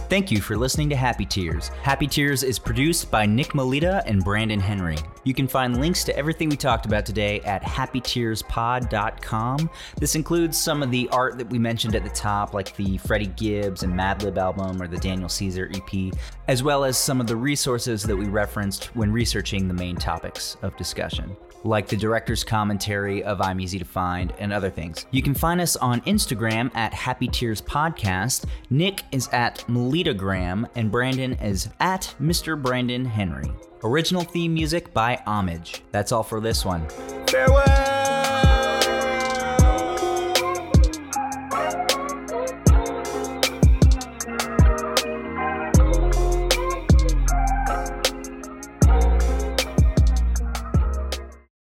Thank 0.10 0.32
you 0.32 0.40
for 0.40 0.56
listening 0.56 0.90
to 0.92 0.96
Happy 0.96 1.26
Tears. 1.26 1.68
Happy 1.82 2.08
Tears 2.08 2.42
is 2.42 2.58
produced 2.58 3.12
by 3.12 3.26
Nick 3.26 3.54
Melita 3.54 4.02
and 4.06 4.24
Brandon 4.24 4.62
Henry. 4.62 4.96
You 5.26 5.34
can 5.34 5.50
find 5.50 5.82
links 5.82 6.06
to 6.06 6.16
everything 6.16 6.48
we 6.48 6.56
talked 6.56 6.86
about 6.86 7.06
today 7.06 7.42
at 7.42 7.62
happytearspod.com. 7.62 9.70
This 10.00 10.16
includes 10.16 10.58
some 10.58 10.82
of 10.82 10.92
the 10.92 11.10
art 11.10 11.38
that 11.38 11.50
we 11.50 11.60
mentioned 11.60 11.94
at 11.94 12.06
the 12.06 12.10
top, 12.10 12.54
like 12.54 12.74
the 12.78 12.98
Freddie 13.00 13.34
Gibbs 13.36 13.84
and 13.84 13.94
Madlib 13.94 14.38
album 14.38 14.82
or 14.82 14.88
the 14.88 14.96
Daniel 14.96 15.28
Caesar 15.28 15.70
EP, 15.76 16.14
as 16.48 16.64
well 16.64 16.86
as 16.86 16.98
some 16.98 17.20
of 17.20 17.28
the 17.28 17.36
resources 17.36 18.02
that 18.04 18.16
we 18.16 18.28
referenced 18.28 18.86
when 18.96 19.12
researching 19.12 19.68
the 19.68 19.74
main 19.74 19.98
topics 19.98 20.56
of 20.62 20.74
discussion 20.78 21.36
like 21.68 21.88
the 21.88 21.98
director's 21.98 22.44
commentary 22.44 23.24
of 23.24 23.42
I'm 23.42 23.60
Easy 23.60 23.78
to 23.78 23.86
Find 23.86 24.34
and 24.40 24.54
other 24.54 24.70
things. 24.70 25.06
You 25.12 25.22
can 25.22 25.34
find 25.34 25.60
us 25.60 25.76
on 25.76 26.02
Instagram 26.02 26.74
at 26.76 26.94
Happy 26.94 27.28
Tears 27.28 27.62
Podcast. 27.62 28.46
Nick 28.70 29.04
is 29.12 29.28
at 29.30 29.66
Melitagram 29.68 30.70
and 30.76 30.92
Brandon 30.92 31.34
is 31.34 31.70
at 31.80 32.16
Mr. 32.22 32.62
Brandon 32.62 33.06
Henry. 33.06 33.52
Original 33.84 34.24
theme 34.24 34.54
music 34.54 34.94
by 34.94 35.22
Homage. 35.28 35.84
That's 35.92 36.12
all 36.12 36.24
for 36.24 36.40
this 36.40 36.66
one. 36.66 36.88
Farewell. 37.28 38.17